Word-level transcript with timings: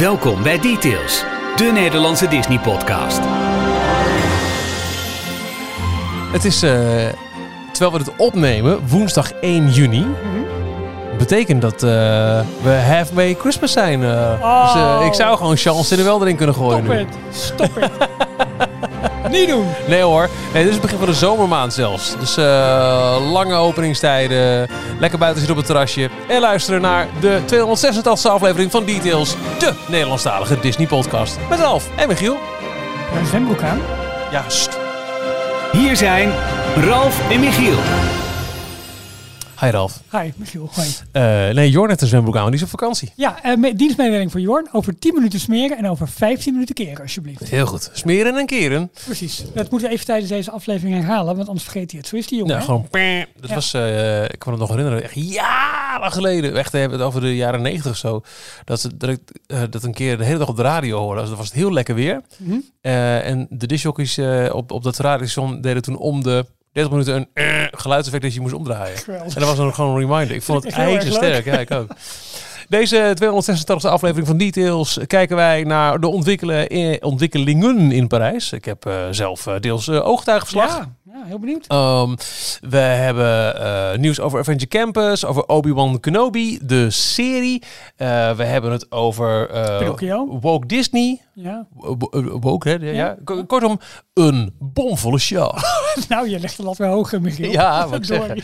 Welkom 0.00 0.42
bij 0.42 0.58
Details, 0.58 1.24
de 1.56 1.70
Nederlandse 1.72 2.28
Disney-podcast. 2.28 3.20
Het 6.32 6.44
is, 6.44 6.62
eh, 6.62 6.70
terwijl 7.72 7.92
we 7.92 7.98
het 7.98 8.16
opnemen, 8.16 8.88
woensdag 8.88 9.32
1 9.40 9.68
juni. 9.70 10.06
Betekent 11.18 11.60
dat 11.62 11.72
eh, 11.82 12.40
we 12.62 12.70
halfway 12.70 13.34
Christmas 13.34 13.72
zijn. 13.72 14.02
eh. 14.02 14.38
Oh. 14.42 14.98
Dus 14.98 15.06
ik 15.06 15.14
zou 15.14 15.36
gewoon 15.36 15.56
Chance 15.56 15.90
in 15.90 15.98
de 15.98 16.04
wel 16.04 16.20
erin 16.20 16.36
kunnen 16.36 16.54
gooien 16.54 16.84
Stop 16.84 16.92
nu. 16.92 16.98
het. 16.98 17.16
Stop 17.30 17.74
het. 17.74 17.90
Niet 19.28 19.48
doen. 19.48 19.66
Nee 19.86 20.02
hoor, 20.02 20.28
nee, 20.52 20.62
dit 20.62 20.66
is 20.66 20.72
het 20.72 20.82
begin 20.82 20.98
van 20.98 21.06
de 21.06 21.14
zomermaand 21.14 21.72
zelfs. 21.72 22.14
Dus 22.18 22.36
eh, 22.36 23.16
lange 23.32 23.54
openingstijden, 23.54 24.68
lekker 24.98 25.18
buiten 25.18 25.38
zitten 25.38 25.50
op 25.50 25.56
het 25.56 25.66
terrasje. 25.66 26.10
En 26.28 26.40
luisteren 26.40 26.80
naar 26.80 27.08
de 27.20 27.40
286e 27.54 28.30
aflevering 28.30 28.70
van 28.70 28.84
Details, 28.84 29.34
de 29.58 29.72
Nederlandstalige 29.88 30.60
Disney 30.60 30.86
podcast. 30.86 31.38
Met 31.50 31.62
Alf 31.62 31.88
en 31.96 32.08
Michiel. 32.08 32.36
Een 33.18 33.26
zwembroek 33.26 33.62
aan. 33.62 33.80
Ja, 34.30 34.44
st. 34.48 34.78
Hier 35.72 35.96
zijn 35.96 36.32
Ralf 36.76 37.30
en 37.30 37.40
Michiel. 37.40 37.78
Hi 39.60 39.70
Ralf. 39.70 40.02
Hi, 40.10 40.30
Michiel. 40.36 40.68
Hoi. 40.72 40.88
Eh, 41.12 41.54
nee, 41.54 41.70
Jorn 41.70 41.88
heeft 41.88 42.00
een 42.00 42.06
zwembroek 42.08 42.36
aan, 42.36 42.46
die 42.46 42.54
is 42.54 42.62
op 42.62 42.68
vakantie. 42.68 43.12
Ja, 43.16 43.36
me- 43.58 43.74
dienstmededeling 43.74 44.30
voor 44.30 44.40
Jorn. 44.40 44.68
Over 44.72 44.98
10 44.98 45.14
minuten 45.14 45.40
smeren 45.40 45.78
en 45.78 45.88
over 45.88 46.08
15 46.08 46.52
minuten 46.52 46.74
keren, 46.74 47.00
alsjeblieft. 47.02 47.48
Heel 47.48 47.66
goed. 47.66 47.90
Smeren 47.92 48.36
en 48.36 48.46
keren. 48.46 48.90
Precies. 49.04 49.44
Dat 49.54 49.70
moeten 49.70 49.88
we 49.88 49.94
even 49.94 50.06
tijdens 50.06 50.28
deze 50.30 50.50
aflevering 50.50 50.96
herhalen, 50.96 51.36
want 51.36 51.48
anders 51.48 51.64
vergeet 51.68 51.90
hij 51.90 52.00
het. 52.00 52.08
Zo 52.08 52.16
is 52.16 52.26
die 52.26 52.38
jongen. 52.38 52.56
Nou, 52.58 52.60
hè? 52.60 52.88
gewoon. 52.90 53.24
Dat 53.40 53.48
Ja. 53.48 53.54
was, 53.54 53.74
eh, 53.74 54.24
ik 54.24 54.38
kan 54.38 54.52
het 54.52 54.60
nog 54.60 54.68
herinneren, 54.70 55.02
echt 55.02 55.14
jaren 55.14 56.12
geleden. 56.12 56.56
Echt, 56.56 56.72
we 56.72 56.78
hebben 56.78 56.98
het 56.98 57.06
over 57.06 57.20
de 57.20 57.36
jaren 57.36 57.62
negentig 57.62 57.90
of 57.90 57.96
zo. 57.96 58.22
Dat, 58.64 58.80
ze- 58.80 58.96
dat 58.96 59.10
ik 59.10 59.20
dat 59.70 59.82
een 59.82 59.94
keer 59.94 60.18
de 60.18 60.24
hele 60.24 60.38
dag 60.38 60.48
op 60.48 60.56
de 60.56 60.62
radio 60.62 60.98
hoorde. 60.98 61.20
Dus 61.20 61.28
dat 61.28 61.38
was 61.38 61.46
het 61.46 61.56
heel 61.56 61.72
lekker 61.72 61.94
weer. 61.94 62.20
Mhm. 62.36 62.58
En 62.80 63.46
de 63.50 63.66
disjockeys 63.66 64.18
op, 64.52 64.70
op 64.72 64.82
dat 64.82 64.98
radiostation 64.98 65.60
deden 65.60 65.82
toen 65.82 65.96
om 65.96 66.22
de 66.22 66.46
30 66.72 66.92
minuten 66.92 67.14
een 67.14 67.28
eh, 67.32 67.66
geluidseffect 67.70 68.24
dat 68.24 68.34
je 68.34 68.40
moest 68.40 68.54
omdraaien. 68.54 68.98
Geweldig. 68.98 69.34
En 69.34 69.40
dat 69.40 69.48
was 69.48 69.58
dan 69.58 69.74
gewoon 69.74 69.90
een 69.90 70.08
reminder. 70.08 70.36
Ik 70.36 70.42
vond 70.42 70.62
het 70.64 70.74
erg 70.74 70.82
ijzersterk. 70.84 71.44
Ja, 71.44 71.58
ik 71.58 71.70
ook. 71.70 71.88
Deze 72.68 73.16
286e 73.24 73.88
aflevering 73.88 74.26
van 74.26 74.36
Details 74.36 74.98
kijken 75.06 75.36
wij 75.36 75.62
naar 75.62 76.00
de 76.00 76.08
ontwikkelen, 76.08 76.68
eh, 76.68 76.96
ontwikkelingen 77.00 77.92
in 77.92 78.06
Parijs. 78.06 78.52
Ik 78.52 78.64
heb 78.64 78.86
eh, 78.86 79.06
zelf 79.10 79.42
deels 79.60 79.90
ooggetuigenverslag. 79.90 80.76
Ja, 80.76 80.94
ja, 81.20 81.26
heel 81.26 81.38
benieuwd. 81.38 81.66
Ehm, 81.66 82.14
we 82.60 82.76
hebben 82.76 83.60
eh, 83.60 83.98
nieuws 83.98 84.20
over 84.20 84.38
Avenger 84.38 84.68
Campus, 84.68 85.24
over 85.24 85.46
Obi-Wan 85.46 86.00
Kenobi, 86.00 86.58
de 86.62 86.90
serie. 86.90 87.62
Eh, 87.96 88.36
we 88.36 88.44
hebben 88.44 88.70
het 88.70 88.92
over 88.92 89.46
Pinocchio. 89.78 90.38
Woke 90.40 90.66
Disney. 90.66 91.20
Ja. 91.34 91.66
Woke, 92.40 92.68
hè? 92.68 92.74
Ja. 92.74 92.92
Ja. 92.92 93.44
Kortom, 93.46 93.80
een 94.14 94.54
bomvolle 94.58 95.18
show. 95.18 95.58
Nou, 96.08 96.28
je 96.28 96.38
legt 96.40 96.56
de 96.56 96.62
lat 96.62 96.76
weer 96.76 96.88
hoger, 96.88 97.20
Michiel. 97.20 97.50
Ja, 97.50 97.88
wat 97.88 97.98
ik 97.98 98.04
Sorry. 98.04 98.42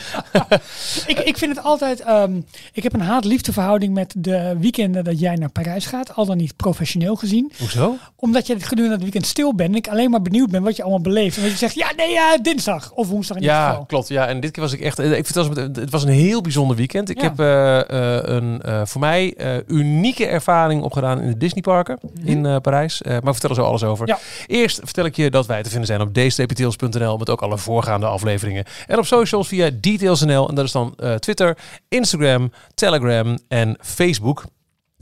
ik, 1.13 1.19
ik 1.19 1.37
vind 1.37 1.57
het 1.57 1.65
altijd... 1.65 2.01
ehm, 2.01 2.41
ik 2.73 2.83
heb 2.83 2.93
een 2.93 3.01
haat-liefde 3.01 3.53
verhouding 3.53 3.95
met 3.95 4.15
de 4.19 4.57
weekenden 4.59 5.05
dat 5.05 5.21
jij 5.21 5.35
naar 5.35 5.51
Parijs 5.51 5.87
gaat. 5.87 6.15
Al 6.15 6.27
dan 6.27 6.37
niet 6.37 6.57
professioneel 6.57 7.17
gezien. 7.17 7.53
Hoezo? 7.59 7.97
Omdat 8.17 8.47
je 8.47 8.55
het 8.55 8.65
gedurende 8.65 8.95
het 8.95 9.03
weekend 9.03 9.27
stil 9.27 9.55
bent. 9.55 9.71
En 9.71 9.77
ik 9.77 9.89
alleen 9.89 10.11
maar 10.11 10.23
benieuwd 10.23 10.51
ben 10.51 10.63
wat 10.63 10.77
je 10.77 10.83
allemaal 10.83 11.01
beleeft. 11.01 11.37
En 11.37 11.43
dat 11.43 11.51
je 11.51 11.57
zegt, 11.57 11.75
ja, 11.75 11.93
nee, 11.97 12.11
ja, 12.11 12.39
dinsdag. 12.67 12.93
Of 12.93 13.09
woensdag 13.09 13.37
in 13.37 13.43
Ja, 13.43 13.69
geval. 13.69 13.85
klopt. 13.85 14.09
Ja, 14.09 14.27
en 14.27 14.41
dit 14.41 14.51
keer 14.51 14.63
was 14.63 14.73
ik 14.73 14.81
echt. 14.81 14.99
Ik 14.99 15.25
vertel 15.27 15.49
het, 15.49 15.77
het 15.77 15.91
was 15.91 16.03
een 16.03 16.09
heel 16.09 16.41
bijzonder 16.41 16.77
weekend. 16.77 17.09
Ik 17.11 17.21
Ja. 17.21 17.23
heb 17.23 17.41
eh, 17.41 17.79
eh, 18.17 18.23
een 18.25 18.63
eh, 18.63 18.81
voor 18.85 19.01
mij 19.01 19.35
eh, 19.37 19.55
unieke 19.67 20.27
ervaring 20.27 20.83
opgedaan 20.83 21.21
in 21.21 21.29
de 21.31 21.37
Disneyparken 21.37 21.99
in 22.25 22.47
eh, 22.47 22.57
Parijs. 22.57 23.03
Eh, 23.03 23.11
maar 23.13 23.23
we 23.23 23.33
vertellen 23.33 23.57
zo 23.57 23.63
alles 23.63 23.83
over. 23.85 24.07
Ja. 24.09 24.19
Eerst 24.47 24.81
vertel 24.85 25.05
ik 25.05 25.17
je 25.17 25.31
dat 25.31 25.47
wij 25.47 25.63
te 25.63 25.69
vinden 25.71 25.87
zijn 25.87 26.01
op 26.01 26.15
dstptails.nl 26.15 27.17
met 27.17 27.31
ook 27.31 27.43
alle 27.43 27.59
voorgaande 27.59 28.07
afleveringen. 28.07 28.65
En 28.87 28.99
op 28.99 29.07
socials 29.07 29.49
via 29.49 29.71
details.nl. 29.81 30.49
En 30.49 30.55
dat 30.55 30.65
is 30.65 30.73
dan 30.73 30.95
eh, 30.97 31.15
Twitter, 31.15 31.57
Instagram, 31.89 32.53
Telegram 32.75 33.39
en 33.49 33.77
Facebook. 33.81 34.45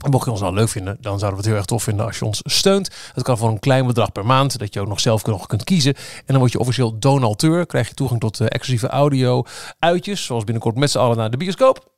Mocht 0.09 0.25
je 0.25 0.31
ons 0.31 0.41
nou 0.41 0.53
leuk 0.53 0.69
vinden, 0.69 0.97
dan 0.99 1.19
zouden 1.19 1.29
we 1.29 1.35
het 1.35 1.45
heel 1.45 1.55
erg 1.55 1.65
tof 1.65 1.83
vinden 1.83 2.05
als 2.05 2.19
je 2.19 2.25
ons 2.25 2.41
steunt. 2.43 2.89
Dat 3.13 3.23
kan 3.23 3.37
voor 3.37 3.49
een 3.49 3.59
klein 3.59 3.87
bedrag 3.87 4.11
per 4.11 4.25
maand, 4.25 4.59
dat 4.59 4.73
je 4.73 4.79
ook 4.79 4.87
nog 4.87 4.99
zelf 4.99 5.25
nog 5.25 5.47
kunt 5.47 5.63
kiezen. 5.63 5.93
En 5.95 6.23
dan 6.25 6.37
word 6.37 6.51
je 6.51 6.59
officieel 6.59 6.99
donateur, 6.99 7.65
krijg 7.65 7.87
je 7.87 7.93
toegang 7.93 8.19
tot 8.19 8.39
eh, 8.39 8.47
exclusieve 8.49 8.87
audio, 8.87 9.43
uitjes, 9.79 10.25
zoals 10.25 10.43
binnenkort 10.43 10.75
met 10.75 10.91
z'n 10.91 10.97
allen 10.97 11.17
naar 11.17 11.31
de 11.31 11.37
bioscoop. 11.37 11.93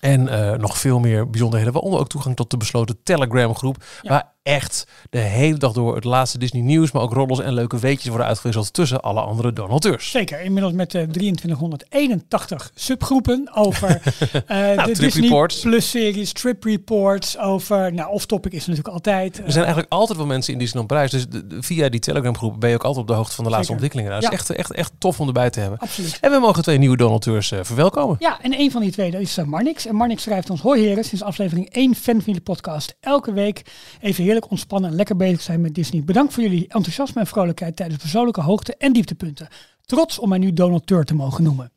En 0.00 0.28
eh, 0.28 0.58
nog 0.58 0.78
veel 0.78 0.98
meer 0.98 1.30
bijzonderheden, 1.30 1.72
waaronder 1.72 2.00
ook 2.00 2.08
toegang 2.08 2.36
tot 2.36 2.50
de 2.50 2.56
besloten 2.56 3.02
Telegram 3.02 3.54
groep. 3.54 3.76
Ja. 4.02 4.10
Waar 4.10 4.32
echt 4.48 4.84
de 5.10 5.18
hele 5.18 5.56
dag 5.56 5.72
door 5.72 5.94
het 5.94 6.04
laatste 6.04 6.38
Disney 6.38 6.62
nieuws, 6.62 6.92
maar 6.92 7.02
ook 7.02 7.12
roddels 7.12 7.40
en 7.40 7.52
leuke 7.52 7.78
weetjes 7.78 8.08
worden 8.08 8.26
uitgewisseld 8.26 8.72
tussen 8.72 9.00
alle 9.00 9.20
andere 9.20 9.52
donateurs. 9.52 10.10
Zeker, 10.10 10.40
inmiddels 10.40 10.72
met 10.74 10.94
eh 10.94 11.02
2381 11.02 12.70
subgroepen 12.74 13.50
over 13.54 13.88
eh, 14.46 14.70
de 14.70 14.82
trip 14.82 14.94
Disney 14.98 15.22
reports. 15.22 15.60
Plus 15.60 15.90
series, 15.90 16.32
trip 16.32 16.64
reports, 16.64 17.38
over, 17.38 17.92
nou, 17.92 18.10
off-topic 18.10 18.52
is 18.52 18.62
er 18.62 18.68
natuurlijk 18.68 18.94
altijd. 18.94 19.36
Er 19.38 19.52
zijn 19.52 19.64
eigenlijk 19.64 19.92
altijd 19.92 20.18
wel 20.18 20.26
mensen 20.26 20.52
in 20.52 20.58
Disneyland 20.58 20.88
Parijs. 20.88 21.10
Dus 21.10 21.28
de- 21.28 21.46
de- 21.46 21.62
via 21.62 21.88
die 21.88 22.00
Telegram 22.00 22.36
groep 22.36 22.60
ben 22.60 22.68
je 22.68 22.74
ook 22.74 22.84
altijd 22.84 23.02
op 23.02 23.08
de 23.10 23.14
hoogte 23.16 23.34
van 23.34 23.44
de 23.44 23.50
laatste 23.50 23.72
Zeker. 23.72 23.84
ontwikkelingen. 23.84 24.22
Dat 24.22 24.32
is 24.32 24.38
Ja. 24.38 24.44
echt, 24.44 24.58
echt, 24.58 24.72
echt 24.78 24.92
tof 24.98 25.20
om 25.20 25.26
erbij 25.26 25.50
te 25.50 25.60
hebben. 25.60 25.78
Absoluut. 25.78 26.18
En 26.20 26.30
we 26.30 26.38
mogen 26.38 26.62
twee 26.62 26.78
nieuwe 26.78 26.96
donateurs 26.96 27.50
eh, 27.52 27.58
verwelkomen. 27.62 28.16
Ja, 28.18 28.38
en 28.42 28.60
een 28.60 28.70
van 28.70 28.80
die 28.82 28.90
twee 28.92 29.10
dat 29.10 29.20
is 29.20 29.36
eh, 29.36 29.44
Marnix. 29.44 29.86
En 29.86 29.94
Marnix 29.94 30.22
schrijft 30.22 30.50
ons, 30.50 30.60
hoi 30.60 30.82
heren, 30.86 31.04
sinds 31.04 31.22
aflevering 31.24 31.68
1 31.70 31.94
fan 31.94 32.14
van 32.14 32.22
jullie 32.26 32.40
podcast. 32.40 32.96
Elke 33.00 33.32
week 33.32 33.62
even 34.00 34.24
heerlijk 34.24 34.37
ontspannen 34.46 34.90
en 34.90 34.96
lekker 34.96 35.16
bezig 35.16 35.40
zijn 35.40 35.60
met 35.60 35.74
Disney. 35.74 36.04
Bedankt 36.04 36.32
voor 36.32 36.42
jullie 36.42 36.68
enthousiasme 36.68 37.20
en 37.20 37.26
vrolijkheid 37.26 37.76
tijdens 37.76 38.00
persoonlijke 38.00 38.40
hoogte 38.40 38.76
en 38.76 38.92
dieptepunten. 38.92 39.48
Trots 39.84 40.18
om 40.18 40.28
mij 40.28 40.38
nu 40.38 40.52
donateur 40.52 41.04
te 41.04 41.14
mogen 41.14 41.44
noemen. 41.44 41.72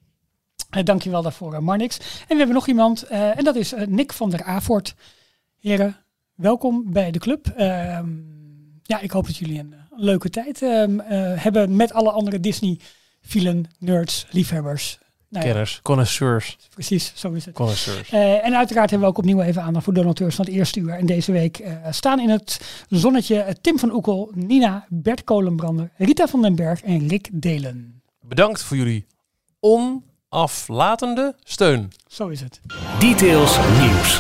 Uh, 0.77 0.83
dankjewel 0.83 1.21
daarvoor, 1.21 1.53
eh, 1.53 1.59
Marnix. 1.59 1.97
En 1.97 2.27
we 2.27 2.35
hebben 2.35 2.55
nog 2.55 2.67
iemand, 2.67 3.03
eh, 3.03 3.37
en 3.37 3.43
dat 3.43 3.55
is 3.55 3.73
Nick 3.87 4.13
van 4.13 4.29
der 4.29 4.43
Avort. 4.43 4.95
Heren, 5.59 5.95
welkom 6.35 6.91
bij 6.91 7.11
de 7.11 7.19
club. 7.19 7.47
Ehm, 7.47 8.07
ja, 8.83 8.99
ik 8.99 9.11
hoop 9.11 9.25
dat 9.25 9.37
jullie 9.37 9.59
een, 9.59 9.75
leuke 9.95 10.29
tijd 10.29 10.61
ehm, 10.61 10.99
eh, 10.99 11.43
hebben 11.43 11.75
met 11.75 11.93
alle 11.93 12.11
andere 12.11 12.39
Disney-fielen, 12.39 13.65
nerds, 13.79 14.27
liefhebbers. 14.29 14.99
Nou 15.31 15.45
ja, 15.45 15.51
Kenners, 15.51 15.79
connoisseurs, 15.81 16.57
precies, 16.73 17.11
zo 17.15 17.31
is 17.31 17.45
het. 17.45 17.53
connoisseurs. 17.53 18.09
Eh, 18.09 18.45
en 18.45 18.55
uiteraard 18.55 18.89
hebben 18.89 19.07
we 19.07 19.13
ook 19.13 19.19
opnieuw 19.19 19.41
even 19.41 19.61
aandacht 19.61 19.83
voor 19.85 19.93
donateurs 19.93 20.35
van 20.35 20.45
het 20.45 20.53
eerste 20.53 20.79
uur. 20.79 20.89
En 20.89 21.05
deze 21.05 21.31
week 21.31 21.57
eh, 21.57 21.73
staan 21.89 22.19
in 22.19 22.29
het 22.29 22.61
zonnetje 22.89 23.39
eh, 23.39 23.53
Tim 23.61 23.79
van 23.79 23.93
Oekel, 23.93 24.31
Nina, 24.33 24.85
Bert 24.89 25.23
Kolenbrander, 25.23 25.91
Rita 25.97 26.27
van 26.27 26.41
den 26.41 26.55
Berg 26.55 26.81
en 26.81 27.07
Rick 27.07 27.29
Delen. 27.31 28.01
Bedankt 28.21 28.63
voor 28.63 28.77
jullie 28.77 29.05
onaflatende 29.59 31.35
steun. 31.43 31.91
Zo 32.07 32.27
is 32.27 32.41
het. 32.41 32.59
Details 32.99 33.57
nieuws. 33.79 34.19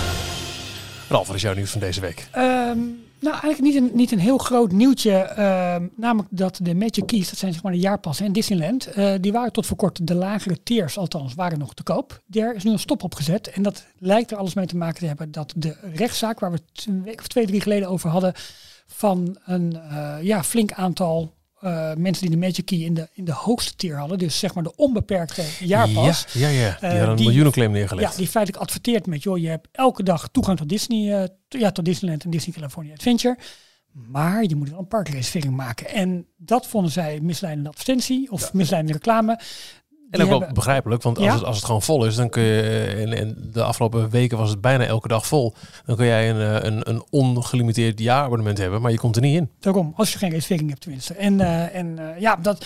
Ralf, 1.09 1.27
wat 1.27 1.35
is 1.35 1.41
jouw 1.41 1.53
nieuws 1.53 1.71
van 1.71 1.79
deze 1.79 2.01
week? 2.01 2.27
Ehm, 2.31 2.79
nou, 3.21 3.39
eigenlijk 3.41 3.61
niet 3.61 3.75
een, 3.75 3.97
niet 3.97 4.11
een 4.11 4.19
heel 4.19 4.37
groot 4.37 4.71
nieuwtje. 4.71 5.11
ehm, 5.11 5.87
namelijk 5.95 6.29
dat 6.31 6.59
de 6.61 6.75
Magic 6.75 7.07
Keys, 7.07 7.29
dat 7.29 7.39
zijn 7.39 7.53
zeg 7.53 7.63
maar 7.63 7.71
de 7.71 7.79
jaarpassen 7.79 8.25
in 8.25 8.31
Disneyland, 8.31 8.85
eh, 8.85 9.13
die 9.19 9.31
waren 9.31 9.51
tot 9.51 9.65
voor 9.65 9.77
kort 9.77 10.07
de 10.07 10.15
lagere 10.15 10.63
tiers, 10.63 10.97
althans, 10.97 11.33
waren 11.33 11.59
nog 11.59 11.73
te 11.73 11.83
koop. 11.83 12.21
Daar 12.25 12.55
is 12.55 12.63
nu 12.63 12.71
een 12.71 12.79
stop 12.79 13.03
op 13.03 13.15
gezet. 13.15 13.47
En 13.47 13.63
dat 13.63 13.85
lijkt 13.97 14.31
er 14.31 14.37
alles 14.37 14.53
mee 14.53 14.65
te 14.65 14.77
maken 14.77 14.99
te 14.99 15.05
hebben 15.05 15.31
dat 15.31 15.53
de 15.55 15.77
rechtszaak, 15.93 16.39
waar 16.39 16.51
we 16.51 16.59
het 16.73 16.85
een 16.85 17.03
week 17.03 17.19
of 17.19 17.27
twee, 17.27 17.45
drie 17.45 17.61
geleden 17.61 17.89
over 17.89 18.09
hadden, 18.09 18.33
van 18.87 19.37
een 19.45 19.75
eh, 19.75 20.17
ja, 20.21 20.43
flink 20.43 20.71
aantal 20.71 21.33
eh, 21.61 21.93
mensen 21.93 22.21
die 22.27 22.29
de 22.39 22.45
Magic 22.45 22.65
Key 22.65 22.77
in 22.79 22.93
de, 22.93 23.09
in 23.13 23.25
de 23.25 23.31
hoogste 23.33 23.75
tier 23.75 23.97
hadden, 23.97 24.17
dus 24.17 24.39
zeg 24.39 24.53
maar 24.53 24.63
de 24.63 24.75
onbeperkte 24.75 25.43
jaarpas. 25.59 26.25
Ja, 26.33 26.47
ja, 26.47 26.59
ja. 26.61 26.77
Die 26.79 26.89
Eh, 26.89 26.97
hadden 26.97 27.17
een 27.17 27.23
miljoenenclaim 27.23 27.69
Ja, 27.71 27.77
neergelegd. 27.77 28.17
die 28.17 28.27
feitelijk 28.27 28.63
adverteert 28.63 29.05
met, 29.07 29.23
joh, 29.23 29.37
je 29.37 29.47
hebt 29.47 29.67
elke 29.71 30.03
dag 30.03 30.29
toegang 30.31 30.57
tot 30.57 30.69
Disney, 30.69 31.21
eh, 31.21 31.27
ja, 31.47 31.71
tot 31.71 31.85
Disneyland 31.85 32.23
en 32.23 32.29
Disney 32.29 32.55
California 32.55 32.93
Adventure. 32.93 33.37
Maar 33.91 34.43
je 34.43 34.55
moet 34.55 34.69
wel 34.69 34.79
een 34.79 34.87
parkreservering 34.87 35.55
maken. 35.55 35.87
En 35.89 36.27
dat 36.37 36.67
vonden 36.67 36.91
zij 36.91 37.19
misleidende 37.21 37.69
advertentie 37.69 38.31
of 38.31 38.53
misleidende 38.53 38.93
reclame. 38.97 39.39
En 40.11 40.21
ook 40.23 40.29
wel 40.29 40.43
begrijpelijk, 40.53 41.01
want 41.03 41.17
als, 41.17 41.25
Ja. 41.25 41.33
het, 41.33 41.43
als 41.43 41.55
het 41.55 41.65
gewoon 41.65 41.81
vol 41.81 42.05
is, 42.05 42.15
dan 42.15 42.29
kun 42.29 42.43
je, 42.43 42.61
eh, 42.61 43.01
en, 43.01 43.13
en 43.13 43.49
de 43.51 43.63
afgelopen 43.63 44.09
weken 44.09 44.37
was 44.37 44.49
het 44.49 44.61
bijna 44.61 44.85
elke 44.85 45.07
dag 45.07 45.27
vol, 45.27 45.53
dan 45.85 45.95
kun 45.95 46.05
jij 46.05 46.29
een, 46.29 46.61
eh, 46.61 46.69
een, 46.69 46.89
een 46.89 47.03
ongelimiteerd 47.09 47.99
jaarabonnement 47.99 48.57
hebben, 48.57 48.81
maar 48.81 48.91
je 48.91 48.97
komt 48.97 49.15
er 49.15 49.21
niet 49.21 49.35
in. 49.35 49.49
Daarom, 49.59 49.93
als 49.95 50.11
je 50.11 50.17
geen 50.17 50.29
reservering 50.29 50.69
hebt 50.69 50.81
tenminste. 50.81 51.13
En, 51.13 51.39
eh, 51.41 51.75
en 51.75 51.99
ja, 52.19 52.35
dat, 52.35 52.65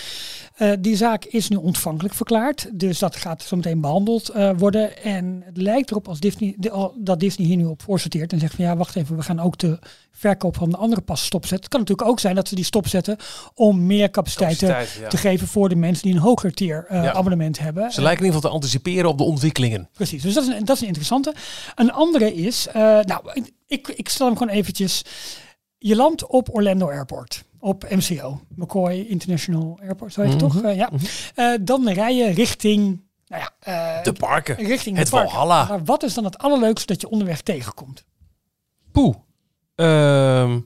eh, 0.56 0.72
die 0.80 0.96
zaak 0.96 1.24
is 1.24 1.48
nu 1.48 1.56
ontvankelijk 1.56 2.14
verklaard. 2.14 2.68
Dus 2.72 2.98
dat 2.98 3.16
gaat 3.16 3.42
zo 3.42 3.56
meteen 3.56 3.80
behandeld 3.80 4.28
eh, 4.28 4.50
worden. 4.56 5.02
En 5.02 5.42
het 5.44 5.56
lijkt 5.56 5.90
erop 5.90 6.08
als 6.08 6.20
Disney, 6.20 6.54
de- 6.58 6.90
dat 6.98 7.20
Disney 7.20 7.46
hier 7.46 7.56
nu 7.56 7.64
op 7.64 7.82
voorsorteert 7.82 8.32
en 8.32 8.38
zegt 8.38 8.54
van 8.54 8.64
ja, 8.64 8.76
wacht 8.76 8.96
even, 8.96 9.16
we 9.16 9.22
gaan 9.22 9.40
ook 9.40 9.58
de 9.58 9.78
verkoop 10.10 10.56
van 10.56 10.70
de 10.70 10.76
andere 10.76 11.00
pas 11.00 11.24
stopzetten. 11.24 11.60
Het 11.60 11.68
kan 11.68 11.80
natuurlijk 11.80 12.08
ook 12.08 12.20
zijn 12.20 12.34
dat 12.34 12.48
ze 12.48 12.54
die 12.54 12.64
stopzetten 12.64 13.16
om 13.54 13.86
meer 13.86 14.10
capaciteit, 14.10 14.58
te- 14.58 14.66
Capaciteit, 14.66 15.02
ja. 15.02 15.08
te 15.08 15.16
geven 15.16 15.48
voor 15.48 15.68
de 15.68 15.76
mensen 15.76 16.02
die 16.04 16.14
een 16.14 16.20
hoger 16.20 16.52
tier 16.52 16.84
eh, 16.88 17.02
Ja. 17.02 17.12
abonnement 17.12 17.58
hebben. 17.58 17.90
Ze 17.90 18.00
lijken 18.02 18.20
in 18.20 18.26
ieder 18.26 18.36
geval 18.42 18.50
te 18.50 18.56
anticiperen 18.56 19.08
op 19.10 19.18
de 19.18 19.24
ontwikkelingen. 19.24 19.88
Precies, 19.92 20.22
dus 20.22 20.34
dat 20.34 20.42
is, 20.42 20.54
een, 20.54 20.64
dat 20.64 20.74
is 20.76 20.80
een 20.82 20.86
interessante. 20.86 21.34
Een 21.74 21.92
andere 21.92 22.34
is, 22.34 22.66
eh, 22.66 22.74
nou, 23.00 23.42
ik, 23.66 23.88
ik 23.88 24.08
stel 24.08 24.26
hem 24.26 24.36
gewoon 24.36 24.52
eventjes. 24.54 25.02
Je 25.78 25.96
landt 25.96 26.26
op 26.26 26.54
Orlando 26.54 26.88
Airport, 26.88 27.44
op 27.66 27.86
MCO, 27.90 28.40
McCoy 28.56 29.04
International 29.08 29.78
Airport, 29.82 30.12
zo 30.12 30.20
heet 30.22 30.32
het 30.32 30.42
Mhm. 30.42 30.52
toch? 30.52 30.62
Eh, 30.62 30.76
ja. 30.76 30.90
Eh, 31.34 31.58
dan 31.60 31.88
rij 31.88 32.14
je 32.16 32.30
richting, 32.30 33.00
nou 33.26 33.42
ja, 33.42 33.50
eh, 33.98 34.02
De 34.04 34.12
parken. 34.12 34.54
richting 34.56 34.96
het 34.96 35.10
park. 35.10 35.30
Valhalla. 35.30 35.66
Maar 35.68 35.84
wat 35.84 36.02
is 36.02 36.14
dan 36.14 36.24
het 36.24 36.38
allerleukste 36.38 36.86
dat 36.86 37.00
je 37.00 37.08
onderweg 37.08 37.40
tegenkomt? 37.40 38.04
Poeh. 38.92 39.14
Ehm, 39.74 40.58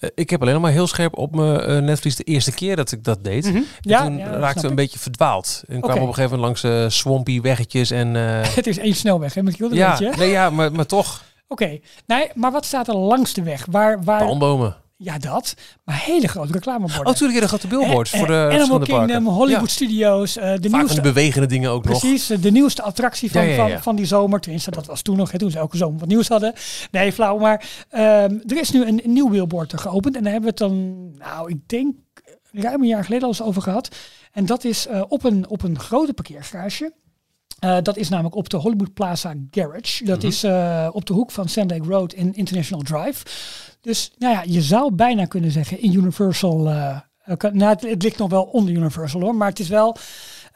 eh, 0.00 0.08
ik 0.14 0.30
heb 0.30 0.40
alleen 0.40 0.52
nog 0.54 0.62
maar 0.62 0.72
heel 0.72 0.86
scherp 0.86 1.16
op 1.18 1.34
mijn 1.34 1.84
netvlies 1.84 2.16
de 2.16 2.24
eerste 2.24 2.52
keer 2.52 2.76
dat 2.76 2.92
ik 2.92 3.04
dat 3.04 3.24
deed. 3.24 3.44
En 3.46 3.66
Ja, 3.80 4.02
toen 4.04 4.16
ja, 4.16 4.26
raakte 4.30 4.60
we 4.62 4.68
een 4.68 4.74
beetje 4.74 4.98
verdwaald. 4.98 5.62
En 5.68 5.80
kwamen 5.80 5.90
Oké. 5.96 6.00
op 6.02 6.08
een 6.08 6.14
gegeven 6.14 6.38
moment 6.38 6.62
langs 6.62 6.82
eh, 6.84 6.90
swampy 6.98 7.40
weggetjes 7.40 7.90
en... 7.90 8.14
Het 8.58 8.66
is 8.66 8.78
één 8.78 8.94
snelweg, 8.94 9.34
hè, 9.34 9.42
Michiel? 9.42 9.74
Ja, 9.74 9.98
nee, 10.16 10.30
ja, 10.30 10.50
maar, 10.50 10.72
maar 10.72 10.86
toch. 10.86 11.22
Oké, 11.48 11.78
nee, 12.06 12.28
maar 12.34 12.52
wat 12.52 12.64
staat 12.64 12.88
er 12.88 12.96
langs 12.96 13.32
de 13.32 13.42
weg? 13.42 13.66
Waar, 13.70 14.02
waar, 14.04 14.24
Palmbomen. 14.24 14.76
Ja, 15.02 15.18
dat. 15.18 15.54
Maar 15.84 15.98
hele 16.04 16.28
grote 16.28 16.52
reclameborden. 16.52 16.98
Oh, 16.98 17.04
natuurlijk 17.04 17.40
een 17.40 17.48
grote 17.48 17.66
billboard 17.66 18.12
Eh, 18.12 18.18
voor 18.18 18.26
de 18.26 18.32
eh, 18.32 18.60
Animal 18.60 18.78
Kingdom, 18.78 19.06
parken. 19.06 19.24
Hollywood 19.24 19.68
Ja, 19.68 19.72
Studios, 19.74 20.36
eh, 20.36 20.54
de 20.60 20.68
vaak 20.70 20.80
nieuwste 20.80 21.00
bewegende 21.00 21.46
dingen 21.46 21.70
ook 21.70 21.84
nog. 21.84 21.98
Precies, 21.98 22.30
eh, 22.30 22.38
de 22.40 22.50
nieuwste 22.50 22.82
attractie 22.82 23.30
van, 23.30 23.42
Ja, 23.42 23.48
ja, 23.48 23.66
ja. 23.66 23.72
Van, 23.72 23.82
van 23.82 23.96
die 23.96 24.06
zomer. 24.06 24.40
Tenminste, 24.40 24.70
dat 24.70 24.86
was 24.86 25.02
toen 25.02 25.16
nog, 25.16 25.30
hè, 25.32 25.38
toen 25.38 25.50
ze 25.50 25.58
elke 25.58 25.76
zomer 25.76 25.98
wat 25.98 26.08
nieuws 26.08 26.28
hadden. 26.28 26.52
Nee, 26.90 27.12
flauw, 27.12 27.38
maar 27.38 27.84
ehm, 27.88 28.38
er 28.46 28.60
is 28.60 28.70
nu 28.70 28.86
een, 28.86 29.00
een 29.04 29.12
nieuw 29.12 29.28
billboard 29.28 29.72
er 29.72 29.78
geopend. 29.78 30.16
En 30.16 30.22
daar 30.22 30.32
hebben 30.32 30.54
we 30.56 30.64
het 30.64 30.70
dan, 30.72 31.10
nou, 31.18 31.50
ik 31.50 31.68
denk 31.68 31.94
ruim 32.52 32.80
een 32.82 32.88
jaar 32.88 33.04
geleden 33.04 33.24
al 33.24 33.30
eens 33.30 33.42
over 33.42 33.62
gehad. 33.62 33.96
En 34.32 34.46
dat 34.46 34.64
is 34.64 34.86
op, 35.08 35.24
een, 35.24 35.48
op 35.48 35.62
een 35.62 35.78
grote 35.78 36.12
parkeergarage. 36.12 36.92
Eh, 37.60 37.76
dat 37.82 37.96
is 37.96 38.08
namelijk 38.08 38.34
op 38.34 38.48
de 38.48 38.56
Hollywood 38.56 38.94
Plaza 38.94 39.34
Garage. 39.50 40.04
Dat 40.04 40.18
Mhm. 40.18 40.26
is 40.26 40.42
eh, 40.44 40.88
op 40.92 41.06
de 41.06 41.12
hoek 41.12 41.30
van 41.30 41.48
Sand 41.48 41.70
Lake 41.70 41.88
Road 41.88 42.12
in 42.12 42.34
International 42.34 42.84
Drive. 42.84 43.24
Dus 43.80 44.10
nou 44.18 44.34
ja, 44.34 44.42
je 44.46 44.62
zou 44.62 44.92
bijna 44.92 45.24
kunnen 45.24 45.50
zeggen 45.50 45.80
in 45.82 45.92
Universal. 45.94 46.68
eh, 46.68 46.98
nou, 47.52 47.64
het, 47.70 47.82
het 47.82 48.02
ligt 48.02 48.18
nog 48.18 48.30
wel 48.30 48.42
onder 48.42 48.74
Universal 48.74 49.20
hoor, 49.20 49.34
maar 49.34 49.48
het 49.48 49.58
is 49.58 49.68
wel. 49.68 49.96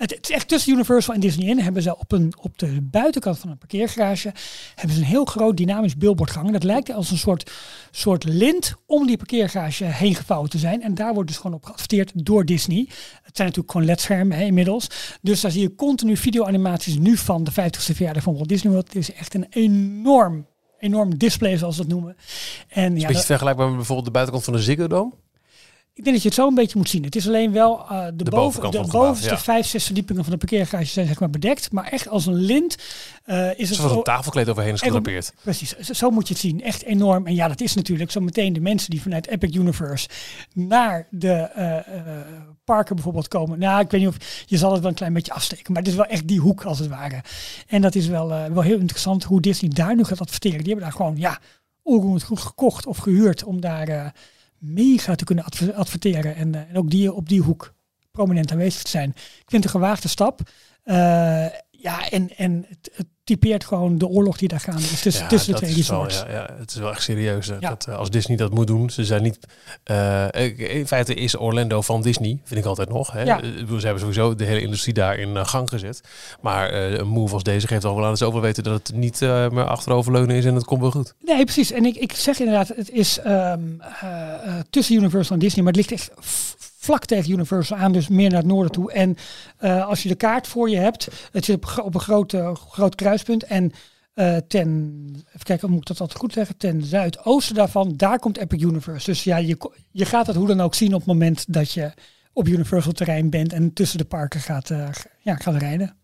Het, 0.05 0.15
het 0.15 0.29
is 0.29 0.35
echt 0.35 0.49
tussen 0.49 0.73
Universal 0.73 1.15
en 1.15 1.21
Disney 1.21 1.49
in. 1.49 1.59
Hebben 1.59 1.83
ze 1.83 1.99
op, 1.99 2.13
een, 2.13 2.33
op 2.41 2.59
de 2.59 2.79
buitenkant 2.83 3.39
van 3.39 3.51
een 3.51 3.59
parkeergarage 3.59 4.33
hebben 4.75 4.97
ze 4.97 5.03
een 5.03 5.09
heel 5.09 5.25
groot 5.25 5.57
dynamisch 5.57 5.97
billboard 5.97 6.31
gehangen. 6.31 6.53
Dat 6.53 6.63
lijkt 6.65 6.93
als 6.93 7.11
een 7.11 7.19
soort, 7.19 7.51
soort 7.91 8.25
lint 8.25 8.75
om 8.87 9.07
die 9.07 9.17
parkeergarage 9.17 9.85
heen 9.85 10.15
gevouwen 10.15 10.51
te 10.51 10.59
zijn. 10.59 10.83
En 10.83 10.95
daar 10.95 11.15
wordt 11.15 11.29
dus 11.29 11.37
gewoon 11.39 11.57
op 11.57 11.65
geadverteerd 11.65 12.13
door 12.15 12.45
Disney. 12.45 12.85
Het 13.23 13.37
zijn 13.37 13.49
natuurlijk 13.49 13.71
gewoon 13.71 13.87
ledschermen 13.87 14.37
hè, 14.37 14.45
inmiddels. 14.45 14.87
Dus 15.23 15.41
daar 15.41 15.51
zie 15.51 15.63
je 15.63 15.75
continu 15.75 16.17
videoanimaties 16.17 16.99
nu 16.99 17.17
van 17.17 17.45
de 17.45 17.51
50ste 17.51 17.95
verjaardag 17.95 18.23
van 18.23 18.35
Walt 18.35 18.49
Disney 18.49 18.73
World. 18.73 18.87
Het 18.87 18.97
is 18.97 19.13
echt 19.13 19.35
een 19.35 19.47
enorm, 19.51 20.47
enorm 20.79 21.19
display 21.19 21.57
zoals 21.57 21.77
ze 21.77 21.81
dat 21.83 21.91
noemen. 21.91 22.17
En 22.69 22.83
ja, 22.83 22.89
Een 22.89 22.95
beetje 22.95 23.13
dat- 23.13 23.25
vergelijkbaar 23.25 23.67
met 23.67 23.77
bijvoorbeeld 23.77 24.07
de 24.07 24.13
buitenkant 24.13 24.45
van 24.47 24.55
de 24.55 24.63
Ziggo 24.63 24.87
Dome. 24.87 25.13
Ik 25.95 26.05
denk 26.05 26.17
dat 26.17 26.23
je 26.23 26.29
het 26.29 26.39
zo 26.39 26.49
een 26.49 26.55
beetje 26.55 26.79
moet 26.79 26.89
zien. 26.89 27.05
Het 27.05 27.17
is 27.17 27.27
alleen 27.27 27.53
wel 27.53 27.89
eh, 27.89 28.07
de, 28.15 28.25
boven, 28.25 28.71
de 28.71 28.87
bovenste 28.91 29.29
ja. 29.31 29.39
vijf, 29.39 29.67
zes 29.67 29.85
verdiepingen 29.85 30.23
van 30.23 30.33
de 30.33 30.39
parkeergarage 30.39 30.87
zijn 30.87 31.07
zeg 31.07 31.21
maar 31.21 31.31
bedekt. 31.31 31.73
Maar 31.73 31.85
echt 31.85 32.09
als 32.09 32.27
een 32.27 32.35
lint 32.35 32.77
eh, 33.25 33.59
is 33.59 33.69
het 33.69 33.79
Zoals 33.79 33.93
een 33.93 34.03
tafelkleed 34.03 34.49
overheen 34.49 34.73
is 34.73 34.81
gedrapeerd. 34.81 35.33
Precies, 35.43 35.77
zo- 35.79 35.93
zo 35.93 36.11
moet 36.11 36.29
je 36.29 36.33
het 36.35 36.43
zien. 36.43 36.63
Echt 36.63 36.83
enorm. 36.83 37.27
En 37.27 37.35
ja, 37.35 37.49
dat 37.49 37.61
is 37.61 37.75
natuurlijk 37.75 38.11
zo 38.11 38.21
meteen 38.21 38.53
de 38.53 38.61
mensen 38.61 38.91
die 38.91 39.03
vanuit 39.03 39.27
Epic 39.27 39.55
Universe 39.55 40.09
naar 40.53 41.07
de 41.11 41.33
eh, 41.33 41.77
parken 42.65 42.95
bijvoorbeeld 42.95 43.29
komen. 43.29 43.59
Nou, 43.59 43.81
ik 43.81 43.91
weet 43.91 44.01
niet 44.01 44.11
of 44.11 44.45
je 44.47 44.57
zal 44.57 44.73
het 44.73 44.81
wel 44.81 44.91
een 44.91 44.97
klein 44.97 45.13
beetje 45.13 45.33
afsteken, 45.33 45.73
maar 45.73 45.83
het 45.83 45.91
is 45.91 45.97
wel 45.97 46.07
echt 46.07 46.29
die 46.29 46.41
hoek 46.41 46.63
als 46.65 46.79
het 46.79 46.89
ware. 46.89 47.23
En 47.67 47.81
dat 47.81 47.95
is 47.95 48.07
wel, 48.07 48.29
wel 48.29 48.63
heel 48.63 48.79
interessant 48.79 49.25
hoe 49.25 49.41
Disney 49.41 49.71
daar 49.75 49.97
nu 49.97 50.05
gaat 50.05 50.21
adverteren. 50.21 50.59
Die 50.59 50.67
hebben 50.67 50.85
daar 50.85 50.97
gewoon, 50.97 51.17
ja, 51.17 51.39
onroerend 51.83 52.23
goed 52.23 52.41
gekocht 52.41 52.87
of 52.87 52.99
gehuurd 52.99 53.45
om 53.45 53.61
daar 53.61 54.13
mega 54.65 55.15
te 55.15 55.25
kunnen 55.25 55.45
adver- 55.45 55.75
adverteren. 55.75 56.37
En, 56.37 56.55
eh, 56.55 56.61
en 56.69 56.77
ook 56.77 56.91
die, 56.91 57.13
op 57.13 57.29
die 57.29 57.41
hoek 57.41 57.75
prominent 58.11 58.51
aanwezig 58.53 58.83
te 58.83 58.91
zijn. 58.91 59.09
Ik 59.11 59.51
vind 59.51 59.65
het 59.65 59.65
een 59.65 59.81
gewaagde 59.81 60.09
stap. 60.09 60.41
Eh, 60.83 61.47
ja, 61.71 62.11
en, 62.11 62.37
en 62.37 62.65
het 62.69 63.07
typeert 63.25 63.65
gewoon 63.65 63.99
de 63.99 64.07
oorlog 64.07 64.37
die 64.37 64.49
daar 64.49 64.61
gaande 64.61 64.83
is 64.83 65.01
tussen, 65.01 65.23
Ja, 65.23 65.29
tussen 65.29 65.53
de 65.53 65.59
twee 65.59 65.69
wel, 65.71 65.79
resorts. 65.79 66.17
ja, 66.19 66.31
ja, 66.31 66.49
het 66.59 66.71
is 66.71 66.77
wel 66.77 66.91
echt 66.91 67.03
serieus. 67.03 67.47
Ja. 67.47 67.69
Dat, 67.69 67.87
eh, 67.89 67.97
als 67.97 68.11
Disney 68.11 68.37
dat 68.37 68.51
moet 68.55 68.67
doen, 68.67 68.91
ze 68.91 69.05
zijn 69.05 69.23
niet. 69.23 69.39
ik- 70.31 70.59
in 70.59 70.87
feite 70.87 71.15
is 71.15 71.37
Orlando 71.37 71.81
van 71.83 72.03
Disney, 72.03 72.39
vind 72.45 72.61
ik 72.61 72.67
altijd 72.67 72.89
nog. 72.89 73.13
Hè. 73.13 73.23
Ja. 73.23 73.43
Eh, 73.43 73.49
Ze 73.79 73.85
hebben 73.91 74.01
sowieso 74.01 74.35
de 74.35 74.45
hele 74.45 74.61
industrie 74.61 74.95
daar 74.95 75.19
in 75.19 75.47
gang 75.47 75.69
gezet. 75.69 76.01
Maar 76.41 76.73
een 76.75 77.09
move 77.09 77.35
als 77.35 77.43
deze 77.43 77.67
geeft 77.67 77.85
al 77.85 77.95
wel 77.95 78.03
aan 78.05 78.09
dat 78.11 78.19
ze 78.19 78.33
wel 78.33 78.41
weten 78.41 78.63
dat 78.63 78.73
het 78.89 78.97
niet 78.97 79.21
meer 79.21 79.65
achteroverleunen 79.67 80.37
is 80.37 80.45
en 80.45 80.55
het 80.55 80.65
komt 80.65 80.81
wel 80.81 80.91
goed. 80.91 81.15
Nee, 81.21 81.45
precies. 81.45 81.73
En 81.73 81.85
ik, 81.85 81.97
ik 81.97 82.13
zeg 82.13 82.39
inderdaad, 82.39 82.69
het 82.69 82.91
is 82.91 83.19
ehm, 83.19 83.61
eh, 83.81 84.11
eh, 84.45 84.55
tussen 84.71 84.95
Universal 84.97 85.35
en 85.35 85.41
Disney, 85.43 85.65
maar 85.65 85.73
het 85.73 85.89
ligt 85.89 85.93
echt 86.03 86.11
vlak 86.85 87.05
tegen 87.05 87.31
Universal 87.31 87.77
aan, 87.77 87.93
dus 87.93 88.09
meer 88.09 88.31
naar 88.31 88.39
het 88.39 88.49
noorden 88.49 88.73
toe. 88.73 88.93
En 88.93 89.17
eh, 89.59 89.87
als 89.87 90.03
je 90.03 90.09
de 90.09 90.15
kaart 90.15 90.47
voor 90.47 90.71
je 90.71 90.77
hebt, 90.77 91.09
het 91.33 91.45
zit 91.45 91.79
op, 91.83 91.95
een 91.95 92.01
groot, 92.01 92.37
groot 92.55 92.95
kruispunt 92.95 93.45
en 93.45 93.73
eh, 94.15 94.37
ten, 94.37 94.69
even 95.29 95.43
kijken, 95.43 95.71
moet 95.71 95.81
ik 95.81 95.87
dat 95.87 96.01
altijd 96.01 96.19
goed 96.19 96.33
zeggen, 96.33 96.57
ten 96.57 96.83
zuidoosten 96.83 97.55
daarvan, 97.55 97.97
daar 97.97 98.19
komt 98.19 98.39
Epic 98.39 98.63
Universe. 98.63 99.11
Dus 99.11 99.25
ja, 99.25 99.37
je, 99.37 99.71
je 99.91 100.05
gaat 100.05 100.27
het 100.27 100.37
hoe 100.37 100.47
dan 100.47 100.61
ook 100.61 100.75
zien 100.75 100.93
op 100.95 100.99
het 100.99 101.07
moment 101.07 101.53
dat 101.53 101.73
je 101.73 101.93
op 102.33 102.49
Universal 102.49 102.93
terrein 102.93 103.31
bent 103.31 103.53
en 103.53 103.73
tussen 103.73 103.99
de 103.99 104.05
parken 104.05 104.41
gaat, 104.41 104.71
eh, 104.71 104.89
ja, 105.19 105.37
gaat 105.37 105.57
rijden. 105.57 105.97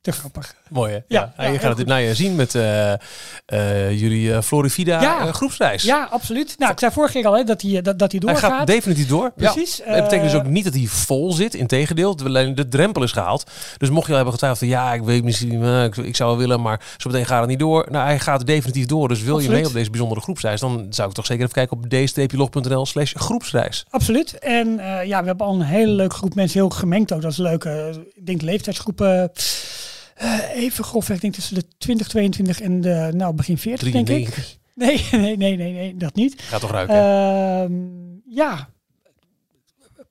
Te 0.00 0.12
grappig. 0.12 0.56
Mooi 0.70 0.92
hè? 0.92 0.98
Ja, 1.08 1.32
Ja, 1.38 1.44
je 1.44 1.58
gaat 1.58 1.78
het 1.78 1.86
nou 1.86 2.00
ja, 2.00 2.14
zien 2.14 2.34
met 2.34 2.54
eh, 2.54 2.92
eh, 2.92 2.98
jullie 4.00 4.32
eh, 4.34 4.40
Florivida 4.42 5.32
groepsreis. 5.32 5.82
Ja, 5.82 6.08
absoluut. 6.10 6.54
Nou, 6.58 6.72
ik 6.72 6.78
zei 6.78 6.92
vorige 6.92 7.12
keer 7.12 7.26
al 7.26 7.36
hè, 7.36 7.44
dat 7.44 7.62
hij 7.62 7.82
dat, 7.82 7.98
dat 7.98 8.12
hij 8.12 8.20
Hij 8.24 8.32
doorgaat. 8.32 8.50
gaat 8.58 8.66
definitief 8.66 9.08
door. 9.08 9.32
Precies. 9.36 9.76
Dat 9.86 10.02
betekent 10.02 10.30
dus 10.30 10.34
ook 10.40 10.46
niet 10.46 10.64
dat 10.64 10.74
hij 10.74 10.86
vol 10.86 11.32
zit. 11.32 11.54
Integendeel, 11.54 12.16
de, 12.16 12.54
de 12.54 12.68
drempel 12.68 13.02
is 13.02 13.12
gehaald. 13.12 13.50
Dus 13.76 13.90
mocht 13.90 14.04
je 14.06 14.10
al 14.10 14.16
hebben 14.16 14.32
getwijfeld, 14.32 14.70
van, 14.70 14.78
ja, 14.78 14.94
ik 14.94 15.02
weet 15.02 15.24
misschien, 15.24 15.62
ik, 15.62 15.96
ik 15.96 16.16
zou 16.16 16.30
wel 16.30 16.38
willen, 16.38 16.60
maar 16.62 16.80
zo 16.96 17.10
meteen 17.10 17.26
gaat 17.26 17.40
het 17.40 17.48
niet 17.48 17.58
door. 17.58 17.86
Nou, 17.90 18.04
hij 18.06 18.18
gaat 18.18 18.46
definitief 18.46 18.86
door. 18.86 19.08
Dus 19.08 19.22
wil 19.22 19.38
je 19.38 19.48
mee 19.48 19.66
op 19.66 19.72
deze 19.72 19.90
bijzondere 19.90 20.20
groepsreis, 20.20 20.60
dan 20.60 20.86
zou 20.90 21.08
ik 21.08 21.14
toch 21.14 21.26
zeker 21.26 21.42
even 21.42 21.54
kijken 21.54 21.76
op 21.76 21.88
d-log.nl 22.28 22.86
slash 22.86 23.12
groepsreis. 23.16 23.84
Absoluut. 23.90 24.38
En 24.38 24.80
ja, 25.04 25.20
we 25.20 25.26
hebben 25.26 25.46
al 25.46 25.54
een 25.54 25.62
hele 25.62 25.92
leuke 25.92 26.14
groep 26.14 26.34
mensen, 26.34 26.60
heel 26.60 26.68
gemengd 26.70 27.12
ook. 27.12 27.22
Dat 27.22 27.30
is 27.30 27.36
leuk. 27.36 27.64
Eh, 27.64 27.88
ik 27.88 28.26
denk 28.26 28.40
de 28.40 28.44
leeftijdsgroepen, 28.46 29.30
eh, 30.16 30.62
even 30.62 30.84
grofweg, 30.84 31.16
ik 31.16 31.22
denk 31.22 31.34
tussen 31.34 31.54
de 31.54 31.64
20, 31.78 32.08
22 32.08 32.60
en 32.60 32.80
de 32.80 33.10
nou, 33.14 33.34
begin 33.34 33.58
40, 33.58 33.92
denk 33.92 34.08
ik. 34.08 34.14
93. 34.26 34.58
Nee, 34.74 35.06
nee, 35.22 35.36
nee, 35.36 35.56
nee, 35.56 35.72
nee, 35.72 35.96
dat 35.96 36.14
niet. 36.14 36.40
Gaat 36.42 36.60
toch 36.60 36.70
ruiken? 36.70 36.94
Ehm, 36.94 37.74
ja, 38.34 38.68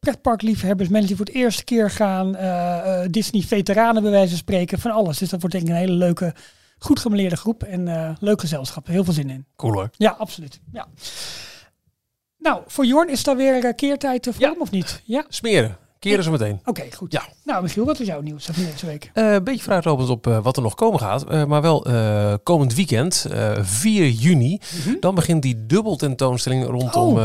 pretparkliefhebbers, 0.05 0.89
mensen 0.89 1.07
die 1.07 1.17
voor 1.17 1.25
het 1.25 1.35
eerste 1.35 1.63
keer 1.63 1.91
gaan, 1.91 2.35
eh, 2.35 3.03
eh, 3.03 3.11
Disney-veteranen 3.11 4.01
bij 4.01 4.11
wijze 4.11 4.29
van 4.29 4.37
spreken, 4.37 4.79
van 4.79 4.91
alles. 4.91 5.17
Dus 5.17 5.29
dat 5.29 5.39
wordt 5.39 5.55
denk 5.55 5.67
ik 5.67 5.73
een 5.73 5.79
hele 5.79 5.93
leuke, 5.93 6.33
goed 6.77 6.99
gemeleerde 6.99 7.37
groep 7.37 7.63
en 7.63 7.87
eh, 7.87 8.15
leuk 8.19 8.39
gezelschap. 8.39 8.87
Heel 8.87 9.03
veel 9.03 9.13
zin 9.13 9.29
in. 9.29 9.45
cool 9.55 9.73
hoor. 9.73 9.89
Ja, 9.97 10.09
absoluut. 10.09 10.59
Ja. 10.71 10.87
Nou, 12.37 12.61
voor 12.67 12.85
Jorn 12.85 13.09
is 13.09 13.23
daar 13.23 13.35
weer 13.35 13.75
keertijd 13.75 14.29
Ja. 14.37 14.51
hem 14.51 14.61
of 14.61 14.71
niet? 14.71 15.01
Ja? 15.05 15.25
Smeren. 15.29 15.77
Keren 16.09 16.23
ze 16.23 16.31
meteen. 16.31 16.59
Oké, 16.65 16.83
goed. 16.95 17.11
Ja. 17.11 17.23
Nou, 17.43 17.61
Michiel, 17.63 17.85
wat 17.85 17.99
is 17.99 18.07
jouw 18.07 18.21
nieuws 18.21 18.45
van 18.45 18.63
deze 18.71 18.85
week? 18.85 19.11
Eh, 19.13 19.33
een 19.33 19.43
beetje 19.43 19.61
vooruitlopend 19.63 20.09
op 20.09 20.27
eh, 20.27 20.39
wat 20.43 20.55
er 20.57 20.63
nog 20.63 20.75
komen 20.75 20.99
gaat. 20.99 21.23
Eh, 21.29 21.45
maar 21.45 21.61
wel 21.61 21.85
komend 22.43 22.73
weekend, 22.75 23.25
eh 23.31 23.51
4 23.61 24.09
juni, 24.09 24.59
dan 24.99 25.15
begint 25.15 25.41
die 25.41 25.65
dubbeltentoonstelling 25.65 26.65
rondom 26.65 27.03
Oh. 27.07 27.15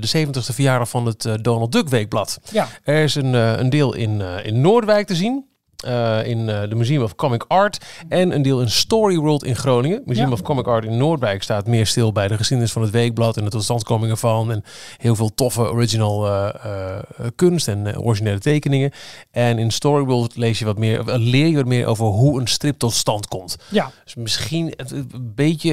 de 0.00 0.06
70ste 0.16 0.54
verjaardag 0.54 0.88
van 0.88 1.06
het 1.06 1.28
Donald 1.40 1.72
Duck 1.72 1.88
Weekblad. 1.88 2.38
Ja, 2.52 2.68
Er 2.82 3.02
is 3.02 3.14
een, 3.14 3.32
een 3.34 3.70
deel 3.70 3.94
in, 3.94 4.20
in 4.20 4.60
Noordwijk 4.60 5.06
te 5.06 5.14
zien. 5.14 5.44
Eh, 5.84 6.26
in 6.26 6.48
eh, 6.48 6.68
de 6.68 6.74
Museum 6.74 7.02
of 7.02 7.14
Comic 7.14 7.44
Art. 7.48 7.84
En 8.08 8.34
een 8.34 8.42
deel 8.42 8.60
in 8.60 8.70
Story 8.70 9.16
World 9.16 9.44
in 9.44 9.56
Groningen. 9.56 10.02
Museum 10.04 10.26
Ja. 10.26 10.32
of 10.32 10.42
Comic 10.42 10.66
Art 10.66 10.84
in 10.84 10.96
Noordwijk 10.96 11.42
staat 11.42 11.66
meer 11.66 11.86
stil 11.86 12.12
bij 12.12 12.28
de 12.28 12.36
geschiedenis 12.36 12.72
van 12.72 12.82
het 12.82 12.90
weekblad. 12.90 13.36
En 13.36 13.44
de 13.44 13.50
totstandkoming 13.50 14.10
ervan. 14.12 14.50
En 14.50 14.64
heel 14.96 15.16
veel 15.16 15.34
toffe 15.34 15.70
original 15.70 16.26
eh, 16.28 16.48
kunst 17.36 17.68
en 17.68 17.98
originele 17.98 18.38
tekeningen. 18.38 18.90
En 19.30 19.58
in 19.58 19.70
Story 19.70 20.04
World 20.04 20.36
lees 20.36 20.58
je 20.58 20.64
wat 20.64 20.78
meer, 20.78 21.02
leer 21.04 21.46
je 21.46 21.56
wat 21.56 21.66
meer 21.66 21.86
over 21.86 22.04
hoe 22.06 22.40
een 22.40 22.46
strip 22.46 22.78
tot 22.78 22.92
stand 22.92 23.28
komt. 23.28 23.56
ja. 23.70 23.90
Dus 24.04 24.14
misschien 24.14 24.72
het- 24.76 24.90
een 24.90 25.32
beetje 25.34 25.72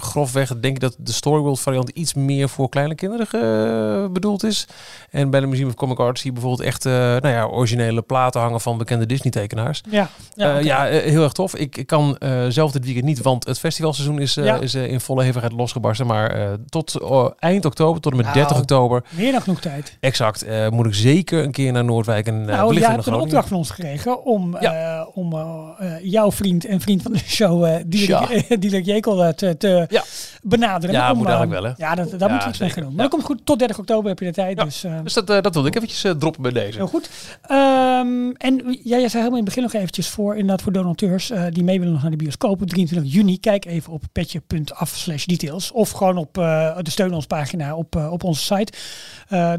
grofweg 0.00 0.48
denk 0.48 0.74
ik 0.74 0.80
dat 0.80 0.96
de 0.98 1.12
Storyworld 1.12 1.60
variant 1.60 1.88
iets 1.88 2.14
meer 2.14 2.48
voor 2.48 2.68
kleine 2.68 2.94
kinderen 2.94 4.12
bedoeld 4.12 4.44
is. 4.44 4.66
En 5.10 5.30
bij 5.30 5.40
de 5.40 5.46
Museum 5.46 5.68
of 5.68 5.74
Comic 5.74 5.98
Art 5.98 6.18
zie 6.18 6.26
je 6.26 6.32
bijvoorbeeld 6.32 6.68
echt 6.68 6.84
nou 6.84 7.28
ja, 7.28 7.46
originele 7.46 8.02
platen 8.02 8.40
hangen 8.40 8.60
van 8.60 8.78
bekende 8.78 9.01
bekende 9.06 9.06
Disney-tekenaars. 9.06 9.80
Ja, 9.90 10.08
ja, 10.34 10.50
oké. 10.50 10.58
ja 10.58 10.88
eh, 10.88 11.10
heel 11.10 11.22
erg 11.22 11.32
tof. 11.32 11.54
Ik, 11.56 11.76
ik 11.76 11.86
kan 11.86 12.16
eh, 12.18 12.44
zelf 12.48 12.72
dit 12.72 12.84
weekend 12.84 13.04
niet, 13.04 13.22
want 13.22 13.46
het 13.46 13.58
festivalseizoen 13.58 14.18
is, 14.20 14.36
eh, 14.36 14.44
Ja. 14.44 14.60
is 14.60 14.74
eh, 14.74 14.86
in 14.90 15.00
volle 15.00 15.22
hevigheid 15.24 15.52
losgebarsten. 15.52 16.06
Maar 16.06 16.30
eh, 16.30 16.48
tot 16.68 16.94
eh, 17.00 17.26
eind 17.38 17.64
oktober, 17.64 18.00
tot 18.00 18.10
en 18.12 18.16
met 18.16 18.26
Nou. 18.26 18.38
30 18.38 18.58
oktober, 18.58 19.02
Meer 19.08 19.32
dan 19.32 19.42
genoeg 19.42 19.60
tijd. 19.60 19.96
exact, 20.00 20.42
eh, 20.42 20.68
moet 20.68 20.86
ik 20.86 20.94
zeker 20.94 21.44
een 21.44 21.50
keer 21.52 21.72
naar 21.72 21.84
Noordwijk 21.84 22.26
en 22.26 22.34
uh, 22.40 22.46
nou, 22.46 22.74
jij 22.78 22.90
hebt 22.90 23.06
een 23.06 23.14
opdracht 23.14 23.48
van 23.48 23.56
ons 23.56 23.70
gekregen 23.70 24.24
om, 24.24 24.56
eh, 24.56 25.06
om 25.14 25.32
eh, 25.32 25.68
eh, 25.78 25.92
jouw 26.02 26.32
vriend 26.32 26.64
en 26.64 26.80
vriend 26.80 27.02
van 27.02 27.12
de 27.12 27.18
show, 27.18 27.64
eh 27.64 27.80
Ja. 27.88 28.26
Diederik 28.48 28.84
Jekel, 28.86 29.24
eh, 29.24 29.28
te, 29.32 29.56
te 29.56 29.86
Ja. 29.88 30.02
benaderen. 30.42 30.94
Ja, 30.94 31.10
om, 31.10 31.16
moet 31.16 31.26
eh, 31.26 31.32
eigenlijk 31.32 31.62
wel, 31.62 31.72
hè? 31.78 31.84
Ja, 31.86 31.94
dat, 31.94 32.20
Ja, 32.20 32.28
moet 32.28 32.42
je 32.42 32.48
iets 32.48 32.58
mee 32.58 32.70
gaan 32.70 32.82
doen. 32.82 32.92
Maar 32.94 33.02
dat 33.02 33.10
komt 33.12 33.24
goed. 33.24 33.40
Tot 33.44 33.58
30 33.58 33.78
oktober 33.78 34.08
heb 34.08 34.18
je 34.18 34.24
de 34.24 34.32
tijd. 34.32 34.58
Dus, 34.60 34.84
eh, 34.84 34.92
Dus 35.02 35.12
dat, 35.12 35.30
eh, 35.30 35.40
dat 35.40 35.54
wilde 35.54 35.68
ik 35.68 35.74
eventjes 35.74 36.04
eh, 36.04 36.10
droppen 36.12 36.42
bij 36.42 36.52
deze. 36.52 36.76
Heel 36.78 36.86
goed. 36.86 37.10
Ehm, 37.42 38.30
en 38.36 38.78
ja, 38.92 38.98
jij 38.98 39.08
zei 39.08 39.22
helemaal 39.22 39.38
in 39.38 39.44
het 39.44 39.54
begin 39.54 39.62
nog 39.62 39.72
eventjes 39.72 40.08
voor, 40.08 40.32
inderdaad 40.32 40.62
voor 40.62 40.72
donateurs 40.72 41.30
eh, 41.30 41.44
die 41.50 41.64
mee 41.64 41.78
willen 41.78 41.92
nog 41.92 42.02
naar 42.02 42.10
de 42.10 42.16
bioscoop 42.16 42.62
op 42.62 42.68
23 42.68 43.12
juni. 43.12 43.40
Kijk 43.40 43.64
even 43.64 43.92
op 43.92 44.02
petje.af 44.12 44.88
slash 44.88 45.24
details. 45.24 45.72
Of 45.72 45.90
gewoon 45.90 46.16
op 46.16 46.38
eh, 46.38 46.76
de 46.80 46.90
steun 46.90 47.12
ons 47.12 47.26
pagina 47.26 47.74
op, 47.74 47.96
eh, 47.96 48.12
op 48.12 48.24
onze 48.24 48.42
site. 48.42 48.72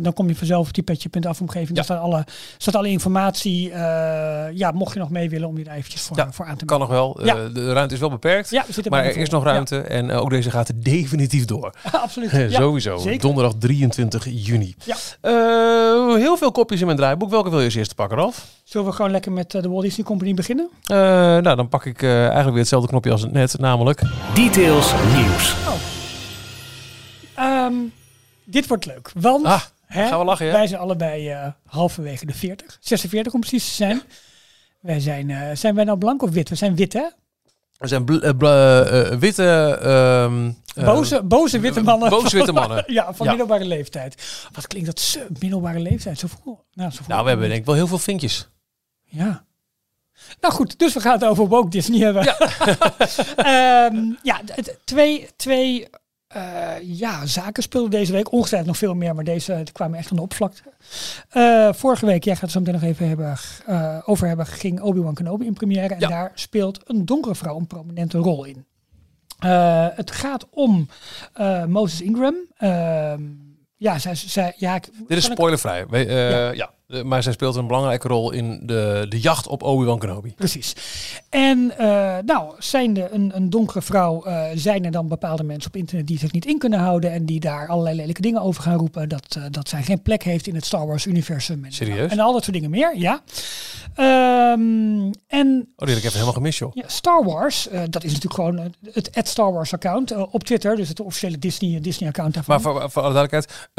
Dan 0.01 0.13
kom 0.13 0.27
je 0.27 0.35
vanzelf 0.35 0.67
op 0.67 0.73
die 0.73 0.83
petje.af 0.83 1.41
omgeving. 1.41 1.69
Ja. 1.69 1.75
Daar 1.75 1.83
staat 1.83 1.99
alle, 1.99 2.25
staat 2.57 2.75
alle 2.75 2.89
informatie. 2.89 3.69
ja, 4.53 4.71
mocht 4.73 4.93
je 4.93 4.99
nog 4.99 5.09
mee 5.09 5.29
willen 5.29 5.47
om 5.47 5.57
je 5.57 5.63
daar 5.63 5.75
eventjes 5.75 6.01
voor, 6.01 6.17
Ja, 6.17 6.31
voor 6.31 6.45
aan 6.45 6.57
te 6.57 6.65
Kan 6.65 6.79
nog 6.79 6.89
wel. 6.89 7.25
Ja. 7.25 7.47
de 7.47 7.73
ruimte 7.73 7.93
is 7.93 7.99
wel 7.99 8.09
beperkt. 8.09 8.49
Ja, 8.49 8.63
we 8.67 8.73
zitten 8.73 8.91
Maar 8.91 9.05
er 9.05 9.17
is 9.17 9.29
nog 9.29 9.43
ruimte 9.43 9.81
en 9.81 10.11
ook 10.11 10.29
deze 10.29 10.51
gaat 10.51 10.67
er 10.67 10.83
definitief 10.83 11.45
door. 11.45 11.73
Absoluut. 11.91 12.31
Sowieso. 12.53 12.97
zeker. 12.97 13.19
Donderdag 13.19 13.53
23 13.59 14.27
juni. 14.29 14.75
Ja. 14.83 14.95
Heel 16.17 16.37
veel 16.37 16.51
kopjes 16.51 16.79
in 16.79 16.85
mijn 16.85 16.97
draaiboek. 16.97 17.29
Welke 17.29 17.49
wil 17.49 17.59
je 17.59 17.65
als 17.65 17.75
eerste 17.75 17.95
pakken, 17.95 18.17
Ralf? 18.17 18.45
Zullen 18.73 18.87
we 18.87 18.93
gewoon 18.95 19.11
lekker 19.11 19.31
met 19.31 19.53
eh, 19.55 19.61
de 19.61 19.69
Walt 19.69 19.81
Disney 19.83 20.05
Company 20.05 20.33
beginnen? 20.33 20.69
Eh, 20.83 20.97
nou, 20.97 21.55
dan 21.55 21.69
pak 21.69 21.85
ik 21.85 22.01
eh, 22.01 22.19
eigenlijk 22.19 22.49
weer 22.49 22.57
hetzelfde 22.59 22.87
knopje 22.87 23.11
als 23.11 23.25
net, 23.25 23.59
namelijk... 23.59 24.01
Details 24.33 24.93
nieuws. 25.15 25.55
Ehm, 27.35 27.73
dit 28.43 28.67
wordt 28.67 28.85
leuk. 28.85 29.11
Want 29.19 29.45
Ah, 29.45 29.61
hè, 29.85 30.07
gaan 30.07 30.19
we 30.19 30.25
lachen, 30.25 30.45
ja? 30.45 30.51
wij 30.51 30.67
zijn 30.67 30.79
allebei 30.81 31.29
eh, 31.29 31.47
halverwege 31.65 32.25
de 32.25 32.33
40. 32.33 32.77
46 32.81 33.33
om 33.33 33.39
precies 33.39 33.65
te 33.67 33.73
zijn. 33.73 34.01
Wij 34.79 34.99
zijn, 34.99 35.29
eh, 35.29 35.55
zijn 35.55 35.75
wij 35.75 35.83
nou 35.83 35.97
blank 35.97 36.21
of 36.23 36.29
wit? 36.29 36.49
We 36.49 36.55
zijn 36.55 36.75
wit, 36.75 36.93
hè? 36.93 37.05
We 37.77 37.87
zijn 37.87 38.05
witte... 39.19 39.43
ehm, 39.81 40.51
eh, 40.75 40.85
Boze, 40.85 41.23
boze 41.23 41.59
witte 41.59 41.81
mannen. 41.83 42.09
boze 42.09 42.35
witte 42.37 42.51
mannen. 42.51 42.83
ja, 42.93 43.13
van 43.13 43.25
Ja. 43.25 43.31
middelbare 43.31 43.65
leeftijd. 43.65 44.47
Wat 44.51 44.67
klinkt 44.67 44.87
dat 44.87 45.19
middelbare 45.39 45.79
leeftijd? 45.79 46.19
Zo 46.19 46.27
vroeg. 46.27 46.59
Nou, 46.73 46.89
zo 46.89 46.95
vroeg. 46.95 47.07
Nou, 47.07 47.23
we 47.23 47.29
hebben 47.29 47.47
denk 47.47 47.59
ik 47.59 47.65
wel 47.65 47.75
heel 47.75 47.87
veel 47.87 47.97
vinkjes. 47.97 48.47
Ja. 49.13 49.45
Nou 50.41 50.53
goed, 50.53 50.79
dus 50.79 50.93
we 50.93 50.99
gaan 50.99 51.13
het 51.13 51.25
over 51.25 51.47
woke 51.47 51.69
Disney 51.69 51.99
hebben. 51.99 52.23
Ja, 52.23 52.35
ja 54.23 54.41
het- 54.45 54.79
twee, 54.83 55.27
twee 55.35 55.87
eh, 56.27 56.71
ja, 56.81 57.25
zaken 57.25 57.63
speelden 57.63 57.91
deze 57.91 58.11
week. 58.11 58.31
Ongetwijfeld 58.31 58.69
nog 58.69 58.77
veel 58.79 58.93
meer, 58.95 59.15
maar 59.15 59.23
deze 59.23 59.63
kwamen 59.71 59.97
echt 59.97 60.09
aan 60.09 60.15
de 60.15 60.21
oppervlakte. 60.21 60.61
Eh, 61.29 61.73
vorige 61.73 62.05
week, 62.05 62.23
jij 62.23 62.33
gaat 62.33 62.41
het 62.41 62.51
zo 62.51 62.59
meteen 62.59 62.73
nog 62.73 62.83
even 62.83 63.07
hebben, 63.07 63.35
eh, 63.65 63.97
over 64.05 64.27
hebben, 64.27 64.45
ging 64.45 64.81
Obi-Wan 64.81 65.13
Kenobi 65.13 65.45
in 65.45 65.53
première. 65.53 65.93
En 65.93 65.99
Ja. 65.99 66.07
daar 66.07 66.31
speelt 66.35 66.79
een 66.89 67.05
donkere 67.05 67.35
vrouw 67.35 67.57
een 67.57 67.67
prominente 67.67 68.17
rol 68.17 68.43
in. 68.43 68.65
Het 69.95 70.11
gaat 70.11 70.47
om 70.49 70.87
Moses 71.67 72.01
Ingram. 72.01 72.35
Ehm, 72.57 73.21
ja, 73.75 73.99
zij, 73.99 74.15
zij, 74.15 74.53
ja, 74.57 74.75
ik- 74.75 74.89
Dit 75.07 75.17
is 75.17 75.25
ik- 75.25 75.31
spoilervrij. 75.31 75.85
Ja. 75.91 76.51
ja. 76.51 76.71
Eh, 76.93 77.01
maar 77.01 77.23
zij 77.23 77.33
speelt 77.33 77.55
een 77.55 77.67
belangrijke 77.67 78.07
rol 78.07 78.31
in 78.31 78.59
de, 78.63 79.05
de 79.09 79.19
jacht 79.19 79.47
op 79.47 79.63
Obi-Wan 79.63 79.99
Kenobi. 79.99 80.33
Precies. 80.35 80.75
En 81.29 81.77
eh, 81.77 82.17
nou, 82.25 82.53
zijnde 82.57 83.07
een, 83.11 83.31
een 83.35 83.49
donkere 83.49 83.81
vrouw, 83.81 84.23
eh, 84.23 84.43
zijn 84.55 84.85
er 84.85 84.91
dan 84.91 85.07
bepaalde 85.07 85.43
mensen 85.43 85.69
op 85.69 85.77
internet 85.77 86.07
die 86.07 86.17
zich 86.17 86.31
niet 86.31 86.45
in 86.45 86.57
kunnen 86.57 86.79
houden 86.79 87.11
en 87.11 87.25
die 87.25 87.39
daar 87.39 87.67
allerlei 87.67 87.95
lelijke 87.95 88.21
dingen 88.21 88.41
over 88.41 88.63
gaan 88.63 88.77
roepen. 88.77 89.09
Dat, 89.09 89.37
dat 89.51 89.69
zij 89.69 89.83
geen 89.83 90.01
plek 90.01 90.23
heeft 90.23 90.47
in 90.47 90.55
het 90.55 90.65
Star 90.65 90.87
Wars 90.87 91.05
universum. 91.05 91.65
En, 91.65 91.71
Serieus? 91.71 92.11
En 92.11 92.19
al 92.19 92.33
dat 92.33 92.43
soort 92.43 92.55
dingen 92.55 92.69
meer, 92.69 92.97
ja. 92.97 93.21
Ehm, 93.95 95.11
en 95.27 95.67
Oh, 95.75 95.87
die 95.87 95.95
heb 95.95 95.97
ik 95.97 96.03
even 96.03 96.11
helemaal 96.11 96.33
gemist, 96.33 96.59
joh. 96.59 96.71
ja, 96.73 96.83
Star 96.87 97.23
Wars, 97.23 97.67
dat 97.89 98.03
is 98.03 98.13
natuurlijk 98.13 98.33
gewoon 98.33 98.73
het 98.91 99.15
at 99.15 99.27
Star 99.27 99.53
Wars 99.53 99.73
account 99.73 100.15
op 100.31 100.43
Twitter, 100.43 100.75
dus 100.75 100.89
het 100.89 100.99
officiële 100.99 101.39
Disney, 101.39 101.81
Disney 101.81 102.09
account 102.09 102.33
daarvan. 102.33 102.61
Maar 102.61 102.73
voor, 102.73 102.91
voor 102.91 103.01
alle 103.01 103.13
duidelijkheid, 103.13 103.69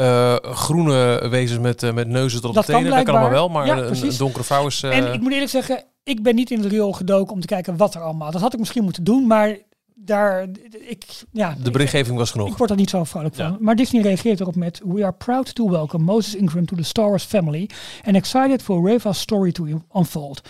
groene 0.57 1.27
wezens 1.29 1.59
met, 1.59 1.93
met 1.93 2.07
neuzen 2.07 2.41
tot 2.41 2.49
op 2.49 2.55
Dat 2.55 2.65
de 2.65 2.71
kan 2.71 2.83
tenen, 2.83 3.04
dat 3.05 3.13
kan 3.13 3.23
allemaal 3.23 3.39
wel. 3.39 3.49
blijkbaar. 3.49 3.75
Maar 3.85 3.95
Ja, 4.01 4.07
een, 4.11 4.17
donkere 4.17 4.43
vrouw 4.43 4.67
is... 4.67 4.83
eh, 4.83 4.97
En 4.97 5.13
ik 5.13 5.21
moet 5.21 5.31
eerlijk 5.31 5.51
zeggen, 5.51 5.83
ik 6.03 6.23
ben 6.23 6.35
niet 6.35 6.51
in 6.51 6.59
het 6.61 6.71
riool 6.71 6.91
gedoken 6.91 7.33
om 7.33 7.39
te 7.39 7.47
kijken 7.47 7.77
wat 7.77 7.95
er 7.95 8.01
allemaal. 8.01 8.31
Dat 8.31 8.41
had 8.41 8.53
ik 8.53 8.59
misschien 8.59 8.83
moeten 8.83 9.03
doen, 9.03 9.27
maar 9.27 9.57
daar, 9.97 10.47
ik, 10.87 11.05
ja, 11.31 11.55
de 11.63 11.71
berichtgeving 11.71 12.17
was 12.17 12.31
genoeg. 12.31 12.47
ik 12.51 12.57
word 12.57 12.69
er 12.69 12.75
niet 12.75 12.89
zo 12.89 13.03
vrolijk 13.03 13.35
van. 13.35 13.45
Ja. 13.45 13.57
Maar 13.59 13.75
Disney 13.75 14.01
reageert 14.01 14.39
erop 14.39 14.55
met: 14.55 14.81
We 14.85 15.03
are 15.03 15.13
proud 15.13 15.55
to 15.55 15.69
welcome 15.69 16.03
Moses 16.03 16.35
Ingram 16.35 16.65
to 16.65 16.75
the 16.75 16.83
Star 16.83 17.07
Wars 17.07 17.23
family 17.23 17.69
and 18.05 18.15
excited 18.15 18.61
for 18.61 18.87
Reva's 18.89 19.19
story 19.19 19.51
to 19.51 19.65
unfold. 19.93 20.41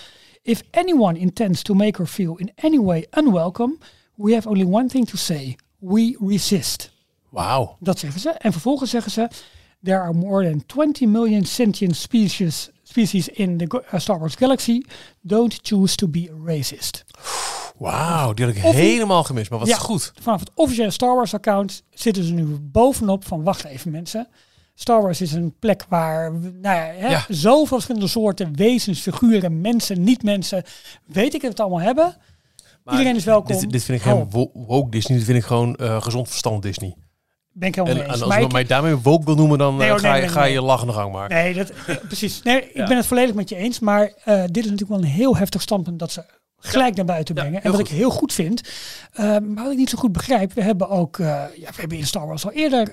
If 0.41 0.61
anyone 0.71 1.19
intends 1.19 1.61
to 1.61 1.73
make 1.73 1.97
her 1.97 2.07
feel 2.07 2.35
in 2.35 2.51
any 2.55 2.79
way 2.79 3.05
unwelcome, 3.11 3.77
we 4.15 4.33
have 4.33 4.49
only 4.49 4.65
one 4.65 4.87
thing 4.87 5.07
to 5.07 5.17
say: 5.17 5.55
we 5.79 6.17
resist. 6.27 6.91
Wauw. 7.29 7.75
Dat 7.79 7.99
zeggen 7.99 8.19
ze. 8.19 8.29
En 8.29 8.51
vervolgens 8.51 8.89
zeggen 8.89 9.11
ze: 9.11 9.27
There 9.85 9.99
are 9.99 10.13
more 10.13 10.43
than 10.49 10.65
20 10.65 11.05
million 11.07 11.45
sentient 11.45 11.95
species, 11.95 12.69
species 12.83 13.27
in 13.27 13.57
the 13.57 13.81
uh, 13.93 13.99
Star 13.99 14.19
Wars 14.19 14.35
galaxy. 14.35 14.81
Don't 15.21 15.59
choose 15.61 15.95
to 15.95 16.07
be 16.07 16.29
a 16.31 16.45
racist. 16.45 17.05
Wauw, 17.77 18.33
die 18.33 18.45
had 18.45 18.55
ik 18.55 18.61
helemaal 18.61 19.23
gemist. 19.23 19.49
Maar 19.49 19.59
wat 19.59 19.67
Ja. 19.67 19.75
is 19.75 19.81
goed. 19.81 20.11
Vanaf 20.21 20.39
het 20.39 20.51
officiële 20.55 20.91
Star 20.91 21.15
Wars 21.15 21.33
account 21.33 21.83
zitten 21.93 22.23
ze 22.23 22.33
nu 22.33 22.43
bovenop 22.61 23.25
van 23.25 23.43
wacht 23.43 23.63
even 23.65 23.91
mensen. 23.91 24.27
Star 24.75 25.01
Wars 25.01 25.21
is 25.21 25.31
een 25.31 25.53
plek 25.59 25.85
waar 25.89 26.31
nou 26.31 26.51
ja, 26.61 26.91
hè, 26.97 27.09
Ja. 27.09 27.25
zoveel 27.29 27.65
verschillende 27.67 28.07
soorten 28.07 28.55
wezens, 28.55 28.99
figuren, 29.01 29.61
mensen, 29.61 30.03
niet-mensen, 30.03 30.63
weet 31.05 31.33
ik 31.33 31.41
het 31.41 31.59
allemaal 31.59 31.81
hebben. 31.81 32.15
Iedereen 32.91 33.15
is 33.15 33.23
welkom. 33.23 33.59
Dit, 33.59 33.71
dit 33.71 33.83
vind 33.83 33.97
ik 33.97 34.03
geen 34.03 34.29
wo- 34.29 34.51
woke 34.53 34.89
Disney. 34.89 35.17
Dit 35.17 35.25
vind 35.25 35.37
ik 35.37 35.43
gewoon 35.43 35.75
eh, 35.75 36.01
gezond 36.01 36.27
verstand 36.27 36.61
Disney. 36.61 36.95
Ben 37.57 37.67
ik 37.67 37.75
helemaal 37.75 37.95
En, 37.97 38.01
mee 38.09 38.15
en 38.17 38.21
als 38.23 38.35
je 38.35 38.47
mij 38.51 38.63
daarmee 38.65 38.95
woke 38.95 39.25
wil 39.25 39.35
noemen, 39.35 39.57
dan 39.57 39.75
Nee, 39.75 39.83
eh, 39.85 39.89
hoor, 39.91 39.99
ga, 39.99 40.07
nee, 40.11 40.15
je, 40.15 40.21
nee, 40.25 40.29
ga 40.35 40.43
je 40.43 40.61
lachende 40.61 40.93
gang 40.93 41.11
maken. 41.11 41.35
Nee, 41.35 41.53
dat, 41.53 41.71
eh, 41.87 41.95
precies. 42.07 42.41
Nee, 42.43 42.61
ik 42.61 42.75
Ja. 42.75 42.87
ben 42.87 42.97
het 42.97 43.05
volledig 43.05 43.35
met 43.35 43.49
je 43.49 43.55
eens. 43.55 43.79
Maar 43.79 44.11
eh, 44.23 44.37
dit 44.43 44.63
is 44.65 44.71
natuurlijk 44.71 44.89
wel 44.89 44.97
een 44.99 45.15
heel 45.15 45.37
heftig 45.37 45.61
standpunt 45.61 45.99
dat 45.99 46.11
ze 46.11 46.23
gelijk 46.59 46.95
naar 46.95 47.05
buiten 47.05 47.35
Ja, 47.35 47.41
brengen. 47.41 47.61
en 47.63 47.71
wat 47.71 47.79
goed. 47.79 47.89
ik 47.89 47.95
heel 47.95 48.09
goed 48.09 48.33
vind. 48.33 48.61
maar 49.17 49.53
wat 49.63 49.71
ik 49.71 49.77
niet 49.77 49.89
zo 49.89 49.97
goed 49.97 50.11
begrijp. 50.11 50.53
We 50.53 50.61
hebben 50.61 50.89
ook, 50.89 51.17
ja, 51.17 51.49
we 51.55 51.73
hebben 51.75 51.97
in 51.97 52.05
Star 52.07 52.27
Wars 52.27 52.45
al 52.45 52.51
eerder 52.51 52.91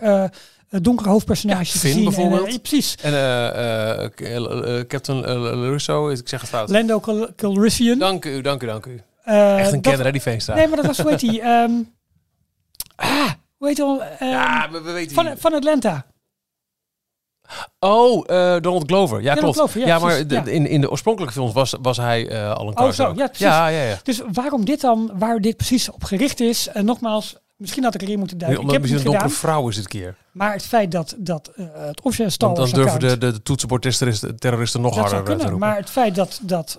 donkere 0.81 1.09
hoofdpersonages 1.09 1.73
Ja, 1.73 1.78
Finn 1.78 1.92
gezien. 1.92 2.07
En, 2.12 2.14
bijvoorbeeld. 2.31 2.62
precies. 2.62 2.95
En 3.02 3.11
k- 4.14 4.21
eh, 4.21 4.37
eh, 4.78 4.87
Captain 4.87 5.25
Russo, 5.54 6.09
ik 6.09 6.28
zeg 6.28 6.40
het 6.40 6.50
fout. 6.50 6.69
Lando 6.71 7.00
Cal- 7.00 7.28
Calrissian. 7.37 7.99
Dank 7.99 8.25
u, 8.25 8.40
dank 8.40 8.62
u, 8.62 8.66
dank 8.66 8.87
u. 8.87 9.00
Echt 9.25 9.73
een 9.73 9.81
kenner, 9.81 10.12
die 10.12 10.23
Veenstra. 10.23 10.54
Nee, 10.54 10.66
maar 10.66 10.76
dat 10.76 10.87
was, 10.87 10.99
hoe 10.99 11.11
heet 11.11 11.21
die? 11.21 11.40
Ehm, 11.40 11.71
ah, 12.97 13.31
hoe 13.62 13.71
heet 13.71 13.81
al? 13.81 14.02
Ehm, 14.02 14.31
ja, 14.31 14.71
we, 14.71 14.81
we 14.81 14.92
weten 14.92 15.14
van, 15.14 15.35
van 15.38 15.54
Atlanta. 15.54 16.07
Oh, 17.78 18.25
eh, 18.26 18.61
Donald 18.61 18.85
Glover. 18.87 19.23
Ja, 19.23 19.35
Donald 19.35 19.54
klopt. 19.54 19.73
Glover, 19.73 19.81
ja, 19.81 19.87
ja, 19.87 19.99
maar 19.99 20.25
ja. 20.28 20.45
In, 20.45 20.66
in 20.66 20.81
de 20.81 20.90
oorspronkelijke 20.90 21.35
films 21.35 21.52
was, 21.52 21.75
was 21.83 21.97
hij 21.97 22.28
eh, 22.28 22.54
al 22.54 22.69
een 22.69 22.78
Oh, 22.78 22.90
zo, 22.90 23.12
ja, 23.16 23.31
ja, 23.33 23.69
ja, 23.69 23.83
ja. 23.83 23.99
Dus 24.02 24.23
waarom 24.33 24.64
dit 24.64 24.81
dan, 24.81 25.11
waar 25.14 25.40
dit 25.40 25.57
precies 25.57 25.90
op 25.90 26.04
gericht 26.04 26.40
is? 26.40 26.69
En 26.69 26.85
nogmaals, 26.85 27.37
misschien 27.57 27.85
had 27.85 27.95
ik 27.95 28.02
erin 28.02 28.19
moeten 28.19 28.38
duiken. 28.38 28.61
Omdat 28.61 28.76
ik 28.76 28.83
heb 28.83 28.90
het 28.90 29.00
een 29.00 29.11
donkere 29.11 29.31
vrouw 29.31 29.69
is 29.69 29.76
dit 29.76 29.88
keer. 29.88 30.16
Maar 30.33 30.52
het 30.52 30.66
feit 30.66 30.90
dat, 30.90 31.14
dat 31.19 31.50
eh, 31.57 31.66
het 31.75 32.00
officiële 32.00 32.31
Star 32.31 32.54
dan 32.54 32.71
durven 32.71 33.00
de, 33.00 33.19
de, 33.19 33.33
de 33.33 33.42
toetsenbordterroristen 33.42 34.37
terroristen 34.38 34.81
nog 34.81 34.95
dat 34.95 35.11
harder 35.11 35.37
te 35.37 35.42
roepen. 35.42 35.59
Maar 35.59 35.76
het 35.76 35.90
feit 35.90 36.14
dat, 36.14 36.40
dat, 36.42 36.78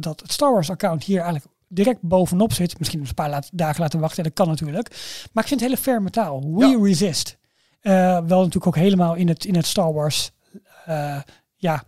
dat 0.00 0.20
het 0.20 0.32
Star 0.32 0.52
Wars 0.52 0.70
account 0.70 1.04
hier 1.04 1.20
eigenlijk 1.20 1.53
direct 1.74 2.00
bovenop 2.02 2.52
zit. 2.52 2.78
Misschien 2.78 3.00
een 3.00 3.14
paar 3.14 3.30
laat- 3.30 3.50
dagen 3.52 3.80
laten 3.80 4.00
wachten. 4.00 4.24
Dat 4.24 4.32
kan 4.32 4.48
natuurlijk. 4.48 4.88
Maar 5.32 5.42
ik 5.42 5.48
vind 5.48 5.60
het 5.60 5.68
hele 5.68 5.80
ferme 5.82 6.10
taal. 6.10 6.40
We 6.54 6.66
Ja. 6.66 6.78
resist. 6.82 7.38
Eh, 7.80 7.92
wel 8.26 8.38
natuurlijk 8.38 8.66
ook 8.66 8.76
helemaal 8.76 9.14
in 9.14 9.28
het, 9.28 9.44
in 9.44 9.54
het 9.54 9.66
Star 9.66 9.92
Wars... 9.92 10.30
eh, 10.84 11.20
ja, 11.56 11.84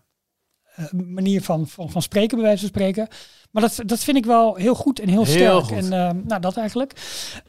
eh, 0.74 0.84
manier 0.92 1.42
van, 1.42 1.66
van, 1.68 1.90
van 1.90 2.02
spreken, 2.02 2.36
bij 2.36 2.46
wijze 2.46 2.60
van 2.60 2.68
spreken. 2.68 3.08
Maar 3.56 3.64
dat, 3.76 3.88
dat 3.88 3.98
vind 4.04 4.16
ik 4.16 4.24
wel 4.26 4.54
heel 4.54 4.74
goed 4.74 5.00
en 5.00 5.08
heel, 5.08 5.24
Heel 5.24 5.34
sterk. 5.34 5.64
goed. 5.64 5.90
En 5.90 5.92
eh, 6.08 6.10
nou, 6.26 6.40
dat 6.40 6.56
eigenlijk. 6.56 6.92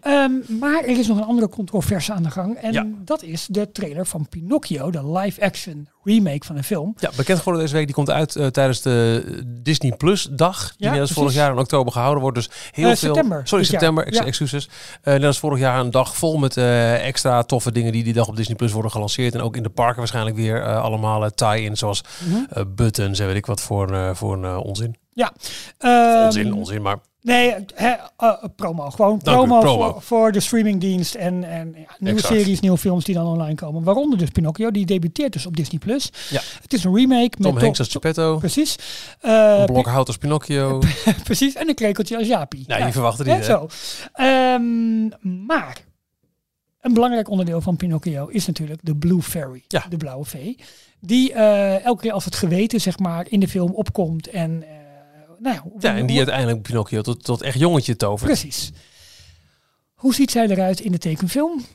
Ehm, 0.02 0.32
maar 0.60 0.84
er 0.84 0.98
is 1.00 1.08
nog 1.08 1.18
een 1.18 1.24
andere 1.24 1.50
controverse 1.50 2.14
aan 2.14 2.24
de 2.24 2.30
gang. 2.32 2.56
En 2.58 2.74
Ja. 2.74 2.86
dat 3.04 3.24
is 3.24 3.48
de 3.50 3.72
trailer 3.72 4.06
van 4.06 4.28
Pinocchio, 4.30 4.92
de 4.92 5.12
live-action 5.12 5.88
remake 6.04 6.46
van 6.46 6.56
de 6.56 6.64
film. 6.64 6.94
Ja, 7.00 7.10
bekend 7.16 7.38
geworden 7.38 7.62
deze 7.64 7.76
week. 7.76 7.86
Die 7.86 7.96
komt 7.96 8.10
uit 8.10 8.36
eh, 8.36 8.46
tijdens 8.48 8.82
de 8.82 9.24
Disney 9.48 9.92
Plus 9.92 10.28
dag. 10.32 10.74
Die 10.78 10.88
Ja, 10.88 10.92
net 10.92 11.02
als 11.02 11.12
vorig 11.12 11.34
jaar 11.34 11.52
in 11.52 11.58
oktober 11.58 11.92
gehouden 11.92 12.22
wordt. 12.22 12.38
Dus 12.38 12.50
heel 12.72 12.90
Eh, 12.90 12.96
veel. 12.96 13.14
september 13.14 13.42
Sorry, 13.48 13.64
september. 13.64 14.06
Ex 14.08 14.18
Ja. 14.18 14.26
Excuses. 14.26 14.70
Eh, 15.02 15.14
net 15.14 15.24
als 15.26 15.40
vorig 15.40 15.60
jaar 15.60 15.80
een 15.80 15.92
dag 15.92 16.16
vol 16.16 16.38
met 16.38 16.58
extra 16.58 17.44
toffe 17.44 17.72
dingen 17.72 17.92
die 17.92 18.04
die 18.04 18.14
dag 18.14 18.28
op 18.28 18.36
Disney 18.36 18.56
Plus 18.56 18.72
worden 18.72 18.92
gelanceerd. 18.92 19.34
En 19.34 19.42
ook 19.42 19.56
in 19.56 19.64
de 19.64 19.70
parken 19.70 19.98
waarschijnlijk 19.98 20.36
weer 20.36 20.64
allemaal 20.76 21.30
tie-in. 21.30 21.78
Zoals 21.78 22.04
Mhm. 22.28 22.64
buttons 22.76 23.20
en 23.20 23.28
weet 23.28 23.36
ik 23.36 23.46
wat 23.46 23.62
voor, 23.62 24.16
voor 24.16 24.34
een 24.34 24.58
onzin. 24.58 24.96
Ja. 25.18 25.34
onzin, 26.26 26.48
Ehm, 26.48 26.54
onzin, 26.54 26.82
maar 26.82 27.00
Nee, 27.22 27.56
eh, 27.76 27.94
promo. 28.56 28.90
Gewoon 28.90 29.16
u, 29.16 29.20
promo. 29.20 29.62
Voor, 29.62 30.02
voor 30.02 30.32
de 30.32 30.40
streamingdienst 30.40 31.16
en, 31.16 31.44
en 31.44 31.74
ja, 31.78 31.96
nieuwe 32.00 32.20
Exact. 32.20 32.40
series, 32.40 32.60
nieuwe 32.60 32.78
films 32.78 33.06
die 33.06 33.16
dan 33.16 33.26
online 33.26 33.56
komen. 33.56 33.84
Waaronder 33.84 34.18
dus 34.18 34.30
Pinocchio, 34.30 34.72
die 34.72 34.86
debuteert 34.86 35.34
dus 35.34 35.46
op 35.46 35.56
Disney+. 35.58 35.80
Plus. 35.80 36.12
Ja. 36.30 36.42
Het 36.62 36.74
is 36.74 36.84
een 36.84 36.96
remake. 36.96 37.30
Tom 37.30 37.54
met 37.54 37.64
Hanks 37.64 37.80
als 37.80 37.90
Geppetto, 37.92 38.38
Precies. 38.38 38.76
Eh, 39.20 39.56
een 39.60 39.66
blokhout 39.66 40.08
als 40.08 40.18
Pinocchio. 40.18 40.82
precies. 41.24 41.56
En 41.56 41.68
een 41.70 41.76
krekeltje 41.76 42.18
als 42.18 42.28
Jaapie. 42.28 42.64
Nou, 42.68 42.80
Ja, 42.80 42.86
je 42.86 42.92
verwacht 42.92 43.18
het 43.18 43.28
hè, 43.28 43.34
niet, 43.36 43.48
hè? 43.48 43.52
Zo. 43.52 43.68
Ehm, 44.14 45.08
maar 45.46 45.78
een 46.82 46.94
belangrijk 46.94 47.30
onderdeel 47.30 47.62
van 47.62 47.76
Pinocchio 47.76 48.28
is 48.28 48.46
natuurlijk 48.46 48.80
de 48.84 48.96
Blue 48.96 49.22
Fairy. 49.22 49.64
Ja. 49.68 49.86
De 49.90 49.98
blauwe 49.98 50.26
vee. 50.26 50.58
Die 51.00 51.34
eh, 51.34 51.86
elke 51.86 52.02
keer 52.02 52.12
als 52.12 52.26
het 52.26 52.36
geweten 52.36 52.82
zeg 52.82 53.00
maar 53.00 53.26
in 53.30 53.40
de 53.40 53.48
film 53.48 53.72
opkomt. 53.72 54.28
En, 54.30 54.64
nou 55.40 55.56
ja, 55.56 55.64
Ja, 55.80 55.96
en 55.98 56.06
die 56.06 56.18
uiteindelijk 56.18 56.62
Pinocchio 56.62 57.02
tot, 57.02 57.24
tot 57.24 57.42
echt 57.42 57.60
jongetje 57.60 57.96
tovert. 57.96 58.32
Precies. 58.32 58.72
Hoe 59.94 60.14
ziet 60.14 60.32
zij 60.32 60.48
eruit 60.48 60.80
in 60.80 60.92
de 60.92 60.98
tekenfilm? 60.98 61.66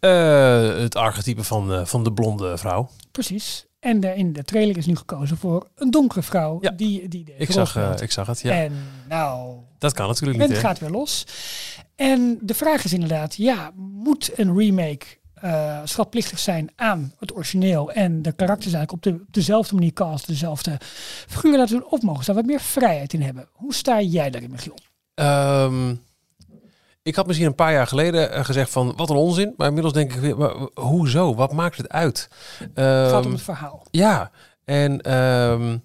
Eh, 0.00 0.74
het 0.76 0.96
archetype 0.96 1.44
van, 1.44 1.72
eh, 1.72 1.84
van 1.84 2.04
de 2.04 2.12
blonde 2.12 2.58
vrouw. 2.58 2.90
Precies. 3.10 3.66
En 3.80 4.00
de, 4.00 4.14
in 4.14 4.32
de 4.32 4.44
trailer 4.44 4.76
is 4.76 4.86
nu 4.86 4.96
gekozen 4.96 5.36
voor 5.36 5.68
een 5.74 5.90
donkere 5.90 6.22
vrouw 6.22 6.58
Ja. 6.60 6.70
die, 6.70 7.08
die 7.08 7.24
Ik 7.36 7.50
zag, 7.52 7.76
eh, 7.76 7.92
ik 8.00 8.10
zag 8.12 8.26
het, 8.26 8.40
ja. 8.40 8.52
En 8.62 8.72
nou, 9.08 9.56
Dat 9.78 9.92
kan 9.92 10.06
natuurlijk 10.06 10.40
het 10.40 10.48
niet, 10.48 10.58
hè? 10.60 10.64
gaat 10.64 10.78
weer 10.78 10.90
los. 10.90 11.26
En 11.96 12.38
de 12.42 12.54
vraag 12.54 12.84
is 12.84 12.92
inderdaad, 12.92 13.34
ja, 13.36 13.70
moet 13.76 14.30
een 14.38 14.58
remake 14.58 15.06
eh 15.42 15.78
schatplichtig 15.84 16.38
zijn 16.38 16.70
aan 16.76 17.12
het 17.18 17.34
origineel 17.34 17.92
en 17.92 18.22
de 18.22 18.32
karakters 18.32 18.72
eigenlijk 18.72 18.92
op, 18.92 19.02
de, 19.02 19.20
op 19.26 19.34
dezelfde 19.34 19.74
manier 19.74 19.92
cast, 19.92 20.26
dezelfde 20.26 20.76
figuren 21.28 21.58
laten 21.58 21.78
doen, 21.78 21.86
of 21.90 22.02
mogen 22.02 22.20
ze 22.24 22.26
daar 22.26 22.40
wat 22.42 22.50
meer 22.50 22.60
vrijheid 22.60 23.12
in 23.12 23.22
hebben? 23.22 23.48
Hoe 23.52 23.74
sta 23.74 24.00
jij 24.00 24.30
daarin, 24.30 24.50
Michiel? 24.50 24.76
Ehm, 25.14 25.94
ik 27.02 27.14
had 27.14 27.26
misschien 27.26 27.48
een 27.48 27.54
paar 27.54 27.72
jaar 27.72 27.86
geleden 27.86 28.32
eh, 28.32 28.44
gezegd 28.44 28.70
van 28.70 28.92
wat 28.96 29.10
een 29.10 29.16
onzin. 29.16 29.54
Maar 29.56 29.66
inmiddels 29.66 29.94
denk 29.94 30.12
ik 30.12 30.20
weer, 30.20 30.36
maar, 30.38 30.54
hoezo? 30.74 31.34
Wat 31.34 31.52
maakt 31.52 31.76
het 31.76 31.88
uit? 31.88 32.28
Het 32.58 32.70
gaat 33.10 33.12
om 33.12 33.22
Ehm, 33.22 33.32
het 33.32 33.42
verhaal. 33.42 33.86
Ja, 33.90 34.30
en 34.64 35.00
ehm, 35.00 35.78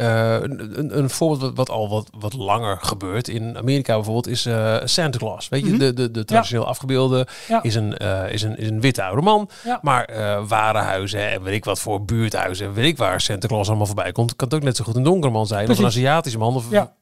eh, 0.00 0.32
een, 0.40 0.98
een- 0.98 1.10
voorbeeld 1.10 1.40
wat, 1.40 1.54
wat 1.56 1.70
al 1.70 1.88
wat, 1.88 2.08
wat 2.18 2.32
langer 2.32 2.78
gebeurt 2.80 3.28
in 3.28 3.56
Amerika 3.56 3.94
bijvoorbeeld 3.94 4.26
is 4.26 4.46
eh, 4.46 4.76
Santa 4.84 5.18
Claus. 5.18 5.48
Weet 5.48 5.62
je, 5.64 5.68
Mhm. 5.70 5.78
de, 5.78 5.92
de, 5.92 6.10
de 6.10 6.24
traditioneel 6.24 6.66
afgebeelde 6.66 7.26
Ja. 7.48 7.62
is, 7.62 7.74
een, 7.74 7.96
eh, 7.96 8.32
is, 8.32 8.42
een, 8.42 8.56
is 8.56 8.68
een 8.68 8.80
witte 8.80 9.02
oude 9.02 9.22
man. 9.22 9.48
Ja. 9.64 9.78
Maar 9.82 10.08
warenhuizen 10.46 11.30
en 11.30 11.42
weet 11.42 11.54
ik 11.54 11.64
wat 11.64 11.80
voor 11.80 12.04
buurthuizen 12.04 12.66
en 12.66 12.72
weet 12.72 12.86
ik 12.86 12.96
waar 12.96 13.20
Santa 13.20 13.46
Claus 13.48 13.68
allemaal 13.68 13.86
voorbij 13.86 14.12
komt, 14.12 14.36
kan 14.36 14.48
het 14.48 14.56
ook 14.56 14.62
net 14.62 14.76
zo 14.76 14.84
goed 14.84 14.96
een 14.96 15.02
donkere 15.02 15.32
man 15.32 15.46
zijn 15.46 15.70
of 15.70 15.78
een 15.78 15.84
Aziatische 15.84 16.38
man. 16.38 16.54
Of, 16.54 16.70
Ja. 16.70 16.92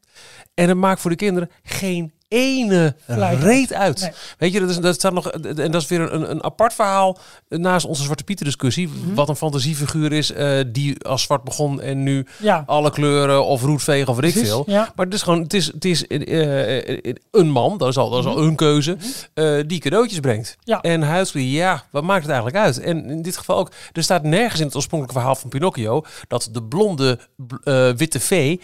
En 0.55 0.69
het 0.69 0.77
maakt 0.79 1.01
voor 1.01 1.11
de 1.11 1.17
kinderen 1.17 1.51
geen 1.63 2.13
ene 2.29 2.95
reet 3.41 3.73
uit. 3.73 4.01
Nee. 4.01 4.11
Weet 4.39 4.53
je, 4.53 4.61
dat, 4.61 4.69
is, 4.71 4.79
dat 4.79 4.95
staat 4.95 5.13
nog, 5.13 5.31
en 5.31 5.71
dat 5.71 5.83
is 5.83 5.89
weer 5.89 6.13
een, 6.13 6.31
een 6.31 6.45
apart 6.45 6.75
verhaal 6.75 7.19
naast 7.49 7.87
onze 7.87 8.03
Zwarte 8.03 8.25
Pieter 8.25 8.45
discussie. 8.45 8.89
Mhm. 8.89 9.15
Wat 9.15 9.29
een 9.29 9.37
fantasiefiguur 9.37 10.13
is 10.13 10.33
eh, 10.33 10.51
die 10.67 11.05
als 11.05 11.23
zwart 11.23 11.45
begon 11.45 11.81
en 11.81 12.03
nu 12.03 12.27
Ja, 12.39 12.63
alle 12.67 12.91
kleuren 12.91 13.45
of 13.45 13.63
roetvegen 13.63 14.09
of 14.09 14.17
precies. 14.17 14.49
veel. 14.49 14.65
Ja. 14.67 14.93
Maar 14.97 15.05
het 15.05 15.15
is 15.15 15.23
gewoon, 15.23 15.43
het 15.43 15.55
is, 15.55 15.67
het 15.67 15.85
is 15.85 16.07
eh, 16.07 17.13
een 17.31 17.51
man, 17.51 17.79
dat 17.79 17.89
is 17.89 17.97
al, 17.97 18.11
dat 18.11 18.19
is 18.21 18.27
al 18.27 18.43
een 18.43 18.57
keuze, 18.57 18.97
eh, 19.35 19.55
die 19.67 19.81
cadeautjes 19.81 20.21
brengt. 20.21 20.57
Mhm. 20.61 20.71
Ja. 20.71 20.81
En 20.81 21.03
huidskleur, 21.03 21.45
ja, 21.45 21.83
wat 21.91 22.03
maakt 22.03 22.23
het 22.23 22.31
eigenlijk 22.33 22.65
uit? 22.65 22.81
En 22.81 23.05
in 23.11 23.23
dit 23.23 23.37
geval 23.37 23.57
ook, 23.59 23.71
er 23.93 24.03
staat 24.03 24.23
nergens 24.23 24.61
in 24.61 24.67
het 24.67 24.77
oorspronkelijke 24.77 25.21
verhaal 25.21 25.41
van 25.41 25.51
Pinocchio 25.51 26.03
dat 26.29 26.49
de 26.53 26.63
blonde 26.63 27.19
bl- 27.37 27.71
witte 27.97 28.21
vee 28.21 28.61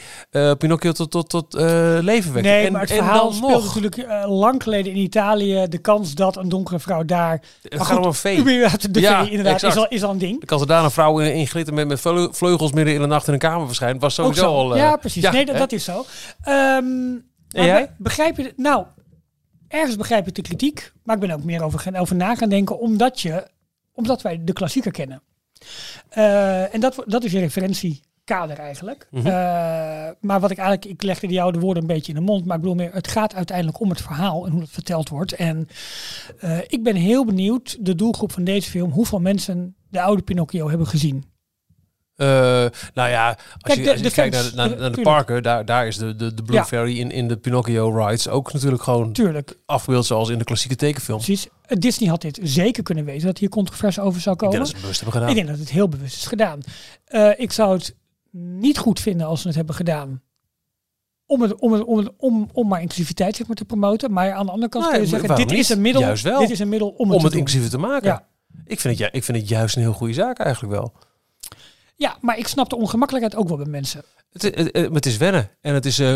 Pinocchio 0.58 0.92
tot, 0.92 1.10
tot, 1.10 1.28
tot 1.28 1.54
leven 2.00 2.32
wekt. 2.32 2.46
Nee, 2.46 2.66
en, 2.66 2.72
maar 2.72 2.80
het 2.80 2.90
en 2.90 2.96
verhaal 2.96 3.30
dan 3.30 3.40
natuurlijk 3.62 3.96
eh, 3.96 4.24
lang 4.38 4.62
geleden 4.62 4.92
in 4.92 4.98
Italië. 4.98 5.66
De 5.68 5.78
kans 5.78 6.14
dat 6.14 6.36
een 6.36 6.48
donkere 6.48 6.78
vrouw 6.78 7.04
daar... 7.04 7.42
het 7.62 7.82
gaat 7.82 7.98
om 7.98 8.04
een 8.04 8.14
vee. 8.14 8.42
De 8.90 9.00
Ja, 9.00 9.20
vee 9.22 9.30
inderdaad 9.30 9.62
is 9.62 9.76
al, 9.76 9.88
is 9.88 10.02
al 10.02 10.10
een 10.10 10.18
ding. 10.18 10.50
Als 10.50 10.60
er 10.60 10.66
daar 10.66 10.84
een 10.84 10.90
vrouw 10.90 11.18
in, 11.20 11.34
in 11.34 11.46
glitter 11.46 11.74
met, 11.74 11.86
met 11.88 12.00
vleu- 12.00 12.28
vleugels 12.32 12.72
midden 12.72 12.94
in 12.94 13.00
de 13.00 13.06
nacht 13.06 13.26
in 13.26 13.32
een 13.32 13.38
kamer 13.38 13.66
verschijnt, 13.66 14.00
was 14.00 14.14
sowieso 14.14 14.40
zo. 14.42 14.54
al... 14.54 14.72
eh, 14.74 14.80
ja, 14.80 14.96
precies. 14.96 15.30
nee, 15.30 15.46
dat, 15.46 15.56
dat 15.56 15.72
is 15.72 15.84
zo. 15.84 16.04
Jij? 17.48 17.82
be- 17.86 17.88
Begrijp 17.98 18.36
je... 18.36 18.42
het- 18.42 18.58
Nou, 18.58 18.84
ergens 19.68 19.96
begrijp 19.96 20.26
ik 20.28 20.34
de 20.34 20.42
kritiek. 20.42 20.92
Maar 21.02 21.14
ik 21.14 21.20
ben 21.20 21.30
ook 21.30 21.44
meer 21.44 21.62
over, 21.62 21.78
gaan, 21.78 21.96
over 21.96 22.16
na 22.16 22.34
gaan 22.34 22.48
denken. 22.48 22.78
Omdat, 22.78 23.20
je, 23.20 23.46
omdat 23.94 24.22
wij 24.22 24.40
de 24.44 24.52
klassieker 24.52 24.90
kennen. 24.92 25.22
Eh, 26.08 26.74
en 26.74 26.80
dat, 26.80 27.02
dat 27.06 27.24
is 27.24 27.32
je 27.32 27.50
referentiekader 28.24 28.58
eigenlijk. 28.58 29.06
Mhm. 29.10 29.26
Eh, 29.26 29.32
maar 30.20 30.40
wat 30.40 30.50
ik 30.50 30.58
eigenlijk... 30.58 30.90
Ik 30.90 31.02
legde 31.02 31.26
jou 31.26 31.52
de 31.52 31.58
woorden 31.58 31.82
een 31.82 31.88
beetje 31.88 32.12
in 32.12 32.18
de 32.18 32.24
mond. 32.24 32.44
Maar 32.44 32.56
ik 32.56 32.62
bedoel 32.62 32.76
meer... 32.76 32.92
Het 32.92 33.08
gaat 33.08 33.34
uiteindelijk 33.34 33.80
om 33.80 33.88
het 33.88 34.00
verhaal 34.00 34.46
en 34.46 34.52
hoe 34.52 34.60
het 34.60 34.70
verteld 34.70 35.08
wordt. 35.08 35.32
En 35.32 35.68
eh, 36.38 36.58
ik 36.66 36.82
ben 36.82 36.96
heel 36.96 37.24
benieuwd, 37.24 37.76
de 37.80 37.94
doelgroep 37.94 38.32
van 38.32 38.44
deze 38.44 38.70
film... 38.70 38.90
Hoeveel 38.90 39.20
mensen 39.20 39.76
de 39.88 40.00
oude 40.02 40.22
Pinocchio 40.22 40.68
hebben 40.68 40.86
gezien. 40.86 41.32
Eh, 42.14 42.26
nou 42.94 43.10
ja, 43.10 43.28
als 43.28 43.38
Kijk, 43.60 43.78
je, 43.78 43.84
de- 43.84 43.96
je 43.96 44.02
de 44.02 44.10
kijkt 44.10 44.34
naar, 44.34 44.42
fans, 44.42 44.50
de- 44.50 44.56
naar, 44.56 44.68
naar 44.68 44.76
de 44.78 44.84
tuurlijk. 44.84 45.02
parken, 45.02 45.42
daar, 45.42 45.64
daar 45.64 45.86
is 45.86 45.96
de, 45.96 46.16
de, 46.16 46.34
de 46.34 46.42
Blue 46.42 46.56
Ja. 46.56 46.64
Fairy 46.64 46.98
in, 46.98 47.10
in 47.10 47.28
de 47.28 47.36
Pinocchio 47.36 48.06
rides 48.06 48.28
ook 48.28 48.52
natuurlijk 48.52 48.82
gewoon 48.82 49.12
Tuurlijk. 49.12 49.56
afgebeeld 49.66 50.06
zoals 50.06 50.28
in 50.28 50.38
de 50.38 50.44
klassieke 50.44 50.76
tekenfilm. 50.76 51.18
Precies. 51.18 51.46
Disney 51.66 52.08
had 52.08 52.20
dit 52.20 52.38
zeker 52.42 52.82
kunnen 52.82 53.04
weten 53.04 53.26
dat 53.26 53.38
hier 53.38 53.48
controverse 53.48 54.00
over 54.00 54.20
zou 54.20 54.34
Ik 54.34 54.40
denk 54.40 54.52
komen. 54.52 54.58
dat 54.58 54.68
ze 54.68 54.72
het 54.74 54.82
bewust 54.82 55.00
hebben 55.00 55.20
gedaan. 55.20 55.36
Ik 55.36 55.44
denk 55.44 55.48
dat 55.56 55.66
het 55.66 55.74
heel 55.74 55.88
bewust 55.88 56.16
is 56.16 56.26
gedaan. 56.26 56.60
Ik 57.36 57.52
zou 57.52 57.74
het 57.76 57.94
niet 58.36 58.78
goed 58.78 59.00
vinden 59.00 59.26
als 59.26 59.40
ze 59.40 59.46
het 59.46 59.56
hebben 59.56 59.74
gedaan. 59.74 60.22
Om, 61.26 61.42
het, 61.42 61.54
om, 61.60 61.72
het, 61.72 61.84
om, 61.84 61.98
het, 61.98 62.10
om, 62.16 62.48
om 62.52 62.68
maar 62.68 62.80
inclusiviteit 62.80 63.36
zeg 63.36 63.46
maar, 63.46 63.56
te 63.56 63.64
promoten. 63.64 64.12
Maar 64.12 64.32
aan 64.32 64.46
de 64.46 64.52
andere 64.52 64.68
kant 64.70 64.88
kun 64.88 65.00
je 65.00 65.06
zeggen, 65.06 65.36
dit 65.36 65.52
is, 65.52 65.68
een 65.68 65.80
middel, 65.80 66.02
Juist 66.02 66.22
wel. 66.22 66.40
dit 66.40 66.50
is 66.50 66.58
een 66.58 66.68
middel 66.68 66.88
om 66.88 67.06
het 67.06 67.14
om 67.14 67.18
te 67.20 67.26
het 67.26 67.34
inclusiever 67.34 67.70
te 67.70 67.78
maken. 67.78 68.06
Ja. 68.08 68.26
Ik, 68.66 68.80
vind 68.80 68.98
het, 68.98 69.08
ik 69.14 69.24
vind 69.24 69.38
het 69.38 69.48
juist 69.48 69.76
een 69.76 69.82
heel 69.82 69.92
goede 69.92 70.12
zaak 70.12 70.38
eigenlijk 70.38 70.72
wel. 70.74 70.92
Ja, 71.96 72.16
maar 72.20 72.38
ik 72.38 72.46
snap 72.46 72.68
de 72.70 72.76
ongemakkelijkheid 72.76 73.36
ook 73.42 73.48
wel 73.48 73.56
bij 73.56 73.66
mensen. 73.66 74.02
Het, 74.32 74.42
het, 74.42 74.54
het, 74.54 74.76
het- 74.76 74.94
het 74.94 75.06
is 75.06 75.16
wennen 75.16 75.50
en 75.60 75.74
het 75.74 75.86
is 75.86 75.98
eh, 75.98 76.14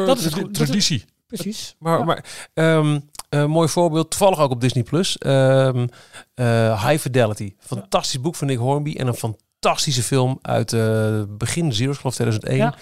eh, 0.00 0.06
Dat 0.06 0.18
is. 0.18 0.30
Dat 0.30 0.54
traditie. 0.54 1.04
Precies. 1.26 1.76
Maar, 1.78 1.98
Ja. 1.98 2.04
maar 2.04 2.48
ehm, 2.54 3.00
mooi 3.50 3.68
voorbeeld, 3.68 4.10
toevallig 4.10 4.38
ook 4.38 4.50
op 4.50 4.60
Disney 4.60 4.82
Plus. 4.82 5.18
ehm, 5.18 5.86
eh, 6.34 6.88
High 6.88 7.00
Fidelity. 7.00 7.54
Fantastisch 7.58 8.20
boek 8.20 8.34
van 8.34 8.46
Nick 8.46 8.58
Hornby 8.58 8.94
en 8.96 9.06
een 9.06 9.14
fantastische 9.60 10.02
film 10.02 10.38
uit 10.42 10.72
eh, 10.72 11.22
begin 11.28 11.72
Zero's, 11.72 11.96
geloof 11.96 12.14
2001. 12.14 12.56
Ja. 12.56 12.74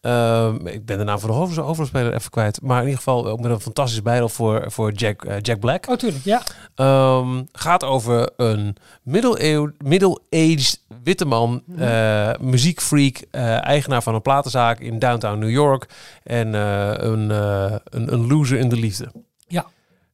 Ehm, 0.00 0.66
ik 0.66 0.84
ben 0.86 0.98
de 0.98 1.04
naam 1.04 1.18
van 1.18 1.30
de 1.30 1.36
hoofd- 1.36 1.56
hoofdrolspeler 1.56 2.14
even 2.14 2.30
kwijt. 2.30 2.62
Maar 2.62 2.76
in 2.78 2.82
ieder 2.84 2.98
geval 2.98 3.26
ook 3.28 3.40
met 3.40 3.50
een 3.50 3.60
fantastische 3.60 4.02
bijrol 4.02 4.28
voor, 4.28 4.64
voor 4.70 4.92
Jack, 4.92 5.24
eh, 5.24 5.36
Jack 5.40 5.60
Black. 5.60 5.88
Oh, 5.88 5.96
tuurlijk. 5.96 6.24
Ja. 6.24 6.42
Ehm, 6.74 7.42
gaat 7.52 7.84
over 7.84 8.30
een 8.36 8.76
middeleeuw- 9.02 9.72
middle-aged 9.84 10.80
witte 11.04 11.24
man, 11.24 11.62
Mhm. 11.66 11.82
eh, 11.82 12.30
muziekfreak, 12.40 13.16
eh, 13.30 13.64
eigenaar 13.64 14.02
van 14.02 14.14
een 14.14 14.22
platenzaak 14.22 14.78
in 14.80 14.98
downtown 14.98 15.38
New 15.38 15.50
York 15.50 15.86
en 16.22 16.54
eh, 16.54 16.92
een, 16.96 17.30
eh, 17.30 17.74
een, 17.84 18.12
een 18.12 18.26
loser 18.26 18.58
in 18.58 18.68
de 18.68 18.76
liefde. 18.76 19.12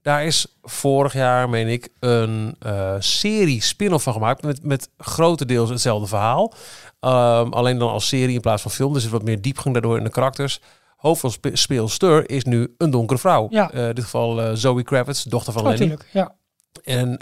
Daar 0.06 0.24
is 0.24 0.46
vorig 0.62 1.12
jaar, 1.12 1.48
meen 1.48 1.68
ik, 1.68 1.88
een 2.00 2.56
eh, 2.58 2.94
serie 2.98 3.62
spin-off 3.62 4.04
van 4.04 4.12
gemaakt 4.12 4.42
met, 4.42 4.62
met 4.62 4.90
grotendeels 4.98 5.70
hetzelfde 5.70 6.06
verhaal. 6.06 6.52
Ehm, 7.00 7.48
alleen 7.50 7.78
dan 7.78 7.90
als 7.90 8.08
serie 8.08 8.34
in 8.34 8.40
plaats 8.40 8.62
van 8.62 8.70
film. 8.70 8.92
Dus 8.92 9.00
er 9.02 9.06
is 9.06 9.12
wat 9.12 9.22
meer 9.22 9.40
diepgang 9.42 9.74
daardoor 9.74 9.98
in 9.98 10.04
de 10.04 10.10
karakters. 10.10 10.60
Hoofdrolspeelster 10.96 12.30
is 12.30 12.44
nu 12.44 12.74
een 12.78 12.90
donkere 12.90 13.18
vrouw. 13.18 13.46
Ja. 13.50 13.70
Eh, 13.70 13.88
in 13.88 13.94
dit 13.94 14.04
geval 14.04 14.42
eh, 14.42 14.50
Zoe 14.54 14.82
Kravitz, 14.82 15.22
dochter 15.22 15.52
van 15.52 15.62
Oh, 15.62 15.68
Lenny. 15.68 15.86
tuurlijk. 15.86 16.08
Ja. 16.12 16.34
En 16.84 17.18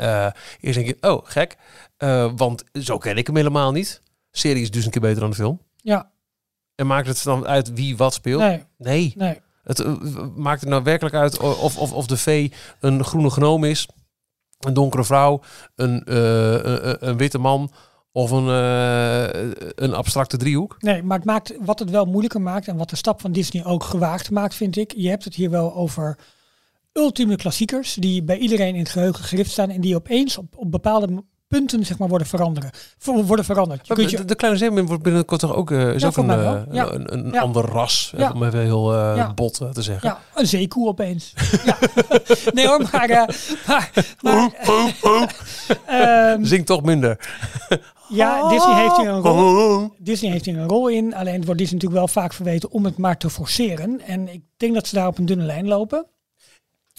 eerst 0.61 0.79
denk 0.79 0.87
je, 0.87 0.97
oh, 1.01 1.21
gek. 1.25 1.57
Want 2.37 2.65
zo 2.73 2.99
ken 2.99 3.17
ik 3.17 3.27
hem 3.27 3.37
helemaal 3.37 3.73
niet. 3.73 4.01
Serie 4.31 4.63
is 4.63 4.71
dus 4.71 4.85
een 4.85 4.91
keer 4.91 5.01
beter 5.01 5.21
dan 5.21 5.31
de 5.31 5.37
film. 5.37 5.61
Ja. 5.77 6.11
En 6.75 6.87
maakt 6.87 7.07
het 7.07 7.23
dan 7.25 7.47
uit 7.47 7.73
wie 7.73 7.97
wat 7.97 8.15
speelt? 8.15 8.41
Nee. 8.41 8.65
Nee. 8.79 9.13
Nee. 9.17 9.41
Het 9.65 9.81
eh, 9.81 9.95
maakt 10.37 10.61
het 10.61 10.71
nou 10.71 10.83
werkelijk 10.83 11.15
uit 11.15 11.39
of, 11.39 11.79
of, 11.79 11.93
of 11.93 12.07
de 12.07 12.17
vee 12.17 12.53
een 12.81 13.05
groene 13.05 13.31
gnoom 13.31 13.65
is, 13.65 13.89
een 14.61 14.75
donkere 14.75 15.05
vrouw, 15.05 15.41
een, 15.75 16.05
eh, 16.05 16.93
een, 16.99 17.17
witte 17.17 17.39
man 17.39 17.71
of 18.13 18.31
een, 18.31 18.49
eh, 18.49 19.51
een 19.75 19.95
abstracte 19.95 20.37
driehoek. 20.37 20.77
Nee, 20.79 21.03
maar 21.03 21.17
het 21.17 21.27
maakt, 21.27 21.55
wat 21.61 21.79
het 21.79 21.91
wel 21.91 22.05
moeilijker 22.05 22.41
maakt 22.41 22.69
en 22.69 22.77
wat 22.77 22.91
de 22.91 22.97
stap 22.97 23.21
van 23.21 23.33
Disney 23.33 23.65
ook 23.65 23.85
gewaagd 23.85 24.31
maakt, 24.31 24.55
vind 24.55 24.77
ik. 24.77 24.93
Je 24.97 25.09
hebt 25.09 25.25
het 25.25 25.35
hier 25.35 25.51
wel 25.51 25.75
over 25.75 26.19
ultieme 26.93 27.37
klassiekers 27.37 27.95
die 27.95 28.23
bij 28.23 28.39
iedereen 28.39 28.75
in 28.75 28.81
het 28.81 28.89
geheugen 28.89 29.25
gericht 29.25 29.51
staan 29.51 29.71
en 29.71 29.81
die 29.81 29.95
opeens 29.95 30.39
op, 30.39 30.57
op 30.57 30.71
bepaalde 30.71 31.25
punten 31.49 31.85
zeg 31.87 31.99
maar, 31.99 32.09
worden, 32.09 32.27
veranderen, 32.27 32.71
worden 33.05 33.45
veranderd. 33.45 33.87
Je 33.87 33.95
kunt 33.95 34.11
je, 34.11 34.17
de, 34.17 34.25
de 34.25 34.35
kleine 34.35 34.59
zeemermin 34.59 34.87
wordt 34.87 35.03
binnenkort 35.03 35.41
toch 35.41 35.55
ook, 35.55 35.71
is 35.71 36.01
Ja, 36.01 36.07
ook 36.07 36.13
voor 36.15 36.25
een, 36.29 36.31
eh, 36.31 36.63
Ja. 36.75 36.93
een, 36.93 37.13
een 37.13 37.31
Ja. 37.33 37.41
ander 37.41 37.65
ras, 37.65 38.13
om 38.33 38.45
even 38.45 38.61
heel 38.61 38.95
eh, 38.95 39.31
bot 39.35 39.55
te 39.73 39.83
zeggen. 39.83 40.09
ja, 40.09 40.21
een 40.35 40.47
zeekoe 40.47 40.89
opeens. 40.89 41.33
ja. 41.65 41.79
Nee 42.53 42.67
hoor, 42.67 42.89
maar... 42.93 43.09
eh, 43.09 43.27
maar, 43.63 43.91
maar 44.23 45.35
ehm, 45.87 46.45
Zing 46.45 46.67
toch 46.67 46.83
minder. 46.83 47.35
ja, 48.09 48.49
Disney 48.49 48.83
heeft 48.83 48.97
hier 48.97 49.09
een 49.09 49.21
rol. 49.21 49.93
Disney 49.99 50.31
heeft 50.31 50.45
hier 50.45 50.59
een 50.59 50.69
rol 50.69 50.89
in. 50.89 51.15
Alleen 51.15 51.35
het 51.35 51.45
wordt 51.45 51.61
Disney 51.61 51.81
natuurlijk 51.81 52.01
wel 52.13 52.23
vaak 52.23 52.33
verweten 52.33 52.71
om 52.71 52.85
het 52.85 52.97
maar 52.99 53.17
te 53.19 53.31
forceren. 53.31 54.01
En 54.07 54.29
ik 54.29 54.43
denk 54.57 54.75
dat 54.75 54.87
ze 54.87 54.95
daar 54.95 55.07
op 55.07 55.19
een 55.19 55.27
dunne 55.27 55.45
lijn 55.45 55.67
lopen. 55.69 56.07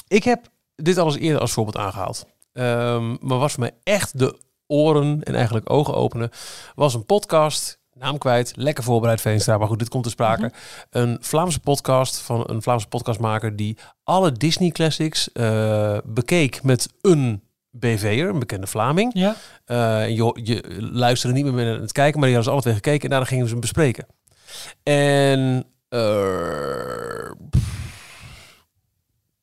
Ik 0.07 0.23
heb 0.23 0.49
dit 0.75 0.97
al 0.97 1.05
eens 1.05 1.17
eerder 1.17 1.41
als 1.41 1.51
voorbeeld 1.51 1.77
aangehaald. 1.77 2.25
Ehm, 2.55 3.15
maar 3.19 3.37
was 3.37 3.53
voor 3.53 3.63
mij 3.63 3.75
echt 3.83 4.19
de 4.19 4.37
oren 4.67 5.23
en 5.23 5.35
eigenlijk 5.35 5.69
ogen 5.69 5.95
openen. 5.95 6.29
Was 6.75 6.93
een 6.93 7.05
podcast, 7.05 7.79
naam 7.93 8.17
kwijt, 8.17 8.53
lekker 8.55 8.83
voorbereid 8.83 9.21
Veenstra. 9.21 9.57
Maar 9.57 9.67
goed, 9.67 9.79
dit 9.79 9.89
komt 9.89 10.03
te 10.03 10.09
sprake. 10.09 10.41
Mhm. 10.41 10.53
Een 10.89 11.17
Vlaamse 11.21 11.59
podcast 11.59 12.19
van 12.19 12.43
een 12.47 12.61
Vlaamse 12.61 12.87
podcastmaker 12.87 13.55
die 13.55 13.77
alle 14.03 14.31
Disney 14.31 14.69
classics 14.69 15.31
eh, 15.31 15.97
bekeek 16.03 16.63
met 16.63 16.89
een 17.01 17.43
BV'er, 17.69 18.29
een 18.29 18.39
bekende 18.39 18.67
Vlaming. 18.67 19.11
Ja. 19.13 19.35
Eh, 19.65 20.09
je, 20.09 20.39
je 20.43 20.77
luisterde 20.91 21.35
niet 21.35 21.45
meer 21.45 21.53
met 21.53 21.81
het 21.81 21.91
kijken, 21.91 22.19
maar 22.19 22.29
die 22.29 22.37
hadden 22.37 22.43
ze 22.43 22.49
alle 22.49 22.61
twee 22.61 22.73
gekeken 22.73 23.03
en 23.03 23.09
daarna 23.09 23.25
gingen 23.25 23.45
ze 23.45 23.51
hem 23.51 23.61
bespreken. 23.61 24.05
En 24.83 25.65
eh, 25.89 27.31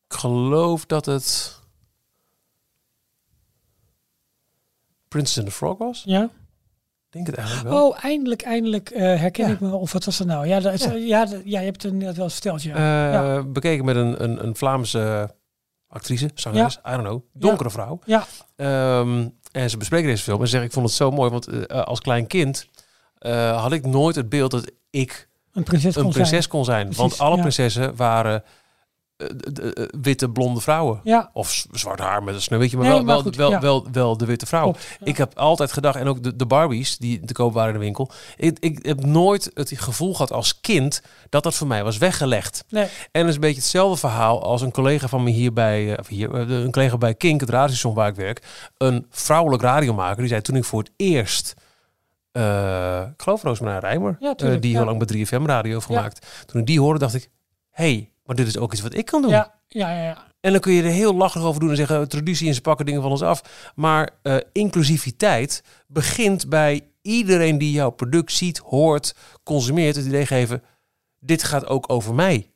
ik 0.09 0.15
geloof 0.15 0.87
dat 0.87 1.07
het 1.07 1.61
Princess 5.13 5.39
and 5.39 5.47
the 5.47 5.53
Frog 5.53 5.79
was. 5.79 6.03
ja. 6.07 6.23
Ik 6.23 7.19
denk 7.19 7.27
het 7.27 7.37
eigenlijk 7.47 7.69
wel. 7.69 7.89
Oh, 7.89 8.05
eindelijk, 8.05 8.43
eindelijk 8.43 8.91
eh, 8.91 9.01
herken 9.03 9.47
Ja. 9.47 9.53
ik 9.53 9.61
me. 9.61 9.75
Of 9.75 9.93
wat 9.93 10.05
was 10.05 10.19
dat 10.19 10.27
nou? 10.27 10.47
Ja, 10.47 10.61
dat 10.61 10.83
Ja. 10.83 10.93
ja. 10.93 11.25
dat- 11.25 11.41
ja, 11.45 11.59
je 11.59 11.65
hebt 11.65 11.83
het 11.83 11.93
inderdaad 11.93 12.17
wel 12.17 12.25
eens 12.25 12.35
verteld. 12.35 12.63
Ja. 12.63 12.75
Eh, 12.75 13.13
ja. 13.13 13.43
Bekeken 13.43 13.85
met 13.85 13.97
een, 13.97 14.23
een, 14.23 14.45
een 14.47 14.57
Vlaamse 14.57 15.31
actrice, 15.89 16.31
zangeres, 16.35 16.77
I 16.87 16.91
don't 16.91 17.03
know, 17.03 17.21
donkere 17.33 17.71
vrouw. 17.71 17.99
ja. 18.05 18.25
Ehm, 18.57 19.29
en 19.53 19.71
ze 19.71 19.77
bespreken 19.77 20.09
deze 20.09 20.23
film 20.23 20.39
en 20.41 20.45
ze 20.45 20.51
zeggen, 20.51 20.69
ik 20.69 20.75
vond 20.75 20.87
het 20.87 20.95
zo 20.97 21.11
mooi, 21.11 21.31
want 21.31 21.47
eh, 21.47 21.83
als 21.83 22.01
klein 22.01 22.27
kind 22.27 22.67
eh, 23.19 23.61
had 23.63 23.73
ik 23.73 23.87
nooit 23.87 24.17
het 24.17 24.29
beeld 24.29 24.51
dat 24.51 24.71
ik 24.91 25.29
Een 25.53 25.63
prinses 25.63 25.97
een 25.97 26.03
kon 26.03 26.11
prinses 26.13 26.37
zijn. 26.39 26.49
kon 26.49 26.65
zijn. 26.65 26.83
Precies, 26.89 27.01
want 27.03 27.19
alle 27.19 27.37
prinsessen 27.41 27.97
waren 27.97 28.35
eh, 28.35 28.37
eh, 28.37 28.47
witte 30.03 30.31
blonde 30.31 30.61
vrouwen. 30.61 31.01
Ja, 31.03 31.31
Of 31.33 31.65
zwart 31.73 31.99
haar 31.99 32.23
met 32.23 32.35
een 32.35 32.59
maar, 32.59 32.59
Nee, 32.59 32.79
wel, 32.79 32.97
maar 32.97 33.05
wel, 33.05 33.23
goed, 33.23 33.37
wel, 33.37 33.51
ja. 33.51 33.61
wel, 33.61 33.87
wel 33.93 34.17
de 34.17 34.25
witte 34.25 34.47
vrouw. 34.47 34.67
Ja. 34.67 35.07
Ik 35.07 35.17
heb 35.17 35.39
altijd 35.39 35.73
gedacht, 35.73 35.97
en 35.97 36.07
ook 36.07 36.23
de, 36.23 36.37
de 36.37 36.47
Barbies 36.47 36.99
die 36.99 37.25
te 37.25 37.33
koop 37.33 37.53
waren 37.53 37.73
in 37.73 37.79
de 37.79 37.85
winkel. 37.85 38.11
Ik, 38.37 38.59
ik 38.61 38.87
heb 38.87 39.05
nooit 39.05 39.51
het 39.55 39.73
gevoel 39.75 40.13
gehad 40.13 40.33
als 40.33 40.61
kind 40.61 41.03
dat 41.29 41.43
dat 41.43 41.55
voor 41.55 41.67
mij 41.67 41.85
was 41.85 41.99
weggelegd. 41.99 42.65
Nee. 42.69 42.89
En 43.11 43.27
is 43.27 43.35
een 43.35 43.41
beetje 43.41 43.61
hetzelfde 43.61 43.99
verhaal 43.99 44.43
als 44.43 44.63
een 44.63 44.71
collega 44.71 45.09
van 45.09 45.23
me 45.23 45.31
hier 45.31 45.53
bij, 45.53 45.93
eh, 45.93 45.99
of 45.99 46.07
hier, 46.07 46.35
eh, 46.35 46.49
een 46.49 46.73
collega 46.73 46.99
bij 46.99 47.15
Kink, 47.15 47.41
het 47.41 47.51
radiostation 47.51 47.95
waar 47.95 48.09
ik 48.09 48.15
werk. 48.15 48.43
Een 48.77 49.07
vrouwelijk 49.11 49.63
radiomaker, 49.63 50.19
die 50.19 50.29
zei 50.29 50.41
toen 50.41 50.57
ik 50.57 50.65
voor 50.65 50.83
het 50.83 50.93
eerst, 50.97 51.55
eh 52.33 53.03
ik 53.15 53.23
geloof 53.23 53.61
Rijmer, 53.61 54.17
Ja, 54.21 54.35
eh, 54.37 54.61
die 54.61 54.77
heel 54.77 54.85
lang 54.85 54.99
bij 54.99 55.07
3FM 55.07 55.47
radio 55.47 55.73
heeft 55.73 55.87
gemaakt. 55.87 56.45
Toen 56.47 56.61
ik 56.61 56.67
die 56.67 56.81
hoorde 56.81 56.99
dacht 56.99 57.15
ik, 57.15 57.31
hey, 57.71 58.12
maar 58.25 58.37
dit 58.37 58.47
is 58.47 58.59
ook 58.59 58.73
iets 58.73 58.83
wat 58.83 58.95
ik 58.95 59.05
kan 59.05 59.23
doen. 59.23 59.31
Ja, 59.31 59.55
ja, 59.69 59.91
ja, 59.91 60.03
ja. 60.03 60.31
En 60.41 60.53
dan 60.53 60.61
kun 60.61 60.73
je 60.73 60.83
er 60.83 60.89
heel 60.91 61.15
lachig 61.15 61.43
over 61.43 61.61
doen 61.61 61.71
en 61.71 61.77
zeggen, 61.77 62.09
traditie 62.09 62.49
en 62.49 62.55
ze 62.55 62.61
pakken 62.61 62.87
dingen 62.87 63.03
van 63.03 63.11
ons 63.11 63.23
af. 63.23 63.73
Maar 63.75 64.11
eh, 64.23 64.37
inclusiviteit 64.53 65.63
begint 65.87 66.49
bij 66.49 66.81
iedereen 67.03 67.59
die 67.59 67.73
jouw 67.73 67.91
product 67.91 68.33
ziet, 68.33 68.59
hoort, 68.59 69.15
consumeert. 69.43 69.97
Het 69.97 70.07
idee 70.07 70.27
geven, 70.27 70.63
dit 71.19 71.43
gaat 71.43 71.67
ook 71.67 71.93
over 71.93 72.15
mij. 72.15 72.52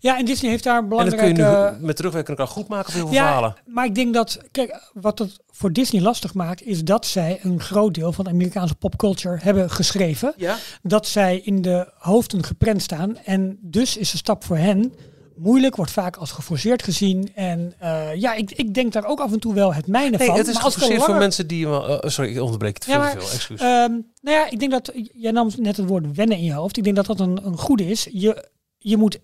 Ja, 0.00 0.18
en 0.18 0.24
Disney 0.24 0.50
heeft 0.50 0.64
daar 0.64 0.76
een 0.78 0.82
En 0.82 0.88
dat 0.88 0.98
kun 0.98 1.16
belangrijke... 1.34 1.70
je 1.72 1.76
nu 1.80 1.86
met 1.86 1.96
terugwerkende 1.96 2.36
kracht 2.38 2.52
goed 2.52 2.68
maken 2.68 2.92
voor 2.92 3.00
heel 3.00 3.08
veel 3.10 3.16
Ja, 3.18 3.24
verhalen. 3.24 3.54
maar 3.66 3.84
ik 3.84 3.94
denk 3.94 4.14
dat, 4.14 4.38
kijk, 4.50 4.90
wat 4.92 5.18
het 5.18 5.36
voor 5.50 5.72
Disney 5.72 6.02
lastig 6.02 6.34
maakt, 6.34 6.62
is 6.62 6.84
dat 6.84 7.06
zij 7.06 7.38
een 7.42 7.60
groot 7.60 7.94
deel 7.94 8.12
van 8.12 8.24
de 8.24 8.30
Amerikaanse 8.30 8.74
popculture 8.74 9.38
hebben 9.40 9.70
geschreven. 9.70 10.34
Ja. 10.36 10.56
Dat 10.82 11.06
zij 11.06 11.40
in 11.44 11.62
de 11.62 11.92
hoofden 11.98 12.44
geprent 12.44 12.82
staan. 12.82 13.16
En 13.24 13.58
dus 13.60 13.96
is 13.96 14.10
de 14.10 14.16
stap 14.16 14.44
voor 14.44 14.56
hen 14.56 14.94
moeilijk, 15.36 15.76
wordt 15.76 15.90
vaak 15.90 16.16
als 16.16 16.30
geforceerd 16.30 16.82
gezien. 16.82 17.30
En 17.34 17.72
eh, 17.78 18.14
ja, 18.14 18.34
ik, 18.34 18.50
ik 18.50 18.74
denk 18.74 18.92
daar 18.92 19.04
ook 19.04 19.20
af 19.20 19.32
en 19.32 19.40
toe 19.40 19.54
wel 19.54 19.74
het 19.74 19.86
mijne 19.86 20.16
Nee, 20.16 20.26
van. 20.26 20.36
het 20.36 20.46
is 20.48 20.54
Maar 20.54 20.64
er 20.64 20.70
geforceerd 20.70 21.02
voor 21.02 21.14
mensen 21.16 21.46
die... 21.46 21.68
wel- 21.68 22.00
eh, 22.02 22.10
sorry, 22.10 22.30
ik 22.30 22.40
onderbreek 22.40 22.74
het 22.74 22.84
Ja, 22.84 22.92
veel 22.92 23.00
maar, 23.00 23.10
te 23.12 23.18
veel. 23.20 23.30
Excuus. 23.34 23.60
Ehm, 23.60 23.90
nou 24.20 24.36
ja, 24.36 24.50
ik 24.50 24.58
denk 24.58 24.70
dat, 24.72 24.92
jij 25.14 25.30
nam 25.30 25.50
net 25.56 25.76
het 25.76 25.86
woord 25.86 26.16
wennen 26.16 26.36
in 26.36 26.44
je 26.44 26.52
hoofd. 26.52 26.76
Ik 26.76 26.84
denk 26.84 26.96
dat 26.96 27.06
dat 27.06 27.20
een, 27.20 27.40
een 27.46 27.58
goede 27.58 27.86
is. 27.90 28.08
Je, 28.12 28.48
je 28.78 28.96
moet... 28.96 29.18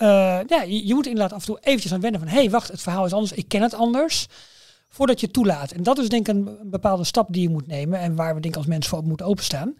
eh, 0.00 0.40
ja, 0.46 0.62
je, 0.62 0.86
je 0.86 0.94
moet 0.94 1.06
inderdaad 1.06 1.32
af 1.32 1.40
en 1.40 1.46
toe 1.46 1.58
eventjes 1.60 1.92
aan 1.92 2.00
wennen 2.00 2.20
van... 2.20 2.28
hé, 2.28 2.36
hey, 2.36 2.50
wacht, 2.50 2.68
het 2.70 2.82
verhaal 2.82 3.04
is 3.04 3.12
anders, 3.12 3.32
ik 3.32 3.48
ken 3.48 3.62
het 3.62 3.74
anders. 3.74 4.26
Voordat 4.88 5.20
je 5.20 5.26
het 5.26 5.34
toelaat. 5.34 5.70
En 5.72 5.82
dat 5.82 5.98
is 5.98 6.08
denk 6.08 6.28
ik 6.28 6.34
een, 6.34 6.58
bepaalde 6.62 7.04
stap 7.04 7.32
die 7.32 7.42
je 7.42 7.48
moet 7.48 7.66
nemen... 7.66 7.98
en 7.98 8.14
waar 8.14 8.34
we 8.34 8.40
denk 8.40 8.52
ik 8.54 8.60
als 8.60 8.68
mensen 8.68 8.90
voor 8.90 8.98
op 8.98 9.04
moeten 9.06 9.26
openstaan. 9.26 9.74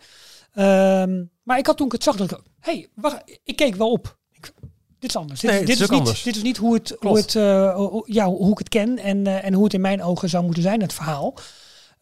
Ehm, 0.52 1.24
maar 1.42 1.58
ik 1.58 1.66
had 1.66 1.76
toen 1.76 1.86
ik 1.86 1.92
het 1.92 2.02
zag, 2.02 2.16
dat 2.16 2.30
ik... 2.30 2.38
hé, 2.60 2.72
hey, 2.72 2.88
wacht, 2.94 3.40
ik 3.44 3.56
keek 3.56 3.74
wel 3.74 3.90
op. 3.90 4.18
Ik, 4.32 4.52
dit 4.98 5.10
is 5.10 5.16
anders. 5.16 5.40
Dit, 5.40 5.50
Nee, 5.50 5.60
dit 5.64 5.78
het 5.78 5.90
is 5.90 5.98
niet. 5.98 6.24
Dit 6.24 6.36
is 6.36 6.42
niet 6.42 6.56
hoe 6.56 6.74
het, 6.74 6.96
hoe, 6.98 7.16
het, 7.16 7.34
eh, 7.34 7.74
hoe- 7.74 8.04
ja, 8.06 8.26
hoe 8.26 8.50
ik 8.52 8.58
het 8.58 8.68
ken 8.68 8.98
en, 8.98 9.26
eh, 9.26 9.44
en 9.44 9.52
hoe 9.54 9.64
het 9.64 9.74
in 9.74 9.80
mijn 9.80 10.02
ogen 10.02 10.28
zou 10.28 10.44
moeten 10.44 10.62
zijn, 10.62 10.80
het 10.80 10.92
verhaal. 10.92 11.34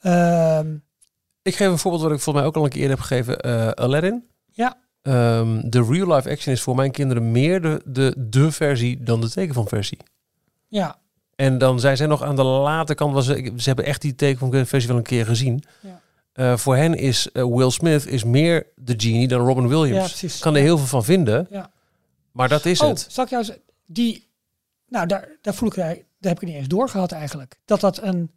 Ehm, 0.00 0.76
Ik 1.42 1.56
geef 1.56 1.68
een 1.68 1.78
voorbeeld 1.78 2.02
wat 2.02 2.12
ik 2.12 2.20
volgens 2.20 2.36
mij 2.36 2.44
ook 2.52 2.56
al 2.56 2.64
een 2.64 2.70
keer 2.70 2.80
eerder 2.82 2.96
heb 2.96 3.06
gegeven. 3.06 3.40
eh, 3.40 3.68
Aladdin. 3.68 4.24
Ja. 4.52 4.76
Ehm, 5.08 5.60
de 5.70 5.82
real 5.82 6.14
life 6.14 6.30
action 6.30 6.54
is 6.54 6.62
voor 6.62 6.74
mijn 6.74 6.90
kinderen 6.90 7.30
meer 7.30 7.60
de, 7.60 7.82
de, 7.84 8.14
de 8.16 8.52
versie 8.52 9.02
dan 9.02 9.20
de 9.20 9.30
tekenfilmversie. 9.30 9.98
ja, 10.68 10.98
En 11.36 11.58
dan 11.58 11.80
zijn 11.80 11.96
zij 11.96 12.06
nog 12.06 12.22
aan 12.22 12.36
de 12.36 12.42
late 12.42 12.94
kant. 12.94 13.14
Was, 13.14 13.26
ze 13.26 13.52
ze 13.56 13.66
hebben 13.68 13.84
echt 13.84 14.02
die 14.02 14.14
tekenfilmversie 14.14 14.88
wel 14.88 14.96
een 14.96 15.02
keer 15.02 15.26
gezien. 15.26 15.62
Ja. 15.80 16.00
Eh, 16.32 16.56
voor 16.56 16.76
hen 16.76 16.94
is 16.94 17.32
eh, 17.32 17.44
Will 17.44 17.70
Smith 17.70 18.06
is 18.06 18.24
meer 18.24 18.66
de 18.74 18.94
genie 18.96 19.28
dan 19.28 19.46
Robin 19.46 19.68
Williams. 19.68 20.20
ja, 20.20 20.28
kan 20.40 20.54
er 20.54 20.62
heel 20.62 20.78
veel 20.78 20.86
van 20.86 21.04
vinden. 21.04 21.46
Ja. 21.50 21.70
Maar 22.32 22.48
dat 22.48 22.64
is 22.64 22.80
oh, 22.80 22.88
het. 22.88 23.06
zal 23.08 23.24
ik 23.24 23.30
jou 23.30 23.44
zeggen, 23.44 23.64
die, 23.86 24.28
nou 24.88 25.06
daar, 25.06 25.28
daar 25.42 25.54
voel 25.54 25.68
ik, 25.68 25.74
daar 25.74 25.96
heb 26.20 26.42
ik 26.42 26.48
niet 26.48 26.56
eens 26.56 26.68
doorgehad 26.68 27.12
eigenlijk. 27.12 27.60
Dat 27.64 27.80
dat 27.80 28.02
een, 28.02 28.30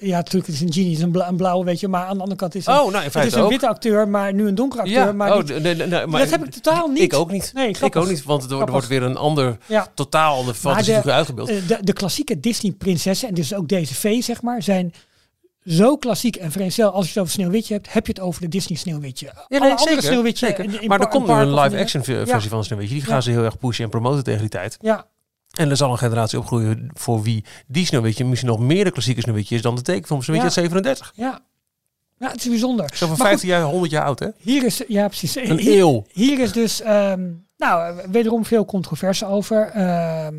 ja 0.00 0.16
natuurlijk 0.16 0.46
het 0.46 0.54
is 0.54 0.60
een 0.60 0.72
genie, 0.72 0.90
is 0.92 1.00
een, 1.00 1.10
bla- 1.10 1.28
een 1.28 1.36
blauwe, 1.36 1.64
weet 1.64 1.80
je, 1.80 1.88
maar 1.88 2.04
aan 2.06 2.14
de 2.14 2.20
andere 2.20 2.36
kant 2.40 2.54
is 2.54 2.66
het, 2.66 2.74
Oh, 2.74 2.80
nou 2.90 3.04
in 3.04 3.10
het 3.12 3.24
is 3.26 3.32
een 3.34 3.42
ook. 3.42 3.50
witte 3.50 3.68
acteur, 3.68 4.08
maar 4.08 4.34
nu 4.34 4.46
een 4.48 4.54
donkere 4.54 4.82
acteur. 4.82 4.98
Ja, 5.06 5.12
maar 5.12 5.30
oh, 5.32 5.36
niet- 5.38 5.48
nee, 5.62 5.74
nee, 5.74 5.86
nee, 5.86 6.06
maar 6.06 6.20
dat 6.20 6.30
heb 6.30 6.44
ik 6.44 6.50
totaal 6.50 6.88
niet. 6.88 7.02
Ik 7.02 7.14
ook 7.14 7.30
niet. 7.30 7.50
Nee, 7.54 7.68
ik 7.68 7.96
ook 7.96 8.08
niet, 8.08 8.24
want 8.24 8.42
er, 8.42 8.48
Grappig. 8.48 8.70
wordt 8.70 8.86
weer 8.86 9.02
een 9.02 9.16
ander, 9.16 9.58
Ja. 9.66 9.86
totaal 9.94 10.36
ander 10.36 10.54
fantasiefiguur 10.54 11.12
uitgebeeld. 11.12 11.48
Eh, 11.48 11.56
de, 11.66 11.78
de 11.80 11.92
klassieke 11.92 12.40
Disney-prinsessen, 12.40 13.28
en 13.28 13.34
dus 13.34 13.54
ook 13.54 13.68
deze 13.68 13.94
V, 13.94 14.22
zeg 14.22 14.42
maar, 14.42 14.62
zijn 14.62 14.92
zo 15.66 15.96
klassiek 15.96 16.36
en 16.36 16.52
vreemd. 16.52 16.80
Als 16.80 17.04
je 17.04 17.10
het 17.10 17.18
over 17.18 17.32
Sneeuwwitje 17.32 17.74
hebt, 17.74 17.92
heb 17.92 18.06
je 18.06 18.12
het 18.12 18.20
over 18.22 18.40
de 18.40 18.48
Disney-Sneeuwwitje. 18.48 19.26
Ja, 19.48 19.58
Alle 19.58 19.74
andere 19.76 20.02
Sneeuwwitje. 20.02 20.46
zeker. 20.46 20.64
in- 20.64 20.80
in 20.82 20.88
maar 20.88 21.00
er 21.00 21.08
komt 21.08 21.26
nu 21.26 21.32
een 21.34 21.54
live-action 21.54 22.04
versie 22.04 22.26
Ja. 22.26 22.40
van 22.40 22.64
Sneeuwwitje. 22.64 22.94
Die 22.96 23.04
gaan 23.04 23.14
Ja. 23.14 23.20
ze 23.20 23.30
heel 23.30 23.44
erg 23.44 23.58
pushen 23.58 23.84
en 23.84 23.90
promoten 23.90 24.24
tegen 24.24 24.40
die 24.40 24.48
tijd. 24.48 24.76
Ja, 24.80 25.06
En 25.54 25.70
er 25.70 25.76
zal 25.76 25.90
een 25.90 25.98
generatie 25.98 26.38
opgroeien 26.38 26.90
voor 26.92 27.22
wie 27.22 27.44
die 27.66 27.86
Sneeuwwitje 27.86 28.24
misschien 28.24 28.48
nog 28.50 28.58
meer 28.60 28.84
de 28.84 28.90
klassieke 28.90 29.20
Sneeuwwitje 29.20 29.54
is 29.54 29.62
dan 29.62 29.74
de 29.74 29.82
tekenfilm 29.82 30.22
Sneeuwwitje 30.22 30.60
Ja. 30.60 30.62
uit 30.62 30.72
37. 30.72 31.12
ja. 31.16 31.40
Ja, 32.18 32.30
het 32.30 32.40
is 32.40 32.48
bijzonder. 32.48 32.90
Zo 32.94 33.06
van 33.06 33.16
Maar 33.18 33.26
15 33.26 33.48
jaar, 33.48 33.62
100 33.62 33.90
jaar 33.92 34.04
oud, 34.04 34.18
hè? 34.18 34.28
Hier 34.38 34.64
is, 34.64 34.82
ja 34.88 35.06
precies. 35.06 35.34
Een 35.36 35.58
Hier- 35.58 35.78
eeuw. 35.78 36.04
Hier 36.12 36.40
is 36.40 36.52
dus, 36.52 36.80
ehm, 36.80 37.30
nou, 37.56 38.00
wederom 38.10 38.44
veel 38.44 38.64
controverse 38.64 39.26
over. 39.26 39.66
Ehm, 39.70 40.34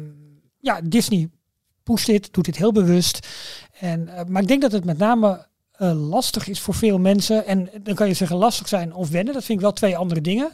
ja, 0.59 0.79
Disney 0.83 1.29
pusht 1.83 2.05
dit, 2.05 2.33
doet 2.33 2.45
dit 2.45 2.55
heel 2.57 2.71
bewust. 2.71 3.27
En, 3.79 4.07
eh, 4.09 4.25
maar 4.27 4.41
ik 4.41 4.47
denk 4.47 4.61
dat 4.61 4.71
het 4.71 4.85
met 4.85 4.97
name 4.97 5.47
eh, 5.71 6.09
lastig 6.09 6.47
is 6.47 6.59
voor 6.59 6.73
veel 6.73 6.97
mensen. 6.99 7.45
En 7.45 7.69
dan 7.83 7.95
kan 7.95 8.07
je 8.07 8.13
zeggen 8.13 8.37
lastig 8.37 8.67
zijn 8.67 8.93
of 8.93 9.09
wennen. 9.09 9.33
Dat 9.33 9.43
vind 9.43 9.57
ik 9.57 9.63
wel 9.63 9.73
twee 9.73 9.97
andere 9.97 10.21
dingen. 10.21 10.51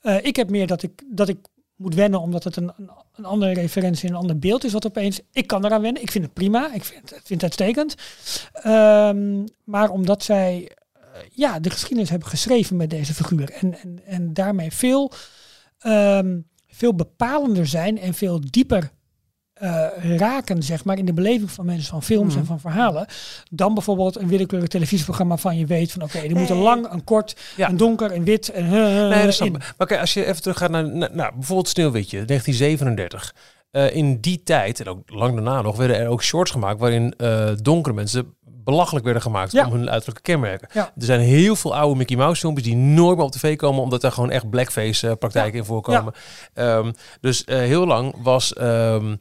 Eh, 0.00 0.24
ik 0.24 0.36
heb 0.36 0.50
meer 0.50 0.66
dat 0.66 0.82
ik, 0.82 1.02
dat 1.10 1.28
ik 1.28 1.38
moet 1.76 1.94
wennen 1.94 2.20
omdat 2.20 2.44
het 2.44 2.56
een, 2.56 2.72
een, 2.76 2.90
een 3.18 3.24
andere 3.24 3.52
referentie, 3.52 4.08
een 4.08 4.14
ander 4.14 4.38
beeld 4.38 4.64
is 4.64 4.72
wat 4.72 4.86
opeens. 4.86 5.20
Ik 5.32 5.46
kan 5.46 5.64
eraan 5.64 5.80
wennen. 5.80 6.02
Ik 6.02 6.10
vind 6.10 6.24
het 6.24 6.32
prima. 6.32 6.74
Ik 6.74 6.84
vind, 6.84 7.10
ik 7.10 7.22
vind 7.24 7.42
het 7.42 7.42
uitstekend. 7.42 7.94
Ehm, 8.52 9.44
maar 9.64 9.90
omdat 9.90 10.22
zij 10.22 10.70
eh, 10.92 11.02
ja, 11.32 11.60
de 11.60 11.70
geschiedenis 11.70 12.10
hebben 12.10 12.28
geschreven 12.28 12.76
met 12.76 12.90
deze 12.90 13.14
figuur. 13.14 13.50
En, 13.50 13.78
en, 13.82 14.00
en 14.06 14.34
daarmee 14.34 14.72
veel, 14.72 15.12
ehm, 15.78 16.40
veel 16.66 16.94
bepalender 16.94 17.66
zijn 17.66 17.98
en 17.98 18.14
veel 18.14 18.40
dieper 18.50 18.90
eh, 19.60 20.16
raken, 20.16 20.62
zeg 20.62 20.84
maar, 20.84 20.98
in 20.98 21.04
de 21.04 21.12
beleving 21.12 21.50
van 21.50 21.66
mensen, 21.66 21.90
van 21.90 22.02
films 22.02 22.30
Mhm. 22.30 22.38
en 22.38 22.46
van 22.46 22.60
verhalen. 22.60 23.06
Dan 23.50 23.74
bijvoorbeeld 23.74 24.18
een 24.20 24.28
willekeurig 24.28 24.68
televisieprogramma 24.68 25.36
van 25.36 25.56
je 25.58 25.66
weet 25.66 25.92
van 25.92 26.02
oké, 26.02 26.18
er 26.18 26.36
moet 26.36 26.50
een 26.50 26.56
lang, 26.56 26.92
een 26.92 27.04
kort, 27.04 27.36
Ja. 27.56 27.68
een 27.68 27.76
donker, 27.76 28.12
een 28.14 28.24
wit. 28.24 28.48
En, 28.48 28.64
uh, 28.64 28.70
Nee, 29.08 29.26
dat. 29.26 29.48
Maar 29.76 29.86
kijk, 29.86 30.00
als 30.00 30.14
je 30.14 30.24
even 30.26 30.42
teruggaat 30.42 30.70
naar, 30.70 30.88
naar, 30.88 31.10
nou, 31.12 31.32
bijvoorbeeld 31.34 31.68
Sneeuwwitje, 31.68 32.24
1937. 32.24 33.34
eh, 33.70 33.94
in 33.96 34.20
die 34.20 34.42
tijd, 34.42 34.80
en 34.80 34.88
ook 34.88 35.10
lang 35.10 35.34
daarna 35.34 35.62
nog, 35.62 35.76
werden 35.76 35.96
er 35.98 36.08
ook 36.08 36.22
shorts 36.22 36.50
gemaakt 36.50 36.80
waarin 36.80 37.14
eh, 37.16 37.48
donkere 37.62 37.94
mensen 37.94 38.34
belachelijk 38.64 39.04
werden 39.04 39.22
gemaakt 39.22 39.52
Ja. 39.52 39.66
om 39.66 39.72
hun 39.72 39.90
uiterlijke 39.90 40.22
kenmerken. 40.22 40.68
Ja. 40.72 40.82
Er 40.96 41.04
zijn 41.04 41.20
heel 41.20 41.56
veel 41.56 41.76
oude 41.76 41.96
Mickey 41.96 42.16
Mouse 42.16 42.40
filmpjes 42.40 42.66
die 42.66 42.76
nooit 42.76 43.16
meer 43.16 43.24
op 43.26 43.32
tv 43.32 43.56
komen, 43.56 43.82
omdat 43.82 44.00
daar 44.00 44.12
gewoon 44.12 44.30
echt 44.30 44.50
blackface 44.50 45.08
eh, 45.08 45.14
praktijken 45.18 45.58
in 45.58 45.64
voorkomen. 45.64 46.12
Ehm, 46.54 46.92
dus 47.20 47.44
eh, 47.44 47.58
heel 47.58 47.86
lang 47.86 48.14
was 48.22 48.52
ehm, 48.52 49.16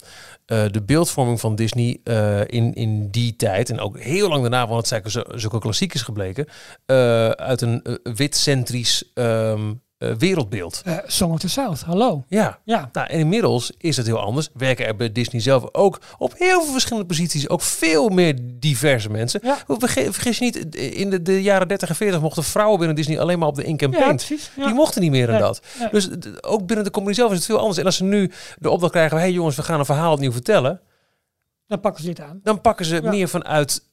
eh, 0.47 0.65
de 0.71 0.81
beeldvorming 0.81 1.39
van 1.39 1.55
Disney 1.55 1.99
eh, 2.03 2.39
in, 2.39 2.73
in 2.73 3.09
die 3.09 3.35
tijd, 3.35 3.69
en 3.69 3.79
ook 3.79 3.99
heel 3.99 4.29
lang 4.29 4.41
daarna, 4.41 4.67
want 4.67 4.89
het 4.89 5.13
zijn 5.13 5.39
zulke 5.39 5.59
klassiekers 5.59 6.01
gebleken, 6.01 6.45
eh, 6.85 7.29
uit 7.29 7.61
een 7.61 7.99
wit-centrisch 8.03 9.11
ehm, 9.13 9.73
eh, 9.97 10.11
wereldbeeld. 10.17 10.81
Eh, 10.85 10.97
Song 11.05 11.31
of 11.31 11.39
the 11.39 11.49
South, 11.49 11.81
hallo. 11.81 12.23
Ja. 12.27 12.59
Ja, 12.63 12.89
Nou, 12.93 13.07
en 13.07 13.19
inmiddels 13.19 13.71
is 13.77 13.97
het 13.97 14.05
heel 14.05 14.19
anders. 14.19 14.49
Werken 14.53 14.85
er 14.85 14.95
bij 14.95 15.11
Disney 15.11 15.41
zelf 15.41 15.63
ook 15.71 15.99
op 16.17 16.33
heel 16.37 16.61
veel 16.63 16.71
verschillende 16.71 17.07
posities 17.07 17.49
ook 17.49 17.61
veel 17.61 18.09
meer 18.09 18.39
diverse 18.53 19.09
mensen. 19.09 19.39
Ja. 19.43 19.57
Vergis 20.11 20.37
je 20.37 20.43
niet, 20.45 20.75
in 20.75 21.09
de, 21.09 21.21
de 21.21 21.41
jaren 21.41 21.67
30 21.67 21.89
en 21.89 21.95
40 21.95 22.21
mochten 22.21 22.43
vrouwen 22.43 22.77
binnen 22.77 22.95
Disney 22.95 23.19
alleen 23.19 23.39
maar 23.39 23.47
op 23.47 23.55
de 23.55 23.63
ink 23.63 23.81
en 23.81 23.91
ja 23.91 23.99
paint. 23.99 24.25
precies. 24.25 24.51
Ja. 24.55 24.65
Die 24.65 24.73
mochten 24.73 25.01
niet 25.01 25.11
meer 25.11 25.25
dan 25.25 25.35
Nee, 25.35 25.43
dat. 25.43 25.61
nee. 25.79 25.89
Dus 25.91 26.09
ook 26.41 26.65
binnen 26.65 26.85
de 26.85 26.91
company 26.91 27.15
zelf 27.15 27.29
is 27.31 27.37
het 27.37 27.45
veel 27.45 27.59
anders. 27.59 27.77
En 27.77 27.85
als 27.85 27.95
ze 27.97 28.03
nu 28.03 28.31
de 28.59 28.69
opdracht 28.69 28.93
krijgen, 28.93 29.17
hé 29.17 29.23
hey 29.23 29.31
jongens, 29.31 29.55
we 29.55 29.63
gaan 29.63 29.79
een 29.79 29.85
verhaal 29.85 30.13
opnieuw 30.13 30.31
vertellen. 30.31 30.81
Dan 31.67 31.79
pakken 31.79 32.01
ze 32.03 32.07
dit 32.09 32.21
aan. 32.21 32.39
Dan 32.43 32.61
pakken 32.61 32.85
ze 32.85 33.01
meer 33.03 33.27
vanuit 33.29 33.86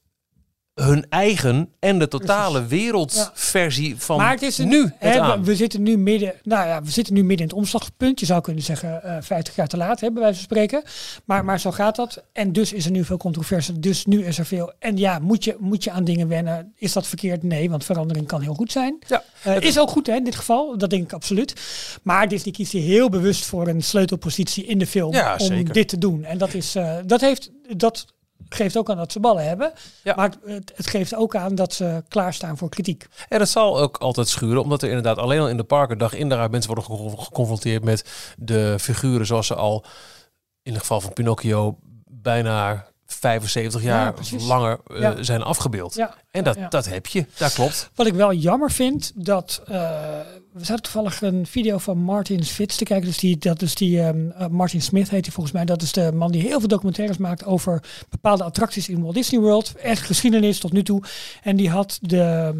hun 0.75 1.05
eigen 1.09 1.69
en 1.79 1.99
de 1.99 2.07
totale 2.07 2.65
wereldversie 2.65 3.95
van 3.97 4.17
maar 4.17 4.31
het 4.31 4.41
is 4.41 4.57
een, 4.57 4.67
nu 4.67 4.91
hè, 4.99 5.41
we- 5.41 5.55
zitten 5.55 5.83
nu 5.83 5.97
midden, 5.97 6.33
nou 6.43 6.67
ja, 6.67 6.81
we 6.83 6.91
zitten 6.91 7.13
nu 7.13 7.19
midden 7.19 7.37
in 7.39 7.43
het 7.47 7.53
omslagpunt. 7.53 8.19
Je 8.19 8.25
zou 8.25 8.41
kunnen 8.41 8.63
zeggen 8.63 9.03
eh 9.03 9.17
50 9.21 9.55
jaar 9.55 9.67
te 9.67 9.77
laat, 9.77 9.99
bij 9.99 10.11
wijze 10.13 10.33
van 10.33 10.43
spreken. 10.43 10.83
Maar, 11.25 11.45
maar 11.45 11.59
zo 11.59 11.71
gaat 11.71 11.95
dat. 11.95 12.23
En 12.33 12.51
dus 12.51 12.73
is 12.73 12.85
er 12.85 12.91
nu 12.91 13.03
veel 13.05 13.17
controverse. 13.17 13.79
Dus 13.79 14.05
nu 14.05 14.25
is 14.25 14.37
er 14.37 14.45
veel. 14.45 14.73
En 14.79 14.97
ja, 14.97 15.19
moet 15.19 15.43
je, 15.43 15.55
moet 15.59 15.83
je 15.83 15.91
aan 15.91 16.03
dingen 16.03 16.27
wennen? 16.27 16.73
Is 16.75 16.93
dat 16.93 17.07
verkeerd? 17.07 17.43
Nee, 17.43 17.69
want 17.69 17.85
verandering 17.85 18.27
kan 18.27 18.41
heel 18.41 18.53
goed 18.53 18.71
zijn. 18.71 18.99
Ja, 19.07 19.23
Eh, 19.43 19.59
is 19.61 19.79
ook 19.79 19.89
goed 19.89 20.07
hè, 20.07 20.15
in 20.15 20.23
dit 20.23 20.35
geval, 20.35 20.77
dat 20.77 20.89
denk 20.89 21.03
ik 21.03 21.13
absoluut. 21.13 21.53
Maar 22.03 22.27
Disney 22.27 22.53
kiest 22.53 22.71
hier 22.71 22.81
heel 22.83 23.09
bewust 23.09 23.45
voor 23.45 23.67
een 23.67 23.83
sleutelpositie 23.83 24.65
in 24.65 24.77
de 24.77 24.87
film 24.87 25.13
Ja, 25.13 25.35
om 25.37 25.45
zeker. 25.47 25.73
dit 25.73 25.87
te 25.87 25.97
doen. 25.97 26.23
En 26.23 26.37
dat, 26.37 26.53
is, 26.53 26.75
eh, 26.75 26.95
dat, 27.05 27.21
heeft, 27.21 27.51
dat 27.77 28.05
geeft 28.49 28.77
ook 28.77 28.89
aan 28.89 28.97
dat 28.97 29.11
ze 29.11 29.19
ballen 29.19 29.47
hebben. 29.47 29.73
Ja. 30.03 30.13
Maar 30.15 30.33
het, 30.45 30.71
het 30.75 30.87
geeft 30.87 31.15
ook 31.15 31.35
aan 31.35 31.55
dat 31.55 31.73
ze 31.73 32.03
klaarstaan 32.07 32.57
voor 32.57 32.69
kritiek. 32.69 33.07
En 33.29 33.39
dat 33.39 33.49
zal 33.49 33.79
ook 33.79 33.97
altijd 33.97 34.27
schuren, 34.27 34.61
omdat 34.61 34.81
er 34.81 34.87
inderdaad 34.87 35.17
alleen 35.17 35.39
al 35.39 35.49
in 35.49 35.57
de 35.57 35.63
parken 35.63 35.97
dag 35.97 36.13
in 36.13 36.29
dag 36.29 36.49
mensen 36.49 36.75
worden 36.75 36.95
gecon- 36.95 37.19
geconfronteerd 37.19 37.83
met 37.83 38.33
de 38.37 38.75
figuren 38.79 39.25
zoals 39.25 39.47
ze 39.47 39.55
al 39.55 39.85
in 40.63 40.71
het 40.71 40.81
geval 40.81 41.01
van 41.01 41.13
Pinocchio 41.13 41.77
bijna 42.07 42.85
75 43.05 43.81
Ja, 43.81 43.87
jaar 43.87 44.13
precies. 44.13 44.45
langer 44.45 44.79
eh, 44.87 44.99
Ja. 45.01 45.23
zijn 45.23 45.41
afgebeeld. 45.41 45.93
Ja, 45.95 46.13
En 46.31 46.43
dat, 46.43 46.55
ja. 46.55 46.67
dat 46.67 46.85
heb 46.85 47.05
je, 47.07 47.25
dat 47.37 47.53
klopt. 47.53 47.89
Wat 47.95 48.07
ik 48.07 48.13
wel 48.13 48.33
jammer 48.33 48.71
vind, 48.71 49.11
dat 49.15 49.61
eh, 49.67 50.19
we 50.55 50.65
zaten 50.65 50.83
toevallig 50.83 51.21
een 51.21 51.45
video 51.45 51.77
van 51.77 51.97
Martin 51.97 52.43
Fitz 52.43 52.77
te 52.77 52.83
kijken. 52.83 53.07
Dus 53.07 53.17
die, 53.17 53.37
dat 53.37 53.61
is 53.61 53.75
die 53.75 54.01
ehm, 54.01 54.29
eh, 54.29 54.47
Martin 54.47 54.81
Smith 54.81 55.09
heet 55.09 55.25
hij 55.25 55.33
volgens 55.33 55.55
mij. 55.55 55.65
Dat 55.65 55.81
is 55.81 55.91
de 55.91 56.11
man 56.11 56.31
die 56.31 56.41
heel 56.41 56.59
veel 56.59 56.67
documentaires 56.67 57.17
maakt 57.17 57.45
over 57.45 57.83
bepaalde 58.09 58.43
attracties 58.43 58.89
in 58.89 59.01
Walt 59.01 59.15
Disney 59.15 59.41
World. 59.41 59.75
Echt 59.75 60.01
geschiedenis 60.01 60.59
tot 60.59 60.71
nu 60.71 60.83
toe. 60.83 61.03
En 61.43 61.55
die 61.55 61.69
had 61.69 61.97
de 62.01 62.19
ehm, 62.19 62.57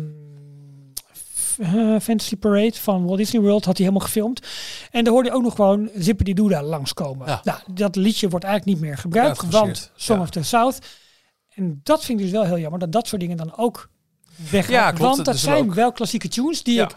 eh, 1.59 1.99
Fantasy 2.01 2.35
Parade 2.35 2.73
van 2.73 3.05
Walt 3.05 3.17
Disney 3.17 3.41
World 3.41 3.65
had 3.65 3.77
hij 3.77 3.85
helemaal 3.85 4.07
gefilmd. 4.07 4.47
En 4.91 5.03
daar 5.03 5.13
hoorde 5.13 5.29
je 5.29 5.35
ook 5.35 5.43
nog 5.43 5.55
gewoon 5.55 5.89
Zippity 5.97 6.33
Doodah 6.33 6.67
langskomen. 6.67 7.27
Ja. 7.27 7.41
Nou, 7.43 7.59
dat 7.73 7.95
liedje 7.95 8.29
wordt 8.29 8.45
eigenlijk 8.45 8.77
niet 8.77 8.87
meer 8.87 8.97
gebruikt, 8.97 9.49
want 9.49 9.91
Song 9.95 10.17
ja. 10.17 10.23
of 10.23 10.29
the 10.29 10.43
South. 10.43 10.79
En 11.53 11.79
dat 11.83 12.05
vind 12.05 12.19
ik 12.19 12.25
dus 12.25 12.33
wel 12.33 12.43
heel 12.43 12.59
jammer, 12.59 12.79
dat 12.79 12.91
dat 12.91 13.07
soort 13.07 13.21
dingen 13.21 13.37
dan 13.37 13.57
ook 13.57 13.89
weggaan. 14.51 14.73
Ja, 14.73 14.91
klopt. 14.91 15.15
Want 15.15 15.25
dat 15.25 15.37
zijn 15.37 15.63
ook- 15.63 15.73
wel 15.73 15.91
klassieke 15.91 16.27
tunes 16.27 16.63
die, 16.63 16.81
ik, 16.81 16.91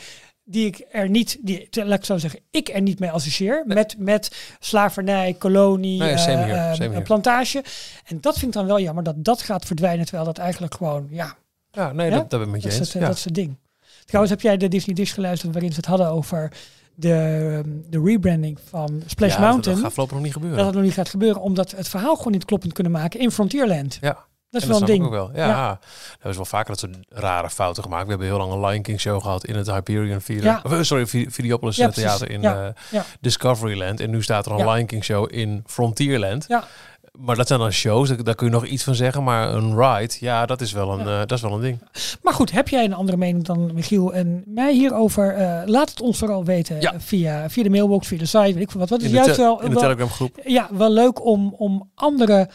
die 0.51 0.67
ik 0.67 0.87
er 0.91 1.09
niet, 1.09 1.39
die, 1.41 1.69
te- 1.69 1.85
laat 1.85 1.99
ik 1.99 2.05
zo 2.05 2.19
zeggen, 2.19 2.41
ik 2.51 2.69
er 2.69 2.81
niet 2.81 2.99
mee 2.99 3.11
associeer. 3.11 3.63
Met, 3.67 3.95
met 3.99 4.37
slavernij, 4.61 5.35
kolonie, 5.39 5.99
Nee, 5.99 6.13
eh, 6.15 6.97
eh, 6.97 7.03
plantage. 7.03 7.65
En 8.07 8.21
dat 8.21 8.33
vind 8.35 8.47
ik 8.47 8.53
dan 8.53 8.67
wel 8.67 8.81
jammer, 8.81 9.05
dat 9.05 9.25
dat 9.25 9.43
gaat 9.43 9.65
verdwijnen. 9.65 10.05
Terwijl 10.05 10.27
dat 10.27 10.39
eigenlijk 10.39 10.75
gewoon, 10.75 11.07
ja, 11.11 11.37
Ja, 11.73 11.93
nee, 11.93 12.11
Ja? 12.11 12.17
dat, 12.17 12.31
dat 12.31 12.39
ben 12.41 12.49
ik 12.49 12.55
met 12.55 12.63
je 12.63 12.69
dat 12.69 12.73
is, 12.73 12.79
eens. 12.85 12.93
het, 12.93 13.03
Ja. 13.03 13.09
dat 13.09 13.17
is 13.17 13.25
het 13.25 13.35
ding. 13.35 13.57
Trouwens, 14.05 14.35
heb 14.35 14.43
jij 14.43 14.57
de 14.57 14.69
Disney 14.69 14.95
Dish 14.95 15.15
geluisterd 15.15 15.53
waarin 15.53 15.71
ze 15.71 15.77
het 15.77 15.87
hadden 15.87 16.09
over 16.09 16.53
de, 16.95 17.13
ehm, 17.13 17.71
de 17.91 18.01
rebranding 18.05 18.59
van 18.69 19.03
Splash 19.07 19.33
Ja, 19.35 19.39
dat- 19.41 19.49
Mountain? 19.49 19.75
Dat 19.75 19.85
gaat 19.85 19.93
voorlopig 19.95 20.15
nog 20.17 20.25
niet 20.25 20.33
gebeuren. 20.33 20.57
dat 20.59 20.67
het 20.67 20.75
nog 20.77 20.85
niet 20.85 20.95
gaat 20.95 21.09
gebeuren, 21.09 21.43
omdat 21.43 21.71
het 21.71 21.89
verhaal 21.89 22.17
gewoon 22.17 22.33
niet 22.33 22.45
kloppend 22.45 22.73
kunnen 22.73 22.93
maken 22.93 23.21
in 23.21 23.31
Frontierland. 23.31 23.99
ja. 24.01 24.27
Dat 24.51 24.63
is 24.63 24.69
En 24.69 24.73
wel 24.73 24.81
een 24.81 24.87
ding. 24.87 25.05
ook 25.05 25.11
wel. 25.11 25.31
Ja, 25.35 25.47
Ja. 25.47 25.79
er 26.21 26.31
is 26.31 26.37
wel 26.37 26.45
vaker 26.45 26.69
dat 26.69 26.79
soort 26.79 26.97
rare 27.09 27.51
fouten 27.51 27.83
gemaakt. 27.83 28.05
We 28.05 28.11
hebben 28.11 28.27
heel 28.29 28.37
lang 28.39 28.53
een 28.53 28.61
Lion 28.67 28.83
King 28.83 29.01
show 29.01 29.23
gehad 29.23 29.45
in 29.45 29.55
het 29.57 29.67
Hyperion 29.71 30.19
Theater. 30.25 30.45
Ja. 30.45 30.61
Of, 30.65 30.73
eh, 30.73 30.83
sorry, 30.83 31.07
Vi- 31.07 31.31
Videopolis 31.31 31.77
Ja, 31.77 31.89
Theater 31.91 32.31
in 32.31 32.45
eh, 32.45 32.67
Ja. 32.91 33.05
Discoveryland. 33.21 34.01
En 34.01 34.11
nu 34.11 34.23
staat 34.23 34.47
er 34.47 34.53
een. 34.53 34.69
Lion 34.71 34.87
King 34.87 35.05
show 35.05 35.33
in 35.33 35.63
Frontierland. 35.67 36.45
Ja. 36.49 36.65
Maar 37.13 37.37
dat 37.37 37.47
zijn 37.47 37.59
dan 37.59 37.73
shows, 37.73 38.09
daar, 38.17 38.35
kun 38.35 38.47
je 38.47 38.53
nog 38.53 38.67
iets 38.67 38.85
van 38.85 38.95
zeggen. 38.95 39.25
Maar 39.25 39.55
een 39.55 39.77
ride, 39.81 40.15
ja, 40.21 40.47
dat 40.47 40.61
is 40.61 40.73
wel 40.73 40.93
een, 40.93 41.07
eh, 41.09 41.19
dat 41.19 41.33
is 41.33 41.41
wel 41.41 41.53
een 41.53 41.61
ding. 41.61 41.79
Maar 42.23 42.35
goed, 42.35 42.51
heb 42.51 42.69
jij 42.69 42.85
een 42.85 42.95
andere 42.95 43.17
mening 43.19 43.45
dan 43.45 43.71
Michiel 43.75 44.15
en 44.15 44.43
mij 44.47 44.73
hierover? 44.73 45.63
Laat 45.67 45.91
het 45.91 46.01
ons 46.01 46.19
vooral 46.19 46.45
weten 46.45 46.93
via, 47.01 47.51
via 47.51 47.63
de 47.63 47.71
mailbox, 47.71 48.07
via 48.07 48.19
de 48.19 48.27
site, 48.27 48.39
weet 48.55 48.61
ik 48.61 48.71
wat. 48.71 48.89
Wat 48.89 49.01
is 49.01 49.07
In 49.07 49.13
juist 49.15 49.37
wel, 49.37 49.63
in 49.63 49.71
de 49.71 49.77
Telegram 49.77 50.09
groep. 50.11 50.41
ja, 50.45 50.69
wel 50.73 50.91
leuk 50.91 51.25
om, 51.25 51.55
om 51.59 51.91
andere 51.95 52.49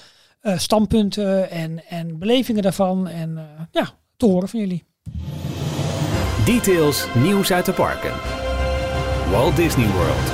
eh, 0.43 0.57
standpunten 0.57 1.49
en, 1.49 1.83
en 1.89 2.19
belevingen 2.19 2.61
daarvan 2.63 3.07
en 3.07 3.37
eh, 3.37 3.43
ja, 3.71 3.89
te 4.17 4.25
horen 4.25 4.49
van 4.49 4.59
jullie. 4.59 4.83
Details, 6.45 7.07
nieuws 7.15 7.51
uit 7.51 7.65
de 7.65 7.71
parken. 7.73 8.11
Walt 9.31 9.55
Disney 9.55 9.87
World. 9.87 10.31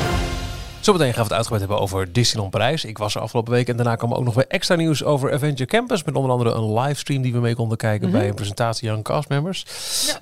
Zometeen 0.80 1.08
gaan 1.14 1.18
we 1.18 1.28
het 1.28 1.34
uitgebreid 1.34 1.62
hebben 1.68 1.80
over 1.82 2.14
Disneyland 2.14 2.52
Parijs. 2.52 2.86
Ik 2.86 2.98
was 2.98 3.16
er 3.16 3.22
afgelopen 3.22 3.54
week 3.54 3.68
en 3.70 3.76
daarna 3.76 3.96
kwam 3.96 4.14
ook 4.14 4.24
nog 4.24 4.34
weer 4.36 4.48
extra 4.48 4.76
nieuws 4.76 5.04
over 5.04 5.32
Adventure 5.34 5.70
Campus. 5.70 6.04
Met 6.04 6.16
onder 6.16 6.32
andere 6.32 6.52
een 6.52 6.74
livestream 6.74 7.22
die 7.22 7.34
we 7.34 7.40
mee 7.40 7.56
konden 7.56 7.78
kijken 7.78 8.10
Mhm. 8.10 8.18
bij 8.18 8.28
een 8.28 8.34
presentatie 8.36 8.92
aan 8.92 9.02
castmembers. 9.02 9.66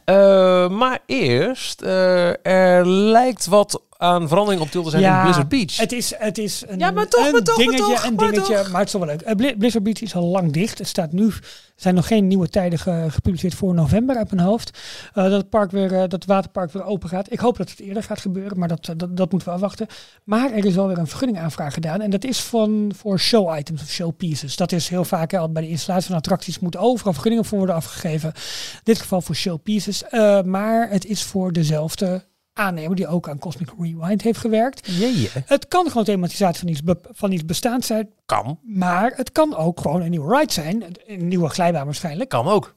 Eh, 0.05 0.69
maar 0.69 0.99
eerst, 1.05 1.81
eh, 1.81 2.45
er 2.45 2.87
lijkt 2.87 3.45
wat 3.45 3.81
aan 3.97 4.27
verandering 4.27 4.61
op 4.63 4.69
til 4.71 4.83
te 4.83 4.89
zijn 4.89 5.03
in 5.15 5.21
Blizzard 5.23 5.49
Beach. 5.49 5.77
Het 5.77 5.91
is, 5.91 6.13
het 6.17 6.37
is 6.37 6.63
een, 6.67 6.79
Ja, 6.79 6.91
maar 6.91 7.07
toch, 7.07 7.25
een 7.25 7.31
maar 7.31 7.41
toch, 7.43 7.57
maar 7.57 7.65
dingetje, 7.65 7.93
toch, 7.93 8.03
een 8.05 8.15
maar 8.15 8.31
dingetje, 8.31 8.55
toch. 8.55 8.69
maar 8.71 8.79
het 8.79 8.87
is 8.93 8.93
wel 8.99 9.05
leuk. 9.05 9.21
Eh, 9.21 9.35
Bli- 9.35 9.55
Blizzard 9.57 9.83
Beach 9.83 10.01
is 10.01 10.15
al 10.15 10.23
lang 10.25 10.51
dicht. 10.53 10.77
Het 10.77 10.87
staat 10.87 11.11
nu, 11.11 11.25
er 11.27 11.41
zijn 11.75 11.95
nog 11.95 12.07
geen 12.07 12.27
nieuwe 12.27 12.49
tijden 12.49 12.79
ge- 12.79 13.05
gepubliceerd 13.09 13.55
voor 13.55 13.73
november 13.73 14.15
uit 14.17 14.31
mijn 14.31 14.47
hoofd. 14.47 14.77
Eh, 15.13 15.23
dat, 15.23 15.31
het 15.31 15.49
park 15.49 15.71
weer, 15.71 15.93
eh, 15.93 15.99
dat 15.99 16.11
het 16.11 16.25
waterpark 16.25 16.71
weer 16.71 16.83
open 16.83 17.09
gaat. 17.09 17.31
Ik 17.31 17.39
hoop 17.39 17.57
dat 17.57 17.69
het 17.69 17.79
eerder 17.79 18.03
gaat 18.03 18.19
gebeuren, 18.19 18.59
maar 18.59 18.67
dat, 18.67 18.85
dat, 18.85 19.17
dat 19.17 19.31
moeten 19.31 19.47
we 19.49 19.53
afwachten. 19.55 19.87
Maar 20.23 20.51
er 20.51 20.65
is 20.65 20.75
wel 20.75 20.87
weer 20.87 20.97
een 20.97 21.07
vergunningaanvraag 21.07 21.73
gedaan. 21.73 22.01
En 22.01 22.09
dat 22.09 22.23
is 22.23 22.39
van, 22.41 22.91
voor 22.95 23.19
show 23.19 23.57
items 23.57 23.81
of 23.81 23.89
show 23.89 24.15
pieces. 24.17 24.55
Dat 24.55 24.71
is 24.71 24.87
heel 24.89 25.05
vaak 25.05 25.33
al 25.33 25.51
bij 25.51 25.61
de 25.61 25.69
installatie 25.69 26.07
van 26.07 26.15
attracties 26.17 26.59
moeten 26.59 26.79
overal 26.79 27.13
vergunningen 27.13 27.45
voor 27.45 27.57
worden 27.57 27.75
afgegeven. 27.75 28.29
In 28.73 28.79
dit 28.83 28.99
geval 29.01 29.21
voor 29.21 29.35
show 29.35 29.61
pieces. 29.63 30.03
Eh, 30.03 30.41
maar 30.41 30.89
het 30.89 31.05
is 31.05 31.23
voor 31.23 31.51
dezelfde 31.51 32.23
aannemer 32.57 32.95
die 32.95 33.07
ook 33.07 33.29
aan 33.29 33.39
Cosmic 33.39 33.69
Rewind 33.79 34.21
heeft 34.21 34.39
gewerkt. 34.39 34.87
Jee, 34.91 35.29
Het 35.45 35.67
kan 35.67 35.87
gewoon 35.87 36.03
thematisatie 36.03 36.59
van 36.59 36.69
iets, 36.69 36.81
van 37.11 37.31
iets 37.31 37.45
bestaand 37.45 37.85
zijn, 37.85 38.09
kan. 38.25 38.59
maar 38.63 39.13
het 39.15 39.31
kan 39.31 39.55
ook 39.55 39.79
gewoon 39.81 40.01
een 40.01 40.09
nieuwe 40.09 40.37
ride 40.37 40.53
zijn. 40.53 40.83
Een 41.07 41.27
nieuwe 41.27 41.49
glijbaan 41.49 41.85
waarschijnlijk. 41.85 42.29
Kan 42.29 42.47
ook. 42.47 42.75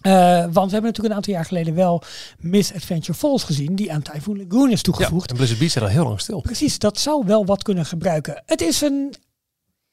Eh, 0.00 0.12
want 0.40 0.52
we 0.52 0.60
hebben 0.60 0.82
natuurlijk 0.82 1.08
een 1.08 1.14
aantal 1.14 1.32
jaar 1.32 1.44
geleden 1.44 1.74
wel 1.74 2.02
Miss 2.38 2.74
Adventure 2.74 3.18
Falls 3.18 3.42
gezien, 3.42 3.74
die 3.74 3.92
aan 3.92 4.02
Typhoon 4.02 4.36
Lagoon 4.48 4.70
is 4.70 4.76
Ja, 4.76 4.82
toegevoegd. 4.82 5.30
en 5.30 5.36
Blizzard 5.36 5.58
Beach 5.58 5.70
staat 5.72 5.82
al 5.82 5.88
heel 5.88 6.04
lang 6.04 6.20
stil. 6.20 6.40
Precies, 6.40 6.78
dat 6.78 6.98
zou 7.00 7.22
wel 7.26 7.44
wat 7.46 7.62
kunnen 7.62 7.86
gebruiken. 7.86 8.42
Het 8.46 8.60
is 8.60 8.80
een, 8.80 9.14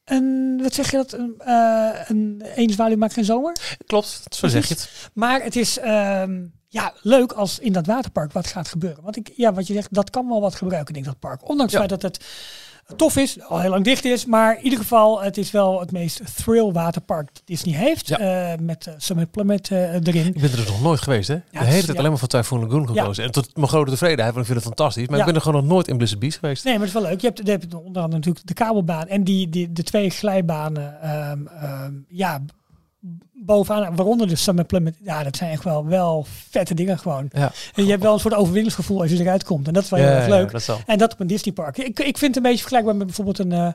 een 0.06 0.60
wat 0.64 0.74
zeg 0.74 0.92
je 0.92 0.98
dat, 0.98 1.14
een, 1.14 1.34
eh 1.38 2.10
een 2.56 2.70
zwaluw 2.70 2.98
maakt 2.98 3.14
geen 3.14 3.26
zomer. 3.26 3.78
Klopt, 3.86 4.22
zo 4.36 4.48
zeg 4.48 4.68
je 4.68 4.74
het. 4.74 5.10
Maar 5.14 5.42
het 5.44 5.56
is 5.56 5.80
ehm, 5.80 6.46
ja, 6.74 6.94
leuk 7.02 7.32
als 7.32 7.60
in 7.60 7.74
dat 7.74 7.86
waterpark 7.86 8.32
wat 8.32 8.48
gaat 8.48 8.68
gebeuren. 8.68 9.04
Want 9.04 9.16
ik, 9.18 9.32
ja, 9.36 9.54
wat 9.54 9.68
je 9.68 9.74
zegt, 9.74 9.94
dat 9.94 10.10
kan 10.10 10.28
wel 10.28 10.42
wat 10.42 10.56
gebruiken, 10.56 10.94
denk 10.94 11.06
ik, 11.06 11.12
dat 11.12 11.20
park. 11.30 11.50
Ondanks 11.50 11.74
Ja. 11.74 11.82
het 11.82 11.90
feit 11.90 12.02
dat 12.02 12.12
het 12.12 12.98
tof 12.98 13.16
is, 13.18 13.42
al 13.42 13.60
heel 13.60 13.70
lang 13.70 13.84
dicht 13.84 14.06
is. 14.06 14.26
Maar 14.26 14.58
in 14.58 14.64
ieder 14.64 14.80
geval, 14.80 15.22
het 15.22 15.38
is 15.38 15.52
wel 15.52 15.80
het 15.80 15.92
meest 15.92 16.22
thrill 16.36 16.72
waterpark 16.72 17.30
dat 17.34 17.42
Disney 17.46 17.76
heeft. 17.76 18.08
Ja. 18.08 18.18
eh, 18.18 18.60
met 18.60 18.86
uh, 18.88 18.94
Summit 18.98 19.32
Plummet 19.32 19.72
eh, 19.72 19.94
erin. 19.94 20.26
Ik 20.28 20.34
ben 20.42 20.50
er 20.52 20.56
dus 20.56 20.68
nog 20.68 20.82
nooit 20.82 21.02
geweest, 21.02 21.28
hè? 21.28 21.36
de 21.36 21.42
het 21.52 21.60
hele 21.66 21.68
is- 21.70 21.74
tijd 21.74 21.88
ja. 21.92 21.94
alleen 21.98 22.10
maar 22.10 22.20
van 22.20 22.28
Typhoon 22.28 22.60
Lagoon 22.60 22.88
gekozen. 22.88 23.24
En 23.24 23.32
tot 23.32 23.56
mijn 23.56 23.68
grote 23.68 23.92
tevredenheid, 23.92 24.34
want 24.34 24.48
ik 24.48 24.52
vind 24.52 24.66
het 24.66 24.76
fantastisch. 24.76 25.08
Maar 25.08 25.16
Ja. 25.18 25.20
ik 25.22 25.26
ben 25.26 25.36
er 25.36 25.42
gewoon 25.42 25.62
nog 25.62 25.72
nooit 25.72 25.88
in 25.88 25.98
Blizzard 25.98 26.20
Beach 26.20 26.40
geweest. 26.40 26.64
Nee, 26.64 26.74
maar 26.78 26.88
het 26.88 26.96
is 26.96 27.02
wel 27.02 27.10
leuk. 27.12 27.22
Je 27.22 27.28
hebt, 27.28 27.40
je 27.46 27.52
hebt 27.52 27.74
onder 27.74 28.02
andere 28.02 28.08
natuurlijk 28.20 28.48
de 28.48 28.54
kabelbaan 28.54 29.08
en 29.08 29.24
die, 29.24 29.50
die, 29.50 29.72
de 29.72 29.84
twee 29.84 30.10
glijbanen. 30.10 31.02
ehm, 31.02 31.48
ehm, 31.48 31.94
ja, 32.08 32.42
bovenaan, 33.34 33.96
waaronder 33.96 34.28
de 34.28 34.36
Summit 34.36 34.68
Plummet. 34.68 34.96
Ja, 35.02 35.24
dat 35.24 35.36
zijn 35.36 35.52
echt 35.52 35.64
wel, 35.64 35.86
wel 35.86 36.26
vette 36.50 36.74
dingen 36.74 37.00
gewoon. 37.00 37.30
Ja, 37.32 37.52
En 37.76 37.84
je 37.84 37.90
hebt 37.90 38.04
wel 38.04 38.14
een 38.14 38.20
soort 38.20 38.34
overwinningsgevoel 38.34 39.02
als 39.02 39.12
je 39.12 39.20
eruit 39.20 39.44
komt. 39.44 39.68
En 39.68 39.74
dat 39.74 39.84
is 39.84 39.90
wel 39.90 40.00
heel 40.00 40.10
Ja, 40.10 40.16
erg 40.16 40.28
ja, 40.28 40.36
leuk. 40.36 40.52
dat. 40.52 40.80
En 40.86 40.98
dat 40.98 41.14
op 41.14 41.20
een 41.20 41.28
Disneypark. 41.28 41.78
Ik, 41.78 42.00
ik 42.00 42.18
vind 42.18 42.22
het 42.22 42.36
een 42.36 42.42
beetje 42.42 42.58
vergelijkbaar 42.58 42.96
met 42.96 43.06
bijvoorbeeld 43.06 43.40
een, 43.40 43.52
eh, 43.52 43.68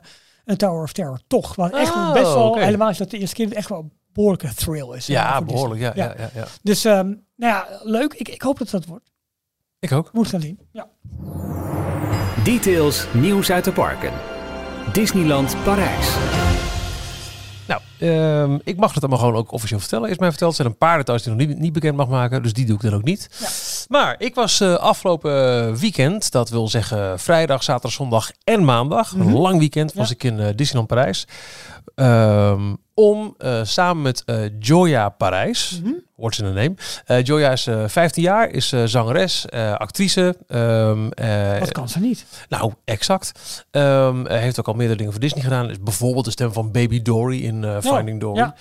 een 0.45 0.57
Tower 0.57 0.83
of 0.83 0.91
Terror. 0.91 1.19
Toch. 1.27 1.55
Wat 1.55 1.73
echt 1.73 1.93
Oh, 1.93 2.13
best 2.13 2.33
wel, 2.33 2.55
helemaal 2.55 2.89
is 2.89 2.97
dat 2.97 3.09
de 3.11 3.17
eerste 3.17 3.35
keer, 3.35 3.53
echt 3.53 3.69
wel 3.69 3.79
een 3.79 3.91
behoorlijke 4.13 4.53
thrill 4.53 4.95
is. 4.95 5.05
Ja, 5.07 5.41
behoorlijk. 5.41 5.81
Ja. 5.81 5.91
Ja, 5.95 6.15
ja. 6.33 6.45
Dus 6.61 6.85
ehm, 6.85 7.05
nou 7.35 7.53
ja, 7.53 7.67
leuk. 7.83 8.13
Ik, 8.13 8.27
ik 8.29 8.41
hoop 8.41 8.57
dat 8.57 8.69
dat 8.69 8.85
wordt. 8.85 9.11
Ik 9.79 9.91
ook. 9.91 10.09
Moet 10.13 10.27
gaan 10.27 10.41
zien. 10.41 10.59
Ja. 10.71 10.87
Details 12.43 13.05
nieuws 13.13 13.51
uit 13.51 13.63
de 13.63 13.71
parken. 13.71 14.11
Disneyland 14.93 15.55
Parijs. 15.63 16.15
Ehm, 17.99 18.57
ik 18.63 18.77
mag 18.77 18.93
het 18.93 19.03
allemaal 19.03 19.19
gewoon 19.19 19.35
ook 19.35 19.51
officieel 19.51 19.79
vertellen. 19.79 20.09
Is 20.09 20.17
mij 20.17 20.29
verteld. 20.29 20.49
Er 20.51 20.55
zijn 20.57 20.67
een 20.67 20.77
paar 20.77 20.97
details 20.97 21.23
die 21.23 21.31
ik 21.31 21.37
nog 21.37 21.47
niet, 21.47 21.57
niet 21.59 21.73
bekend 21.73 21.95
mag 21.97 22.07
maken. 22.07 22.43
Dus 22.43 22.53
die 22.53 22.65
doe 22.65 22.75
ik 22.75 22.81
dan 22.81 22.93
ook 22.93 23.03
niet. 23.03 23.29
Ja. 23.39 23.47
Maar 23.87 24.15
ik 24.17 24.35
was 24.35 24.59
eh, 24.61 24.73
afgelopen 24.75 25.75
weekend, 25.77 26.31
dat 26.31 26.49
wil 26.49 26.67
zeggen 26.67 27.19
vrijdag, 27.19 27.63
zaterdag, 27.63 27.91
zondag 27.91 28.31
en 28.43 28.65
maandag. 28.65 29.15
Mhm. 29.15 29.27
Een 29.27 29.33
lang 29.37 29.59
weekend 29.59 29.93
was 29.93 30.07
Ja. 30.07 30.13
ik 30.13 30.23
in 30.23 30.39
eh, 30.39 30.47
Disneyland 30.55 30.87
Parijs. 30.87 31.27
Ehm, 31.95 32.73
om 32.99 33.33
eh, 33.37 33.59
samen 33.63 34.01
met 34.01 34.23
eh, 34.25 34.37
Joya 34.59 35.09
Parijs, 35.09 35.79
Mhm. 35.83 35.93
what's 36.15 36.39
in 36.39 36.45
the 36.45 36.51
name. 36.51 36.73
Eh, 37.05 37.23
Joya 37.23 37.51
is 37.51 37.67
eh 37.67 37.83
15 37.87 38.23
jaar, 38.23 38.49
is 38.49 38.73
zangeres, 38.85 39.49
actrice. 39.77 40.35
ehm, 40.47 41.09
eh, 41.11 41.59
Wat 41.59 41.71
kan 41.71 41.89
ze 41.89 41.99
niet? 41.99 42.25
nou, 42.49 42.73
exact. 42.85 43.65
Ehm, 43.71 44.27
heeft 44.27 44.59
ook 44.59 44.67
al 44.67 44.73
meerdere 44.73 44.97
dingen 44.97 45.11
voor 45.13 45.21
Disney 45.21 45.43
gedaan. 45.43 45.69
Is 45.69 45.79
bijvoorbeeld 45.79 46.25
de 46.25 46.31
stem 46.31 46.53
van 46.53 46.71
Baby 46.71 47.01
Dory 47.01 47.43
in 47.43 47.65
Finding 47.81 48.19
Dory. 48.19 48.37
ja. 48.37 48.55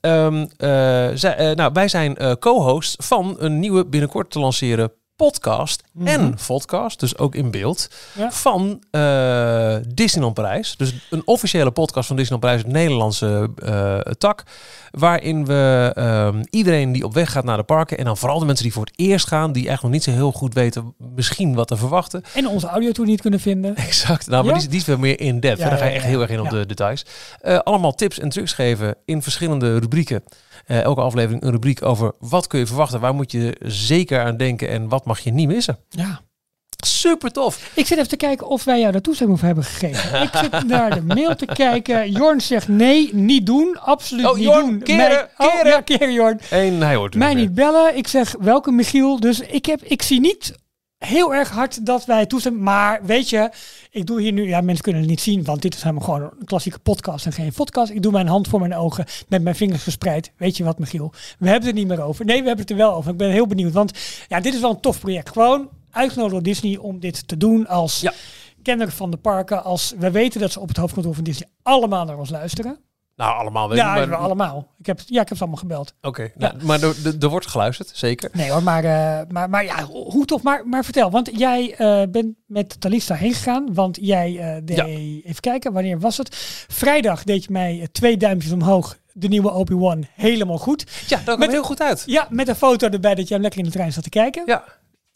Ehm, 0.00 0.46
eh, 0.56 1.08
zij, 1.14 1.54
nou, 1.54 1.70
wij 1.72 1.88
zijn 1.88 2.38
co-host 2.38 3.04
van 3.04 3.36
een 3.38 3.58
nieuwe 3.58 3.86
binnenkort 3.86 4.30
te 4.30 4.38
lanceren 4.40 4.92
podcast 5.26 5.82
Mhm. 5.92 6.06
en 6.06 6.36
podcast, 6.46 7.00
dus 7.00 7.18
ook 7.18 7.34
in 7.34 7.50
beeld, 7.50 7.88
Ja. 8.12 8.30
van 8.32 8.82
eh, 8.90 9.76
Disneyland 9.94 10.34
Parijs. 10.34 10.74
Dus 10.76 10.94
een 11.10 11.22
officiële 11.24 11.70
podcast 11.70 12.06
van 12.06 12.16
Disneyland 12.16 12.44
Parijs, 12.50 12.62
het 12.62 12.72
Nederlandse 12.72 13.50
eh, 13.64 13.98
tak, 13.98 14.42
waarin 14.90 15.46
we 15.46 15.92
ehm, 15.94 16.42
iedereen 16.50 16.92
die 16.92 17.04
op 17.04 17.14
weg 17.14 17.32
gaat 17.32 17.44
naar 17.44 17.56
de 17.56 17.62
parken 17.62 17.98
en 17.98 18.04
dan 18.04 18.16
vooral 18.16 18.38
de 18.38 18.44
mensen 18.44 18.64
die 18.64 18.72
voor 18.72 18.84
het 18.84 18.92
eerst 18.98 19.26
gaan, 19.26 19.52
die 19.52 19.68
echt 19.68 19.82
nog 19.82 19.90
niet 19.90 20.02
zo 20.02 20.10
heel 20.10 20.32
goed 20.32 20.54
weten 20.54 20.94
misschien 21.14 21.54
wat 21.54 21.68
te 21.68 21.76
verwachten, 21.76 22.22
En 22.34 22.46
onze 22.48 22.66
audiotour 22.66 23.08
niet 23.08 23.20
kunnen 23.20 23.40
vinden. 23.40 23.76
Exact. 23.88 24.26
Nou, 24.26 24.44
maar 24.44 24.52
Ja? 24.54 24.58
die, 24.58 24.62
is- 24.62 24.68
die 24.68 24.78
is 24.78 24.84
veel 24.84 24.98
meer 24.98 25.20
in-depth. 25.20 25.58
Ja, 25.58 25.68
daar 25.68 25.78
ga 25.78 25.84
je 25.84 25.90
echt 25.94 26.04
heel 26.04 26.20
erg 26.20 26.30
in 26.30 26.40
op 26.40 26.50
de 26.50 26.66
details. 26.66 27.04
Eh, 27.40 27.58
allemaal 27.58 27.92
tips 27.94 28.18
en 28.18 28.28
trucs 28.28 28.52
geven 28.52 28.94
in 29.04 29.22
verschillende 29.22 29.78
rubrieken. 29.78 30.22
Eh, 30.70 30.82
elke 30.82 31.00
aflevering 31.00 31.42
een 31.42 31.50
rubriek 31.50 31.82
over 31.84 32.12
wat 32.18 32.46
kun 32.46 32.58
je 32.58 32.66
verwachten, 32.66 33.00
waar 33.00 33.14
moet 33.14 33.32
je 33.32 33.56
zeker 33.60 34.24
aan 34.24 34.36
denken 34.36 34.68
en 34.68 34.88
wat 34.88 35.04
mag 35.04 35.20
je 35.20 35.30
niet 35.32 35.46
missen. 35.48 35.78
Ja. 35.88 36.20
Super 36.84 37.30
tof. 37.32 37.70
Ik 37.74 37.86
zit 37.86 37.96
even 37.96 38.08
te 38.10 38.16
kijken 38.16 38.46
of 38.46 38.64
wij 38.64 38.80
jou 38.80 38.92
de 38.92 39.00
toestemming 39.00 39.40
hebben 39.40 39.64
gegeven. 39.64 40.22
Ik 40.22 40.30
zit 40.36 40.66
naar 40.66 40.94
de 40.94 41.02
mail 41.02 41.36
te 41.36 41.46
kijken. 41.46 42.10
Jorn 42.10 42.40
zegt 42.40 42.68
nee, 42.68 43.14
niet 43.14 43.46
doen. 43.46 43.78
Absoluut 43.80 44.26
Oh, 44.26 44.34
niet 44.34 44.44
Jorn, 44.44 44.66
doen. 44.66 44.82
keren, 44.82 44.98
Mij- 45.08 45.28
oh, 45.36 45.54
keren. 45.54 45.70
ja, 45.72 45.80
keren 45.80 46.12
Jorn. 46.12 46.40
En 46.50 46.80
hij 46.80 46.94
hoort 46.94 47.14
Mij 47.14 47.34
niet 47.34 47.54
bellen. 47.54 47.96
Ik 47.96 48.08
zeg 48.08 48.34
welke 48.38 48.70
Michiel. 48.70 49.20
Dus 49.20 49.40
ik, 49.40 49.66
heb, 49.66 49.82
ik 49.82 50.02
zie 50.02 50.20
niet 50.20 50.54
heel 51.06 51.34
erg 51.34 51.50
hard 51.50 51.86
dat 51.86 52.04
wij 52.04 52.26
toestemmen. 52.26 52.62
Maar 52.62 53.00
weet 53.04 53.28
je, 53.28 53.50
ik 53.90 54.06
doe 54.06 54.20
hier 54.20 54.32
nu... 54.32 54.48
Ja, 54.48 54.60
mensen 54.60 54.82
kunnen 54.84 55.00
het 55.02 55.10
niet 55.10 55.20
zien, 55.20 55.44
want 55.44 55.62
dit 55.62 55.74
is 55.74 55.82
helemaal 55.82 56.04
gewoon 56.04 56.22
een 56.22 56.44
klassieke 56.44 56.78
podcast 56.78 57.26
en 57.26 57.32
geen 57.32 57.52
podcast. 57.52 57.90
Ik 57.92 58.02
doe 58.02 58.12
mijn 58.12 58.26
hand 58.26 58.48
voor 58.48 58.60
mijn 58.60 58.74
ogen 58.74 59.04
met 59.28 59.42
mijn 59.42 59.56
vingers 59.56 59.82
verspreid. 59.82 60.32
Weet 60.36 60.56
je 60.56 60.64
wat, 60.64 60.78
Michiel? 60.78 61.10
We 61.38 61.48
hebben 61.48 61.68
het 61.68 61.76
er 61.76 61.84
niet 61.84 61.88
meer 61.88 62.02
over. 62.02 62.24
Nee, 62.24 62.40
we 62.40 62.46
hebben 62.46 62.60
het 62.66 62.70
er 62.70 62.76
wel 62.76 62.94
over. 62.94 63.10
Ik 63.10 63.16
ben 63.16 63.30
heel 63.30 63.46
benieuwd, 63.46 63.72
want 63.72 63.98
ja, 64.28 64.40
dit 64.40 64.54
is 64.54 64.60
wel 64.60 64.70
een 64.70 64.80
tof 64.80 65.00
project. 65.00 65.30
Gewoon 65.32 65.68
uitgenodigd 65.90 66.34
door 66.34 66.42
Disney 66.42 66.76
om 66.76 67.00
dit 67.00 67.28
te 67.28 67.36
doen 67.36 67.66
als 67.66 68.00
Ja. 68.00 68.12
kenner 68.62 68.90
van 68.90 69.10
de 69.10 69.16
parken. 69.16 69.64
Als 69.64 69.94
we 69.98 70.10
weten 70.10 70.40
dat 70.40 70.52
ze 70.52 70.60
op 70.60 70.68
het 70.68 70.76
hoofdkantoor 70.76 71.14
van 71.14 71.24
Disney 71.24 71.48
allemaal 71.62 72.04
naar 72.04 72.18
ons 72.18 72.30
luisteren. 72.30 72.78
Nou, 73.20 73.38
allemaal. 73.38 73.68
weet 73.68 73.78
Ja, 73.78 73.94
maar- 73.94 74.14
allemaal. 74.14 74.66
Ik 74.78 74.86
heb, 74.86 75.00
ja, 75.06 75.20
ik 75.20 75.28
heb 75.28 75.36
ze 75.36 75.42
allemaal 75.42 75.60
gebeld. 75.62 75.94
Oké, 76.02 76.30
nou, 76.34 76.64
maar 76.64 76.82
er, 76.82 77.28
wordt 77.28 77.46
geluisterd, 77.46 77.90
zeker. 77.94 78.30
Nee 78.32 78.50
hoor, 78.50 78.62
maar, 78.62 78.84
eh, 78.84 79.20
maar, 79.28 79.50
maar 79.50 79.64
ja, 79.64 79.82
ho- 79.84 80.10
hoe 80.10 80.24
toch? 80.24 80.42
Maar, 80.42 80.66
maar 80.66 80.84
vertel, 80.84 81.10
want 81.10 81.30
jij 81.38 81.74
eh, 81.76 82.02
bent 82.10 82.34
met 82.46 82.80
Talista 82.80 83.14
heen 83.14 83.34
gegaan. 83.34 83.74
Want 83.74 83.98
jij 84.00 84.38
eh, 84.38 84.56
deed, 84.64 84.76
Ja. 84.76 84.84
even 84.84 85.40
kijken, 85.40 85.72
wanneer 85.72 86.00
was 86.00 86.16
het? 86.16 86.36
Vrijdag 86.68 87.24
deed 87.24 87.44
je 87.44 87.52
mij 87.52 87.88
twee 87.92 88.16
duimpjes 88.16 88.52
omhoog. 88.52 88.98
De 89.12 89.28
nieuwe 89.28 89.50
Obi-Wan 89.52 90.06
helemaal 90.14 90.58
goed. 90.58 90.84
Ja, 91.06 91.16
dat 91.16 91.24
komt 91.26 91.38
Met- 91.38 91.50
heel 91.50 91.62
goed 91.62 91.82
uit. 91.82 92.02
Ja, 92.06 92.26
met 92.30 92.48
een 92.48 92.54
foto 92.54 92.88
erbij 92.88 93.14
dat 93.14 93.28
jij 93.28 93.38
lekker 93.38 93.58
in 93.58 93.64
de 93.66 93.70
trein 93.70 93.92
zat 93.92 94.02
te 94.02 94.08
kijken. 94.08 94.42
Ja. 94.46 94.64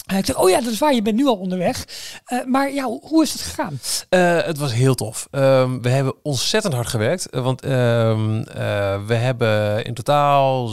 Ik 0.04 0.26
zeg, 0.26 0.36
oh 0.38 0.50
ja, 0.50 0.60
dat 0.60 0.72
is 0.72 0.78
waar, 0.78 0.94
je 0.94 1.02
bent 1.02 1.16
nu 1.16 1.26
al 1.26 1.36
onderweg. 1.36 1.84
Eh, 2.24 2.44
maar 2.44 2.72
ja, 2.72 2.84
hoe- 2.84 3.22
is 3.22 3.32
het 3.32 3.40
gegaan? 3.42 3.78
Eh, 4.08 4.42
het 4.42 4.58
was 4.58 4.72
heel 4.72 4.94
tof. 4.94 5.28
Ehm, 5.30 5.80
we 5.80 5.88
hebben 5.88 6.14
ontzettend 6.22 6.74
hard 6.74 6.86
gewerkt. 6.88 7.30
eh, 7.30 7.42
Want 7.42 7.62
ehm, 7.62 8.38
eh, 8.42 8.96
we 9.06 9.14
hebben 9.14 9.84
in 9.84 9.94
totaal... 9.94 10.68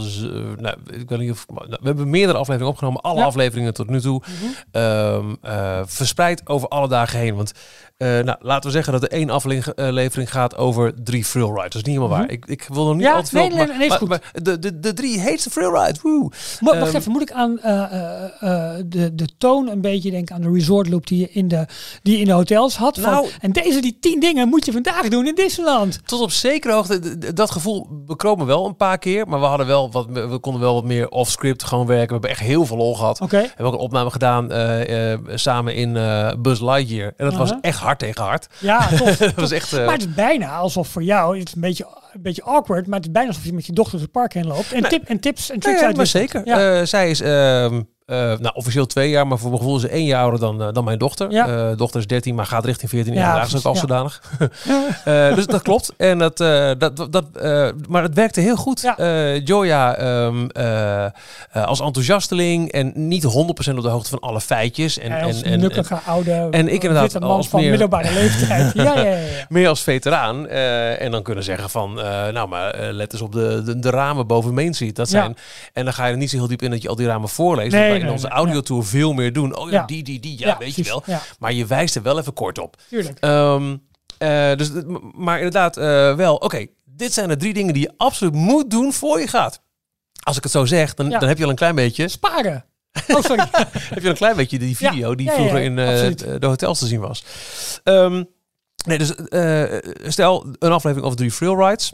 nou, 0.58 0.76
ik 0.92 1.10
weet 1.10 1.20
niet 1.20 1.32
of, 1.32 1.46
nou, 1.48 1.68
we 1.70 1.86
hebben 1.88 2.10
meerdere 2.10 2.38
afleveringen 2.38 2.72
opgenomen. 2.74 3.02
Alle 3.02 3.20
Ja. 3.20 3.26
afleveringen 3.26 3.74
tot 3.74 3.90
nu 3.90 4.02
toe. 4.02 4.22
ehm, 4.72 5.36
eh, 5.42 5.82
verspreid 5.86 6.42
over 6.50 6.68
alle 6.68 6.88
dagen 6.88 7.20
heen. 7.20 7.36
Want 7.36 7.52
eh, 8.02 8.24
nou, 8.24 8.38
laten 8.42 8.66
we 8.70 8.72
zeggen 8.76 8.94
dat 8.94 9.04
er 9.04 9.12
één 9.12 9.30
aflevering 9.30 10.32
gaat 10.32 10.58
over 10.58 10.94
drie 11.04 11.24
thrill 11.24 11.46
rides. 11.48 11.64
Dat 11.64 11.76
is 11.76 11.84
niet 11.84 11.96
helemaal 11.98 12.18
waar. 12.18 12.30
Ik, 12.30 12.46
ik 12.46 12.68
wil 12.74 12.86
nog 12.86 12.94
niet 12.96 13.02
Mhm. 13.02 13.10
Ja, 13.12 13.16
al 13.16 13.24
te 13.24 13.30
veel... 13.30 13.40
nee, 13.40 13.50
nee, 13.50 13.66
nee, 13.68 13.76
nee, 13.76 13.84
is 13.84 13.90
maar, 13.90 13.98
goed. 13.98 14.10
maar 14.10 14.32
de, 14.34 14.60
de, 14.60 14.80
de 14.80 14.94
drie 14.94 15.20
heetste 15.20 15.50
thrill 15.50 15.72
rides. 15.72 16.02
Woe. 16.02 16.12
Mo- 16.60 16.72
wacht 16.74 16.88
Ehm, 16.88 16.96
even, 16.96 17.12
moet 17.12 17.22
ik 17.22 17.32
aan 17.32 17.60
eh, 17.60 17.84
eh, 17.84 18.24
eh, 18.40 18.84
de, 18.86 19.16
de 19.16 19.28
toon 19.38 19.68
een 19.70 19.82
beetje 19.82 20.12
denken 20.12 20.36
aan 20.36 20.42
de 20.42 20.52
resort 20.52 20.90
loop 20.90 21.08
die 21.08 21.20
je 21.20 21.30
in 21.32 21.48
de, 21.48 21.66
die 22.04 22.14
je 22.14 22.20
in 22.20 22.26
de 22.26 22.32
hotels 22.32 22.76
had? 22.78 23.00
Van, 23.00 23.12
Nou- 23.12 23.28
en 23.40 23.52
deze 23.52 23.82
die 23.82 23.98
tien 24.00 24.20
dingen 24.20 24.48
moet 24.50 24.66
je 24.66 24.72
vandaag 24.72 25.08
doen 25.10 25.28
in 25.28 25.36
Disneyland. 25.36 26.00
Tot 26.06 26.22
op 26.22 26.32
zekere 26.32 26.74
hoogte, 26.74 27.34
dat 27.34 27.52
gevoel 27.52 27.88
bekroop 28.06 28.38
me 28.38 28.46
wel 28.46 28.66
een 28.66 28.76
paar 28.76 28.98
keer. 28.98 29.28
Maar 29.28 29.40
we 29.40 29.46
hadden 29.46 29.68
wel 29.68 29.92
wat, 29.92 30.06
we 30.10 30.38
konden 30.40 30.62
wel 30.62 30.74
wat 30.74 30.84
meer 30.84 31.10
off-script 31.10 31.64
gewoon 31.64 31.86
werken. 31.86 32.06
We 32.08 32.12
hebben 32.14 32.30
echt 32.30 32.40
heel 32.40 32.66
veel 32.66 32.78
lol 32.78 32.96
gehad. 32.96 33.20
We 33.20 33.38
hebben 33.38 33.66
ook 33.66 33.74
een 33.74 33.80
opname 33.80 34.10
gedaan 34.12 34.52
eh, 34.52 35.12
eh, 35.14 35.20
samen 35.34 35.76
in 35.76 35.98
eh 35.98 36.32
Buzz 36.40 36.62
Lightyear. 36.62 37.14
En 37.18 37.26
dat 37.26 37.36
was 37.36 37.54
echt 37.62 37.80
hard 37.80 37.91
tegen 37.98 38.24
hard. 38.24 38.48
Ja, 38.60 38.88
tof. 38.98 39.18
dat 39.18 39.34
was 39.34 39.52
echt... 39.52 39.74
eh, 39.74 39.86
Maar 39.86 39.94
het 39.94 40.02
is 40.02 40.14
bijna 40.14 40.56
alsof 40.56 40.88
voor 40.88 41.04
jou, 41.04 41.38
het 41.40 41.48
is 41.48 41.56
een 41.56 41.62
beetje, 41.62 41.86
een 42.14 42.22
beetje 42.22 42.44
awkward, 42.44 42.88
maar 42.88 42.96
het 42.98 43.06
is 43.06 43.12
bijna 43.12 43.28
alsof 43.28 43.46
je 43.46 43.54
met 43.54 43.66
je 43.66 43.74
dochter 43.74 44.00
het 44.00 44.12
park 44.12 44.34
heen 44.34 44.48
loopt. 44.48 44.72
En, 44.74 44.82
Nee. 44.82 44.90
tip, 44.92 45.04
en 45.08 45.20
tips 45.20 45.42
en 45.50 45.50
nee, 45.52 45.60
tricks 45.60 45.80
ja, 45.80 45.86
uit 45.88 45.96
maar 45.96 46.08
zeker. 46.08 46.42
Ja. 46.46 46.80
Eh, 46.80 46.86
zij 46.86 47.10
is 47.10 47.22
ehm, 47.22 47.82
eh, 48.12 48.18
nou, 48.40 48.52
officieel 48.56 48.86
twee 48.86 49.10
jaar, 49.10 49.28
maar 49.28 49.38
voor 49.38 49.50
mijn 49.50 49.62
gevoel 49.62 49.76
is 49.76 49.82
ze 49.82 49.88
één 49.90 50.06
jaar 50.06 50.22
ouder 50.22 50.40
dan, 50.40 50.62
eh, 50.62 50.68
dan 50.74 50.84
mijn 50.84 50.98
dochter. 50.98 51.32
Ja. 51.32 51.48
Eh, 51.70 51.78
dochter 51.78 52.00
is 52.00 52.08
13, 52.08 52.36
maar 52.36 52.46
gaat 52.46 52.66
richting 52.66 52.90
14 52.90 53.14
Ja, 53.14 53.20
jaar. 53.20 53.36
Ja, 53.36 53.44
is 53.44 53.56
ook 53.56 53.64
al 53.64 53.74
ja. 53.74 53.80
zodanig. 53.80 54.22
Dus 55.36 55.46
dat 55.46 55.62
klopt. 55.62 55.94
En 55.98 56.18
dat, 56.18 56.38
dat, 56.78 57.08
dat, 57.12 57.26
maar 57.88 58.04
het 58.04 58.14
werkte 58.14 58.40
heel 58.40 58.56
goed. 58.56 58.82
Ja. 58.82 59.36
Joya 59.38 59.96
ehm, 59.96 60.48
eh, 60.48 61.06
eh, 61.06 61.12
als 61.52 61.80
enthousiasteling 61.80 62.72
en 62.72 62.92
niet 62.96 63.24
100% 63.24 63.78
op 63.78 63.84
de 63.84 63.90
hoogte 63.90 64.10
van 64.10 64.20
alle 64.20 64.42
feitjes. 64.42 65.00
En, 65.00 65.12
En, 65.12 65.24
als 65.24 65.42
en, 65.42 65.52
en, 65.52 65.60
nukkige 65.60 66.00
oude 66.06 66.48
en 66.52 66.68
ik 66.68 66.84
inderdaad 66.84 67.20
man 67.20 67.30
als 67.30 67.48
van 67.50 67.60
meer- 67.60 67.70
middelbare 67.70 68.14
leeftijd. 68.20 68.74
ja, 68.74 68.84
ja, 68.84 69.02
ja, 69.04 69.18
meer 69.50 69.68
als 69.68 69.82
veteraan. 69.82 70.48
en 70.48 71.12
dan 71.12 71.24
kunnen 71.24 71.44
zeggen 71.44 71.70
van, 71.70 71.94
nou 72.34 72.48
maar 72.48 72.92
let 72.92 73.14
eens 73.14 73.22
op 73.22 73.32
de, 73.32 73.62
de, 73.66 73.80
de 73.80 73.90
ramen 73.90 74.28
boven 74.28 74.54
Main 74.54 74.74
Street. 74.74 74.96
Dat 74.96 75.10
zijn, 75.10 75.38
En 75.74 75.84
dan 75.84 75.94
ga 75.94 76.06
je 76.06 76.12
er 76.12 76.18
niet 76.18 76.30
zo 76.30 76.38
heel 76.38 76.48
diep 76.48 76.62
in 76.62 76.72
dat 76.72 76.82
je 76.82 76.90
al 76.90 76.96
die 76.96 77.08
ramen 77.08 77.30
voorleest. 77.30 77.72
Nee, 77.72 78.01
in 78.02 78.10
onze 78.12 78.28
audiotour 78.28 78.86
veel 78.86 79.14
meer 79.14 79.34
doen. 79.34 79.58
Oh 79.58 79.70
ja, 79.72 79.86
die, 79.86 80.04
die, 80.04 80.20
die, 80.20 80.40
ja, 80.40 80.58
weet 80.58 80.76
je 80.76 80.84
wel. 80.84 81.04
Ja, 81.06 81.22
Maar 81.40 81.54
je 81.54 81.66
wijst 81.66 81.96
er 81.96 82.02
wel 82.02 82.20
even 82.20 82.34
kort 82.34 82.60
op. 82.60 82.76
tuurlijk. 82.90 83.20
Eh, 83.20 84.56
dus, 84.56 84.72
m- 84.72 84.98
maar 85.16 85.38
inderdaad 85.38 85.78
eh, 85.78 86.16
wel, 86.16 86.36
oké, 86.36 86.66
dit 86.86 87.14
zijn 87.14 87.28
de 87.28 87.38
drie 87.38 87.54
dingen 87.54 87.74
die 87.74 87.84
je 87.84 87.94
absoluut 87.98 88.34
moet 88.34 88.70
doen 88.72 88.94
voor 88.94 89.20
je 89.20 89.28
gaat. 89.28 89.62
Als 90.24 90.38
ik 90.38 90.44
het 90.44 90.52
zo 90.52 90.66
zeg, 90.66 90.94
dan, 90.94 91.10
dan 91.10 91.28
heb 91.28 91.38
je 91.38 91.44
al 91.44 91.50
een 91.50 91.56
klein 91.56 91.76
beetje, 91.76 92.08
Sparen. 92.08 92.66
Oh, 93.08 93.22
sorry. 93.22 93.44
heb 93.94 93.98
je 93.98 94.04
al 94.04 94.10
een 94.10 94.16
klein 94.16 94.36
beetje 94.36 94.60
die 94.60 94.78
video 94.78 95.10
Ja, 95.10 95.16
die 95.16 95.26
ja, 95.26 95.32
ja, 95.32 95.38
vroeger 95.38 95.62
in 95.62 95.80
eh, 95.80 96.40
de 96.40 96.46
hotels 96.48 96.80
te 96.80 96.88
zien 96.88 97.00
was. 97.00 97.24
Ehm, 97.84 98.24
nee, 98.86 98.98
dus 98.98 99.16
eh, 99.16 99.64
stel 100.08 100.46
een 100.60 100.72
aflevering 100.72 101.06
over 101.06 101.18
drie 101.18 101.32
thrill 101.32 101.56
rides. 101.56 101.94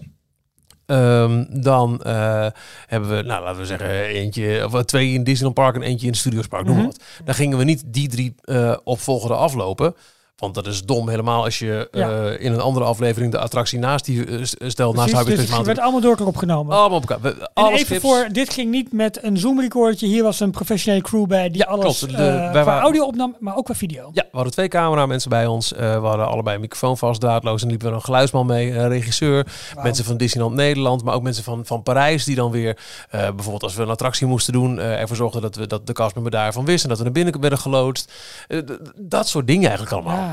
Ehm, 0.87 1.45
dan 1.61 2.01
eh, 2.03 2.47
hebben 2.87 3.09
we, 3.17 3.21
nou 3.23 3.43
laten 3.43 3.59
we 3.59 3.65
zeggen, 3.65 3.89
eentje 4.03 4.65
of 4.65 4.83
twee 4.83 5.13
in 5.13 5.23
Disneyland 5.23 5.55
Park 5.55 5.75
en 5.75 5.81
eentje 5.81 6.07
in 6.07 6.13
Studios 6.13 6.47
Park, 6.47 6.65
noem 6.65 6.75
maar 6.75 6.83
Mhm. 6.85 6.93
wat. 6.97 7.25
Dan 7.25 7.35
gingen 7.35 7.57
we 7.57 7.63
niet 7.63 7.83
die 7.85 8.07
drie 8.09 8.35
eh 8.43 8.75
opvolgende 8.83 9.35
aflopen. 9.35 9.95
Want 10.37 10.53
dat 10.55 10.67
is 10.67 10.83
dom 10.83 11.09
helemaal 11.09 11.43
als 11.43 11.59
je 11.59 11.87
Ja. 11.91 12.09
eh, 12.09 12.45
in 12.45 12.53
een 12.53 12.59
andere 12.59 12.85
aflevering 12.85 13.31
de 13.31 13.39
attractie 13.39 13.79
naast 13.79 14.05
die 14.05 14.25
eh, 14.25 14.43
s- 14.43 14.55
stelt 14.59 14.95
naast 14.95 15.09
Precies, 15.09 15.11
Hyperspace 15.27 15.47
dus 15.47 15.57
het 15.57 15.65
werd 15.65 15.79
allemaal 15.79 16.01
door 16.01 16.09
elkaar 16.11 16.27
opgenomen. 16.27 16.75
Allemaal 16.77 16.97
op 16.97 17.09
elkaar. 17.09 17.21
We- 17.21 17.49
En 17.53 17.65
even 17.73 18.01
voor, 18.01 18.27
dit 18.31 18.49
ging 18.53 18.71
niet 18.71 18.93
met 18.93 19.23
een 19.23 19.37
Zoom 19.37 19.59
recordje. 19.61 20.07
Hier 20.07 20.23
was 20.23 20.39
een 20.39 20.51
professionele 20.51 21.01
crew 21.03 21.25
bij 21.25 21.49
die 21.49 21.57
Ja, 21.57 21.65
alles 21.67 21.97
klopt. 21.99 22.13
eh 22.13 22.17
De- 22.19 22.49
wij 22.53 22.63
waren- 22.63 22.81
audio 22.81 23.05
opnam, 23.05 23.35
maar 23.39 23.55
ook 23.55 23.65
qua 23.65 23.73
video. 23.73 24.09
Ja, 24.13 24.21
we 24.23 24.27
hadden 24.31 24.51
twee 24.53 24.67
cameramensen 24.67 25.29
bij 25.29 25.45
ons. 25.45 25.73
Eh, 25.73 25.99
we 25.99 26.07
hadden 26.07 26.27
allebei 26.27 26.55
een 26.55 26.61
microfoon 26.61 26.97
vast, 26.97 27.19
draadloos. 27.19 27.61
En 27.61 27.67
liepen 27.69 27.87
er 27.87 27.93
een 27.93 28.01
geluidsman 28.01 28.45
mee, 28.45 28.71
een 28.73 28.87
regisseur. 28.89 29.45
Mensen 29.83 30.05
van 30.05 30.17
Disneyland 30.17 30.55
Nederland, 30.55 31.03
maar 31.03 31.13
ook 31.13 31.21
mensen 31.23 31.43
van, 31.43 31.65
van 31.65 31.83
Parijs. 31.83 32.23
Die 32.23 32.35
dan 32.35 32.51
weer, 32.51 32.77
eh, 33.09 33.19
bijvoorbeeld 33.19 33.63
als 33.63 33.75
we 33.75 33.81
een 33.83 33.89
attractie 33.89 34.27
moesten 34.27 34.53
doen... 34.53 34.79
eh, 34.79 34.99
ervoor 35.01 35.15
zorgden 35.17 35.41
dat, 35.41 35.55
we, 35.55 35.67
dat 35.67 35.87
de 35.87 35.93
castmember 35.93 36.31
daarvan 36.31 36.65
wist. 36.65 36.83
En 36.83 36.89
dat 36.89 36.97
we 36.97 37.03
naar 37.03 37.13
binnen 37.13 37.41
werden 37.41 37.59
geloodst. 37.59 38.11
Eh, 38.47 38.59
dat 38.95 39.27
soort 39.27 39.47
dingen 39.47 39.69
eigenlijk 39.69 39.91
allemaal. 39.91 40.17
Ja. 40.17 40.25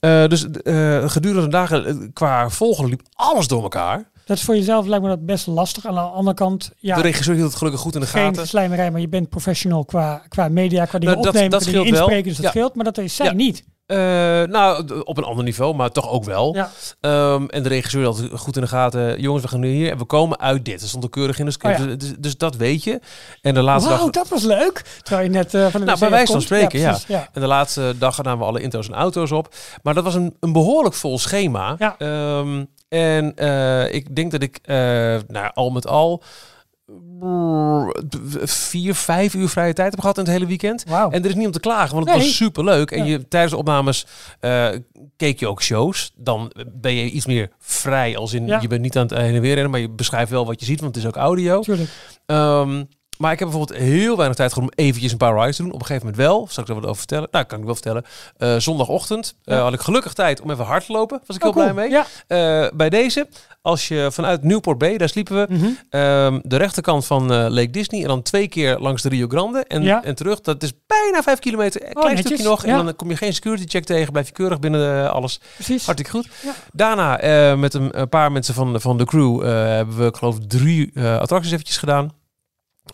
Eh, 0.00 0.26
dus 0.28 0.46
eh, 0.50 1.08
gedurende 1.08 1.42
de 1.42 1.48
dagen 1.48 1.86
eh, 1.86 1.94
qua 2.12 2.50
volgen 2.50 2.86
liep 2.88 3.02
alles 3.14 3.46
door 3.48 3.62
elkaar. 3.62 4.10
Dat 4.24 4.36
is 4.36 4.42
voor 4.42 4.54
jezelf 4.56 4.86
lijkt 4.86 5.02
me 5.04 5.10
dat 5.10 5.26
best 5.26 5.46
lastig. 5.46 5.86
Aan 5.86 5.94
de 5.94 6.00
andere 6.00 6.36
kant, 6.36 6.70
ja, 6.78 6.96
De 6.96 7.02
regisseur 7.02 7.34
hield 7.34 7.48
het 7.48 7.56
gelukkig 7.56 7.80
goed 7.80 7.94
in 7.94 8.00
de 8.00 8.06
geen 8.06 8.24
gaten. 8.24 8.46
slijmerij, 8.48 8.90
maar 8.90 9.00
je 9.00 9.08
bent 9.08 9.28
professional 9.28 9.84
qua, 9.84 10.22
qua 10.28 10.48
media, 10.48 10.84
qua 10.84 10.98
dingen 10.98 11.14
Nou, 11.14 11.26
dat- 11.26 11.26
opnemen, 11.34 11.50
dat 11.50 11.62
qua 11.62 11.70
dingen 11.70 11.86
scheelt 11.86 11.98
wel. 11.98 12.08
inspreken, 12.08 12.24
dus 12.28 12.36
dat 12.36 12.44
Ja. 12.44 12.50
scheelt. 12.50 12.74
Maar 12.74 12.84
dat 12.84 12.98
is 12.98 13.16
zij 13.16 13.26
Ja. 13.26 13.32
niet. 13.32 13.64
Eh, 13.86 13.96
nou, 14.42 15.00
op 15.00 15.16
een 15.16 15.24
ander 15.24 15.44
niveau, 15.44 15.74
maar 15.74 15.90
toch 15.90 16.10
ook 16.10 16.24
wel. 16.24 16.54
Ja. 16.54 16.70
Ehm, 17.00 17.46
en 17.46 17.62
de 17.62 17.68
regisseur 17.68 18.04
had 18.04 18.22
goed 18.32 18.56
in 18.56 18.62
de 18.62 18.68
gaten. 18.68 19.20
Jongens, 19.20 19.42
we 19.42 19.48
gaan 19.48 19.60
nu 19.60 19.68
hier 19.68 19.90
en 19.90 19.98
we 19.98 20.04
komen 20.04 20.40
uit 20.40 20.64
dit. 20.64 20.80
Dat 20.80 20.88
stond 20.88 21.04
er 21.04 21.10
keurig 21.10 21.38
in 21.38 21.44
de 21.44 21.50
script. 21.50 21.80
Oh 21.80 21.88
ja. 21.88 21.94
dus, 21.94 22.14
dus 22.18 22.36
dat 22.36 22.56
weet 22.56 22.84
je. 22.84 23.00
En 23.40 23.54
de 23.54 23.62
laatste 23.62 23.90
Wauw, 23.90 24.10
dag... 24.10 24.10
dat 24.10 24.28
was 24.28 24.42
leuk. 24.42 25.00
Terwijl 25.02 25.26
je 25.26 25.32
net 25.32 25.54
eh, 25.54 25.66
van 25.66 25.80
de 25.80 25.86
Nou, 25.86 25.98
bij 25.98 26.10
wijze 26.10 26.32
van 26.32 26.42
spreken, 26.42 26.78
ja. 26.78 26.90
precies, 26.90 27.06
ja. 27.06 27.28
En 27.32 27.40
de 27.40 27.46
laatste 27.46 27.94
dag 27.98 28.22
namen 28.22 28.38
we 28.38 28.44
alle 28.44 28.60
intro's 28.60 28.88
en 28.88 28.94
auto's 28.94 29.30
op. 29.30 29.54
Maar 29.82 29.94
dat 29.94 30.04
was 30.04 30.14
een, 30.14 30.36
een 30.40 30.52
behoorlijk 30.52 30.94
vol 30.94 31.18
schema. 31.18 31.74
Ja. 31.78 31.94
Ehm, 31.98 32.64
en 32.88 33.36
eh, 33.36 33.94
ik 33.94 34.16
denk 34.16 34.30
dat 34.30 34.42
ik 34.42 34.60
nou, 35.26 35.50
al 35.54 35.70
met 35.70 35.86
al 35.86 36.22
vier, 38.44 38.94
vijf 38.94 39.34
uur 39.34 39.48
vrije 39.48 39.72
tijd 39.72 39.90
heb 39.90 40.00
gehad 40.00 40.18
in 40.18 40.24
het 40.24 40.32
hele 40.32 40.46
weekend. 40.46 40.84
En 40.84 41.12
er 41.12 41.24
is 41.26 41.34
niet 41.34 41.46
om 41.46 41.52
te 41.52 41.60
klagen, 41.60 41.94
want 41.94 42.06
het 42.08 42.16
Nee. 42.16 42.26
was 42.26 42.36
super 42.36 42.64
leuk. 42.64 42.90
En 42.90 42.98
Ja. 42.98 43.04
je, 43.04 43.28
tijdens 43.28 43.52
de 43.52 43.58
opnames 43.58 44.06
eh, 44.40 44.68
keek 45.16 45.40
je 45.40 45.48
ook 45.48 45.62
shows. 45.62 46.12
Dan 46.16 46.52
ben 46.72 46.94
je 46.94 47.10
iets 47.10 47.26
meer 47.26 47.50
vrij, 47.58 48.16
als 48.16 48.32
in 48.32 48.46
Ja. 48.46 48.60
je 48.60 48.68
bent 48.68 48.80
niet 48.82 48.96
aan 48.96 49.06
het 49.06 49.16
heen 49.16 49.34
en 49.34 49.40
weer 49.40 49.54
rennen, 49.54 49.70
maar 49.70 49.80
je 49.80 49.90
beschrijft 49.90 50.30
wel 50.30 50.46
wat 50.46 50.60
je 50.60 50.66
ziet, 50.66 50.80
want 50.80 50.94
het 50.94 51.04
is 51.04 51.10
ook 51.10 51.16
audio. 51.16 51.60
Tuurlijk. 51.60 51.90
Ehm, 52.26 52.84
maar 53.18 53.32
ik 53.32 53.38
heb 53.38 53.48
bijvoorbeeld 53.48 53.78
heel 53.80 54.16
weinig 54.16 54.36
tijd 54.36 54.52
gehad 54.52 54.68
om 54.68 54.74
eventjes 54.84 55.12
een 55.12 55.18
paar 55.18 55.34
rides 55.38 55.56
te 55.56 55.62
doen. 55.62 55.72
Op 55.72 55.80
een 55.80 55.86
gegeven 55.86 56.06
moment 56.08 56.26
wel. 56.28 56.46
Zal 56.50 56.62
ik 56.62 56.68
er 56.68 56.74
wat 56.74 56.84
over 56.84 56.96
vertellen? 56.96 57.28
Nou, 57.30 57.44
kan 57.44 57.58
ik 57.58 57.64
wel 57.64 57.74
vertellen. 57.74 58.04
Eh, 58.36 58.56
zondagochtend 58.56 59.34
eh, 59.44 59.60
had 59.60 59.72
ik 59.72 59.80
gelukkig 59.80 60.12
tijd 60.12 60.40
om 60.40 60.50
even 60.50 60.64
hard 60.64 60.86
te 60.86 60.92
lopen. 60.92 61.20
Was 61.26 61.36
ik 61.36 61.42
heel 61.42 61.50
Oh, 61.50 61.56
cool. 61.56 61.72
blij 61.72 61.88
mee. 61.88 61.90
Ja. 61.90 62.06
Eh, 62.64 62.70
bij 62.76 62.90
deze, 62.90 63.28
als 63.62 63.88
je 63.88 64.08
vanuit 64.10 64.42
Newport 64.42 64.78
Bay, 64.78 64.96
daar 64.98 65.08
sliepen 65.08 65.36
we, 65.36 65.54
Mhm. 65.54 65.66
ehm, 65.90 66.38
de 66.42 66.56
rechterkant 66.56 67.06
van 67.06 67.26
Lake 67.32 67.70
Disney 67.70 68.02
en 68.02 68.08
dan 68.08 68.22
twee 68.22 68.48
keer 68.48 68.78
langs 68.78 69.02
de 69.02 69.08
Rio 69.08 69.26
Grande 69.28 69.64
en, 69.68 69.82
Ja. 69.82 70.04
en 70.04 70.14
terug. 70.14 70.40
Dat 70.40 70.62
is 70.62 70.72
bijna 70.86 71.22
vijf 71.22 71.38
kilometer, 71.38 71.82
een 71.88 71.96
Oh, 71.96 72.02
klein 72.02 72.18
stukje 72.18 72.44
nog. 72.44 72.66
Ja. 72.66 72.78
En 72.78 72.84
dan 72.84 72.96
kom 72.96 73.10
je 73.10 73.16
geen 73.16 73.34
security 73.34 73.64
check 73.66 73.84
tegen, 73.84 74.12
blijf 74.12 74.26
je 74.26 74.32
keurig 74.32 74.58
binnen 74.58 75.12
alles. 75.12 75.40
Precies. 75.54 75.88
Goed. 76.10 76.28
Daarna 76.72 77.16
met 77.56 77.74
een, 77.74 78.00
een 78.00 78.08
paar 78.08 78.32
mensen 78.32 78.54
van, 78.54 78.80
van 78.80 78.98
de 78.98 79.04
crew 79.04 79.42
hebben 79.42 79.96
we, 79.96 80.04
ik 80.06 80.16
geloof, 80.16 80.36
drie 80.46 81.00
attracties 81.00 81.52
eventjes 81.52 81.76
gedaan. 81.78 82.12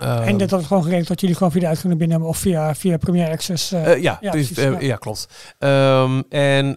Ehm, 0.00 0.22
En 0.22 0.36
dat 0.36 0.50
had 0.50 0.58
het 0.58 0.68
gewoon 0.68 0.82
geregeld 0.82 1.08
dat 1.08 1.20
jullie 1.20 1.36
gewoon 1.36 1.52
via 1.52 1.60
de 1.60 1.66
uitgang 1.66 1.88
binnen 1.92 2.10
hebben 2.10 2.28
of 2.28 2.36
via, 2.36 2.74
via 2.74 2.96
Premier 2.96 3.30
Access. 3.30 3.72
eh, 3.72 3.92
Eh, 3.92 4.02
ja, 4.02 4.18
precies, 4.20 4.56
eh, 4.56 4.70
ja. 4.72 4.80
ja. 4.80 4.96
klopt. 4.96 5.28
Ehm, 5.58 6.22
en 6.28 6.76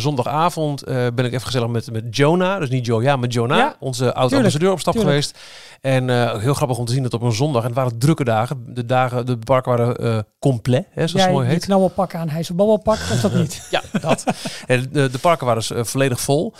zondagavond 0.00 0.84
ben 0.84 1.18
ik 1.24 1.32
even 1.32 1.40
gezellig 1.46 1.68
met, 1.68 1.92
met 1.92 2.16
Jonah, 2.16 2.60
dus 2.60 2.68
niet 2.68 2.86
Joe, 2.86 3.02
ja, 3.02 3.16
met 3.16 3.32
Jonah, 3.32 3.58
Ja, 3.58 3.76
onze 3.80 4.14
oud-ambassadeur 4.14 4.70
op 4.70 4.80
stap 4.80 4.94
tuurlijk. 4.94 5.14
geweest. 5.24 5.38
En 5.80 6.38
heel 6.40 6.54
grappig 6.54 6.78
om 6.78 6.84
te 6.84 6.92
zien 6.92 7.02
dat 7.02 7.14
op 7.14 7.22
een 7.22 7.32
zondag, 7.32 7.60
en 7.62 7.66
het 7.68 7.76
waren 7.76 7.98
drukke 7.98 8.24
dagen, 8.24 8.64
de 8.74 8.84
dagen, 8.86 9.26
de 9.26 9.38
parken 9.38 9.76
waren 9.76 10.26
complet, 10.38 10.82
hè, 10.90 10.92
zoals 10.94 11.12
het 11.12 11.22
Jij 11.22 11.32
mooi 11.32 11.46
heet. 11.48 11.64
knabbelpak 11.64 12.14
aan, 12.14 12.28
hij 12.28 12.42
zijn 12.42 12.58
babbelpak, 12.58 12.94
of 13.12 13.20
dat 13.20 13.34
niet? 13.34 13.66
Ja, 13.70 13.82
dat. 14.00 14.24
En 14.66 14.88
de, 14.92 15.10
de 15.10 15.18
parken 15.18 15.46
waren 15.46 15.62
dus, 15.68 15.88
volledig 15.90 16.20
vol. 16.20 16.54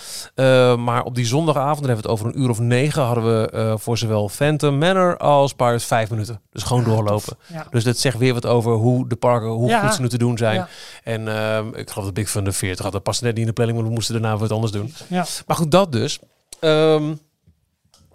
Maar 0.76 1.02
op 1.04 1.14
die 1.14 1.26
zondagavond, 1.26 1.78
dan 1.80 1.88
hebben 1.88 2.04
we 2.04 2.10
het 2.10 2.20
over 2.20 2.26
een 2.34 2.42
uur 2.42 2.50
of 2.50 2.58
negen, 2.58 3.02
hadden 3.02 3.24
we 3.24 3.74
voor 3.78 3.98
zowel 3.98 4.28
Phantom 4.28 4.78
Manor 4.78 5.16
als 5.16 5.52
Pirates 5.54 5.84
vijf 5.86 6.10
minuten. 6.10 6.40
Dus 6.50 6.62
gewoon 6.62 6.84
doorlopen. 6.84 7.36
Ja. 7.46 7.66
Dus 7.70 7.84
dat 7.84 7.98
zegt 7.98 8.18
weer 8.18 8.34
wat 8.34 8.46
over 8.46 8.72
hoe 8.72 9.08
de 9.08 9.16
parken, 9.16 9.48
hoe 9.48 9.68
Ja. 9.68 9.80
goed 9.86 9.94
ze 9.94 10.00
nu 10.00 10.08
te 10.08 10.18
doen 10.18 10.38
zijn. 10.38 10.66
En 11.04 11.28
ehm, 11.28 11.68
ik 11.74 11.90
geloof 11.90 12.04
dat 12.04 12.14
Big 12.14 12.30
Fun 12.30 12.44
de 12.44 12.52
40 12.52 12.84
had. 12.84 12.92
Dat 12.92 13.02
paste 13.02 13.24
net 13.24 13.32
niet 13.32 13.40
in 13.42 13.46
de 13.48 13.52
planning, 13.54 13.78
maar 13.78 13.88
we 13.88 13.94
moesten 13.94 14.14
daarna 14.20 14.36
wat 14.36 14.52
anders 14.52 14.72
doen. 14.72 14.94
Ja. 15.08 15.26
Maar 15.46 15.56
goed, 15.56 15.70
dat 15.70 15.92
dus. 15.92 16.18
Ehm, 16.60 17.14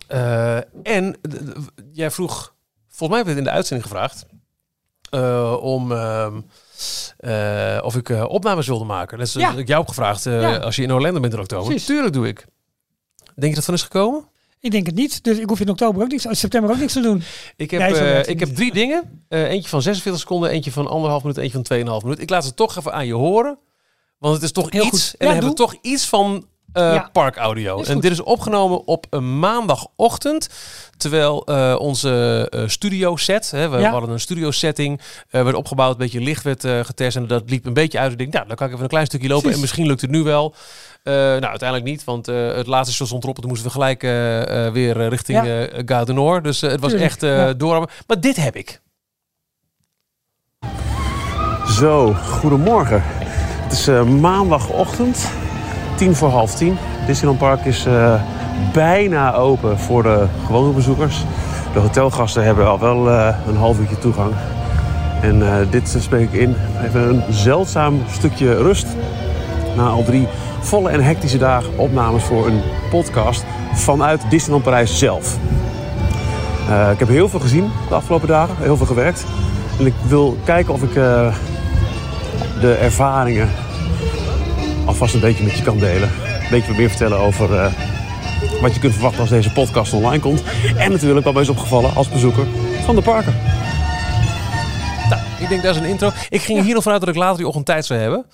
eh, 0.08 0.56
en 0.84 1.16
jij 1.92 2.12
vroeg, 2.12 2.54
volgens 2.90 3.10
mij 3.10 3.18
heb 3.18 3.26
je 3.28 3.30
het 3.30 3.38
in 3.38 3.44
de 3.44 3.50
uitzending 3.58 3.90
gevraagd, 3.90 4.26
eh, 5.10 5.58
om 5.62 5.92
ehm, 5.92 6.42
eh, 7.18 7.80
of 7.84 7.96
ik 7.96 8.10
opnames 8.10 8.68
wilde 8.68 8.86
maken. 8.86 9.18
Dat 9.18 9.28
is 9.28 9.34
Ja. 9.34 9.52
ik 9.54 9.68
jou 9.68 9.80
heb 9.80 9.88
gevraagd 9.90 10.24
Ja. 10.24 10.58
als 10.58 10.76
je 10.76 10.82
in 10.84 10.94
Orlando 10.94 11.20
bent 11.20 11.34
in 11.34 11.40
oktober. 11.40 11.66
Precies. 11.66 11.86
Tuurlijk 11.88 12.14
doe 12.14 12.28
ik. 12.28 12.46
Denk 13.36 13.50
je 13.52 13.56
dat 13.56 13.66
van 13.66 13.74
is 13.74 13.82
gekomen? 13.84 14.30
Ik 14.62 14.72
denk 14.72 14.86
het 14.86 14.96
niet, 14.96 15.24
dus 15.24 15.38
ik 15.38 15.50
hoef 15.50 15.60
in 15.60 15.70
oktober 15.70 16.02
ook 16.04 16.10
niks, 16.10 16.26
in 16.26 16.36
september 16.36 16.72
ook 16.72 16.78
niks 16.78 16.94
te 16.94 17.02
doen. 17.02 17.24
Ik 17.56 17.72
heb, 17.72 17.80
Nee, 17.82 17.94
eh, 17.94 18.30
ik 18.30 18.40
heb 18.40 18.56
drie 18.56 18.74
dingen. 18.74 19.26
Eh, 19.28 19.50
eentje 19.50 19.70
van 19.70 19.82
46 19.82 20.22
seconden, 20.22 20.50
eentje 20.50 20.72
van 20.72 20.88
anderhalf 20.88 21.22
minuut, 21.24 21.38
eentje 21.38 21.52
van 21.54 21.64
2,5 21.64 22.04
minuut. 22.04 22.20
Ik 22.22 22.30
laat 22.30 22.46
ze 22.46 22.54
toch 22.54 22.78
even 22.78 22.94
aan 22.94 23.06
je 23.06 23.14
horen. 23.14 23.58
Want 24.18 24.34
het 24.34 24.44
is 24.44 24.52
toch 24.52 24.72
Heel 24.72 24.86
iets. 24.86 24.90
goed. 25.10 25.16
En 25.18 25.18
Ja, 25.18 25.26
dan 25.26 25.34
hebben 25.34 25.50
we 25.50 25.56
toch 25.56 25.76
iets 25.82 26.06
van 26.06 26.46
eh, 26.74 26.94
Ja. 26.94 27.10
parkaudio. 27.12 27.80
Is 27.80 27.88
En 27.88 28.00
dit 28.00 28.12
is 28.12 28.22
opgenomen 28.22 28.88
op 28.88 29.06
een 29.10 29.40
maandagochtend. 29.40 30.50
Terwijl 30.98 31.46
eh, 31.46 31.76
onze 31.80 32.48
eh, 32.50 32.64
studio 32.68 33.16
set, 33.16 33.52
hè, 33.52 33.70
we 33.70 33.78
Ja. 33.78 33.92
hadden 33.92 34.10
een 34.10 34.20
studio 34.20 34.52
setting, 34.52 35.02
eh, 35.30 35.44
werd 35.44 35.56
opgebouwd, 35.56 35.92
een 35.92 35.98
beetje 35.98 36.20
licht 36.22 36.44
werd 36.44 36.64
eh, 36.64 36.80
getest. 36.80 37.16
En 37.16 37.28
dat 37.28 37.50
liep 37.50 37.66
een 37.66 37.74
beetje 37.74 38.00
uit. 38.00 38.12
Ik 38.12 38.18
denk, 38.18 38.34
nou, 38.34 38.48
dan 38.48 38.56
kan 38.56 38.66
ik 38.68 38.72
even 38.74 38.84
een 38.86 38.90
klein 38.92 39.06
stukje 39.06 39.28
lopen. 39.28 39.42
Precies. 39.42 39.58
En 39.62 39.66
misschien 39.68 39.88
lukt 39.88 40.02
het 40.02 40.12
nu 40.12 40.24
wel. 40.24 40.54
Eh, 41.04 41.14
nou, 41.14 41.44
uiteindelijk 41.46 41.90
niet, 41.90 42.04
want 42.04 42.28
eh, 42.28 42.36
het 42.56 42.68
laatste 42.68 42.94
station 42.94 43.08
stond 43.08 43.24
erop. 43.24 43.36
en 43.36 43.42
Toen 43.42 43.50
moesten 43.52 43.68
we 43.68 43.74
gelijk 43.74 44.04
eh, 44.04 44.66
eh, 44.66 44.74
weer 44.74 45.02
eh, 45.02 45.08
richting 45.08 45.44
Ja. 45.46 45.66
eh 45.68 45.82
Gare. 45.86 46.42
Dus 46.42 46.62
eh, 46.62 46.70
het 46.72 46.80
was 46.80 46.90
Tuurlijk, 46.90 47.12
echt 47.12 47.24
eh 47.24 47.36
ja. 47.38 47.54
door. 47.54 47.90
Maar 48.08 48.20
dit 48.20 48.36
heb 48.36 48.56
ik. 48.56 48.82
Zo, 51.80 52.14
goedemorgen. 52.14 53.02
Het 53.06 53.72
is 53.72 53.88
eh, 53.88 54.04
maandagochtend, 54.04 55.26
tien 56.02 56.16
voor 56.16 56.30
half 56.30 56.56
tien. 56.56 56.78
Disneyland 57.06 57.40
Park 57.40 57.66
is 57.66 57.86
eh, 57.86 58.22
bijna 58.74 59.34
open 59.34 59.80
voor 59.80 60.04
de 60.04 60.26
gewone 60.46 60.74
bezoekers. 60.74 61.24
De 61.74 61.80
hotelgasten 61.80 62.44
hebben 62.44 62.68
al 62.68 62.80
wel 62.80 63.10
eh, 63.10 63.36
een 63.48 63.58
half 63.58 63.80
uurtje 63.80 63.98
toegang. 63.98 64.34
En 65.22 65.48
eh, 65.48 65.72
dit 65.72 65.96
spreek 66.00 66.32
ik 66.32 66.40
in. 66.40 66.56
Even 66.84 67.10
een 67.10 67.34
zeldzaam 67.34 68.02
stukje 68.12 68.56
rust. 68.56 68.88
Na 69.76 69.88
al 69.88 70.04
drie 70.04 70.28
volle 70.60 70.90
en 70.90 71.04
hectische 71.04 71.38
dagen 71.38 71.78
opnames 71.78 72.24
voor 72.24 72.48
een 72.48 72.62
podcast 72.90 73.46
vanuit 73.74 74.22
Disneyland 74.30 74.64
Parijs 74.64 74.98
zelf. 74.98 75.38
Ik 76.92 77.00
heb 77.00 77.08
heel 77.08 77.30
veel 77.30 77.40
gezien 77.40 77.72
de 77.90 77.96
afgelopen 77.96 78.28
dagen, 78.28 78.56
heel 78.60 78.78
veel 78.78 78.86
gewerkt. 78.86 79.26
En 79.80 79.86
ik 79.86 79.94
wil 80.08 80.38
kijken 80.44 80.74
of 80.74 80.84
ik 80.84 80.94
de 80.94 82.78
ervaringen 82.82 83.50
alvast 84.86 85.14
een 85.14 85.20
beetje 85.20 85.44
met 85.44 85.58
je 85.58 85.64
kan 85.64 85.78
delen. 85.80 86.10
Een 86.24 86.50
beetje 86.50 86.68
wat 86.68 86.78
meer 86.78 86.90
vertellen 86.90 87.18
over 87.18 87.60
eh, 87.60 87.74
wat 88.62 88.74
je 88.74 88.80
kunt 88.80 88.94
verwachten 88.94 89.22
als 89.22 89.30
deze 89.30 89.52
podcast 89.52 89.94
online 89.94 90.20
komt. 90.22 90.44
En 90.78 90.92
natuurlijk 90.92 91.26
wat 91.26 91.34
mij 91.34 91.44
is 91.44 91.50
opgevallen 91.50 91.96
als 91.96 92.10
bezoeker 92.10 92.48
van 92.86 92.96
de 92.96 93.02
parken. 93.02 93.36
Nou, 95.10 95.22
ik 95.40 95.50
denk 95.50 95.64
dat 95.64 95.76
is 95.76 95.82
een 95.82 95.88
intro. 95.88 96.12
Ik 96.30 96.42
ging 96.42 96.64
hier 96.64 96.74
nog 96.74 96.84
vanuit 96.84 97.00
dat 97.02 97.10
ik 97.10 97.16
later 97.16 97.38
die 97.38 97.48
ochtend 97.48 97.66
tijd 97.66 97.86
zou 97.86 98.00
hebben. 98.00 98.26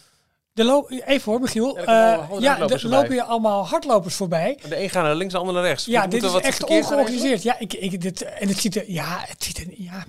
De 0.53 0.63
loop, 0.63 0.91
even 1.05 1.31
hoor, 1.31 1.41
Michiel. 1.41 1.77
Ja, 1.77 1.83
er 1.85 2.19
Eh, 2.19 2.39
ja, 2.39 2.59
er 2.59 2.87
lopen 2.87 3.11
hier 3.11 3.21
allemaal 3.21 3.67
hardlopers 3.67 4.15
voorbij. 4.15 4.59
De 4.69 4.81
een 4.83 4.89
gaat 4.89 5.03
naar 5.03 5.15
links, 5.15 5.33
de 5.33 5.39
ander 5.39 5.53
naar 5.53 5.63
rechts. 5.63 5.85
Ja, 5.85 6.07
dit 6.07 6.23
is 6.23 6.31
wat 6.31 6.41
echt 6.41 6.63
ongeorganiseerd. 6.63 7.43
Ja, 7.43 7.59
ik, 7.59 7.73
ik, 7.73 8.01
dit, 8.01 8.21
en 8.21 8.47
het 8.47 8.59
ziet 8.59 8.75
er, 8.75 8.83
ja, 8.91 9.23
het 9.27 9.43
ziet 9.43 9.57
er, 9.57 9.65
ja? 9.77 10.05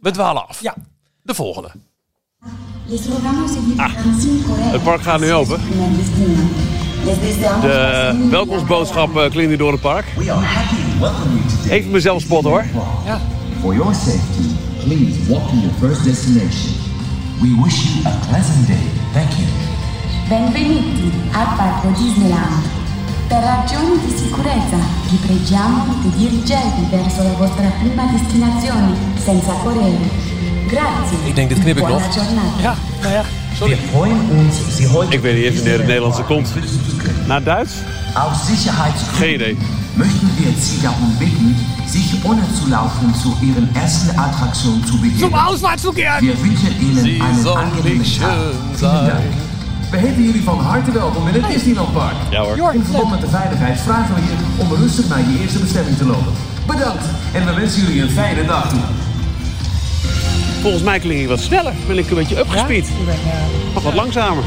We 0.00 0.10
dwalen 0.10 0.48
af. 0.48 0.62
ja. 0.62 0.74
De 1.22 1.34
volgende. 1.34 1.70
Ah, 3.76 3.90
Het 4.72 4.82
park 4.82 5.02
gaat 5.02 5.20
nu 5.20 5.32
open. 5.32 5.60
De 7.60 8.26
welkomstboodschap 8.30 9.16
eh, 9.16 9.30
klinkt 9.30 9.58
door 9.58 9.72
het 9.72 9.80
park. 9.80 10.04
We 10.16 10.32
are 10.32 10.44
happy 10.44 10.74
to 10.74 11.00
welcome 11.00 11.30
you 11.34 11.42
today. 11.62 11.78
Even 11.78 11.90
mezelf 11.90 12.20
spotten 12.22 12.50
hoor. 12.50 12.64
ja. 13.06 13.20
For 13.60 13.74
your 13.74 13.94
safety, 13.94 14.48
please 14.84 15.18
walk 15.28 15.48
to 15.48 15.54
your 15.56 15.74
first 15.80 16.04
destination. 16.04 16.72
We 17.40 17.48
wish 17.62 17.76
you 17.84 18.06
a 18.06 18.12
pleasant 18.28 18.66
day. 18.66 18.86
Thank 19.12 19.30
you. 19.38 19.46
Benvenuti 20.28 21.12
al 21.32 21.46
Parco 21.56 21.88
Disneyland. 22.02 22.62
Per 23.28 23.42
ragioni 23.42 23.98
di 24.06 24.12
sicurezza 24.16 24.78
vi 25.10 25.16
preghiamo 25.26 25.84
di 26.02 26.10
dirigervi 26.16 26.84
verso 26.90 27.22
la 27.22 27.32
vostra 27.32 27.68
prima 27.80 28.04
destinazione 28.12 28.94
senza 29.24 29.52
correre. 29.62 30.38
Grazie. 30.70 31.18
Ik 31.24 31.34
denk, 31.34 31.48
dit 31.48 31.58
knip 31.58 31.76
ik 31.76 31.88
nog. 31.88 32.02
ja, 32.60 32.74
nou 33.02 33.12
ja. 33.12 33.22
Wir 33.66 33.76
freuen 33.92 34.30
uns, 34.30 34.76
Sie 34.76 34.88
heute 34.88 35.12
Ik 35.12 35.20
weet 35.20 35.34
niet 35.34 35.44
eens 35.44 35.56
wanneer 35.56 35.78
het 35.78 35.86
Nederlandse 35.86 36.22
komt. 36.22 36.48
zu. 36.48 36.60
Naar 37.26 37.42
Duits? 37.42 37.72
Geen 39.18 39.34
idee. 39.34 39.56
möchten 39.94 40.30
wir 40.38 40.52
Sie 40.58 40.80
darum 40.82 41.14
bitten, 41.18 41.56
sich 41.86 42.24
ohne 42.24 42.42
zu 42.54 42.68
laufen 42.68 43.14
zu 43.14 43.36
Ihren 43.40 43.68
ersten 43.74 44.18
Attraktion 44.18 44.84
zu 44.86 44.98
begeben. 45.00 45.18
Zum 45.18 45.34
Auswärtsverkehr! 45.34 46.16
Wir 46.20 46.36
wünschen 46.42 46.74
Ihnen 46.80 47.02
Sie 47.04 47.20
einen 47.20 47.46
angenehmen 47.46 48.04
Tag. 48.04 48.36
Vielen. 48.76 49.06
Dank. 49.06 49.20
We 49.90 49.98
heten 49.98 50.22
jullie 50.22 50.42
van 50.42 50.58
harte 50.58 50.92
welkom 50.92 51.28
in 51.28 51.34
het 51.34 51.52
Disneyland 51.52 51.92
Park. 51.92 52.14
Ja 52.30 52.42
hoor. 52.42 52.74
In 52.74 52.84
verband 52.84 53.10
met 53.10 53.20
de 53.20 53.28
veiligheid 53.28 53.80
vragen 53.80 54.14
we 54.14 54.20
je 54.20 54.62
om 54.62 54.72
rustig 54.82 55.08
naar 55.08 55.18
je 55.18 55.38
eerste 55.40 55.58
bestemming 55.58 55.96
te 55.96 56.04
lopen. 56.06 56.32
Bedankt 56.66 57.04
en 57.32 57.46
we 57.46 57.54
wensen 57.54 57.82
jullie 57.82 58.02
een 58.02 58.10
fijne 58.10 58.44
dag 58.44 58.68
toe. 58.68 58.78
Volgens 60.60 60.82
mij 60.82 60.98
klink 60.98 61.20
ik 61.20 61.28
wat 61.28 61.40
sneller. 61.40 61.72
Ben 61.86 61.98
ik 61.98 62.08
een 62.10 62.14
beetje 62.16 62.34
ja, 62.34 62.40
upgespeed. 62.40 62.84
eh, 63.08 63.74
Mag 63.74 63.82
wat 63.82 63.94
langzamer. 63.94 64.44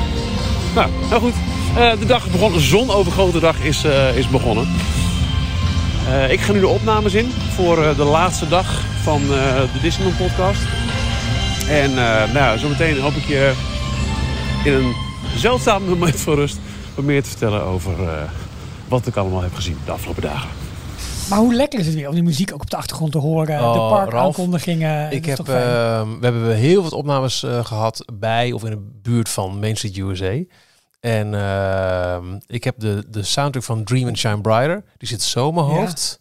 Nou, 0.75 0.89
nou 1.09 1.21
goed. 1.21 1.33
Eh, 1.77 1.91
de 1.99 2.05
dag 2.05 2.31
begon, 2.31 2.53
de 2.53 2.59
zonovergoten 2.59 3.41
dag 3.41 3.59
is, 3.59 3.83
eh, 3.83 4.17
is 4.17 4.27
begonnen. 4.27 4.67
Eh, 6.09 6.31
ik 6.31 6.39
ga 6.39 6.51
nu 6.51 6.59
de 6.59 6.67
opnames 6.67 7.13
in 7.13 7.31
voor 7.55 7.75
de 7.97 8.03
laatste 8.03 8.47
dag 8.47 8.81
van 9.03 9.21
de 9.27 9.79
Disneyland 9.81 10.17
podcast. 10.17 10.61
En 11.69 11.93
nou, 11.93 12.33
ja, 12.33 12.57
zometeen 12.57 12.99
hoop 12.99 13.13
ik 13.15 13.25
je 13.27 13.53
in 14.63 14.73
een 14.73 14.93
zeldzaam 15.37 15.83
moment 15.83 16.21
van 16.21 16.33
rust 16.35 16.57
wat 16.95 17.05
meer 17.05 17.23
te 17.23 17.29
vertellen 17.29 17.63
over 17.63 17.91
wat 18.87 19.07
ik 19.07 19.15
allemaal 19.15 19.41
heb 19.41 19.55
gezien 19.55 19.77
de 19.85 19.91
afgelopen 19.91 20.21
dagen. 20.21 20.49
Maar 21.33 21.41
hoe 21.41 21.53
lekker 21.53 21.79
is 21.79 21.85
het 21.85 21.95
weer 21.95 22.07
om 22.07 22.13
die 22.13 22.23
muziek 22.23 22.53
ook 22.53 22.61
op 22.61 22.69
de 22.69 22.77
achtergrond 22.77 23.11
te 23.11 23.17
horen. 23.17 23.57
de 23.57 23.63
Oh, 23.79 23.89
parkaankondigingen. 23.89 25.11
Ik 25.11 25.25
heb, 25.25 25.39
ehm, 25.39 26.09
we 26.19 26.25
hebben 26.25 26.55
heel 26.55 26.83
wat 26.83 26.93
opnames 26.93 27.43
eh, 27.43 27.65
gehad 27.65 28.05
bij 28.13 28.51
of 28.51 28.63
in 28.63 28.69
de 28.69 28.89
buurt 29.01 29.29
van 29.29 29.59
Main 29.59 29.75
Street 29.75 29.97
USA. 29.97 30.43
En 30.99 31.33
ehm, 31.33 32.39
ik 32.47 32.63
heb 32.63 32.75
de, 32.79 33.03
de 33.09 33.23
soundtrack 33.23 33.63
van 33.63 33.83
Dream 33.83 34.07
and 34.07 34.17
Shine 34.17 34.41
Brighter. 34.41 34.83
Die 34.97 35.07
zit 35.07 35.21
zo 35.21 35.47
in 35.47 35.53
mijn 35.53 35.67
Ja. 35.67 35.73
hoofd. 35.73 36.19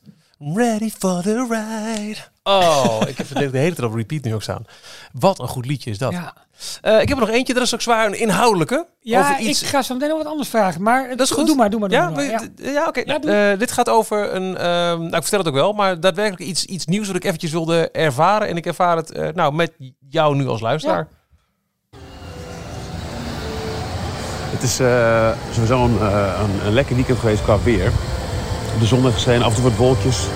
Ready 0.55 0.91
for 0.99 1.23
the 1.23 1.47
ride. 1.51 2.17
Oh, 2.45 3.01
ik 3.07 3.17
heb 3.17 3.29
het 3.29 3.53
de 3.53 3.59
hele 3.59 3.75
tijd 3.75 3.83
op 3.89 3.95
repeat 3.95 4.25
nu 4.25 4.35
ook 4.35 4.43
staan. 4.43 4.65
Wat 5.13 5.39
een 5.39 5.49
goed 5.49 5.67
liedje 5.67 5.91
is 5.91 5.99
dat. 5.99 6.13
ja, 6.13 6.35
Eh, 6.81 7.01
ik 7.01 7.09
heb 7.09 7.19
er 7.19 7.25
nog 7.27 7.35
eentje, 7.35 7.55
dat 7.55 7.63
is 7.63 7.75
ook 7.75 7.81
zwaar 7.81 8.07
een 8.07 8.19
inhoudelijke. 8.21 8.87
ja 9.01 9.21
over 9.21 9.39
iets... 9.41 9.63
ik 9.63 9.69
ga 9.69 9.83
zo 9.83 9.95
meteen 9.95 10.09
nog 10.09 10.19
wat 10.19 10.27
anders 10.27 10.49
vragen. 10.49 10.83
Maar 10.83 11.09
Dat 11.09 11.21
is 11.21 11.31
goed. 11.31 11.47
Doe 11.47 11.57
maar, 11.57 11.71
doe 11.71 11.81
maar. 11.81 11.89
Doe 11.89 11.99
Ja, 11.99 12.11
maar, 12.11 12.25
ja. 12.73 12.87
oké. 12.87 13.03
Ja, 13.05 13.21
eh, 13.53 13.59
dit 13.59 13.73
gaat 13.73 13.89
over 13.89 14.35
een. 14.35 14.57
ehm, 14.57 14.99
nou, 14.99 15.07
ik 15.07 15.23
vertel 15.23 15.39
het 15.39 15.49
ook 15.49 15.55
wel, 15.55 15.73
maar 15.73 16.01
daadwerkelijk 16.01 16.43
iets, 16.51 16.65
iets 16.65 16.87
nieuws 16.87 17.07
wat 17.07 17.17
ik 17.17 17.25
eventjes 17.25 17.51
wilde 17.51 17.91
ervaren. 17.91 18.49
En 18.49 18.57
ik 18.57 18.67
ervaar 18.67 18.97
het 18.97 19.11
eh, 19.13 19.29
nou 19.35 19.55
met 19.55 19.73
jou 20.09 20.37
nu 20.37 20.47
als 20.49 20.61
luisteraar. 20.61 21.09
Het 24.51 24.63
is 24.63 24.81
eh, 24.81 25.31
sowieso 25.53 25.85
een, 25.85 26.01
een, 26.03 26.67
een 26.67 26.73
lekker 26.73 26.95
weekend 26.97 27.19
geweest 27.19 27.43
qua 27.43 27.63
weer. 27.63 27.93
De 28.79 28.87
zon 28.87 29.03
heeft 29.03 29.15
geschenen, 29.15 29.43
af 29.43 29.49
en 29.57 29.61
toe 29.63 29.71
wat 29.71 29.79
wolkjes. 29.79 30.27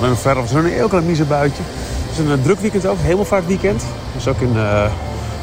Nog 0.00 0.20
verder 0.20 0.42
was 0.42 0.52
er 0.52 0.58
een 0.58 0.72
heel 0.72 0.88
klein 0.88 1.06
miezenbuitje. 1.06 1.62
Het 1.62 2.12
is 2.12 2.18
een 2.18 2.38
eh, 2.38 2.44
druk 2.44 2.60
weekend 2.60 2.86
ook, 2.86 2.98
hemelvaartweekend. 3.00 3.84
Dus 4.14 4.28
ook 4.28 4.40
in 4.40 4.56
eh, 4.56 4.84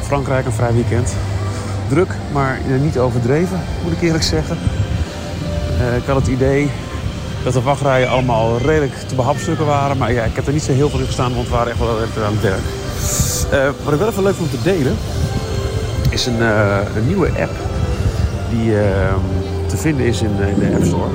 Frankrijk 0.02 0.46
een 0.46 0.52
vrij 0.52 0.72
weekend. 0.72 1.14
Druk, 1.88 2.10
maar 2.32 2.60
niet 2.80 2.98
overdreven, 2.98 3.60
moet 3.82 3.92
ik 3.92 4.02
eerlijk 4.02 4.24
zeggen. 4.24 4.58
Eh, 5.78 5.96
ik 5.96 6.04
had 6.06 6.16
het 6.16 6.26
idee 6.26 6.70
dat 7.44 7.52
de 7.52 7.62
wachtrijen 7.62 8.08
allemaal 8.08 8.58
redelijk 8.58 8.94
te 9.08 9.14
behapstukken 9.14 9.66
waren. 9.66 9.96
Maar 9.96 10.12
ja, 10.12 10.24
ik 10.24 10.36
heb 10.36 10.46
er 10.46 10.52
niet 10.52 10.62
zo 10.62 10.72
heel 10.72 10.88
veel 10.88 10.98
in 10.98 11.06
gestaan, 11.06 11.34
want 11.34 11.48
we 11.48 11.54
waren 11.54 11.72
echt 11.72 11.78
wel 12.14 12.24
aan 12.24 12.32
het 12.32 12.42
werk. 12.42 13.74
Wat 13.84 13.92
ik 13.92 13.98
wel 13.98 14.08
even 14.08 14.22
leuk 14.22 14.34
vond 14.34 14.50
te 14.50 14.62
delen, 14.62 14.96
is 16.10 16.26
een, 16.26 16.40
een 16.96 17.06
nieuwe 17.06 17.28
app 17.28 17.52
die 18.50 18.78
ehm, 18.78 19.20
te 19.74 19.80
vinden 19.80 20.06
is 20.06 20.22
in, 20.22 20.40
eh, 20.40 20.48
in 20.48 20.58
de 20.58 20.74
App 20.74 20.84
Store. 20.84 21.10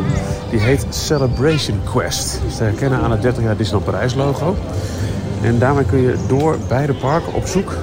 Die 0.49 0.59
heet 0.59 0.85
Celebration 0.89 1.79
Quest. 1.83 2.39
Dat 2.41 2.51
is 2.51 2.59
herkennen 2.59 2.99
aan 2.99 3.11
het 3.11 3.21
30 3.21 3.43
jaar 3.43 3.57
Disneyland 3.57 3.91
Parijs 3.91 4.13
logo. 4.15 4.55
En 5.41 5.59
daarmee 5.59 5.85
kun 5.85 6.01
je 6.01 6.15
door 6.27 6.57
beide 6.67 6.93
parken 6.93 7.33
op 7.33 7.45
zoek 7.45 7.73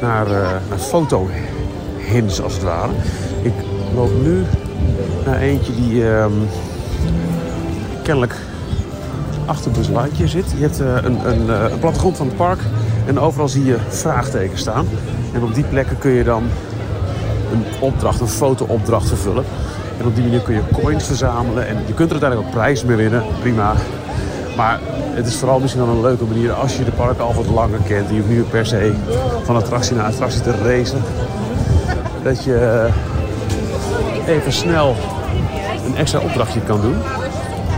naar, 0.00 0.26
eh 0.26 0.50
naar 0.68 0.78
foto-hints 0.78 2.42
als 2.42 2.52
het 2.52 2.62
ware. 2.62 2.92
Ik 3.42 3.52
loop 3.94 4.10
nu 4.22 4.44
naar 5.24 5.38
eentje 5.38 5.74
die 5.74 6.08
ehm, 6.10 6.32
kennelijk 8.02 8.34
achter 9.46 9.70
Buzz 9.70 9.88
Lightyear 9.88 10.28
zit. 10.28 10.50
Je 10.56 10.62
hebt 10.62 10.80
eh, 10.80 10.94
een, 11.02 11.30
een, 11.30 11.72
een 11.72 11.78
plattegrond 11.78 12.16
van 12.16 12.26
het 12.26 12.36
park 12.36 12.60
en 13.06 13.18
overal 13.20 13.48
zie 13.48 13.64
je 13.64 13.76
vraagtekens 13.88 14.60
staan. 14.60 14.86
En 15.32 15.42
op 15.42 15.54
die 15.54 15.64
plekken 15.64 15.98
kun 15.98 16.10
je 16.10 16.24
dan 16.24 16.42
een 17.52 17.64
opdracht, 17.80 18.20
een 18.20 18.28
foto-opdracht 18.28 19.08
vervullen. 19.08 19.44
En 19.98 20.06
op 20.06 20.14
die 20.14 20.24
manier 20.24 20.40
kun 20.40 20.54
je 20.54 20.62
coins 20.72 21.04
verzamelen. 21.04 21.66
En 21.66 21.76
je 21.86 21.94
kunt 21.94 22.10
er 22.10 22.20
uiteindelijk 22.20 22.48
ook 22.48 22.54
prijzen 22.54 22.86
mee 22.86 22.96
winnen. 22.96 23.22
Prima. 23.40 23.74
Maar 24.56 24.78
het 25.18 25.26
is 25.26 25.36
vooral 25.36 25.60
misschien 25.60 25.84
wel 25.86 25.94
een 25.94 26.00
leuke 26.00 26.24
manier 26.24 26.52
als 26.52 26.76
je 26.76 26.84
de 26.84 26.90
parken 26.90 27.24
al 27.24 27.34
wat 27.34 27.46
langer 27.46 27.80
kent. 27.86 28.08
Je 28.08 28.14
hoeft 28.14 28.28
nu 28.28 28.42
per 28.42 28.66
se 28.66 28.92
van 29.42 29.56
attractie 29.56 29.96
naar 29.96 30.04
attractie 30.04 30.40
te 30.40 30.50
racen. 30.50 31.02
Dat 32.22 32.44
je 32.44 32.54
eh, 34.26 34.34
even 34.34 34.52
snel 34.52 34.96
een 35.86 35.96
extra 35.96 36.18
opdrachtje 36.18 36.60
kan 36.60 36.80
doen. 36.80 36.96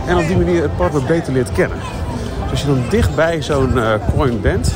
En 0.07 0.17
op 0.17 0.27
die 0.27 0.37
manier 0.37 0.61
het 0.61 0.77
park 0.77 0.91
wat 0.91 1.07
beter 1.07 1.33
leert 1.33 1.51
kennen. 1.51 1.77
Dus 2.41 2.51
als 2.51 2.61
je 2.61 2.67
dan 2.67 2.83
dicht 2.89 3.15
bij 3.15 3.41
zo'n 3.41 3.77
eh, 3.77 3.93
coin 4.15 4.41
bent, 4.41 4.73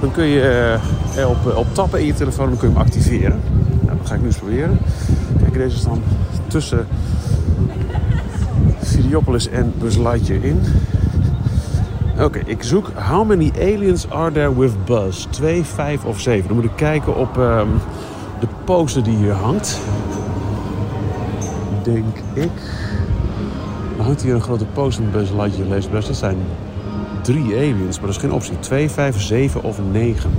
dan 0.00 0.10
kun 0.10 0.24
je 0.24 0.76
eh, 1.16 1.28
op, 1.28 1.56
op 1.56 1.74
tappen 1.74 2.00
in 2.00 2.06
je 2.06 2.14
telefoon 2.14 2.48
dan 2.48 2.58
kun 2.58 2.68
je 2.68 2.74
hem 2.74 2.82
activeren. 2.82 3.40
Nou, 3.80 3.98
dat 3.98 4.06
ga 4.06 4.14
ik 4.14 4.20
nu 4.20 4.26
eens 4.26 4.36
proberen. 4.36 4.78
Kijk, 5.40 5.52
deze 5.52 5.76
is 5.76 5.82
dan 5.82 6.02
tussen 6.48 6.86
Videopolis 8.78 9.48
en 9.48 9.72
Lightyear 9.80 10.44
in. 10.44 10.60
Oké, 12.20 12.40
ik 12.46 12.62
zoek 12.62 12.90
How 12.94 13.26
many 13.26 13.52
aliens 13.60 14.10
are 14.10 14.32
there 14.32 14.58
with 14.58 14.84
Buzz? 14.84 15.26
2, 15.30 15.64
5 15.64 16.04
of 16.04 16.20
7. 16.20 16.46
Dan 16.46 16.56
moet 16.56 16.64
ik 16.64 16.76
kijken 16.76 17.16
op 17.16 17.38
ehm, 17.38 17.68
de 18.40 18.46
poster 18.64 19.02
die 19.02 19.16
hier 19.16 19.32
hangt. 19.32 19.80
Denk 21.82 22.16
ik. 22.32 22.50
Hangt 23.96 24.22
hier 24.22 24.34
een 24.34 24.40
grote 24.40 24.64
poster 24.64 25.04
met 25.04 25.12
Buzz 25.12 25.32
Lightyear 25.32 25.68
best. 25.90 26.06
Dat 26.06 26.16
zijn 26.16 26.36
drie 27.22 27.56
aliens, 27.56 27.96
maar 27.96 28.06
dat 28.06 28.16
is 28.16 28.22
geen 28.22 28.32
optie. 28.32 28.58
2, 28.58 28.90
5, 28.90 29.20
7 29.20 29.62
of 29.62 29.80
9. 29.92 30.30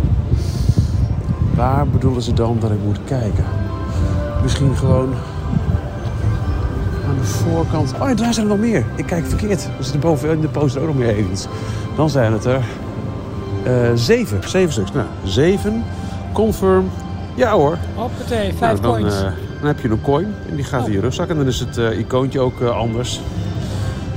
Waar 1.56 1.88
bedoelen 1.88 2.22
ze 2.22 2.34
dan 2.34 2.58
dat 2.60 2.72
ik 2.72 2.84
moet 2.86 3.00
kijken? 3.06 3.46
Misschien 4.42 4.76
gewoon 4.76 5.14
aan 7.10 7.18
de 7.18 7.24
voorkant. 7.26 7.94
Oh, 7.94 8.08
ja, 8.08 8.14
daar 8.14 8.34
zijn 8.34 8.46
er 8.46 8.52
nog 8.58 8.66
meer. 8.66 8.86
Ik 8.96 9.06
kijk 9.06 9.26
verkeerd. 9.26 9.64
Er 9.78 9.84
zitten 9.84 10.00
boven 10.00 10.30
in 10.30 10.42
de 10.42 10.48
poster 10.48 10.82
ook 10.82 10.88
nog 10.88 10.98
meer 10.98 11.10
aliens. 11.14 11.48
Dan 11.96 12.10
zijn 12.10 12.34
het 12.34 12.46
er 12.46 12.62
eh, 13.64 13.92
zeven. 13.96 14.50
Zeven 14.50 14.72
stuks. 14.74 14.92
Nou, 14.92 15.08
zeven. 15.24 15.84
Confirm. 16.34 16.90
Ja 17.36 17.52
hoor. 17.52 17.78
Hoppatee, 17.96 18.46
Nou, 18.48 18.58
vijf 18.58 18.80
dan, 18.80 18.92
coins. 18.92 19.16
eh, 19.16 19.22
dan 19.60 19.68
heb 19.68 19.80
je 19.80 19.90
een 19.90 20.02
coin 20.02 20.34
en 20.50 20.56
die 20.56 20.66
gaat 20.66 20.82
Oh. 20.82 20.88
in 20.88 20.94
je 20.94 21.00
rugzak. 21.00 21.30
En 21.30 21.36
dan 21.38 21.48
is 21.48 21.60
het 21.60 21.78
eh, 21.78 22.00
icoontje 22.00 22.40
ook 22.40 22.62
eh, 22.62 22.78
anders. 22.78 23.22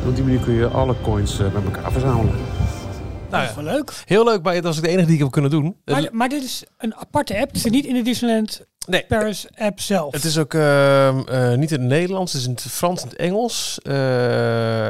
En 0.02 0.08
op 0.08 0.14
die 0.14 0.24
manier 0.24 0.40
kun 0.40 0.54
je 0.54 0.66
alle 0.66 0.94
coins 1.02 1.36
bij 1.36 1.62
elkaar 1.64 1.92
verzamelen. 1.92 2.34
Nou 2.34 3.42
dat 3.44 3.50
is 3.50 3.56
ja, 3.56 3.62
wel 3.62 3.72
leuk. 3.74 4.02
heel 4.06 4.24
leuk, 4.24 4.42
maar 4.42 4.54
dat 4.62 4.72
is 4.72 4.78
ook 4.78 4.84
de 4.84 4.90
enige 4.90 5.06
die 5.06 5.14
ik 5.14 5.20
heb 5.22 5.30
kunnen 5.30 5.50
doen. 5.50 5.76
Maar, 5.84 6.08
maar 6.12 6.28
dit 6.28 6.42
is 6.42 6.64
een 6.78 6.94
aparte 6.96 7.40
app. 7.40 7.50
Het 7.52 7.60
zit 7.60 7.72
niet 7.72 7.84
in 7.84 7.94
de 7.94 8.02
Disneyland 8.02 8.66
nee, 8.86 9.04
Paris 9.08 9.46
app 9.56 9.80
zelf. 9.80 10.12
Het 10.12 10.24
is 10.24 10.38
ook 10.38 10.54
ehm, 10.54 11.18
eh, 11.28 11.54
niet 11.54 11.70
in 11.72 11.80
het 11.80 11.88
Nederlands, 11.88 12.32
het 12.32 12.40
is 12.40 12.46
in 12.46 12.52
het 12.54 12.62
Frans 12.62 13.02
en 13.02 13.08
het 13.08 13.16
Engels. 13.16 13.78
Eh, 13.82 13.92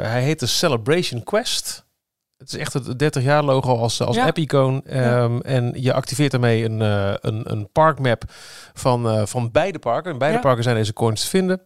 hij 0.03 0.23
heet 0.23 0.41
de 0.41 0.47
Celebration 0.47 1.23
Quest. 1.23 1.85
Het 2.39 2.53
is 2.53 2.59
echt 2.59 2.73
het 2.73 2.99
30 2.99 3.23
jaar 3.23 3.43
logo 3.45 3.77
als, 3.77 4.01
als 4.01 4.17
Ja. 4.17 4.27
app-icoon. 4.27 4.85
Ehm, 4.87 5.41
En 5.41 5.73
je 5.77 5.93
activeert 5.93 6.31
daarmee 6.31 6.65
een, 6.65 6.83
eh, 6.83 7.15
een, 7.21 7.51
een 7.53 7.69
parkmap 7.73 8.25
van, 8.73 9.29
van 9.29 9.51
beide 9.51 9.79
parken. 9.79 10.13
In 10.13 10.19
beide 10.19 10.37
Ja. 10.37 10.43
parken 10.43 10.63
zijn 10.63 10.77
deze 10.77 10.93
coins 10.93 11.21
te 11.21 11.27
vinden. 11.29 11.61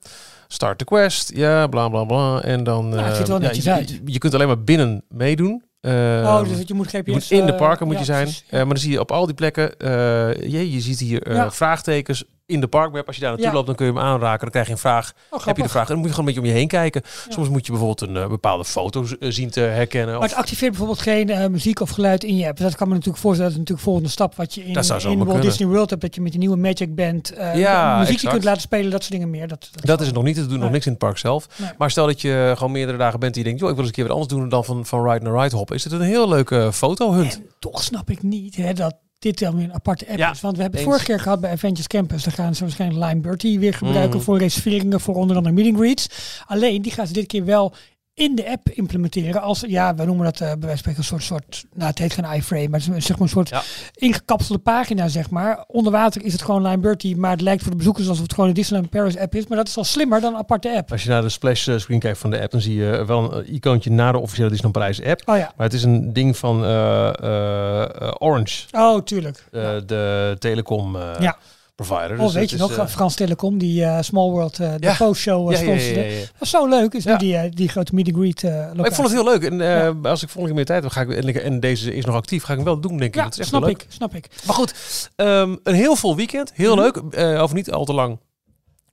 Start 0.49 0.79
the 0.79 0.85
quest, 0.85 1.31
ja, 1.35 1.67
bla 1.67 1.89
bla 1.89 2.05
bla. 2.05 2.43
En 2.43 2.65
dan. 2.65 2.93
Het 2.93 3.17
ziet 3.17 3.29
wel 3.29 3.37
eh, 3.37 3.43
netjes 3.43 3.65
je, 3.65 3.73
uit. 3.73 3.89
Je, 3.91 4.01
je 4.05 4.19
kunt 4.19 4.35
alleen 4.35 4.47
maar 4.47 4.63
binnen 4.65 5.05
meedoen. 5.09 5.65
Oh, 5.81 5.91
Ehm, 5.91 6.45
dus 6.49 6.57
dat 6.57 6.69
je 6.69 6.75
moet 6.75 6.87
GPS... 6.87 7.05
je 7.05 7.13
moet 7.13 7.31
in 7.31 7.47
de 7.47 7.53
eh, 7.53 7.59
parken 7.59 7.87
moet 7.87 7.95
ja, 7.95 8.01
je 8.01 8.07
zijn. 8.07 8.29
Eh, 8.29 8.59
maar 8.59 8.69
dan 8.69 8.79
zie 8.79 8.91
je 8.91 9.01
op 9.01 9.11
al 9.11 9.27
die 9.27 9.35
plekken, 9.35 9.79
eh, 9.79 10.51
je, 10.51 10.73
je 10.73 10.81
ziet 10.81 10.99
hier 10.99 11.23
eh, 11.23 11.51
vraagtekens 11.51 12.25
in 12.47 12.61
de 12.61 12.67
parkweb. 12.67 13.07
Als 13.07 13.17
je 13.17 13.21
daar 13.23 13.31
naartoe 13.31 13.49
Ja. 13.49 13.55
loopt, 13.55 13.67
dan 13.67 13.75
kun 13.77 13.87
je 13.87 13.93
hem 13.93 14.01
aanraken. 14.01 14.41
Dan 14.41 14.51
krijg 14.51 14.67
je 14.67 14.73
een 14.73 14.79
vraag. 14.79 15.13
Oh, 15.31 15.45
Heb 15.45 15.57
je 15.57 15.63
de 15.63 15.69
vraag? 15.69 15.83
En 15.83 15.89
dan 15.89 15.99
moet 15.99 16.07
je 16.09 16.15
gewoon 16.15 16.29
een 16.29 16.35
beetje 16.35 16.49
om 16.51 16.55
je 16.55 16.61
heen 16.61 16.69
kijken. 16.69 17.03
Soms 17.29 17.49
moet 17.49 17.67
je 17.67 17.73
bijvoorbeeld 17.73 18.11
een 18.11 18.17
eh, 18.17 18.29
bepaalde 18.29 18.65
foto 18.65 19.05
eh, 19.21 19.31
zien 19.31 19.51
te 19.51 19.61
herkennen. 19.61 20.15
Maar 20.15 20.23
Of, 20.23 20.29
het 20.31 20.39
activeert 20.39 20.71
bijvoorbeeld 20.71 21.01
geen 21.01 21.31
eh, 21.31 21.47
muziek 21.49 21.81
of 21.81 21.91
geluid 21.91 22.25
in 22.25 22.37
je 22.37 22.47
app. 22.49 22.59
Dat 22.59 22.77
kan 22.77 22.89
me 22.89 22.95
natuurlijk 22.95 23.21
voorstellen. 23.23 23.51
Dat 23.53 23.61
is 23.61 23.67
natuurlijk 23.69 23.87
volgende 23.89 24.09
stap 24.09 24.35
wat 24.35 24.55
je 24.55 24.65
in, 24.65 24.73
Dat 24.73 24.87
zou 24.87 25.01
in 25.01 25.07
Walt 25.17 25.25
kunnen. 25.25 25.41
Disney 25.47 25.69
World 25.69 25.91
hebt. 25.91 26.03
Dat 26.03 26.15
je 26.15 26.21
met 26.21 26.31
die 26.31 26.41
nieuwe 26.41 26.57
Magic 26.57 26.95
Band 26.95 27.31
eh, 27.33 27.57
Ja, 27.59 27.99
muziek 27.99 28.21
die 28.21 28.31
kunt 28.31 28.45
laten 28.45 28.63
spelen. 28.63 28.91
Dat 28.91 29.01
soort 29.01 29.13
dingen 29.13 29.31
meer. 29.31 29.49
Dat, 29.49 29.69
dat, 29.73 29.87
dat 29.87 30.01
is 30.01 30.07
het 30.07 30.15
nog 30.15 30.25
niet. 30.25 30.37
Ze 30.37 30.47
doen 30.47 30.59
nog 30.59 30.71
niks 30.71 30.85
in 30.87 30.91
het 30.93 31.01
park 31.01 31.19
zelf. 31.19 31.49
Nee. 31.57 31.71
Maar 31.79 31.91
stel 31.91 32.07
dat 32.07 32.21
je 32.21 32.53
gewoon 32.57 32.73
meerdere 32.73 32.99
dagen 32.99 33.21
bent 33.21 33.33
en 33.33 33.39
je 33.39 33.45
denkt, 33.47 33.61
joh, 33.61 33.71
ik 33.71 33.77
wil 33.77 33.85
eens 33.85 33.95
een 33.97 34.03
keer 34.03 34.13
wat 34.13 34.17
anders 34.23 34.41
doen 34.41 34.49
dan 34.49 34.65
van, 34.65 34.87
van 34.87 35.11
ride 35.11 35.25
naar 35.31 35.43
ride 35.43 35.57
hoppen. 35.57 35.77
Is 35.77 35.83
dit 35.83 35.93
een 35.93 36.01
heel 36.01 36.29
leuke 36.29 36.71
fotohunt? 36.73 37.35
En 37.35 37.47
toch 37.59 37.83
snap 37.83 38.11
ik 38.11 38.23
niet 38.23 38.57
hè, 38.57 38.73
dat 38.73 38.95
dit 39.19 39.39
dan 39.39 39.55
weer 39.57 39.65
een 39.65 39.75
aparte 39.75 40.09
app 40.09 40.19
Ja, 40.19 40.31
is. 40.31 40.41
Want 40.41 40.57
we 40.57 40.63
hebben 40.63 40.81
het 40.81 40.89
vorige 40.89 41.07
keer 41.07 41.21
gehad 41.21 41.41
bij 41.41 41.51
Avengers 41.51 41.87
Campus. 41.87 42.25
Daar 42.25 42.33
gaan 42.35 42.55
ze 42.55 42.63
waarschijnlijk 42.65 43.05
Lime 43.09 43.21
Bertie 43.21 43.59
weer 43.59 43.75
gebruiken 43.75 44.19
Mm. 44.19 44.25
voor 44.25 44.39
reserveringen 44.39 45.01
voor 45.01 45.15
onder 45.15 45.37
andere 45.37 45.55
meeting 45.55 45.77
greets. 45.77 46.09
Alleen 46.47 46.83
die 46.83 46.93
gaan 46.93 47.07
ze 47.07 47.13
dit 47.13 47.27
keer 47.27 47.45
wel 47.45 47.75
in 48.17 48.35
de 48.35 48.51
app 48.51 48.69
implementeren 48.69 49.43
als, 49.43 49.65
ja, 49.67 49.95
we 49.95 50.05
noemen 50.05 50.25
dat 50.25 50.41
eh, 50.41 50.49
bij 50.49 50.59
wijze 50.59 50.67
van 50.69 50.79
spreken 50.79 50.99
een 51.01 51.05
soort, 51.07 51.23
soort, 51.23 51.65
nou 51.75 51.91
het 51.91 51.99
heet 51.99 52.13
geen 52.13 52.33
iframe, 52.33 52.69
maar 52.69 52.81
het 52.81 52.89
is 52.97 53.05
zeg 53.07 53.17
maar 53.19 53.27
een 53.27 53.33
soort 53.33 53.49
Ja. 53.49 53.63
ingekapselde 53.95 54.63
pagina, 54.63 55.09
zeg 55.09 55.31
maar. 55.31 55.65
Onder 55.67 55.93
water 55.93 56.23
is 56.25 56.33
het 56.33 56.43
gewoon 56.43 56.63
Lime 56.63 56.79
Bertie, 56.79 57.17
maar 57.17 57.31
het 57.31 57.41
lijkt 57.41 57.63
voor 57.63 57.71
de 57.71 57.77
bezoekers 57.77 58.09
alsof 58.09 58.23
het 58.23 58.35
gewoon 58.35 58.49
een 58.49 58.55
Disneyland 58.55 58.91
Paris 58.91 59.17
app 59.19 59.35
is. 59.35 59.47
Maar 59.47 59.57
dat 59.57 59.69
is 59.69 59.77
al 59.77 59.85
slimmer 59.85 60.21
dan 60.21 60.33
een 60.33 60.39
aparte 60.39 60.77
app. 60.77 60.93
Als 60.93 61.03
je 61.03 61.09
naar 61.09 61.23
de 61.23 61.29
splash 61.29 61.69
eh, 61.69 61.79
screen 61.79 61.99
kijkt 62.01 62.19
van 62.19 62.31
de 62.31 62.41
app, 62.41 62.51
dan 62.51 62.61
zie 62.61 62.75
je 62.75 63.05
wel 63.07 63.33
een 63.35 63.45
eh, 63.45 63.53
icoontje 63.55 63.91
naar 63.91 64.13
de 64.13 64.19
officiële 64.19 64.49
Disneyland 64.51 64.79
Parijs 64.79 65.03
app. 65.11 65.23
Oh 65.29 65.37
ja, 65.37 65.53
Maar 65.57 65.67
het 65.67 65.75
is 65.75 65.83
een 65.83 66.13
ding 66.13 66.37
van 66.37 66.65
eh, 66.65 67.09
eh, 67.09 67.83
eh, 67.83 68.13
Orange, 68.19 68.65
oh 68.73 69.01
tuurlijk. 69.03 69.45
eh, 69.53 69.71
de 69.87 70.37
telecom 70.39 70.97
eh, 70.97 71.03
Ja. 71.21 71.37
Provider. 71.77 72.19
Oh, 72.19 72.25
Dus 72.25 72.33
weet 72.35 72.51
je 72.51 72.57
nog, 72.57 72.77
eh, 72.77 72.87
Frans 72.87 73.15
Telecom, 73.15 73.59
die 73.59 73.85
eh, 73.85 74.03
Small 74.03 74.31
World, 74.31 74.59
eh, 74.61 74.73
de 74.79 74.87
Ja. 74.87 74.95
postshow 74.95 75.51
uh, 75.53 75.57
ja, 75.59 75.63
ja, 75.65 75.79
sponsorde. 75.79 76.01
ja. 76.09 76.19
Dat 76.21 76.31
was 76.39 76.51
zo 76.51 76.67
leuk, 76.69 76.93
is 76.95 77.05
nu 77.05 77.17
die, 77.17 77.37
eh, 77.37 77.51
die 77.55 77.69
grote 77.69 77.95
meet 77.95 78.11
greet 78.15 78.45
eh, 78.45 78.71
ik 78.75 78.93
vond 78.95 79.09
het 79.09 79.17
heel 79.17 79.25
leuk. 79.25 79.43
En 79.43 79.61
eh, 79.61 80.11
als 80.11 80.23
ik 80.23 80.29
volgende 80.29 80.47
keer 80.47 80.55
meer 80.55 80.65
tijd 80.65 80.83
heb, 80.83 80.93
ga 80.93 81.01
ik, 81.01 81.35
en, 81.37 81.43
en 81.45 81.61
deze 81.61 81.95
is 81.95 82.05
nog 82.05 82.15
actief, 82.15 82.43
ga 82.43 82.51
ik 82.51 82.57
hem 82.57 82.65
wel 82.67 82.81
doen, 82.81 82.97
denk 82.97 83.03
ik. 83.03 83.15
Ja, 83.15 83.23
Dat 83.23 83.33
is 83.33 83.39
echt 83.39 83.49
snap 83.49 83.63
leuk. 83.63 83.71
ik, 83.83 83.87
snap 83.89 84.15
ik. 84.15 84.29
Maar 84.47 84.55
goed, 84.55 84.75
ehm, 85.17 85.57
een 85.63 85.75
heel 85.75 85.97
vol 85.97 86.17
weekend. 86.17 86.51
Heel 86.55 86.75
Mhm. 86.75 86.83
leuk. 86.83 86.97
Eh, 87.15 87.43
over 87.43 87.57
niet 87.57 87.71
al 87.73 87.85
te 87.85 87.93
lang 87.95 88.19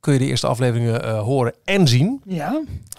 kun 0.03 0.13
je 0.13 0.19
de 0.19 0.25
eerste 0.25 0.47
afleveringen 0.47 1.03
eh, 1.03 1.19
horen 1.21 1.53
en 1.63 1.87
zien. 1.87 2.21
Ja, 2.25 2.51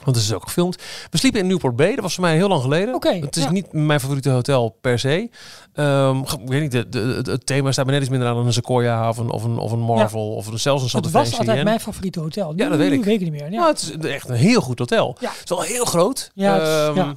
Want 0.05 0.17
het 0.17 0.25
is 0.25 0.33
ook 0.33 0.43
gefilmd. 0.43 0.83
We 1.11 1.19
sliepen 1.19 1.41
in 1.41 1.47
Newport 1.47 1.77
Bay. 1.77 1.95
Dat 1.95 2.01
was 2.03 2.15
voor 2.15 2.25
mij 2.25 2.35
heel 2.35 2.49
lang 2.49 2.63
geleden. 2.63 2.95
Oké, 2.95 3.09
het 3.15 3.37
is 3.37 3.43
ja. 3.45 3.51
niet 3.51 3.73
mijn 3.73 4.01
favoriete 4.01 4.31
hotel 4.31 4.77
per 4.81 4.99
se. 4.99 5.31
Ehm, 5.73 6.19
ik 6.19 6.49
weet 6.49 6.61
niet, 6.61 6.73
de, 6.73 6.89
de, 6.89 6.99
het- 6.99 7.27
het 7.27 7.47
thema 7.47 7.73
staat 7.73 7.87
me 7.87 7.93
net 7.93 8.01
iets 8.01 8.11
minder 8.11 8.29
aan 8.29 8.35
dan 8.35 8.47
een 8.47 8.53
Sequoia 8.53 9.09
of 9.09 9.19
een, 9.19 9.31
of 9.31 9.45
een, 9.45 9.59
of 9.59 9.73
een 9.73 9.79
Marvel 9.81 10.35
of 10.35 10.47
een, 10.47 10.59
zelfs 10.61 10.93
een 10.93 11.01
het 11.03 11.11
was 11.11 11.39
altijd 11.39 11.65
mijn 11.65 11.81
favoriete 11.81 12.21
hotel. 12.21 12.53
Ja, 12.57 12.69
dat 12.69 12.79
weet 12.79 12.91
Nu 12.91 12.97
ik. 12.99 13.05
weet 13.05 13.15
ik 13.15 13.31
niet 13.31 13.41
meer. 13.41 13.51
Ja. 13.53 13.59
Nou, 13.59 13.69
het 13.73 13.97
is 14.03 14.11
echt 14.11 14.29
een 14.29 14.35
heel 14.35 14.61
goed 14.61 14.79
hotel. 14.79 15.17
Ja. 15.21 15.29
Het 15.31 15.43
is 15.45 15.51
wel 15.51 15.61
heel 15.63 15.85
groot. 15.85 16.31
Ja, 16.35 16.59
Ehm, 16.61 16.97
ja. 16.97 17.15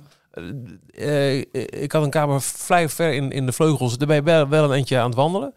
eh, 0.92 1.38
eh, 1.38 1.44
ik 1.70 1.92
had 1.92 2.04
een 2.04 2.10
kamer 2.10 2.42
vrij 2.42 2.90
ver 2.90 3.14
in, 3.14 3.32
in 3.32 3.46
de 3.46 3.52
vleugels. 3.52 3.98
Daar 3.98 4.08
ben 4.08 4.16
je 4.16 4.24
wel, 4.24 4.48
wel 4.48 4.64
een 4.64 4.72
eentje 4.78 4.98
aan 5.00 5.06
het 5.06 5.16
wandelen. 5.16 5.54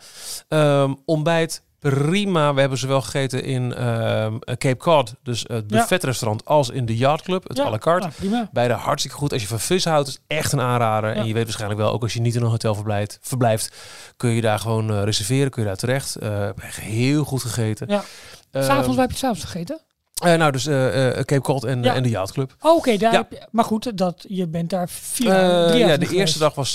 Ehm, 0.49 0.95
ontbijt 1.05 1.62
prima. 1.81 2.55
We 2.55 2.61
hebben 2.61 2.78
zowel 2.78 3.03
gegeten 3.03 3.45
in 3.45 3.74
ehm, 3.74 4.39
Cape 4.39 4.76
Cod, 4.76 5.14
dus 5.22 5.41
het 5.47 5.64
Ja. 5.68 5.78
buffetrestaurant, 5.78 6.45
als 6.45 6.70
in 6.70 6.87
de 6.87 6.97
Yacht 6.97 7.22
Club, 7.22 7.49
het 7.49 7.57
Ja, 7.57 7.64
à 7.64 7.70
la 7.70 7.78
carte. 7.78 8.09
prima. 8.16 8.49
Beide 8.53 8.74
hartstikke 8.74 9.16
goed. 9.16 9.33
Als 9.33 9.43
je 9.43 9.49
van 9.49 9.61
vis 9.61 9.85
houdt, 9.85 10.09
is 10.09 10.18
echt 10.26 10.53
een 10.53 10.61
aanrader. 10.61 11.12
En 11.12 11.26
je 11.26 11.35
weet 11.35 11.45
waarschijnlijk 11.45 11.81
wel, 11.81 11.93
ook 11.93 12.03
als 12.03 12.12
je 12.12 12.20
niet 12.20 12.35
in 12.35 12.43
een 12.43 12.49
hotel 12.51 12.74
verblijft, 12.74 13.18
verblijft 13.22 13.76
kun 14.16 14.31
je 14.31 14.41
daar 14.41 14.59
gewoon 14.59 14.91
eh, 14.91 15.03
reserveren, 15.03 15.51
kun 15.51 15.62
je 15.62 15.68
daar 15.68 15.76
terecht. 15.76 16.16
Eh, 16.16 16.47
echt 16.62 16.81
heel 16.81 17.24
goed 17.24 17.43
gegeten. 17.43 17.87
Ja. 17.91 18.03
Ehm, 18.51 18.64
S'avonds, 18.64 18.89
waar 18.97 19.05
heb 19.07 19.11
je 19.11 19.16
s'avonds 19.16 19.45
gegeten? 19.45 19.81
Eh, 20.21 20.35
nou, 20.35 20.53
dus 20.53 20.66
eh, 20.66 21.09
eh, 21.09 21.25
Cape 21.25 21.41
Cod 21.41 21.64
en, 21.64 21.83
Ja. 21.83 21.95
en 21.95 22.03
de 22.03 22.09
Yacht 22.09 22.33
Club. 22.33 22.55
Oh, 22.61 22.77
Oké, 22.77 22.91
Ja. 22.91 23.27
maar 23.51 23.64
goed, 23.64 23.99
dat, 23.99 24.25
je 24.29 24.47
bent 24.47 24.71
daar 24.71 24.89
vier, 24.89 25.27
drie 25.68 25.79
ja, 25.79 25.87
de 25.87 25.93
geweest. 25.93 26.12
eerste 26.12 26.39
dag 26.39 26.55
was 26.55 26.75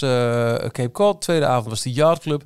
Cape 0.72 0.92
Cod, 0.92 1.22
tweede 1.22 1.46
avond 1.46 1.68
was 1.70 1.82
de 1.82 1.92
Yacht 1.92 2.22
Club. 2.22 2.44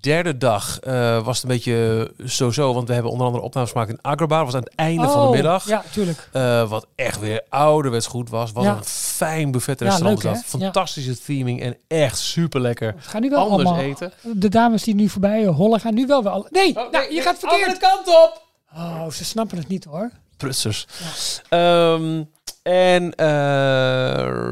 Derde 0.00 0.36
dag 0.36 0.78
was 1.24 1.34
het 1.36 1.42
een 1.42 1.48
beetje 1.48 2.10
zo-zo, 2.26 2.74
want 2.74 2.88
we 2.88 2.94
hebben 2.94 3.12
onder 3.12 3.26
andere 3.26 3.44
opnames 3.44 3.70
gemaakt 3.70 3.90
in 3.90 3.98
Agrabah. 4.02 4.36
Dat 4.38 4.46
was 4.46 4.54
aan 4.54 4.62
het 4.62 4.74
einde 4.74 5.04
van 5.08 5.20
de 5.20 5.26
Oh, 5.26 5.30
middag. 5.30 5.66
Ja, 5.66 5.84
tuurlijk. 5.92 6.28
Wat 6.68 6.86
echt 6.94 7.20
weer 7.20 7.42
ouderwets 7.48 8.06
goed 8.06 8.30
was. 8.30 8.52
Wat 8.52 8.64
Ja. 8.64 8.76
een 8.76 8.84
fijn 8.84 9.50
buffet 9.50 9.80
restaurant 9.80 10.22
leuk, 10.22 10.34
dat. 10.34 10.42
Fantastische 10.46 11.18
theming 11.18 11.60
en 11.62 11.76
echt 11.88 12.18
super 12.18 12.60
lekker. 12.60 12.94
We 12.96 13.02
gaan 13.02 13.20
nu 13.20 13.28
wel 13.30 13.38
Anders 13.38 13.68
allemaal... 13.68 13.84
eten. 13.84 14.12
De 14.22 14.48
dames 14.48 14.82
die 14.82 14.94
nu 14.94 15.08
voorbij 15.08 15.46
hollen 15.46 15.80
gaan 15.80 15.94
nu 15.94 16.06
wel 16.06 16.22
wel... 16.22 16.46
Nee, 16.50 16.72
nou, 16.72 17.14
je 17.14 17.20
gaat 17.22 17.38
verkeerd. 17.38 17.78
kant 17.78 18.08
op! 18.08 18.42
Oh, 18.76 19.10
ze 19.10 19.24
snappen 19.24 19.58
het 19.58 19.68
niet 19.68 19.84
hoor. 19.84 20.10
Prutsers. 20.40 20.86
Ehm, 21.48 22.22
en 22.62 23.14
eh, 23.14 23.26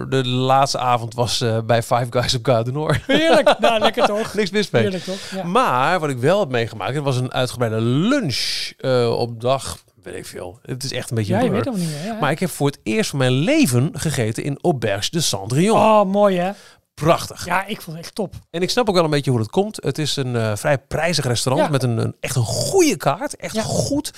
de 0.09 0.29
laatste 0.29 0.79
avond 0.79 1.15
was 1.15 1.41
eh, 1.41 1.59
bij 1.67 1.83
Five 1.83 2.07
Guys 2.11 2.35
op 2.35 2.73
Nord. 2.73 3.01
Heerlijk. 3.07 3.59
nou, 3.59 3.81
lekker 3.81 4.07
toch? 4.07 4.35
Niks 4.35 4.51
mis 4.51 4.71
mee. 4.71 4.83
Heerlijk 4.83 5.05
toch? 5.05 5.31
Ja. 5.35 5.45
Maar 5.45 6.01
wat 6.01 6.11
ik 6.11 6.19
wel 6.19 6.41
heb 6.41 6.49
meegemaakt, 6.49 6.95
het 6.95 7.05
was 7.05 7.17
een 7.17 7.33
uitgebreide 7.33 7.81
lunch 7.81 8.71
eh, 8.79 9.19
op 9.19 9.41
dag, 9.41 9.79
weet 10.03 10.15
ik 10.15 10.27
veel. 10.27 10.59
Het 10.63 10.85
is 10.85 10.93
echt 10.93 11.11
een 11.11 11.17
beetje 11.17 11.33
Ja, 11.33 11.41
je 11.41 11.51
weet 11.51 11.65
het 11.65 11.77
niet 11.77 11.89
meer. 11.89 12.05
Ja. 12.05 12.19
Maar 12.21 12.31
ik 12.31 12.39
heb 12.39 12.51
voor 12.51 12.67
het 12.67 12.81
eerst 12.83 13.11
van 13.11 13.19
mijn 13.19 13.33
leven 13.33 13.91
gegeten 13.93 14.45
in 14.45 14.59
Auberge 14.63 15.11
de 15.11 15.21
Cendrillon. 15.21 15.79
Oh, 15.79 16.05
mooi 16.05 16.39
hè? 16.39 16.51
Prachtig. 16.99 17.45
Ja, 17.45 17.67
ik 17.67 17.81
vond 17.81 17.97
het 17.97 18.05
echt 18.07 18.15
top. 18.15 18.35
En 18.51 18.63
ik 18.63 18.71
snap 18.71 18.89
ook 18.89 18.95
wel 18.95 19.05
een 19.05 19.11
beetje 19.11 19.31
hoe 19.31 19.41
het 19.41 19.51
komt. 19.51 19.77
Het 19.83 19.99
is 19.99 20.17
een 20.17 20.37
eh, 20.37 20.57
vrij 20.57 20.79
prijzig 20.79 21.25
restaurant 21.27 21.67
Ja. 21.67 21.73
met 21.73 21.83
een, 21.83 21.99
een 21.99 22.17
echt 22.21 22.37
een 22.37 22.43
goede 22.45 22.97
kaart. 22.97 23.37
Echt 23.37 23.55
Ja. 23.55 23.63
goed. 23.63 24.13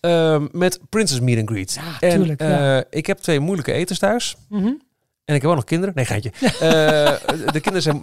Ehm, 0.00 0.46
met 0.52 0.80
Princess 0.88 1.20
Meet 1.20 1.38
and 1.38 1.50
Greet. 1.50 1.72
Ja, 1.74 2.08
en 2.08 2.16
tuurlijk, 2.16 2.40
ja. 2.42 2.78
eh, 2.78 2.84
ik 2.90 3.06
heb 3.06 3.18
twee 3.18 3.40
moeilijke 3.40 3.72
eters 3.72 3.98
thuis. 3.98 4.36
Mhm. 4.48 4.72
En 5.24 5.34
ik 5.34 5.40
heb 5.42 5.50
ook 5.50 5.56
nog 5.56 5.64
kinderen. 5.64 5.94
Nee, 5.94 6.04
geintje. 6.04 6.30
Eh, 6.40 7.50
de 7.52 7.60
kinderen 7.60 7.82
zijn, 7.82 8.00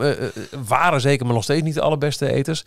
waren 0.68 1.01
zeker, 1.01 1.26
maar 1.26 1.34
nog 1.36 1.43
steeds 1.43 1.61
niet 1.63 1.74
de 1.74 1.82
allerbeste 1.82 2.32
eters. 2.32 2.63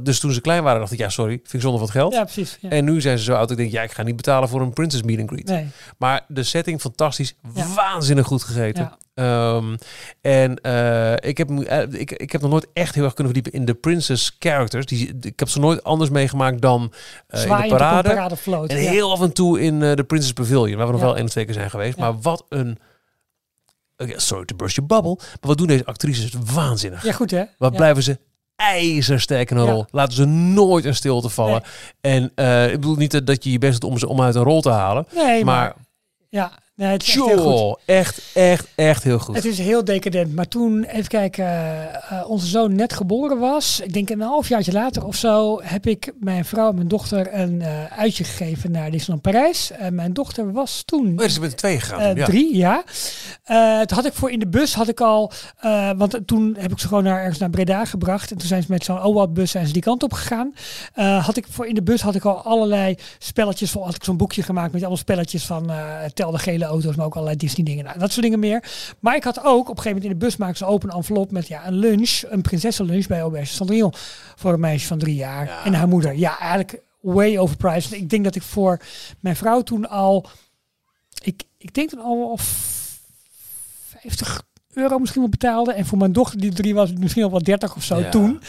Dus 0.00 0.20
toen 0.20 0.32
ze 0.32 0.40
klein 0.40 0.62
waren, 0.62 0.80
dacht 0.80 0.92
ik, 0.92 0.98
ja, 0.98 1.08
sorry, 1.08 1.32
vind 1.32 1.52
ik 1.54 1.60
zonde 1.60 1.76
van 1.78 1.86
het 1.86 1.96
geld. 1.96 2.12
Ja, 2.12 2.22
precies. 2.24 2.58
Ja. 2.60 2.68
En 2.70 2.84
nu 2.84 3.00
zijn 3.00 3.18
ze 3.18 3.24
zo 3.24 3.32
oud, 3.32 3.40
dat 3.48 3.50
ik 3.50 3.56
denk, 3.56 3.70
ja, 3.70 3.82
ik 3.82 3.92
ga 3.92 4.02
niet 4.02 4.16
betalen 4.16 4.48
voor 4.48 4.60
een 4.60 4.72
Princess 4.72 5.02
Meet 5.02 5.20
and 5.20 5.28
Greet. 5.30 5.46
Nee. 5.46 5.66
Maar 5.98 6.24
de 6.28 6.42
setting 6.42 6.80
fantastisch, 6.80 7.34
Ja. 7.54 7.66
waanzinnig 7.74 8.26
goed 8.26 8.42
gegeten. 8.42 8.82
Ja. 8.82 8.98
Ehm, 9.14 9.76
en 10.20 10.56
eh, 10.60 11.28
ik, 11.28 11.38
heb, 11.38 11.50
eh, 11.50 12.00
ik, 12.00 12.10
ik 12.12 12.32
heb 12.32 12.40
nog 12.40 12.50
nooit 12.50 12.66
echt 12.72 12.94
heel 12.94 13.04
erg 13.04 13.14
kunnen 13.14 13.32
verdiepen 13.32 13.60
in 13.60 13.66
de 13.66 13.74
Princess 13.74 14.36
characters. 14.38 14.86
Die, 14.86 15.16
ik 15.20 15.38
heb 15.38 15.48
ze 15.48 15.58
nooit 15.60 15.84
anders 15.84 16.10
meegemaakt 16.10 16.60
dan 16.60 16.92
eh, 17.26 17.42
in 17.42 17.48
de 17.48 17.66
parade. 17.68 18.08
paradevloot. 18.08 18.70
En 18.70 18.82
ja. 18.82 18.90
heel 18.90 19.12
af 19.12 19.20
en 19.20 19.32
toe 19.32 19.60
in 19.60 19.80
de 19.80 20.04
Princess 20.06 20.32
Pavilion, 20.32 20.76
waar 20.76 20.86
we 20.86 20.92
nog 20.92 21.00
Ja. 21.00 21.06
wel 21.06 21.16
één 21.16 21.24
of 21.24 21.30
twee 21.30 21.44
keer 21.44 21.54
zijn 21.54 21.70
geweest. 21.70 21.96
Ja. 21.96 22.02
Maar 22.02 22.20
wat 22.20 22.44
een... 22.48 22.78
Sorry 23.96 24.44
to 24.44 24.56
burst 24.56 24.76
your 24.76 24.88
bubble. 24.94 25.14
Maar 25.18 25.38
wat 25.40 25.58
doen 25.58 25.66
deze 25.66 25.84
actrices 25.84 26.32
waanzinnig. 26.52 27.04
ja, 27.04 27.12
goed 27.12 27.30
hè? 27.30 27.42
Wat 27.58 27.76
blijven 27.76 28.02
ze 28.02 28.18
ijzersterk 28.56 29.50
in 29.50 29.56
een 29.56 29.66
rol. 29.66 29.86
Laten 29.90 30.14
ze 30.14 30.24
nooit 30.24 30.84
een 30.84 30.94
stilte 30.94 31.28
vallen. 31.28 31.62
En 32.00 32.24
ik 32.70 32.80
bedoel 32.80 32.96
niet 32.96 33.10
dat- 33.10 33.26
dat 33.26 33.44
je 33.44 33.50
je 33.52 33.58
best 33.58 33.80
doet 33.80 33.90
om 33.90 33.98
ze 33.98 34.08
om 34.08 34.20
uit 34.22 34.34
een 34.34 34.42
rol 34.42 34.60
te 34.60 34.70
halen. 34.70 35.06
Nee, 35.14 35.44
maar... 35.44 35.54
maar 35.56 35.74
ja, 36.28 36.52
nee, 36.82 36.92
het 36.92 37.02
is 37.02 37.16
echt 37.16 37.26
heel 37.26 37.38
goed. 37.38 37.58
joh, 37.58 37.76
echt, 37.84 38.20
echt, 38.34 38.66
echt 38.74 39.02
heel 39.02 39.18
goed. 39.18 39.34
Het 39.34 39.44
is 39.44 39.58
heel 39.58 39.84
decadent. 39.84 40.34
Maar 40.34 40.48
toen, 40.48 40.84
even 40.84 41.08
kijken, 41.08 41.44
eh, 41.44 42.24
onze 42.26 42.46
zoon 42.46 42.74
net 42.74 42.92
geboren 42.92 43.38
was. 43.38 43.80
Ik 43.80 43.92
denk 43.92 44.10
een 44.10 44.20
halfjaartje 44.20 44.72
later 44.72 45.06
of 45.06 45.16
zo. 45.16 45.60
Heb 45.62 45.86
ik 45.86 46.12
mijn 46.20 46.44
vrouw 46.44 46.68
en 46.68 46.74
mijn 46.74 46.88
dochter 46.88 47.34
een 47.34 47.62
eh, 47.62 47.98
uitje 47.98 48.24
gegeven 48.24 48.70
naar 48.70 48.90
Disneyland 48.90 49.22
Parijs. 49.22 49.70
En 49.70 49.94
mijn 49.94 50.12
dochter 50.12 50.52
was 50.52 50.82
toen 50.84 51.10
Oh, 51.12 51.18
dus 51.18 51.34
je 51.34 51.40
bent 51.40 51.52
er 51.52 51.58
twee 51.58 51.80
gegaan. 51.80 52.00
Eh, 52.00 52.16
ja. 52.16 52.24
Drie, 52.24 52.56
ja. 52.56 52.84
Eh 53.42 53.80
toen 53.80 53.96
had 53.96 54.06
ik 54.06 54.12
voor 54.12 54.30
in 54.30 54.38
de 54.38 54.46
bus 54.48 54.74
had 54.74 54.88
ik 54.88 55.00
al, 55.00 55.32
eh, 55.58 55.90
want 55.96 56.18
toen 56.26 56.56
heb 56.58 56.70
ik 56.72 56.78
ze 56.78 56.88
gewoon 56.88 57.02
naar 57.04 57.18
ergens 57.20 57.38
naar 57.38 57.50
Breda 57.50 57.84
gebracht 57.84 58.30
en 58.30 58.36
toen 58.38 58.46
zijn 58.48 58.62
ze 58.62 58.70
met 58.70 58.84
zo'n 58.84 59.00
OWAT-bus 59.00 59.50
zijn 59.50 59.66
ze 59.66 59.72
die 59.72 59.82
kant 59.82 60.02
op 60.02 60.12
gegaan. 60.12 60.54
Eh, 60.94 61.24
had 61.26 61.36
ik 61.36 61.46
voor 61.50 61.66
in 61.66 61.74
de 61.74 61.82
bus 61.82 62.00
had 62.02 62.14
ik 62.14 62.24
al 62.24 62.42
allerlei 62.42 62.96
spelletjes, 63.18 63.70
voor 63.70 63.84
had 63.84 63.94
ik 63.94 64.04
zo'n 64.04 64.16
boekje 64.16 64.42
gemaakt 64.42 64.72
met 64.72 64.80
allemaal 64.80 64.98
spelletjes 64.98 65.46
van 65.46 65.70
eh 65.70 66.04
tel 66.14 66.30
de 66.30 66.38
gele 66.38 66.64
auto's, 66.64 66.94
maar 66.96 67.06
ook 67.06 67.14
allerlei 67.14 67.36
Disney 67.38 67.64
dingen, 67.66 67.84
nou, 67.84 67.98
dat 67.98 68.10
soort 68.10 68.22
dingen 68.24 68.38
meer. 68.38 68.64
Maar 69.00 69.16
ik 69.16 69.24
had 69.24 69.38
ook 69.44 69.68
op 69.68 69.76
een 69.76 69.82
gegeven 69.82 69.88
moment 69.88 70.04
in 70.12 70.18
de 70.18 70.24
bus 70.26 70.36
maakte 70.36 70.56
ze 70.56 70.64
open 70.64 70.90
envelop 70.90 71.30
met 71.30 71.48
ja 71.48 71.66
een 71.66 71.74
lunch, 71.74 72.22
een 72.28 72.42
prinsessenlunch 72.42 73.06
bij 73.06 73.20
Auberge 73.20 73.54
Cendrillon 73.54 73.92
voor 74.36 74.52
een 74.52 74.60
meisje 74.60 74.86
van 74.86 74.98
drie 74.98 75.14
jaar 75.14 75.46
Ja. 75.46 75.64
en 75.64 75.74
haar 75.74 75.88
moeder. 75.88 76.14
Ja, 76.14 76.38
eigenlijk 76.38 76.80
way 77.00 77.38
overpriced. 77.38 77.92
Ik 77.92 78.10
denk 78.10 78.24
dat 78.24 78.34
ik 78.34 78.42
voor 78.42 78.80
mijn 79.20 79.36
vrouw 79.36 79.60
toen 79.62 79.88
al 79.88 80.26
ik, 81.22 81.42
ik 81.58 81.74
denk 81.74 81.88
toen 81.90 82.00
al 82.00 82.30
of 82.30 82.80
50 84.02 84.42
euro 84.74 84.98
misschien 84.98 85.20
wel 85.20 85.30
betaalde. 85.30 85.72
En 85.72 85.86
voor 85.86 85.98
mijn 85.98 86.12
dochter 86.12 86.40
die 86.40 86.52
drie 86.52 86.74
was 86.74 86.88
het 86.90 86.98
misschien 86.98 87.22
al 87.22 87.30
wel 87.30 87.42
30 87.42 87.76
of 87.76 87.82
zo 87.84 87.98
Ja. 87.98 88.08
toen. 88.08 88.40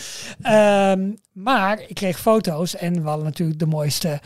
Ehm, 0.42 1.12
maar 1.34 1.80
ik 1.88 1.96
kreeg 1.96 2.20
foto's 2.20 2.76
en 2.76 3.02
we 3.02 3.08
hadden 3.08 3.26
natuurlijk 3.26 3.60
de 3.60 3.66
mooiste 3.66 4.20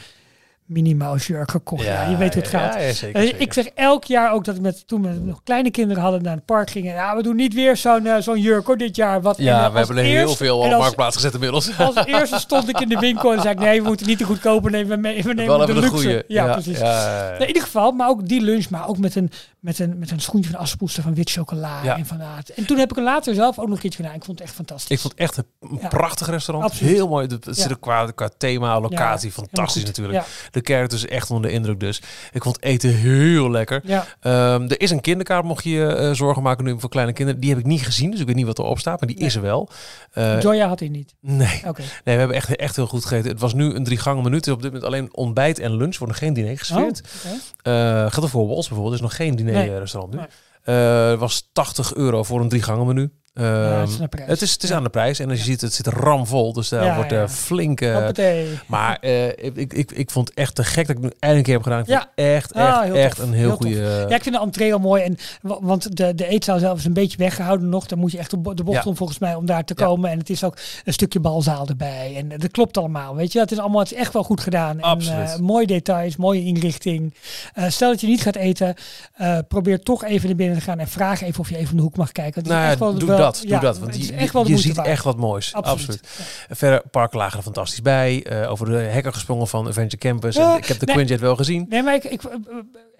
Mouse 0.67 1.33
jurk 1.33 1.51
gekocht. 1.51 1.83
Ja, 1.83 2.09
je 2.09 2.17
weet 2.17 2.33
hoe 2.33 2.41
het 2.43 2.51
gaat. 2.51 2.73
Ja, 2.73 2.79
ja, 2.79 2.93
zeker, 2.93 3.21
zeker. 3.21 3.41
Ik 3.41 3.53
zeg 3.53 3.65
elk 3.65 4.03
jaar 4.03 4.31
ook 4.33 4.45
dat 4.45 4.55
we 4.55 4.61
met, 4.61 4.87
toen 4.87 5.01
we 5.01 5.09
nog 5.09 5.43
kleine 5.43 5.71
kinderen 5.71 6.03
hadden 6.03 6.23
naar 6.23 6.35
het 6.35 6.45
park 6.45 6.69
gingen. 6.69 6.93
Ja, 6.93 7.15
we 7.15 7.23
doen 7.23 7.35
niet 7.35 7.53
weer 7.53 7.77
zo'n 7.77 8.05
eh, 8.05 8.21
zo'n 8.21 8.39
jurk 8.41 8.65
hoor 8.65 8.77
dit 8.77 8.95
jaar. 8.95 9.21
Wat, 9.21 9.37
ja, 9.37 9.71
we 9.71 9.77
hebben 9.77 9.97
er 9.97 10.03
heel 10.03 10.35
veel 10.35 10.57
op 10.57 10.69
marktplaats 10.79 11.15
gezet 11.15 11.33
inmiddels. 11.33 11.77
Als 11.79 12.05
eerste 12.05 12.39
stond 12.39 12.69
ik 12.69 12.79
in 12.79 12.89
de 12.89 12.99
winkel 12.99 13.33
en 13.33 13.41
zei 13.41 13.53
ik, 13.53 13.59
nee, 13.59 13.81
we 13.81 13.87
moeten 13.87 14.07
niet 14.07 14.17
te 14.17 14.23
goedkoper 14.23 14.71
nemen. 14.71 14.89
We, 14.89 14.97
me- 14.97 15.21
we 15.21 15.33
nemen 15.33 15.45
de 15.67 15.73
luxe. 15.81 16.23
Ja, 16.27 16.53
precies. 16.53 16.79
Nee, 16.79 17.39
in 17.39 17.47
ieder 17.47 17.61
geval, 17.63 17.91
maar 17.91 18.09
ook 18.09 18.27
die 18.27 18.41
lunch, 18.41 18.69
maar 18.69 18.87
ook 18.87 18.97
met 18.97 19.15
een, 19.15 19.31
met 19.59 19.79
een, 19.79 19.97
met 19.99 20.11
een 20.11 20.19
schoentje 20.21 20.51
van 20.51 20.59
Assepoester 20.59 21.03
van 21.03 21.13
wit 21.15 21.29
chocola 21.31 21.83
en 21.95 22.05
van 22.05 22.21
aard. 22.21 22.49
En 22.49 22.65
toen 22.65 22.77
heb 22.77 22.89
ik 22.89 22.95
hem 22.95 23.05
later 23.05 23.33
zelf 23.35 23.59
ook 23.59 23.67
nog 23.67 23.81
iets 23.81 23.95
gedaan. 23.95 24.13
Ik 24.13 24.23
vond 24.23 24.39
het 24.39 24.47
echt 24.47 24.55
fantastisch. 24.57 24.89
Ik 24.91 24.99
vond 24.99 25.13
het 25.13 25.21
echt 25.21 25.37
een 25.37 25.79
prachtig 25.89 26.27
restaurant. 26.29 26.71
Absoluut. 26.71 26.93
Heel 26.93 27.07
mooi. 27.07 27.27
Het 27.27 27.47
zit 27.49 27.79
qua, 27.79 28.11
qua 28.15 28.29
thema, 28.37 28.79
locatie, 28.79 29.31
fantastisch 29.31 29.85
natuurlijk. 29.85 30.23
De 30.63 30.73
characters 30.73 31.05
echt 31.05 31.31
onder 31.31 31.49
de 31.49 31.55
indruk 31.55 31.79
dus. 31.79 32.01
Ik 32.31 32.43
vond 32.43 32.61
eten 32.63 32.89
heel 32.93 33.51
lekker. 33.51 33.81
Ja, 33.85 34.05
Ehm, 34.19 34.61
er 34.67 34.81
is 34.81 34.91
een 34.91 35.01
kinderkaart, 35.01 35.43
mocht 35.45 35.63
je 35.63 35.85
eh, 35.85 36.11
zorgen 36.13 36.43
maken 36.43 36.63
nu 36.65 36.79
voor 36.79 36.89
kleine 36.89 37.13
kinderen. 37.13 37.41
Die 37.41 37.49
heb 37.49 37.59
ik 37.59 37.65
niet 37.65 37.81
gezien, 37.85 38.11
dus 38.11 38.19
ik 38.19 38.25
weet 38.25 38.35
niet 38.35 38.45
wat 38.45 38.59
erop 38.59 38.79
staat, 38.79 38.99
maar 38.99 39.09
die 39.09 39.17
Nee. 39.17 39.27
is 39.27 39.35
er 39.35 39.41
wel. 39.41 39.69
Eh, 40.11 40.41
Joya 40.41 40.67
had 40.67 40.79
hij 40.79 40.89
niet. 40.89 41.13
nee. 41.19 41.61
Nee, 41.63 41.83
we 42.03 42.11
hebben 42.11 42.35
echt, 42.35 42.55
echt 42.55 42.75
heel 42.75 42.87
goed 42.87 43.05
gegeten. 43.05 43.31
Het 43.31 43.39
was 43.39 43.53
nu 43.53 43.73
een 43.73 43.83
drie 43.83 43.97
gangen 43.97 44.33
is 44.33 44.47
op 44.47 44.61
dit 44.61 44.63
moment 44.71 44.83
alleen 44.83 45.15
ontbijt 45.15 45.59
en 45.59 45.75
lunch. 45.75 45.97
Wordt 45.97 46.13
nog 46.13 46.17
geen 46.23 46.33
diner 46.33 46.51
Oh, 46.51 46.57
gesfeerd. 46.57 47.01
oké. 47.25 47.35
Eh 47.61 48.11
gaat 48.11 48.23
er 48.23 48.29
voor 48.29 48.47
Walls 48.47 48.67
bijvoorbeeld. 48.67 48.95
Is 48.95 49.01
nog 49.01 49.15
geen 49.15 49.35
diner 49.35 49.53
Nee. 49.53 49.79
restaurant 49.79 50.13
nu. 50.13 50.19
Nee. 50.65 51.15
Was 51.15 51.49
80 51.53 51.93
euro 51.95 52.23
voor 52.23 52.41
een 52.41 52.49
drie 52.49 52.61
gangen 52.61 52.85
menu. 52.87 53.11
Ehm, 53.37 53.79
het 53.79 53.89
is 53.89 53.95
aan 53.95 54.01
de 54.01 54.07
prijs. 54.07 54.27
Het 54.29 54.41
is, 54.41 54.51
het 54.53 54.63
is 54.63 54.69
Ja. 54.69 54.75
aan 54.75 54.83
de 54.83 54.89
prijs. 54.89 55.19
En 55.19 55.29
als 55.29 55.37
je 55.39 55.43
ziet, 55.45 55.61
het 55.61 55.73
zit 55.73 55.87
ramvol. 55.87 56.53
Dus 56.53 56.69
daar 56.69 56.83
Ja, 56.83 56.95
wordt 56.95 57.11
ja. 57.11 57.21
eh 57.21 57.27
flinke... 57.27 57.91
Hoppatee. 57.93 58.47
Maar 58.65 58.97
eh, 59.01 59.27
ik, 59.27 59.73
ik, 59.73 59.91
ik, 59.91 60.11
vond 60.11 60.27
het 60.29 60.37
echt 60.37 60.55
te 60.55 60.63
gek 60.63 60.87
dat 60.87 60.95
ik 60.95 61.01
nu 61.01 61.09
eindelijk 61.19 61.37
een 61.37 61.43
keer 61.43 61.53
heb 61.53 61.63
gedaan. 61.63 61.79
Ik 61.79 61.85
vond 61.85 62.27
echt, 62.27 62.53
Ah, 62.53 62.85
echt, 62.85 62.93
echt 62.95 63.15
tof. 63.15 63.25
een 63.25 63.33
heel, 63.33 63.55
goede... 63.55 64.05
Ja, 64.09 64.15
ik 64.15 64.23
vind 64.23 64.35
de 64.35 64.41
entree 64.41 64.73
al 64.73 64.79
mooi. 64.79 65.03
En, 65.03 65.17
wa- 65.41 65.57
want 65.61 65.97
de, 65.97 66.15
de 66.15 66.27
eetzaal 66.27 66.59
zelf 66.59 66.77
is 66.77 66.85
een 66.85 66.93
beetje 66.93 67.17
weggehouden 67.17 67.69
nog. 67.69 67.85
Daar 67.85 67.99
moet 67.99 68.11
je 68.11 68.17
echt 68.17 68.33
op 68.33 68.57
de 68.57 68.63
bocht 68.63 68.85
om 68.85 68.95
volgens 68.95 69.19
mij 69.19 69.35
om 69.35 69.45
daar 69.45 69.63
te 69.63 69.73
komen. 69.73 70.09
En 70.11 70.17
het 70.17 70.29
is 70.29 70.43
ook 70.43 70.57
een 70.85 70.93
stukje 70.93 71.19
balzaal 71.19 71.67
erbij. 71.67 72.13
En 72.17 72.27
dat 72.39 72.51
klopt 72.51 72.77
allemaal. 72.77 73.15
Weet 73.15 73.31
je, 73.31 73.39
het 73.39 73.51
is 73.51 73.57
allemaal 73.59 73.79
het 73.81 73.91
is 73.91 73.97
echt 73.97 74.13
wel 74.13 74.23
goed 74.23 74.41
gedaan. 74.41 74.81
Absoluut. 74.81 75.19
En, 75.29 75.33
eh, 75.33 75.39
mooie 75.39 75.67
details, 75.67 76.15
mooie 76.15 76.43
inrichting. 76.43 77.13
Eh, 77.53 77.69
stel 77.69 77.89
dat 77.89 78.01
je 78.01 78.07
niet 78.07 78.21
gaat 78.21 78.35
eten, 78.35 78.73
eh, 79.13 79.37
probeer 79.47 79.79
toch 79.83 80.03
even 80.03 80.27
naar 80.27 80.35
binnen 80.37 80.57
te 80.57 80.63
gaan 80.63 80.79
en 80.79 80.87
vraag 80.87 81.21
even 81.21 81.39
of 81.39 81.49
je 81.49 81.57
even 81.57 81.71
om 81.71 81.77
de 81.77 81.83
hoek 81.83 81.97
mag 81.97 82.11
kijken. 82.11 82.41
Het 82.41 82.49
is 82.51 82.57
Nou 82.57 82.69
echt 82.69 82.79
wel- 82.79 82.93
dat, 83.33 83.43
ja, 83.43 83.49
doe 83.49 83.59
dat. 83.59 83.79
Want 83.79 84.07
je, 84.07 84.13
echt 84.13 84.47
je 84.47 84.57
ziet 84.57 84.75
waard. 84.75 84.87
echt 84.87 85.03
wat 85.03 85.17
moois. 85.17 85.53
Absoluut. 85.53 85.79
Absoluut. 85.79 86.07
Verder, 86.49 86.81
parken 86.91 87.17
lagen 87.17 87.37
er 87.37 87.43
fantastisch 87.43 87.81
bij. 87.81 88.23
Eh, 88.23 88.51
over 88.51 88.65
de 88.65 88.77
hekken 88.77 89.13
gesprongen 89.13 89.47
van 89.47 89.67
Adventure 89.67 89.97
Campus. 89.97 90.35
Eh, 90.35 90.51
en 90.51 90.57
ik 90.57 90.65
heb 90.65 90.79
de 90.79 90.85
nee. 90.85 90.95
Quinjet 90.95 91.19
wel 91.19 91.35
gezien. 91.35 91.65
Nee, 91.69 91.83
maar 91.83 91.95
ik, 91.95 92.03
ik, 92.03 92.23
eh, 92.23 92.35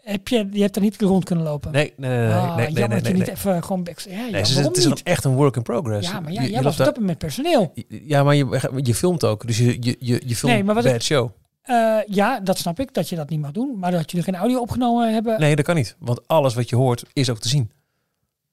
heb 0.03 0.27
je, 0.27 0.47
je 0.51 0.61
hebt 0.61 0.75
er 0.75 0.81
niet 0.81 1.01
rond 1.01 1.23
kunnen 1.23 1.45
lopen. 1.45 1.71
Nee, 1.71 1.93
nee, 1.97 2.09
nee, 2.09 2.19
nee. 2.19 2.33
Ah, 2.33 2.55
nee, 2.55 2.73
je 2.73 2.87
niet 2.87 3.03
nee. 3.17 3.31
even 3.31 3.63
gewoon 3.63 3.83
back. 3.83 3.99
Ja, 3.99 4.11
ja, 4.11 4.21
Nee, 4.21 4.31
waarom 4.31 4.73
het 4.73 4.77
is 4.77 5.03
echt 5.03 5.23
een 5.23 5.35
work 5.35 5.55
in 5.55 5.61
progress. 5.61 6.09
Ja, 6.09 6.19
maar 6.19 6.31
ja, 6.31 6.41
Je- 6.41 6.49
jij 6.49 6.57
je 6.57 6.63
was 6.63 6.75
dat 6.75 6.97
moment 6.97 7.17
personeel. 7.17 7.73
Ja, 7.87 8.23
maar 8.23 8.35
je, 8.35 8.71
je 8.83 8.95
filmt 8.95 9.23
ook. 9.23 9.47
Dus 9.47 9.57
je, 9.57 9.77
je, 9.79 9.95
je, 9.99 10.21
je 10.25 10.35
filmt 10.35 10.55
Nee, 10.55 10.63
maar 10.63 10.75
wat 10.75 10.83
bij 10.83 10.93
het 10.93 11.03
show. 11.03 11.29
Eh, 11.67 11.97
ja, 12.07 12.39
dat 12.39 12.57
snap 12.57 12.79
ik, 12.79 12.93
dat 12.93 13.09
je 13.09 13.15
dat 13.15 13.29
niet 13.29 13.41
mag 13.41 13.51
doen. 13.51 13.79
Maar 13.79 13.91
dat 13.91 14.11
jullie 14.11 14.25
geen 14.25 14.35
audio 14.35 14.59
opgenomen 14.59 15.13
hebben. 15.13 15.39
Nee, 15.39 15.55
dat 15.55 15.65
kan 15.65 15.75
niet. 15.75 15.95
Want 15.99 16.27
alles 16.27 16.53
wat 16.53 16.69
je 16.69 16.75
hoort 16.75 17.03
is 17.13 17.29
ook 17.29 17.39
te 17.39 17.49
zien. 17.49 17.71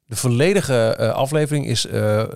De 0.06 0.16
volledige 0.16 0.74
eh, 0.98 1.10
aflevering 1.10 1.66
is 1.66 1.86
eh, 1.86 2.20
eh, 2.20 2.26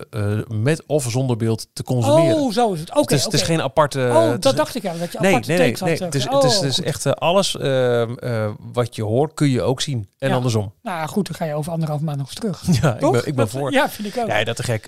met 0.47 0.83
of 0.85 1.05
zonder 1.09 1.37
beeld 1.37 1.67
te 1.73 1.83
consumeren. 1.83 2.35
oh, 2.37 2.51
zo 2.51 2.73
is 2.73 2.79
het. 2.79 2.89
Oké, 2.89 2.99
het, 2.99 3.11
is, 3.11 3.23
het 3.23 3.33
is 3.33 3.41
geen 3.41 3.61
aparte... 3.61 3.99
Oh, 4.13 4.29
dat 4.29 4.45
is- 4.45 4.53
dacht 4.53 4.75
ik 4.75 4.81
ja. 4.83 4.93
Dat 4.93 5.11
je 5.11 5.17
Nee, 5.21 5.31
aparte 5.31 5.51
nee, 5.51 5.57
nee. 5.59 5.75
nee. 5.81 5.97
Het 6.01 6.15
is, 6.15 6.27
Oh, 6.27 6.33
het 6.33 6.43
is, 6.43 6.55
het 6.55 6.63
is 6.63 6.81
echt 6.81 7.15
alles 7.19 7.57
ehm, 7.57 8.13
eh, 8.13 8.49
wat 8.73 8.95
je 8.95 9.03
hoort 9.03 9.33
kun 9.33 9.49
je 9.49 9.61
ook 9.61 9.81
zien. 9.81 10.09
En 10.17 10.29
Ja. 10.29 10.35
andersom. 10.35 10.73
Nou 10.81 11.07
goed, 11.07 11.25
dan 11.27 11.35
ga 11.35 11.45
je 11.45 11.53
over 11.53 11.71
anderhalf 11.71 12.01
maand 12.01 12.17
nog 12.17 12.27
eens 12.27 12.35
terug. 12.39 12.61
Ja, 12.81 12.93
ik 12.93 12.99
ben, 13.11 13.13
ik 13.19 13.23
ben 13.23 13.35
Dat- 13.35 13.49
voor. 13.49 13.71
Ja, 13.71 13.89
vind 13.89 14.07
ik 14.07 14.21
ook. 14.21 14.27
Ja, 14.27 14.43
dat 14.43 14.55
te 14.55 14.63
gek. 14.63 14.81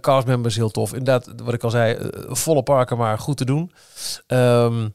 Castmember 0.00 0.50
is 0.50 0.56
heel 0.56 0.70
tof. 0.70 0.90
Inderdaad, 0.92 1.30
wat 1.44 1.54
ik 1.54 1.64
al 1.64 1.70
zei, 1.70 1.96
volle 2.28 2.62
parken, 2.62 2.96
maar 2.96 3.18
goed 3.18 3.36
te 3.36 3.44
doen. 3.44 3.72
Ehm, 4.26 4.88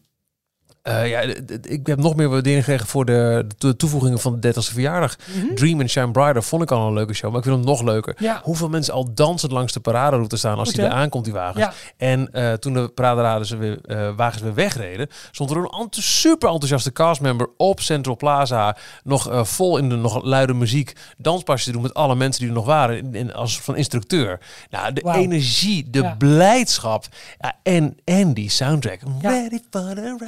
eh, 0.90 1.10
ja, 1.10 1.20
ik 1.62 1.88
heb 1.88 2.00
nog 2.00 2.16
meer 2.16 2.30
waardering 2.30 2.64
gekregen 2.64 2.88
voor 2.88 3.06
de, 3.06 3.46
de 3.58 3.76
toevoegingen 3.76 4.20
van 4.20 4.40
de 4.40 4.54
30ste 4.54 4.74
verjaardag. 4.74 5.16
Mhm. 5.36 5.56
Dream 5.56 5.80
and 5.80 5.90
Shine 5.90 6.12
Brighter 6.12 6.44
vond 6.44 6.62
ik 6.62 6.72
al 6.72 6.88
een 6.88 6.94
leuke 6.94 7.14
show, 7.14 7.30
maar 7.30 7.38
ik 7.40 7.46
vind 7.46 7.56
hem 7.58 7.66
nog 7.66 7.82
leuker. 7.82 8.16
Ja. 8.20 8.40
Hoeveel 8.44 8.70
mensen 8.70 8.94
al 8.94 9.14
dansend 9.14 9.52
langs 9.52 9.74
de 9.74 9.80
paraderoute 9.80 10.38
staan 10.38 10.58
als 10.58 10.68
Goed, 10.68 10.78
die 10.78 10.86
er 10.86 10.92
aankomt, 10.92 11.24
die 11.24 11.34
wagens. 11.34 11.64
Ja. 11.64 11.74
En 11.98 12.32
eh, 12.34 12.54
toen 12.54 12.74
de 12.74 12.88
paraderaders 12.88 13.50
weer, 13.50 13.80
eh, 13.86 14.10
wagens 14.16 14.44
weer 14.44 14.54
wegreden, 14.54 15.08
stond 15.32 15.50
er 15.50 15.58
een 15.58 15.88
super 15.90 16.50
enthousiaste 16.50 16.92
castmember 16.92 17.48
op 17.58 17.80
Central 17.80 18.16
Plaza. 18.16 18.78
Nog 19.04 19.30
vol 19.48 19.78
in 19.78 19.90
de 19.90 19.96
nog 19.96 20.24
luide 20.24 20.54
muziek. 20.54 20.94
Danspasjes 21.18 21.66
te 21.66 21.72
doen 21.72 21.82
met 21.82 21.94
alle 21.94 22.16
mensen 22.16 22.40
die 22.42 22.50
er 22.50 22.56
nog 22.56 22.66
waren. 22.66 22.98
In, 22.98 23.16
in- 23.16 23.34
als 23.34 23.60
van 23.62 23.76
instructeur. 23.76 24.40
Nou, 24.70 24.94
de 24.94 25.02
energie, 25.14 25.90
de 25.90 26.02
Ja. 26.02 26.16
blijdschap. 26.18 27.06
En, 27.64 27.98
en 28.04 28.34
die 28.34 28.50
soundtrack. 28.50 29.00
Ready 29.22 29.60
for 29.70 29.82
the 29.96 30.16
ride. 30.20 30.26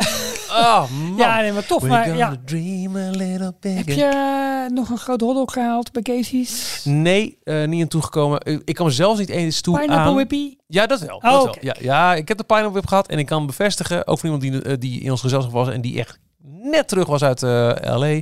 Oh 0.52 0.91
man. 1.02 1.18
Ja, 1.18 1.41
nee, 1.41 1.52
maar 1.52 1.66
tof. 1.66 1.82
We're 1.82 1.93
Maar 1.93 2.16
ja. 2.16 2.36
dream 2.45 2.95
a 2.95 3.10
little 3.10 3.54
bigger. 3.60 3.78
Heb 3.78 3.89
je 3.89 4.66
eh, 4.68 4.76
nog 4.76 4.89
een 4.89 4.97
groot 4.97 5.22
hotdog 5.22 5.54
gehaald 5.54 5.91
bij 5.91 6.02
Casey's? 6.02 6.82
Nee, 6.84 7.38
eh, 7.43 7.68
niet 7.68 7.82
aan 7.82 7.88
toegekomen. 7.88 8.39
Ik 8.43 8.62
ik 8.66 8.76
kan 8.76 8.91
zelfs 8.91 9.20
niet 9.20 9.30
eens 9.30 9.62
toe 9.62 9.80
Pineapple 9.80 10.10
aan... 10.10 10.16
whippy? 10.16 10.56
Ja, 10.68 10.86
dat 10.86 10.99
wel. 10.99 11.16
Oh, 11.16 11.24
dat 11.24 11.43
wel. 11.43 11.56
Ja, 11.60 11.76
ja, 11.80 12.16
ik 12.16 12.28
heb 12.28 12.38
de 12.38 12.43
Pineapple 12.43 12.72
Whip 12.72 12.88
gehad 12.88 13.08
en 13.08 13.20
ik 13.20 13.26
kan 13.26 13.45
bevestigen, 13.45 14.08
ook 14.08 14.20
voor 14.20 14.30
iemand 14.30 14.41
die, 14.52 14.62
eh, 14.62 14.74
die 14.80 15.02
in 15.02 15.12
ons 15.12 15.22
gezelschap 15.22 15.52
was 15.52 15.70
en 15.70 15.82
die 15.82 15.99
echt 15.99 16.20
net 16.43 16.88
terug 16.88 17.08
was 17.08 17.24
uit 17.24 17.41
LA. 17.41 18.20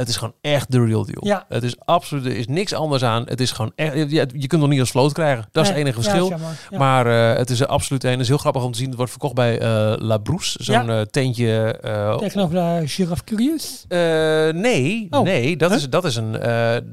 Het 0.00 0.08
is 0.08 0.16
gewoon 0.16 0.34
echt 0.40 0.70
de 0.72 0.84
real 0.84 1.04
deal. 1.04 1.26
Ja. 1.26 1.44
Het 1.48 1.62
is 1.62 1.74
absoluut, 1.84 2.24
er 2.26 2.36
is 2.36 2.46
niks 2.46 2.72
anders 2.74 3.04
aan. 3.04 3.22
Het 3.26 3.40
is 3.40 3.50
gewoon 3.50 3.72
echt, 3.74 4.10
je 4.10 4.46
kunt 4.46 4.60
nog 4.60 4.70
niet 4.70 4.80
als 4.80 4.90
float 4.90 5.12
krijgen. 5.12 5.48
Dat 5.52 5.62
is 5.62 5.68
het 5.68 5.78
enige 5.78 6.02
verschil. 6.02 6.28
Ja. 6.70 6.78
Maar 6.78 7.06
eh, 7.32 7.38
het 7.38 7.50
is 7.50 7.60
er 7.60 7.66
absoluut 7.66 8.04
een. 8.04 8.10
Het 8.10 8.20
is 8.20 8.28
heel 8.28 8.38
grappig 8.38 8.64
om 8.64 8.72
te 8.72 8.78
zien. 8.78 8.86
Het 8.86 8.96
wordt 8.96 9.10
verkocht 9.10 9.34
bij 9.34 9.58
eh 9.58 9.92
La 9.96 10.18
Brousse. 10.18 10.58
Zo'n 10.62 10.86
Ja. 10.86 10.98
eh, 11.00 11.00
tentje. 11.00 11.78
Tegenover 12.18 12.54
de 12.54 12.82
Giraffe 12.88 13.24
Curious. 13.24 13.84
nee, 14.52 15.06
Oh. 15.10 15.20
nee. 15.22 15.56
Dat, 15.56 15.70
Huh? 15.70 15.78
is, 15.78 15.88
dat 15.88 16.04
is 16.04 16.16
een. 16.16 16.32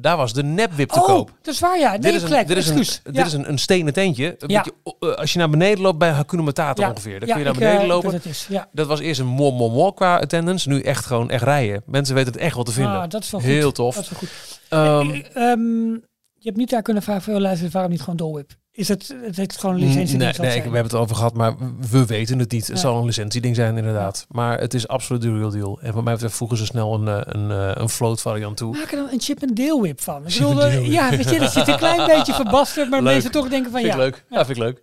daar 0.01 0.17
was 0.17 0.33
de 0.33 0.43
nepwip 0.43 0.89
te 0.89 0.99
Oh, 0.99 1.05
koop. 1.05 1.31
dat 1.41 1.53
is 1.53 1.59
waar, 1.59 1.79
ja. 1.79 1.89
Nee, 1.91 1.99
dit 1.99 2.13
is 2.13 2.21
een, 2.23 2.45
dit 2.47 2.57
is 2.57 2.67
een, 2.69 3.11
dit 3.13 3.25
is 3.25 3.33
een, 3.33 3.49
een 3.49 3.57
stenen 3.59 3.93
tentje. 3.93 4.35
Een 4.39 4.47
beetje, 4.47 4.73
als 5.15 5.33
je 5.33 5.39
naar 5.39 5.49
beneden 5.49 5.81
loopt 5.81 5.97
bij 5.97 6.09
Hakuna 6.09 6.41
Matata 6.41 6.89
ongeveer. 6.89 7.19
Dan 7.19 7.29
kun 7.29 7.37
je 7.37 7.43
naar 7.43 7.53
beneden 7.53 7.87
lopen. 7.87 8.11
Dat 8.11 8.25
is. 8.25 8.47
Dat 8.71 8.87
was 8.87 8.99
eerst 8.99 9.19
een 9.19 9.25
mo 9.27 9.51
mo 9.51 9.69
mo 9.69 9.91
qua 9.91 10.17
attendance. 10.17 10.69
Nu 10.69 10.81
echt 10.81 11.05
gewoon 11.05 11.29
echt 11.29 11.43
rijden. 11.43 11.81
Mensen 11.85 12.15
weten 12.15 12.33
het 12.33 12.41
echt 12.41 12.55
wel 12.55 12.63
te 12.63 12.71
vinden. 12.71 12.96
Ah, 13.01 13.09
dat 13.09 13.23
is 13.23 13.29
wel 13.31 13.39
goed. 13.39 13.49
Heel 13.49 13.71
tof. 13.71 13.95
Dat 13.95 14.03
is 14.03 14.09
wel 14.09 14.19
goed. 14.19 14.29
Ehm, 14.69 15.09
Eh, 15.33 15.51
ehm, 15.51 15.89
je 16.33 16.43
hebt 16.53 16.57
niet 16.57 16.69
daar 16.69 16.81
kunnen 16.81 17.03
vragen 17.03 17.21
voor 17.21 17.39
luisteren 17.39 17.71
waarom 17.71 17.91
niet 17.91 17.99
gewoon 18.01 18.15
Dole 18.17 18.33
Whip? 18.33 18.51
Is 18.71 18.87
het, 18.87 19.15
het 19.23 19.35
heeft 19.35 19.57
gewoon 19.57 19.75
een 19.75 19.81
licentie? 19.81 20.17
nee, 20.17 20.33
nee, 20.37 20.47
ik- 20.55 20.55
we 20.55 20.61
hebben 20.61 20.83
het 20.83 20.93
over 20.93 21.15
gehad, 21.15 21.33
maar 21.33 21.55
we 21.89 22.05
weten 22.05 22.39
het 22.39 22.51
niet. 22.51 22.67
Het 22.67 22.75
Ja. 22.75 22.81
zal 22.81 22.97
een 22.97 23.05
licentieding 23.05 23.55
zijn, 23.55 23.77
inderdaad. 23.77 24.25
Maar 24.29 24.59
het 24.59 24.73
is 24.73 24.87
absoluut 24.87 25.21
de 25.21 25.37
real 25.37 25.49
deal. 25.49 25.79
En 25.81 25.93
wat 25.93 26.03
mij 26.03 26.13
betreft 26.13 26.35
voegen 26.35 26.57
ze 26.57 26.65
snel 26.65 26.93
een, 26.93 27.07
eh, 27.07 27.21
een, 27.23 27.51
eh, 27.51 27.71
een 27.73 27.89
float 27.89 28.21
variant 28.21 28.57
toe. 28.57 28.75
Maak 28.77 28.91
er 28.91 28.97
dan 28.97 29.09
een 29.11 29.21
chip 29.21 29.41
en 29.41 29.53
deel 29.53 29.81
whip 29.81 30.01
van. 30.01 30.17
Ik 30.27 30.33
bedoel, 30.33 30.61
eh, 30.63 30.87
ja, 30.91 31.09
weet 31.09 31.29
je, 31.29 31.39
dat 31.39 31.51
zit 31.51 31.67
een 31.67 31.77
klein 31.77 32.05
beetje 32.17 32.33
verbasterd, 32.33 32.89
maar 32.89 33.01
Leuk. 33.01 33.11
mensen 33.13 33.31
toch 33.31 33.49
denken 33.49 33.71
van 33.71 33.79
Vind 33.81 33.93
ja. 33.93 33.99
leuk. 33.99 34.25
Ja, 34.29 34.45
vind 34.45 34.57
ik 34.57 34.63
leuk. 34.63 34.81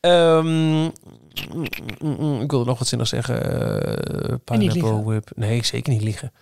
Ehm, 0.00 0.46
mm, 0.46 0.92
mm, 2.00 2.16
mm, 2.18 2.40
ik 2.40 2.50
wilde 2.50 2.66
nog 2.66 2.78
wat 2.78 2.88
zinnig 2.88 3.08
zeggen. 3.08 3.60
Eh, 3.60 4.34
pineapple 4.44 5.02
whip. 5.04 5.30
Nee, 5.34 5.64
zeker 5.64 5.92
niet 5.92 6.02
liegen. 6.02 6.32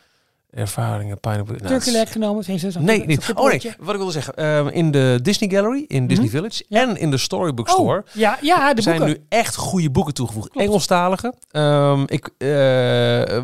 Ervaringen, 0.52 1.20
pineapple. 1.20 1.56
nou, 1.62 1.90
leg 1.90 2.12
genomen, 2.12 2.44
heeft 2.46 2.72
zo'n 2.72 2.84
Nee, 2.84 3.06
niet. 3.06 3.32
Oh 3.34 3.46
nee, 3.46 3.60
wat 3.78 3.90
ik 3.90 3.96
wilde 3.96 4.12
zeggen. 4.12 4.34
ehm, 4.34 4.66
in 4.68 4.90
de 4.90 5.18
Disney 5.22 5.50
Gallery, 5.50 5.84
in 5.88 6.06
Disney 6.06 6.28
Village 6.28 6.64
Ja. 6.68 6.80
en 6.82 6.96
in 6.96 7.10
de 7.10 7.16
Storybook 7.16 7.68
Store 7.68 7.98
Oh, 7.98 8.04
ja, 8.14 8.38
ja, 8.40 8.74
de 8.74 8.82
zijn 8.82 8.98
boeken. 8.98 9.16
nu 9.16 9.24
echt 9.28 9.56
goede 9.56 9.90
boeken 9.90 10.14
toegevoegd. 10.14 10.56
Engelstalige. 10.56 11.34
Ehm, 11.50 12.02
ik, 12.06 12.30
eh, 12.38 12.48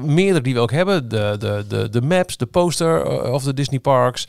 meerdere 0.01 0.41
die 0.41 0.55
we 0.55 0.61
ook 0.61 0.71
hebben. 0.73 1.09
De, 1.09 1.37
de, 1.39 1.65
de, 1.69 1.89
de 1.89 2.03
maps, 2.03 2.37
de 2.37 2.47
poster 2.47 3.07
eh, 3.07 3.33
of 3.33 3.43
de 3.43 3.55
Disney 3.55 3.79
Parks. 3.81 4.29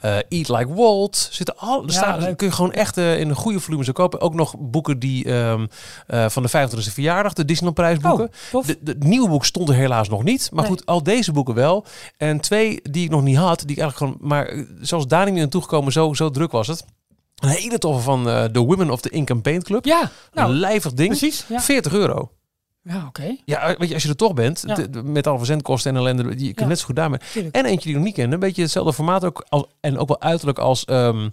Eh, 0.00 0.16
Eat 0.28 0.48
Like 0.48 0.74
Walt. 0.74 1.28
Zitten 1.32 1.56
al, 1.58 1.82
er 1.82 1.86
Ja, 1.86 1.92
staan, 1.92 2.36
kun 2.36 2.46
je 2.46 2.52
gewoon 2.52 2.72
echt 2.72 2.96
eh, 2.96 3.20
in 3.20 3.28
een 3.28 3.34
goede 3.34 3.60
volume 3.60 3.84
zo 3.84 3.92
kopen. 3.92 4.20
Ook 4.20 4.34
nog 4.34 4.54
boeken 4.58 4.98
die 4.98 5.24
ehm, 5.24 5.66
eh, 6.06 6.28
van 6.28 6.42
de 6.42 6.48
25e 6.48 6.92
verjaardag, 6.92 7.32
de 7.32 7.44
Disneyland 7.44 7.76
prijsboeken. 7.76 8.24
Oh, 8.24 8.50
tof. 8.50 8.66
De, 8.66 8.78
de, 8.80 8.90
het 8.90 9.02
nieuwe 9.04 9.28
boek 9.28 9.44
stond 9.44 9.68
er 9.68 9.74
helaas 9.74 10.08
nog 10.08 10.22
niet. 10.22 10.48
Maar 10.52 10.62
Nee. 10.62 10.72
goed, 10.72 10.86
al 10.86 11.02
deze 11.02 11.32
boeken 11.32 11.54
wel. 11.54 11.84
En 12.16 12.40
twee 12.40 12.80
die 12.82 13.04
ik 13.04 13.10
nog 13.10 13.22
niet 13.22 13.36
had, 13.36 13.60
die 13.66 13.76
ik 13.76 13.82
eigenlijk 13.82 14.12
gewoon... 14.12 14.28
Maar 14.30 14.64
zoals 14.80 15.06
daar 15.06 15.24
niet 15.26 15.34
naartoe 15.34 15.62
gekomen, 15.62 15.92
zo, 15.92 16.14
zo 16.14 16.30
druk 16.30 16.50
was 16.52 16.66
het. 16.66 16.84
Een 17.38 17.48
hele 17.48 17.78
toffe 17.78 18.02
van 18.02 18.24
de 18.24 18.58
Women 18.66 18.90
of 18.90 19.00
the 19.00 19.10
Ink 19.10 19.30
and 19.30 19.42
Paint 19.42 19.64
Club. 19.64 19.84
Ja, 19.84 20.00
een 20.02 20.08
nou, 20.32 20.52
lijvig 20.52 20.92
ding. 20.92 21.08
precies. 21.08 21.44
Ja, 21.48 21.60
40 21.60 21.92
euro. 21.92 22.30
Ja 22.88 23.04
oké. 23.06 23.36
Ja, 23.44 23.74
weet 23.78 23.88
je, 23.88 23.94
als 23.94 24.02
je 24.02 24.08
er 24.08 24.16
toch 24.16 24.34
bent, 24.34 24.62
Ja. 24.66 24.74
de- 24.74 24.90
de- 24.90 25.02
met 25.02 25.26
alle 25.26 25.38
verzendkosten 25.38 25.90
en 25.90 25.96
ellende, 26.00 26.22
je 26.22 26.28
kunt 26.44 26.58
Ja. 26.60 26.66
net 26.66 26.78
zo 26.78 26.84
goed 26.86 26.96
daarmee. 26.96 27.18
En 27.52 27.64
eentje 27.64 27.80
die 27.80 27.88
ik 27.90 27.94
nog 27.94 28.04
niet 28.04 28.14
kende, 28.14 28.34
een 28.34 28.40
beetje 28.40 28.62
hetzelfde 28.62 28.92
formaat 28.92 29.24
ook, 29.24 29.44
als, 29.48 29.64
en 29.80 29.98
ook 29.98 30.08
wel 30.08 30.20
uiterlijk 30.20 30.58
als 30.58 30.84
ehm, 30.84 31.28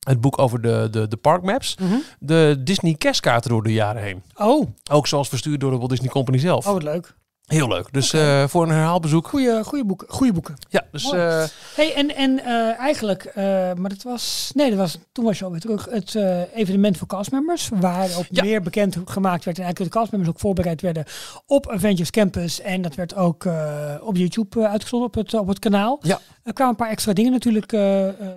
het 0.00 0.20
boek 0.20 0.38
over 0.38 0.60
de, 0.62 0.88
de, 0.90 1.08
de 1.08 1.16
parkmaps. 1.16 1.76
Mhm. 1.76 1.94
De 2.18 2.56
Disney 2.64 2.94
kerstkaarten 2.94 3.50
door 3.50 3.62
de 3.62 3.72
jaren 3.72 4.02
heen. 4.02 4.22
Oh, 4.34 4.66
Ook 4.90 5.06
zoals 5.06 5.28
verstuurd 5.28 5.60
door 5.60 5.70
de 5.70 5.76
Walt 5.76 5.90
Disney 5.90 6.08
Company 6.10 6.38
zelf. 6.38 6.66
oh, 6.66 6.72
wat 6.72 6.82
leuk. 6.82 7.14
Heel 7.50 7.68
leuk. 7.68 7.88
Dus 7.92 8.12
eh, 8.12 8.44
voor 8.46 8.62
een 8.62 8.70
herhaalbezoek. 8.70 9.28
Goeie, 9.28 9.64
goeie 9.64 9.84
boeken. 9.84 10.06
Goeie 10.10 10.32
boeken. 10.32 10.54
Ja, 10.68 10.84
dus 10.92 11.12
eh, 11.12 11.44
Hey, 11.74 11.94
en, 11.94 12.16
en 12.16 12.44
eh, 12.44 12.78
eigenlijk, 12.78 13.24
eh, 13.24 13.44
maar 13.74 13.88
dat 13.88 14.02
was, 14.02 14.50
nee, 14.54 14.70
dat 14.70 14.78
was, 14.78 14.98
toen 15.12 15.24
was 15.24 15.38
je 15.38 15.44
alweer 15.44 15.60
terug, 15.60 15.86
het 15.90 16.14
eh, 16.14 16.40
evenement 16.54 16.96
voor 16.98 17.06
castmembers, 17.06 17.68
waar 17.74 18.08
ook 18.18 18.24
Ja. 18.30 18.42
meer 18.44 18.62
bekend 18.62 18.96
gemaakt 19.04 19.44
werd 19.44 19.56
en 19.58 19.62
eigenlijk 19.64 19.92
de 19.92 19.98
castmembers 19.98 20.32
ook 20.34 20.40
voorbereid 20.40 20.80
werden 20.80 21.04
op 21.46 21.70
Avengers 21.70 22.10
Campus. 22.10 22.60
En 22.60 22.82
dat 22.82 22.94
werd 22.94 23.14
ook 23.14 23.44
eh, 23.44 23.94
op 24.00 24.16
YouTube 24.16 24.68
uitgezonden 24.68 25.08
op 25.08 25.14
het, 25.14 25.34
op 25.34 25.48
het 25.48 25.58
kanaal. 25.58 25.98
Ja. 26.02 26.18
Er 26.44 26.52
kwamen 26.52 26.72
een 26.74 26.80
paar 26.84 26.90
extra 26.90 27.12
dingen 27.12 27.32
natuurlijk 27.32 27.72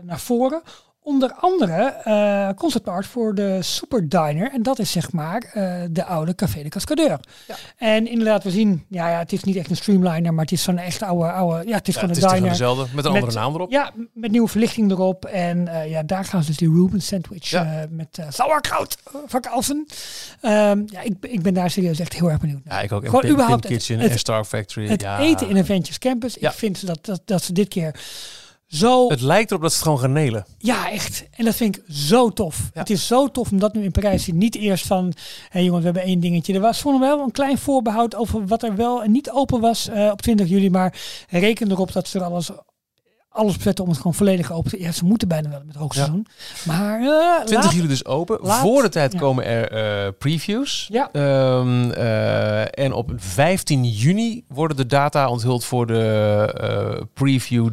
naar 0.01 0.20
voren. 0.20 0.61
Onder 1.04 1.34
andere 1.34 1.84
eh 2.04 2.49
concept 2.56 2.88
art 2.88 3.06
voor 3.06 3.36
de 3.36 3.58
Super 3.62 4.10
Diner. 4.10 4.51
En 4.51 4.64
dat 4.64 4.80
is 4.80 4.91
zeg 4.91 5.12
maar 5.12 5.43
eh, 5.54 5.74
de 5.91 6.06
oude 6.06 6.36
Café 6.36 6.64
de 6.64 6.70
Cascadeur. 6.70 7.20
Ja. 7.47 7.56
En 7.78 8.08
inderdaad, 8.08 8.43
we 8.43 8.51
zien, 8.51 8.86
ja, 8.89 9.10
ja, 9.10 9.18
het 9.20 9.32
is 9.32 9.43
niet 9.43 9.56
echt 9.56 9.70
een 9.70 9.76
streamliner, 9.76 10.34
maar 10.34 10.43
het 10.43 10.54
is 10.54 10.64
zo'n 10.64 10.78
echt 10.78 11.01
oude, 11.01 11.32
oude, 11.32 11.68
ja, 11.68 11.76
het 11.76 11.88
is 11.88 11.93
ja, 11.93 11.99
gewoon 11.99 12.16
het 12.16 12.24
een 12.24 12.30
is 12.30 12.36
diner. 12.36 12.49
dezelfde, 12.49 12.82
met 12.95 13.06
een 13.06 13.12
Met- 13.12 13.22
andere 13.22 13.39
naam 13.39 13.54
erop. 13.54 13.72
Ja, 13.72 13.91
met 14.14 14.32
nieuwe 14.32 14.47
verlichting 14.47 14.91
erop. 14.91 15.26
En 15.26 15.68
eh, 15.68 15.89
ja, 15.89 16.04
daar 16.04 16.26
gaan 16.26 16.41
ze 16.41 16.47
dus 16.47 16.58
die 16.58 16.70
Reuben 16.76 17.01
sandwich 17.01 17.49
Ja. 17.49 17.64
eh, 17.82 17.88
met 17.89 18.18
eh 18.18 18.26
sauerkraut 18.30 18.97
eh, 19.08 19.14
verkalfen. 19.26 19.86
Ehm, 20.41 20.82
ja, 20.86 21.01
ik, 21.01 21.20
ben- 21.20 21.34
ik 21.34 21.41
ben 21.41 21.54
daar 21.54 21.70
serieus 21.70 21.99
echt 21.99 22.14
heel 22.14 22.30
erg 22.30 22.39
benieuwd 22.39 22.62
naar. 22.66 22.78
Ja, 22.78 22.82
ik 22.84 22.91
ook. 22.91 23.06
Gewoon 23.06 23.26
überhaupt 23.26 23.64
het- 23.64 23.74
Kitchen 23.74 23.99
het- 23.99 24.12
en 24.12 24.20
Star 24.20 24.45
Factory. 24.45 24.88
Het 24.88 25.01
ja. 25.01 25.20
eten 25.20 25.49
in 25.49 25.58
Avengers 25.58 25.97
Campus. 25.99 26.38
Ja. 26.39 26.49
Ik 26.49 26.56
vind 26.58 26.86
dat, 26.88 27.06
dat, 27.06 27.22
dat 27.26 27.43
ze 27.43 27.54
dit 27.54 27.68
keer 27.68 27.95
zo... 28.74 29.10
Het 29.10 29.22
lijkt 29.22 29.50
erop 29.50 29.62
dat 29.62 29.72
ze 29.72 29.78
het 29.78 29.86
gewoon 29.86 30.00
gaan 30.00 30.12
nelen. 30.12 30.46
Ja, 30.58 30.92
echt. 30.92 31.26
En 31.36 31.46
dat 31.46 31.56
vind 31.56 31.78
ik 31.78 31.84
zo 31.90 32.30
tof. 32.30 32.70
Ja. 32.74 32.80
Het 32.80 32.90
is 32.90 33.08
zo 33.08 33.28
tof 33.28 33.52
om 33.52 33.60
dat 33.60 33.74
nu 33.74 33.84
in 33.84 33.92
Parijs 33.92 34.24
zien. 34.24 34.38
Niet 34.38 34.56
eerst 34.56 34.88
van, 34.88 35.06
hé 35.06 35.14
hey 35.50 35.64
jongens, 35.64 35.80
we 35.80 35.86
hebben 35.86 36.04
één 36.04 36.20
dingetje. 36.20 36.54
Er 36.54 36.60
was 36.60 36.82
voor 36.82 37.00
wel 37.00 37.20
een 37.20 37.32
klein 37.32 37.58
voorbehoud 37.58 38.16
over 38.16 38.48
wat 38.48 38.64
er 38.64 38.76
wel 38.76 39.04
en 39.04 39.12
niet 39.12 39.32
open 39.32 39.60
was 39.60 39.88
eh, 39.88 40.10
op 40.12 40.22
20 40.22 40.48
juli. 40.48 40.70
Maar 40.70 41.00
reken 41.30 41.72
erop 41.72 41.92
dat 41.92 42.08
ze 42.08 42.20
er 42.20 42.26
alles, 42.26 42.50
alles 43.34 43.56
op 43.56 43.62
zetten 43.62 43.84
om 43.84 43.90
het 43.90 44.00
gewoon 44.00 44.14
volledig 44.14 44.52
open 44.52 44.72
te... 44.72 44.80
Ja, 44.80 44.92
ze 44.92 45.06
moeten 45.06 45.28
bijna 45.28 45.50
wel 45.50 45.58
met 45.60 45.68
het 45.68 45.78
hoogseizoen. 45.78 46.26
Maar 46.66 47.02
eh 47.02 47.46
20 47.46 47.64
laat- 47.66 47.74
juli 47.74 47.88
dus 47.88 48.06
open. 48.06 48.38
laat- 48.42 48.60
Voor 48.60 48.82
de 48.82 48.90
tijd 48.90 49.14
ja. 49.14 49.20
komen 49.20 49.46
er 49.46 49.72
eh, 49.72 50.12
previews. 50.18 50.88
Ja. 50.92 51.10
Ehm, 51.12 51.92
eh, 51.92 52.80
en 52.84 52.94
op 52.94 53.12
15 53.16 53.84
juni 53.86 54.44
worden 54.48 54.78
de 54.78 54.86
data 54.86 55.30
onthuld 55.30 55.64
voor 55.66 55.88
de 55.88 57.08
preview 57.14 57.70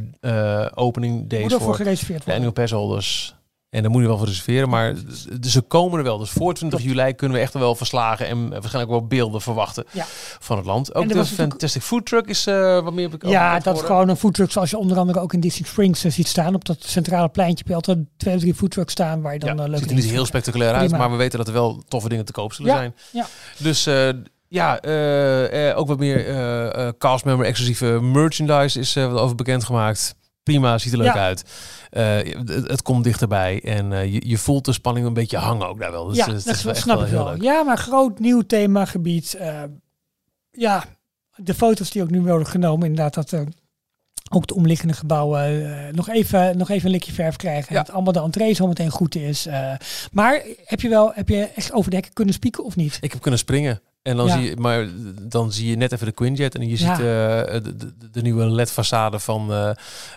opening 0.74 1.28
days 1.28 1.42
moet 1.52 1.62
voor 1.62 1.74
gereserveerd 1.74 2.18
de 2.18 2.24
worden. 2.24 2.34
annual 2.34 2.52
pass 2.52 2.72
holders. 2.72 3.34
En 3.70 3.82
daar 3.82 3.90
moet 3.90 4.00
je 4.02 4.06
wel 4.08 4.18
voor 4.18 4.26
reserveren, 4.26 4.68
maar 4.68 4.94
ze 5.40 5.60
komen 5.60 5.98
er 5.98 6.04
wel. 6.04 6.18
Dus 6.18 6.30
voor 6.30 6.54
20 6.54 6.82
juli 6.82 7.14
kunnen 7.14 7.36
we 7.36 7.42
echt 7.42 7.52
wel 7.54 7.74
verslagen 7.74 8.26
en 8.26 8.48
waarschijnlijk 8.50 8.90
wel 8.90 9.06
beelden 9.06 9.40
verwachten 9.40 9.84
Ja. 9.92 10.04
van 10.38 10.56
het 10.56 10.66
land. 10.66 10.94
Ook 10.94 11.08
de 11.08 11.24
Fantastic 11.24 11.82
Food 11.82 12.06
Truck 12.06 12.26
is 12.26 12.46
eh, 12.46 12.82
wat 12.82 12.92
meer 12.92 13.10
bekend. 13.10 13.32
Ja, 13.32 13.58
dat 13.58 13.76
is 13.76 13.82
gewoon 13.82 14.08
een 14.08 14.16
foodtruck 14.16 14.50
zoals 14.50 14.70
je 14.70 14.78
onder 14.78 14.98
andere 14.98 15.20
ook 15.20 15.32
in 15.32 15.40
Disney 15.40 15.68
Springs 15.68 16.04
eh, 16.04 16.12
ziet 16.12 16.28
staan. 16.28 16.54
Op 16.54 16.64
dat 16.64 16.76
centrale 16.84 17.28
pleintje 17.28 17.58
heb 17.58 17.66
je 17.66 17.74
altijd 17.74 17.98
twee 18.16 18.34
of 18.34 18.40
drie 18.40 18.54
foodtrucks 18.54 18.92
staan 18.92 19.20
waar 19.22 19.32
je 19.32 19.38
dan 19.38 19.56
Ja, 19.56 19.62
eh, 19.62 19.68
leuke 19.68 19.78
ziet 19.80 19.88
er 19.90 19.94
niet 20.02 20.10
heel 20.10 20.26
spectaculair 20.26 20.74
uit, 20.74 20.90
maar 20.90 21.10
we 21.10 21.16
weten 21.16 21.38
dat 21.38 21.46
er 21.48 21.52
wel 21.54 21.82
toffe 21.88 22.08
dingen 22.08 22.24
te 22.24 22.32
koop 22.32 22.52
zullen 22.52 22.70
Ja, 22.72 22.76
zijn. 22.78 22.94
ja. 23.10 23.26
Dus 23.58 23.86
eh, 23.86 24.08
ja, 24.48 24.80
eh, 24.80 25.68
eh, 25.70 25.78
ook 25.78 25.88
wat 25.88 25.98
meer 25.98 26.26
eh 26.28 26.86
eh 26.86 26.92
castmember 26.98 27.46
exclusieve 27.46 27.86
merchandise 27.86 28.78
is 28.78 28.96
eh, 28.96 29.12
wat 29.12 29.20
over 29.20 29.36
bekendgemaakt. 29.36 30.14
Prima, 30.52 30.78
ziet 30.78 30.92
er 30.92 30.98
leuk 30.98 31.14
Ja. 31.14 31.24
uit. 31.24 31.44
Eh, 31.90 32.16
het, 32.46 32.68
het 32.68 32.82
komt 32.82 33.04
dichterbij 33.04 33.60
en 33.64 33.92
eh, 33.92 34.12
je, 34.12 34.28
je 34.28 34.38
voelt 34.38 34.64
de 34.64 34.72
spanning 34.72 35.06
een 35.06 35.12
beetje 35.14 35.36
hangen 35.36 35.68
ook 35.68 35.80
daar 35.80 35.90
wel. 35.90 36.06
Dus 36.06 36.16
ja, 36.16 36.24
het, 36.24 36.34
dat, 36.34 36.44
het 36.44 36.56
is 36.56 36.62
wel 36.62 36.74
snap 36.74 36.96
wel 36.96 37.06
ik 37.06 37.12
wel. 37.12 37.24
leuk. 37.30 37.42
Ja, 37.42 37.62
maar 37.62 37.78
groot 37.78 38.18
nieuw 38.18 38.40
themagebied. 38.40 39.34
eh, 39.34 39.62
ja, 40.50 40.84
de 41.36 41.54
foto's 41.54 41.90
die 41.90 42.02
ook 42.02 42.10
nu 42.10 42.20
worden 42.20 42.46
genomen, 42.46 42.86
inderdaad, 42.88 43.14
dat 43.14 43.32
eh, 43.32 43.40
ook 44.32 44.46
de 44.46 44.54
omliggende 44.54 44.94
gebouwen 44.94 45.42
eh, 45.86 45.92
nog, 45.92 46.08
even, 46.08 46.56
nog 46.58 46.68
even 46.70 46.84
een 46.86 46.90
likje 46.92 47.12
verf 47.12 47.36
krijgen. 47.36 47.68
En 47.68 47.74
Ja. 47.74 47.82
dat 47.82 47.94
allemaal 47.94 48.12
de 48.12 48.20
entree 48.20 48.52
zo 48.52 48.66
meteen 48.66 48.90
goed 48.90 49.14
is. 49.14 49.46
eh. 49.46 49.72
maar 50.12 50.42
heb 50.64 50.80
je 50.80 50.88
wel, 50.88 51.12
heb 51.14 51.28
je 51.28 51.44
echt 51.54 51.72
over 51.72 51.90
de 51.90 51.96
hekken 51.96 52.14
kunnen 52.14 52.34
spieken 52.34 52.64
of 52.64 52.76
niet? 52.76 52.98
Ik 53.00 53.12
heb 53.12 53.20
kunnen 53.20 53.40
springen. 53.40 53.80
En 54.02 54.16
dan 54.16 54.26
Ja. 54.26 54.32
zie 54.32 54.42
je, 54.50 54.56
maar 54.56 54.86
dan 55.22 55.52
zie 55.52 55.68
je 55.70 55.76
net 55.76 55.92
even 55.92 56.06
de 56.06 56.12
Quinjet 56.12 56.54
en 56.54 56.62
je 56.68 56.68
Ja. 56.68 56.76
ziet 56.76 56.88
eh, 56.88 57.62
de, 57.62 57.76
de, 57.76 58.10
de 58.10 58.22
nieuwe 58.22 58.44
LED-façade 58.44 59.16
van 59.16 59.52
eh, 59.52 59.70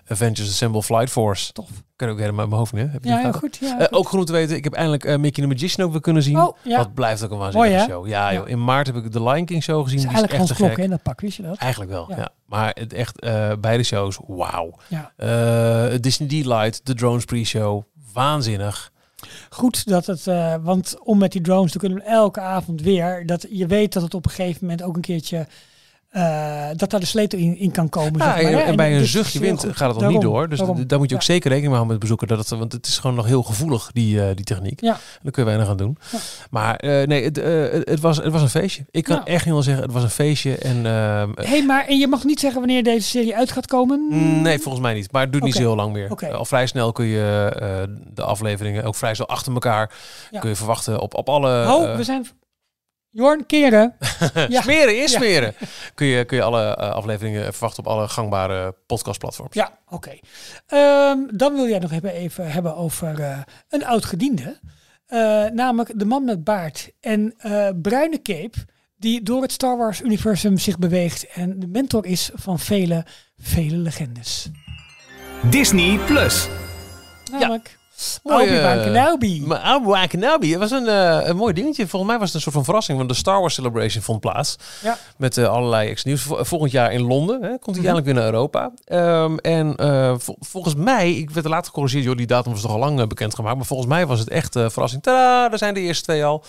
Avengers 0.07 0.47
Assemble 0.49 0.83
Flight 0.83 1.09
Force. 1.09 1.51
Tof. 1.51 1.69
Kan 1.95 2.09
ook 2.09 2.19
helemaal 2.19 2.43
in 2.43 2.49
mijn 2.49 2.59
hoofd 2.59 2.73
niet. 2.73 2.91
Heb 2.91 3.03
je 3.03 3.09
Ja, 3.09 3.17
heel 3.17 3.31
goed. 3.33 3.57
Ja, 3.61 3.73
Eh, 3.79 3.85
goed. 3.85 3.91
ook 3.93 4.09
genoeg 4.09 4.25
te 4.25 4.31
weten, 4.31 4.55
ik 4.55 4.63
heb 4.63 4.73
eindelijk 4.73 5.17
Mickey 5.17 5.43
the 5.43 5.49
Magician 5.49 5.85
ook 5.85 5.91
weer 5.91 6.01
kunnen 6.01 6.23
zien. 6.23 6.39
Oh, 6.39 6.57
ja. 6.63 6.77
Wat 6.77 6.93
blijft 6.93 7.23
ook 7.23 7.31
een 7.31 7.37
waanzinnige 7.37 7.73
Mooi, 7.75 7.85
show. 7.89 8.07
Ja, 8.07 8.33
joh. 8.33 8.49
In 8.49 8.63
maart 8.63 8.87
heb 8.87 8.95
ik 8.95 9.11
de 9.11 9.23
Lion 9.23 9.45
King 9.45 9.63
show 9.63 9.83
gezien. 9.83 9.99
Het 9.99 10.07
is 10.09 10.13
Die 10.15 10.23
is 10.23 10.29
eigenlijk 10.29 10.31
echt 10.31 10.37
Hans 10.37 10.49
te 10.49 10.55
Klok 10.55 10.69
gek. 10.75 10.83
in 10.83 10.89
dat 10.89 11.03
pak, 11.03 11.21
wist 11.21 11.37
je 11.37 11.43
dat? 11.43 11.57
Eigenlijk 11.57 11.91
wel, 11.91 12.05
Ja. 12.17 12.29
Maar 12.45 12.71
het 12.79 12.93
echt 12.93 13.19
beide 13.61 13.83
shows, 13.83 14.19
wauw. 14.27 14.73
Ja. 14.87 15.11
Disney 15.97 16.27
Delight, 16.29 16.85
de 16.85 16.93
Drones 16.93 17.25
pre-show, 17.25 17.83
waanzinnig. 18.13 18.91
Goed 19.49 19.87
dat 19.87 20.05
het, 20.05 20.27
eh, 20.27 20.55
want 20.61 20.95
om 21.03 21.17
met 21.17 21.31
die 21.31 21.41
drones 21.41 21.71
te 21.71 21.77
kunnen 21.77 22.05
elke 22.05 22.39
avond 22.39 22.81
weer, 22.81 23.25
dat 23.25 23.45
je 23.49 23.67
weet 23.67 23.93
dat 23.93 24.03
het 24.03 24.13
op 24.13 24.25
een 24.25 24.31
gegeven 24.31 24.59
moment 24.61 24.81
ook 24.81 24.95
een 24.95 25.01
keertje, 25.01 25.47
eh, 26.13 26.65
dat 26.75 26.89
daar 26.89 26.99
de 26.99 27.05
sleutel 27.05 27.39
in, 27.39 27.57
in 27.57 27.71
kan 27.71 27.89
komen. 27.89 28.19
Ja, 28.19 28.33
zeg 28.33 28.43
maar, 28.43 28.51
en, 28.51 28.65
en 28.65 28.75
bij 28.75 28.95
een 28.95 29.01
is 29.01 29.11
zuchtje 29.11 29.39
wind 29.39 29.59
goed. 29.59 29.75
gaat 29.75 29.93
het 29.93 29.99
nog 30.03 30.11
niet 30.11 30.21
door. 30.21 30.49
Dus 30.49 30.57
daarom. 30.57 30.87
daar 30.87 30.99
moet 30.99 31.09
je 31.09 31.15
ook 31.15 31.21
Ja. 31.21 31.27
zeker 31.27 31.49
rekening 31.49 31.73
mee 31.73 31.83
houden 31.83 31.87
met 31.87 31.91
het 31.91 31.99
bezoeker. 31.99 32.27
Dat 32.27 32.37
het, 32.37 32.59
want 32.59 32.71
het 32.71 32.87
is 32.87 32.97
gewoon 32.97 33.15
nog 33.15 33.25
heel 33.25 33.43
gevoelig, 33.43 33.89
die, 33.93 34.21
eh, 34.21 34.35
die 34.35 34.45
techniek. 34.45 34.81
Ja. 34.81 34.97
Daar 35.21 35.31
kun 35.31 35.43
je 35.43 35.49
weinig 35.49 35.67
aan 35.67 35.77
doen. 35.77 35.97
Ja. 36.11 36.17
Maar 36.49 36.75
eh, 36.75 37.07
nee, 37.07 37.23
het, 37.23 37.35
het, 37.89 37.99
was, 37.99 38.17
het 38.17 38.31
was 38.31 38.41
een 38.41 38.49
feestje. 38.49 38.85
Ik 38.91 39.03
kan 39.03 39.25
echt 39.25 39.45
niet 39.45 39.53
wel 39.53 39.63
zeggen, 39.63 39.83
het 39.83 39.93
was 39.93 40.03
een 40.03 40.09
feestje. 40.09 40.57
En 40.57 40.85
ehm, 40.85 41.29
hey, 41.35 41.65
maar 41.65 41.85
en 41.87 41.97
je 41.97 42.07
mag 42.07 42.23
niet 42.23 42.39
zeggen 42.39 42.59
wanneer 42.59 42.83
deze 42.83 43.07
serie 43.07 43.35
uit 43.35 43.51
gaat 43.51 43.67
komen? 43.67 44.07
Nee, 44.41 44.59
volgens 44.59 44.83
mij 44.83 44.93
niet. 44.93 45.11
Maar 45.11 45.21
het 45.21 45.31
duurt 45.31 45.43
niet 45.43 45.53
zo 45.55 45.59
heel 45.59 45.75
lang 45.75 45.93
meer. 45.93 46.33
Al 46.33 46.45
vrij 46.45 46.67
snel 46.67 46.91
kun 46.91 47.05
je 47.05 47.51
de 48.13 48.23
afleveringen 48.23 48.83
ook 48.83 48.95
vrij 48.95 49.13
snel 49.13 49.27
achter 49.27 49.53
elkaar 49.53 49.91
kun 50.39 50.49
je 50.49 50.55
verwachten 50.55 50.99
op, 50.99 51.13
op 51.15 51.29
alle. 51.29 51.73
Oh, 51.73 51.95
we 51.95 52.03
zijn... 52.03 52.27
Jorn, 53.13 53.45
keren. 53.45 53.95
ja. 54.49 54.61
Smeren, 54.61 55.01
is 55.03 55.11
Ja. 55.11 55.17
smeren. 55.17 55.55
Kun, 55.93 56.05
je, 56.07 56.25
kun 56.25 56.37
je 56.37 56.43
alle 56.43 56.75
eh, 56.75 56.89
afleveringen 56.89 57.51
verwachten 57.53 57.85
op 57.85 57.91
alle 57.91 58.07
gangbare 58.07 58.75
podcastplatforms. 58.85 59.53
Ja, 59.55 59.77
oké. 59.89 60.17
Ehm, 60.67 61.19
dan 61.31 61.53
wil 61.53 61.67
jij 61.67 61.79
nog 61.79 61.91
even, 61.91 62.13
even 62.13 62.51
hebben 62.51 62.75
over 62.75 63.19
eh, 63.19 63.37
een 63.69 63.85
oud 63.85 64.05
gediende. 64.05 64.59
Eh, 65.05 65.45
namelijk 65.45 65.99
de 65.99 66.05
man 66.05 66.23
met 66.23 66.43
baard 66.43 66.91
en 66.99 67.33
eh, 67.37 67.69
bruine 67.81 68.21
cape. 68.21 68.57
Die 68.97 69.23
door 69.23 69.41
het 69.41 69.51
Star 69.51 69.77
Wars 69.77 70.01
universum 70.01 70.57
zich 70.57 70.77
beweegt. 70.79 71.27
En 71.27 71.59
de 71.59 71.67
mentor 71.67 72.05
is 72.05 72.29
van 72.33 72.59
vele, 72.59 73.05
vele 73.37 73.75
legendes. 73.77 74.49
Disney 75.49 75.97
Plus. 76.05 76.47
Namelijk 77.31 77.63
Mooie, 77.63 77.82
Obi-Wan 78.23 78.77
eh, 78.77 78.83
Kenobi. 78.83 79.41
Maar 79.45 79.75
Obi-Wan 79.75 80.07
Kenobi, 80.07 80.49
het 80.51 80.59
was 80.59 80.71
een, 80.71 80.87
eh, 80.87 81.19
een 81.27 81.35
mooi 81.35 81.53
dingetje. 81.53 81.87
Volgens 81.87 82.11
mij 82.11 82.19
was 82.19 82.27
het 82.27 82.35
een 82.35 82.41
soort 82.41 82.55
van 82.55 82.63
verrassing, 82.63 82.97
want 82.97 83.09
de 83.09 83.15
Star 83.15 83.39
Wars 83.39 83.53
Celebration 83.53 84.03
vond 84.03 84.19
plaats. 84.19 84.55
Ja. 84.83 84.97
Met 85.17 85.37
eh, 85.37 85.47
allerlei 85.47 85.89
extra 85.89 86.09
nieuws. 86.09 86.21
Vol- 86.23 86.45
Volgend 86.45 86.71
jaar 86.71 86.91
in 86.93 87.01
Londen 87.01 87.41
hè, 87.41 87.47
komt 87.49 87.75
hij 87.75 87.85
Mhm. 87.85 87.85
eindelijk 87.85 88.05
weer 88.05 88.15
naar 88.15 88.25
Europa. 88.25 88.71
Ehm, 88.85 89.37
en 89.37 89.75
eh, 89.75 90.13
vol- 90.17 90.37
volgens 90.39 90.75
mij, 90.75 91.11
ik 91.13 91.29
werd 91.29 91.45
er 91.45 91.51
later 91.51 91.65
gecorrigeerd, 91.67 92.03
joh, 92.03 92.17
die 92.17 92.27
datum 92.27 92.51
was 92.51 92.61
toch 92.61 92.71
al 92.71 92.79
lang 92.79 92.99
eh, 92.99 93.07
bekendgemaakt. 93.07 93.55
Maar 93.57 93.65
volgens 93.65 93.89
mij 93.89 94.05
was 94.05 94.19
het 94.19 94.29
echt 94.29 94.55
eh 94.55 94.69
verrassing. 94.69 95.03
Tadaa, 95.03 95.49
daar 95.49 95.57
zijn 95.57 95.73
de 95.73 95.79
eerste 95.79 96.03
twee 96.03 96.25
al. 96.25 96.43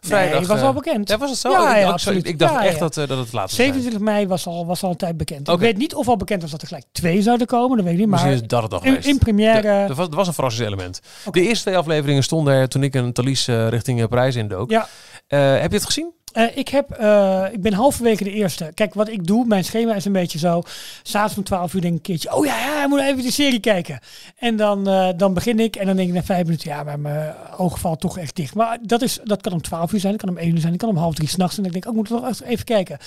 Vrijdag. 0.00 0.38
nee, 0.38 0.48
was 0.48 0.58
eh, 0.58 0.64
al 0.64 0.72
bekend. 0.72 1.08
Ja, 1.08 1.18
was 1.18 1.30
het 1.30 1.38
zo? 1.38 1.50
Ja, 1.50 1.76
ik, 1.76 1.82
ja, 1.82 1.90
absoluut. 1.90 2.26
ik 2.26 2.38
dacht 2.38 2.52
Ja, 2.52 2.64
echt. 2.64 2.78
Dat, 2.78 2.96
eh, 2.96 3.08
dat 3.08 3.18
het 3.18 3.28
zijn. 3.28 3.48
27 3.48 4.00
mei 4.00 4.26
was 4.26 4.46
al, 4.46 4.66
was 4.66 4.82
al 4.82 4.90
een 4.90 4.96
tijd 4.96 5.16
bekend. 5.16 5.48
Ik 5.48 5.58
weet 5.58 5.76
niet 5.76 5.94
of 5.94 6.08
al 6.08 6.16
bekend 6.16 6.42
was 6.42 6.50
dat 6.50 6.62
er 6.62 6.68
gelijk 6.68 6.84
twee 6.92 7.22
zouden 7.22 7.46
komen. 7.46 7.76
Dat 7.76 7.84
weet 7.84 7.94
ik 7.94 8.00
niet. 8.00 8.08
Maar 8.08 8.18
Misschien 8.24 8.42
is 8.42 8.48
dat 8.48 8.62
het 8.62 8.72
al 8.72 8.82
in, 8.82 8.88
geweest. 8.88 9.08
in 9.08 9.18
première... 9.18 9.68
Er, 9.68 9.94
was, 9.94 10.06
was 10.10 10.26
een 10.26 10.34
verrassingselement. 10.34 11.00
Oké. 11.24 11.40
De 11.40 11.46
eerste 11.46 11.64
twee 11.64 11.76
afleveringen 11.76 12.22
stonden 12.22 12.54
er 12.54 12.68
toen 12.68 12.82
ik 12.82 12.94
een 12.94 13.12
Thalys 13.12 13.48
eh, 13.48 13.68
richting 13.68 14.00
eh, 14.00 14.06
Parijs 14.06 14.36
indook. 14.36 14.70
Ja. 14.70 14.88
Eh, 15.26 15.60
heb 15.60 15.70
je 15.70 15.76
het 15.76 15.86
gezien? 15.86 16.12
Eh, 16.32 16.56
ik, 16.56 16.68
heb, 16.68 16.90
eh, 16.90 17.44
ik 17.52 17.60
ben 17.60 17.72
halverwege 17.72 18.24
de 18.24 18.32
eerste. 18.32 18.70
Kijk, 18.74 18.94
wat 18.94 19.08
ik 19.08 19.26
doe, 19.26 19.46
mijn 19.46 19.64
schema 19.64 19.94
is 19.94 20.04
een 20.04 20.12
beetje 20.12 20.38
zo. 20.38 20.62
S'avonds 21.02 21.36
om 21.36 21.44
12 21.44 21.74
uur 21.74 21.80
denk 21.80 21.92
ik 21.92 21.98
een 21.98 22.04
keertje. 22.04 22.34
Oh 22.34 22.46
ja, 22.46 22.58
ja, 22.58 22.82
ik 22.82 22.88
moet 22.88 23.00
even 23.00 23.22
die 23.22 23.32
serie 23.32 23.60
kijken. 23.60 24.00
En 24.36 24.56
dan, 24.56 24.88
eh, 24.88 25.08
dan 25.16 25.34
begin 25.34 25.60
ik. 25.60 25.76
En 25.76 25.86
dan 25.86 25.96
denk 25.96 26.08
ik 26.08 26.14
na 26.14 26.22
vijf 26.22 26.44
minuten. 26.44 26.70
Ja, 26.70 26.82
maar 26.82 26.98
mijn 26.98 27.34
oog 27.56 27.78
valt 27.78 28.00
toch 28.00 28.18
echt 28.18 28.36
dicht. 28.36 28.54
Maar 28.54 28.78
dat, 28.82 29.02
is, 29.02 29.20
dat 29.24 29.40
kan 29.40 29.52
om 29.52 29.62
12 29.62 29.92
uur 29.92 30.00
zijn. 30.00 30.12
Dat 30.12 30.20
kan 30.20 30.30
om 30.30 30.38
1 30.38 30.54
uur 30.54 30.60
zijn. 30.60 30.72
Dat 30.72 30.80
kan 30.80 30.90
om 30.90 30.96
half 30.96 31.14
drie 31.14 31.28
s'nachts. 31.28 31.56
En 31.56 31.62
dan 31.62 31.72
denk 31.72 31.84
ik, 31.84 31.90
oh, 31.90 31.96
ik 31.98 32.10
moet 32.10 32.20
nog 32.20 32.42
even 32.44 32.64
kijken. 32.64 32.98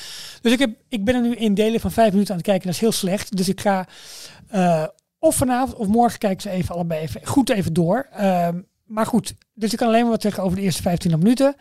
Dus 0.41 0.51
ik, 0.51 0.59
heb, 0.59 0.69
ik 0.89 1.03
ben 1.03 1.15
er 1.15 1.21
nu 1.21 1.35
in 1.35 1.53
delen 1.53 1.79
van 1.79 1.91
vijf 1.91 2.11
minuten 2.11 2.31
aan 2.31 2.37
het 2.37 2.47
kijken. 2.47 2.65
Dat 2.65 2.75
is 2.75 2.81
heel 2.81 2.91
slecht. 2.91 3.37
Dus 3.37 3.49
ik 3.49 3.61
ga 3.61 3.87
of 5.19 5.35
vanavond 5.35 5.77
of 5.77 5.87
morgen 5.87 6.19
kijken 6.19 6.41
ze 6.41 6.49
even 6.49 6.75
allebei 6.75 7.01
even, 7.01 7.21
goed 7.23 7.49
even 7.49 7.73
door. 7.73 8.07
Ehm, 8.11 8.59
maar 8.85 9.05
goed, 9.05 9.33
dus 9.53 9.71
ik 9.71 9.77
kan 9.77 9.87
alleen 9.87 10.01
maar 10.01 10.11
wat 10.11 10.21
zeggen 10.21 10.43
over 10.43 10.57
de 10.57 10.63
eerste 10.63 10.81
25 10.81 11.21
minuten. 11.21 11.55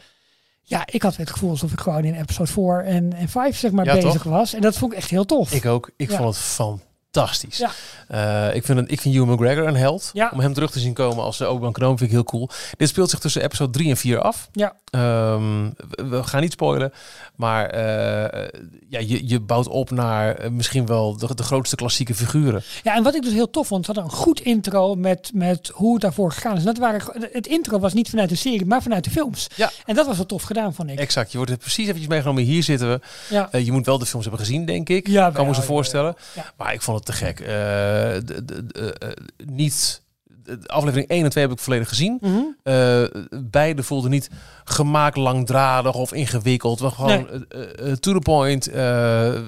Ja, 0.71 0.83
ik 0.87 1.03
had 1.03 1.17
het 1.17 1.31
gevoel 1.31 1.51
alsof 1.51 1.73
ik 1.73 1.81
gewoon 1.81 2.05
in 2.05 2.15
episode 2.15 2.51
4 2.51 2.85
en, 2.85 3.13
en 3.13 3.29
5 3.29 3.57
zeg 3.57 3.71
maar 3.71 3.85
Ja, 3.85 3.95
bezig 3.95 4.13
toch? 4.13 4.23
was. 4.23 4.55
En 4.55 4.61
dat 4.61 4.77
vond 4.77 4.93
ik 4.93 4.99
echt 4.99 5.11
heel 5.11 5.25
tof. 5.25 5.53
Ik 5.53 5.67
ook. 5.67 5.91
Ik 5.97 6.11
Ja. 6.11 6.17
vond 6.17 6.29
het 6.35 6.45
fantastisch. 6.45 6.89
Ja. 7.11 7.71
Eh, 8.09 8.55
ik, 8.55 8.65
vind 8.65 8.79
het, 8.79 8.91
ik 8.91 9.01
vind 9.01 9.15
Hugh 9.15 9.31
McGregor 9.31 9.67
een 9.67 9.77
held. 9.77 10.11
Ja. 10.13 10.31
Om 10.33 10.41
hem 10.41 10.55
terug 10.55 10.71
te 10.71 10.79
zien 10.79 10.93
komen 10.93 11.25
als 11.25 11.41
uh, 11.41 11.49
Obi-Wan 11.49 11.73
Kenobi 11.73 11.97
vind 11.97 12.11
ik 12.11 12.17
heel 12.17 12.25
cool. 12.25 12.49
Dit 12.77 12.89
speelt 12.89 13.11
zich 13.11 13.19
tussen 13.19 13.43
episode 13.43 13.71
3 13.71 13.89
en 13.89 13.97
4 13.97 14.21
af. 14.21 14.49
Ja. 14.53 14.77
Ehm, 14.91 15.71
we, 15.91 16.05
we 16.05 16.23
gaan 16.23 16.41
niet 16.41 16.53
spoilen. 16.53 16.93
Maar 17.37 17.67
eh, 17.67 18.49
ja, 18.89 18.99
je, 18.99 19.29
je 19.29 19.41
bouwt 19.41 19.69
op 19.69 19.91
naar 19.91 20.53
misschien 20.53 20.87
wel 20.87 21.17
de, 21.17 21.35
de 21.35 21.43
grootste 21.43 21.77
klassieke 21.77 22.15
figuren. 22.15 22.63
Ja, 22.83 22.95
en 22.95 23.03
wat 23.03 23.15
ik 23.15 23.23
dus 23.23 23.33
heel 23.33 23.51
tof 23.51 23.67
vond, 23.67 23.85
ze 23.87 23.93
hadden 23.93 24.13
een 24.13 24.19
goed 24.19 24.41
intro 24.41 24.95
met, 24.95 25.31
met 25.35 25.71
hoe 25.75 25.93
het 25.93 26.03
daarvoor 26.03 26.33
gegaan 26.33 26.53
is. 26.53 26.59
En 26.59 26.67
dat 26.67 26.79
waren, 26.79 27.03
het 27.33 27.47
intro 27.47 27.79
was 27.79 27.93
niet 27.93 28.09
vanuit 28.09 28.29
de 28.29 28.35
serie, 28.35 28.67
maar 28.67 28.83
vanuit 28.83 29.05
de 29.05 29.11
films. 29.11 29.47
Ja. 29.57 29.71
En 29.87 29.95
dat 29.95 30.07
was 30.07 30.17
wel 30.17 30.27
tof 30.27 30.43
gedaan, 30.43 30.75
vond 30.75 30.91
ik. 30.91 30.99
Exact. 30.99 31.31
Je 31.31 31.37
wordt 31.37 31.53
er 31.53 31.59
precies 31.59 31.85
eventjes 31.85 32.09
meegenomen. 32.09 32.43
Hier 32.43 32.63
zitten 32.63 32.91
we. 32.91 33.01
Ja. 33.29 33.49
Je 33.59 33.73
moet 33.73 33.87
wel 33.87 33.99
de 33.99 34.07
films 34.07 34.25
hebben 34.25 34.45
gezien, 34.45 34.65
denk 34.65 34.89
ik. 34.89 35.09
Ja, 35.09 35.31
kan 35.31 35.47
me 35.47 35.55
ja, 35.55 35.63
voorstellen. 35.63 36.17
Maar 36.57 36.73
ik 36.73 36.83
vond 36.83 36.99
het 36.99 37.00
te 37.05 37.13
gek. 37.13 37.41
Eh, 37.41 37.47
de, 37.47 38.43
de, 38.45 38.67
de, 38.67 38.93
eh, 38.95 39.09
niet. 39.47 40.03
De 40.45 40.59
aflevering 40.67 41.09
1 41.09 41.25
en 41.25 41.31
2 41.31 41.45
heb 41.45 41.53
ik 41.53 41.59
volledig 41.59 41.89
gezien. 41.89 42.19
Mhm. 42.21 42.37
Eh, 42.63 43.03
beide 43.51 43.83
voelden 43.83 44.11
niet 44.11 44.31
gemaakt 44.65 45.17
langdradig 45.17 45.95
of 45.95 46.13
ingewikkeld. 46.13 46.81
Maar 46.81 46.91
gewoon 46.91 47.27
Nee. 47.31 47.47
eh, 47.49 47.91
eh, 47.91 47.97
to 47.97 48.13
the 48.13 48.19
point. 48.19 48.67
eh, 48.69 49.35
eh, 49.37 49.41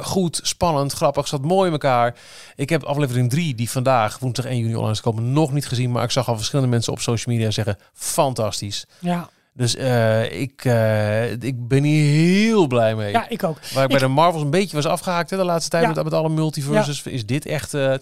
goed, 0.00 0.40
spannend, 0.42 0.92
grappig. 0.92 1.28
Zat 1.28 1.42
mooi 1.42 1.66
in 1.66 1.72
elkaar. 1.72 2.14
Ik 2.56 2.68
heb 2.68 2.82
aflevering 2.84 3.30
3, 3.30 3.54
die 3.54 3.70
vandaag, 3.70 4.18
woensdag 4.18 4.44
1 4.44 4.58
juni 4.58 4.74
online 4.74 4.92
is 4.92 4.96
gekomen, 5.00 5.32
nog 5.32 5.52
niet 5.52 5.66
gezien. 5.68 5.90
Maar 5.90 6.04
ik 6.04 6.10
zag 6.10 6.28
al 6.28 6.36
verschillende 6.36 6.70
mensen 6.70 6.92
op 6.92 7.00
social 7.00 7.34
media 7.34 7.50
zeggen, 7.50 7.78
fantastisch. 7.92 8.86
Ja. 8.98 9.28
Dus 9.58 9.76
eh, 9.76 10.40
ik, 10.40 10.64
eh, 10.64 11.32
ik 11.32 11.68
ben 11.68 11.82
hier 11.82 12.12
heel 12.12 12.66
blij 12.66 12.94
mee. 12.94 13.10
ja, 13.12 13.28
ik 13.28 13.42
ook. 13.44 13.58
Waar 13.74 13.82
ik 13.82 13.88
bij 13.88 13.96
Ik- 13.98 14.02
de 14.02 14.08
Marvels 14.08 14.42
een 14.42 14.50
beetje 14.50 14.76
was 14.76 14.86
afgehaakt 14.86 15.30
hè, 15.30 15.36
de 15.36 15.44
laatste 15.44 15.70
tijd 15.70 15.82
Ja. 15.82 15.92
met, 15.92 16.04
met 16.04 16.12
alle 16.12 16.28
multiverses, 16.28 17.02
is 17.02 17.26
dit 17.26 17.46
echt... 17.46 17.74
eh, 17.74 17.94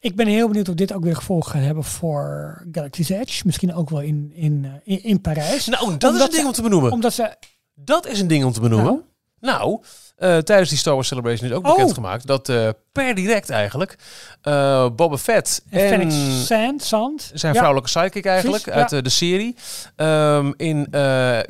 Ik 0.00 0.16
ben 0.16 0.26
heel 0.26 0.48
benieuwd 0.48 0.68
of 0.68 0.74
dit 0.74 0.92
ook 0.92 1.04
weer 1.04 1.16
gevolgen 1.16 1.50
gaat 1.52 1.62
hebben 1.62 1.84
voor 1.84 2.62
Galaxy's 2.72 3.08
Edge. 3.08 3.42
Misschien 3.44 3.74
ook 3.74 3.90
wel 3.90 4.00
in, 4.00 4.30
in, 4.34 4.66
in, 4.84 5.02
in 5.04 5.20
Parijs. 5.20 5.66
Nou, 5.66 5.96
dat 5.96 6.14
is 6.14 6.20
een 6.20 6.26
ding 6.30 6.40
ze- 6.40 6.46
om 6.46 6.52
te 6.52 6.62
benoemen. 6.62 6.92
Omdat 6.92 7.12
ze... 7.12 7.36
Dat 7.74 8.06
is 8.06 8.20
een 8.20 8.26
ding 8.28 8.44
om 8.44 8.52
te 8.52 8.60
benoemen. 8.60 9.02
Nou, 9.40 9.80
eh, 10.22 10.38
tijdens 10.38 10.68
die 10.68 10.78
Star 10.78 10.94
Wars 10.94 11.08
Celebration 11.08 11.48
is 11.50 11.56
ook 11.56 11.66
Oh. 11.66 11.74
bekendgemaakt 11.74 12.26
dat 12.26 12.48
eh, 12.48 12.68
per 12.92 13.14
direct 13.14 13.50
eigenlijk 13.50 13.96
eh 14.42 14.86
Boba 14.96 15.16
Fett 15.16 15.62
En 15.70 15.88
Fennec 15.88 16.10
Sand, 16.46 16.82
Sand. 16.82 17.30
zijn 17.34 17.52
Ja. 17.52 17.58
vrouwelijke 17.58 17.90
sidekick 17.90 18.24
eigenlijk 18.26 18.62
Precies, 18.62 18.92
uit 18.92 19.04
de 19.04 19.10
serie 19.10 19.56
ehm, 19.96 20.52
in 20.56 20.86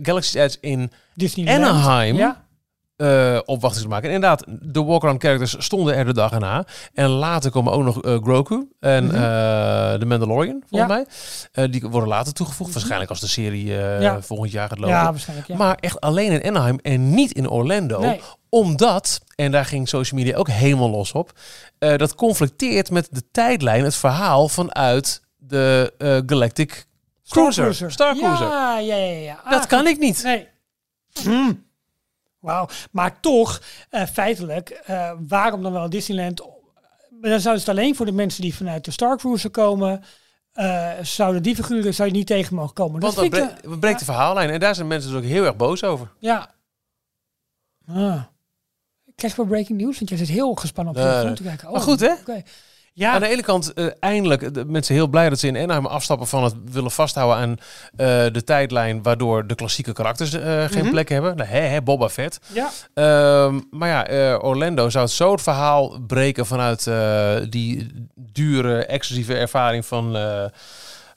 Galaxy's 0.03 0.35
Edge 0.35 0.57
in 0.61 0.91
Disneyland. 1.15 1.65
Anaheim 1.65 2.17
Ja. 2.17 2.45
Eh 3.03 3.39
opwachting 3.45 3.83
te 3.83 3.89
maken. 3.91 4.09
En 4.09 4.15
inderdaad, 4.15 4.45
de 4.61 4.83
walk-around 4.85 5.23
characters 5.23 5.55
stonden 5.59 5.95
er 5.95 6.05
de 6.05 6.13
dag 6.13 6.33
erna. 6.33 6.65
En 6.95 7.09
later 7.09 7.51
komen 7.51 7.73
ook 7.73 7.83
nog 7.83 8.03
eh, 8.03 8.17
Grogu 8.23 8.69
en 8.81 9.05
Mhm. 9.05 9.15
eh, 9.15 9.21
de 9.99 10.05
Mandalorian, 10.07 10.63
volgens 10.69 10.81
Ja. 10.81 10.87
mij. 10.87 11.07
Eh, 11.53 11.73
die 11.73 11.81
worden 11.91 12.09
later 12.09 12.33
toegevoegd. 12.33 12.73
Waarschijnlijk 12.73 13.11
als 13.11 13.21
de 13.21 13.27
serie 13.29 13.77
eh, 13.79 14.01
Ja. 14.01 14.23
volgend 14.23 14.53
jaar 14.53 14.69
gaat 14.69 14.79
lopen. 14.79 14.95
ja, 14.95 15.05
waarschijnlijk. 15.11 15.49
Ja. 15.49 15.57
Maar 15.57 15.75
echt 15.81 16.01
alleen 16.01 16.33
in 16.43 16.49
Anaheim 16.49 16.79
en 16.83 17.15
niet 17.15 17.33
in 17.33 17.49
Orlando. 17.51 18.01
Nee. 18.01 18.21
Omdat, 18.49 19.21
en 19.35 19.51
daar 19.53 19.65
ging 19.65 19.89
social 19.89 20.21
media 20.21 20.37
ook 20.37 20.49
helemaal 20.49 20.91
los 20.91 21.13
op, 21.13 21.33
eh, 21.79 21.97
dat 21.97 22.15
conflicteert 22.15 22.91
met 22.91 23.09
de 23.11 23.23
tijdlijn, 23.31 23.85
het 23.85 23.95
verhaal 23.95 24.49
vanuit 24.49 25.21
de 25.37 25.93
eh, 25.99 26.19
Galactic 26.27 26.87
Cruiser. 27.29 27.75
Star 27.93 28.17
Cruiser. 28.17 28.47
Ja, 28.47 28.79
ja, 28.79 28.97
ja. 28.97 29.19
ja. 29.19 29.41
Ah, 29.45 29.51
Dat 29.51 29.67
kan 29.67 29.87
ik 29.87 29.99
niet. 29.99 30.23
Nee. 30.23 30.49
Hmm. 31.23 31.65
Wauw. 32.43 32.69
Maar 32.91 33.21
toch, 33.21 33.63
eh, 33.91 34.07
feitelijk, 34.07 34.71
eh, 34.71 35.13
waarom 35.29 35.63
dan 35.63 35.73
wel 35.73 35.91
Disneyland? 35.91 36.37
Dan 37.21 37.41
zouden 37.41 37.65
het 37.65 37.69
alleen 37.69 37.97
voor 37.97 38.07
de 38.07 38.13
mensen 38.13 38.43
die 38.43 38.55
vanuit 38.55 38.85
de 38.85 38.91
Star 38.91 39.17
Cruiser 39.19 39.51
komen. 39.51 40.03
eh, 40.53 40.91
zouden 41.03 41.43
die 41.43 41.55
figuren 41.55 41.95
zou 41.95 42.09
je 42.09 42.15
niet 42.15 42.27
tegen 42.27 42.55
mogen 42.55 42.75
komen. 42.75 43.01
Want 43.01 43.15
dat 43.15 43.25
ik 43.25 43.31
breekt, 43.81 43.99
de 43.99 44.05
verhaallijn. 44.05 44.51
En 44.51 44.61
daar 44.61 44.75
zijn 44.75 44.87
mensen 44.87 45.11
dus 45.11 45.19
ook 45.21 45.27
heel 45.27 45.45
erg 45.45 45.57
boos 45.57 45.85
over. 45.85 46.13
Ja. 46.19 46.51
Ah. 47.87 48.23
Krijg 49.15 49.37
wel 49.37 49.47
breaking 49.47 49.81
news? 49.81 49.97
Want 49.99 50.09
jij 50.09 50.19
zit 50.19 50.29
heel 50.29 50.55
gespannen 50.55 50.95
op 50.95 50.99
Nee, 51.01 51.09
telefoon 51.09 51.29
nee. 51.33 51.37
te 51.37 51.43
kijken. 51.43 51.67
Oh, 51.67 51.73
Maar 51.73 51.83
goed, 51.83 52.01
hè? 52.01 52.13
oké. 52.13 52.43
Ja, 52.95 53.13
Aan 53.13 53.21
de 53.21 53.29
ene 53.29 53.43
kant, 53.43 53.73
eh, 53.73 53.87
eindelijk, 54.01 54.55
de 54.55 54.65
mensen 54.65 54.95
heel 54.95 55.07
blij 55.07 55.29
dat 55.29 55.39
ze 55.39 55.47
in 55.47 55.57
Anaheim 55.57 55.87
afstappen 55.87 56.27
van 56.27 56.45
het 56.45 56.55
willen 56.73 56.91
vasthouden 56.91 57.37
aan 57.37 57.57
eh, 57.97 58.33
de 58.33 58.45
tijdlijn, 58.45 59.03
waardoor 59.03 59.47
de 59.47 59.55
klassieke 59.55 59.93
karakters 59.93 60.33
eh, 60.33 60.65
geen 60.65 60.83
Mhm. 60.83 60.91
plek 60.91 61.09
hebben. 61.09 61.37
Nou, 61.37 61.49
hè, 61.49 61.59
hè, 61.61 61.83
Boba 61.83 62.09
Fett. 62.09 62.39
ja. 62.53 62.71
Ehm, 62.95 63.61
maar 63.71 63.89
ja, 63.89 64.07
eh, 64.07 64.39
Orlando 64.45 64.91
zou 64.91 65.05
het 65.05 65.13
zo 65.15 65.33
het 65.33 65.43
verhaal 65.43 65.99
breken 66.07 66.47
vanuit 66.47 66.87
eh, 66.87 67.37
die 67.49 67.91
dure, 68.15 68.85
exclusieve 68.87 69.35
ervaring 69.35 69.87
van, 69.87 70.17
eh, 70.17 70.45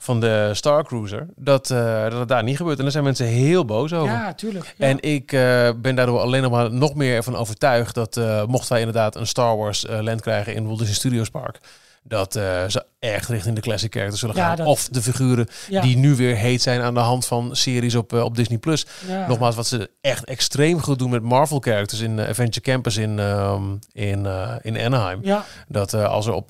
van 0.06 0.20
de 0.20 0.50
Star 0.52 0.84
Cruiser, 0.84 1.26
dat, 1.36 1.70
eh, 1.70 2.02
dat 2.02 2.18
het 2.18 2.28
daar 2.28 2.42
niet 2.42 2.56
gebeurt. 2.56 2.76
En 2.76 2.82
daar 2.82 2.92
zijn 2.92 3.04
mensen 3.04 3.26
heel 3.26 3.64
boos 3.64 3.92
over. 3.92 4.12
ja, 4.12 4.34
tuurlijk. 4.34 4.74
Ja. 4.78 4.86
En 4.86 5.00
ik 5.00 5.32
eh, 5.32 5.70
ben 5.76 5.94
daardoor 5.94 6.20
alleen 6.20 6.42
nog 6.42 6.50
maar 6.50 6.72
nog 6.72 6.94
meer 6.94 7.16
ervan 7.16 7.36
overtuigd 7.36 7.94
dat 7.94 8.16
eh, 8.16 8.44
mochten 8.44 8.72
wij 8.72 8.80
inderdaad 8.80 9.16
een 9.16 9.26
Star 9.26 9.56
Wars 9.56 9.86
land 10.00 10.20
krijgen 10.20 10.54
in 10.54 10.66
Walt 10.66 10.78
Disney 10.78 10.96
Studios 10.96 11.30
Park, 11.30 11.58
dat 12.02 12.32
ze 12.32 12.84
echt 12.98 13.28
richting 13.28 13.54
de 13.54 13.60
classic 13.60 13.92
characters 13.92 14.20
zullen 14.20 14.36
Ja, 14.36 14.46
gaan. 14.46 14.56
dat- 14.56 14.66
Of 14.66 14.88
de 14.88 15.02
figuren 15.02 15.46
ja. 15.68 15.80
die 15.80 15.96
nu 15.96 16.14
weer 16.14 16.36
heet 16.36 16.62
zijn 16.62 16.80
aan 16.80 16.94
de 16.94 17.00
hand 17.00 17.26
van 17.26 17.56
series 17.56 17.94
op, 17.94 18.12
eh, 18.12 18.22
op 18.24 18.36
Disney 18.36 18.58
Plus. 18.58 18.86
ja. 19.08 19.26
Nogmaals, 19.28 19.54
wat 19.54 19.66
ze 19.66 19.90
echt 20.00 20.24
extreem 20.24 20.80
goed 20.80 20.98
doen 20.98 21.10
met 21.10 21.22
Marvel 21.22 21.58
characters 21.60 22.00
in 22.00 22.18
eh, 22.18 22.28
Adventure 22.28 22.60
Campus 22.70 22.96
in, 22.96 23.18
ehm, 23.18 23.62
in, 23.92 24.26
eh, 24.26 24.52
in 24.62 24.78
Anaheim. 24.80 25.18
Ja, 25.22 25.44
Dat 25.68 25.94
als 25.94 26.26
er 26.26 26.32
op 26.32 26.48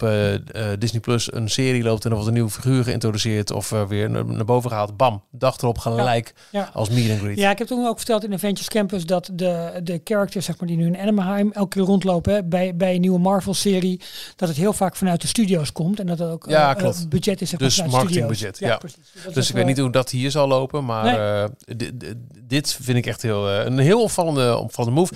Disney 0.78 1.00
Plus 1.00 1.32
een 1.32 1.48
serie 1.50 1.82
loopt 1.82 2.02
en 2.04 2.08
er 2.10 2.14
wordt 2.16 2.28
een 2.28 2.34
nieuwe 2.34 2.50
figuur 2.50 2.84
geïntroduceerd 2.84 3.50
of 3.50 3.70
weer 3.88 4.10
naar, 4.10 4.24
naar 4.26 4.44
boven 4.44 4.70
gehaald, 4.70 4.96
bam, 4.96 5.22
dag 5.30 5.58
erop 5.58 5.78
gelijk 5.78 6.34
ja. 6.50 6.70
als 6.72 6.88
meet 6.90 7.10
and 7.10 7.18
greet. 7.20 7.38
Ja, 7.38 7.50
ik 7.50 7.58
heb 7.58 7.66
toen 7.66 7.86
ook 7.86 7.96
verteld 7.96 8.24
in 8.24 8.32
Adventures 8.32 8.68
Campus 8.68 9.06
dat 9.06 9.30
de, 9.32 9.80
de 9.82 10.00
characters 10.04 10.44
zeg 10.44 10.58
maar, 10.58 10.68
die 10.68 10.76
nu 10.76 10.86
in 10.86 10.98
Anaheim 10.98 11.50
elke 11.52 11.68
keer 11.68 11.82
rondlopen 11.86 12.34
hè, 12.34 12.44
bij, 12.44 12.76
bij 12.76 12.94
een 12.94 13.00
nieuwe 13.00 13.18
Marvel-serie, 13.18 14.00
dat 14.36 14.48
het 14.48 14.56
heel 14.56 14.72
vaak 14.72 14.96
vanuit 14.96 15.20
de 15.20 15.26
studio's 15.26 15.72
komt 15.72 16.00
en 16.00 16.06
dat 16.06 16.18
het 16.18 16.30
ook 16.30 16.45
Ja, 16.46 16.70
eh, 16.70 16.76
klopt. 16.76 16.96
eh, 17.02 17.08
budget 17.08 17.40
is 17.40 17.50
Dus 17.50 17.84
marketingbudget, 17.86 18.58
ja. 18.58 18.76
precies. 18.76 18.98
Dus 19.24 19.36
is 19.36 19.48
ik 19.48 19.54
wel- 19.54 19.64
weet 19.64 19.74
niet 19.74 19.84
hoe 19.84 19.92
dat 19.92 20.10
hier 20.10 20.30
zal 20.30 20.48
lopen, 20.48 20.84
maar 20.84 21.04
Nee. 21.04 21.14
eh, 21.16 21.76
di- 21.76 21.96
di- 21.96 22.12
dit 22.42 22.72
vind 22.80 22.98
ik 22.98 23.06
echt 23.06 23.22
heel, 23.22 23.48
eh, 23.50 23.64
een 23.64 23.78
heel 23.78 24.02
opvallende, 24.02 24.56
opvallende 24.56 25.00
move. 25.00 25.14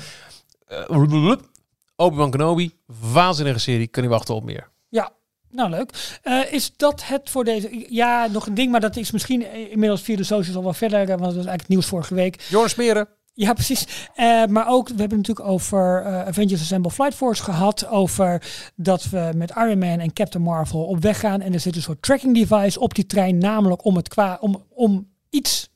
Obi-Wan 1.97 2.31
Kenobi, 2.31 2.71
waanzinnige 3.13 3.59
serie, 3.59 3.87
kan 3.87 4.03
niet 4.03 4.13
wachten 4.13 4.35
op 4.35 4.45
meer. 4.45 4.69
Ja, 4.89 5.11
nou 5.51 5.71
leuk. 5.71 6.19
Eh, 6.23 6.53
is 6.53 6.73
dat 6.77 7.03
het 7.05 7.31
voor 7.31 7.45
deze? 7.45 7.87
Ja, 7.89 8.27
nog 8.33 8.47
een 8.47 8.55
ding, 8.55 8.71
maar 8.71 8.81
dat 8.81 8.97
is 8.97 9.11
misschien 9.11 9.71
inmiddels 9.71 10.01
via 10.03 10.17
de 10.17 10.25
socials 10.25 10.57
al 10.57 10.63
wel 10.63 10.73
verder, 10.73 10.99
want 10.99 11.09
dat 11.09 11.19
was 11.19 11.27
eigenlijk 11.35 11.61
het 11.61 11.69
nieuws 11.69 11.87
vorige 11.87 12.15
week. 12.15 12.43
Joris 12.49 12.71
Smeren. 12.73 13.09
Ja, 13.35 13.53
precies. 13.53 14.09
Eh, 14.15 14.45
maar 14.47 14.69
ook, 14.69 14.89
we 14.89 14.95
hebben 14.97 15.19
natuurlijk 15.19 15.49
over 15.49 16.03
eh, 16.05 16.27
Avengers 16.27 16.61
Assemble 16.61 16.91
Flight 16.91 17.15
Force 17.15 17.43
gehad. 17.43 17.87
Over 17.87 18.43
dat 18.77 19.05
we 19.05 19.31
met 19.35 19.51
Iron 19.57 19.79
Man 19.79 19.99
en 19.99 20.13
Captain 20.13 20.45
Marvel 20.45 20.85
op 20.85 21.03
weg 21.03 21.21
gaan. 21.21 21.41
En 21.41 21.53
er 21.53 21.61
zit 21.61 21.77
een 21.77 21.83
soort 21.83 22.03
tracking 22.03 22.35
device 22.35 22.81
op 22.81 22.95
die 22.95 23.07
trein. 23.07 23.39
Namelijk 23.39 23.85
om 23.85 23.97
het 23.97 24.09
qua, 24.09 24.39
om, 24.41 24.65
om 24.69 25.09
iets... 25.31 25.69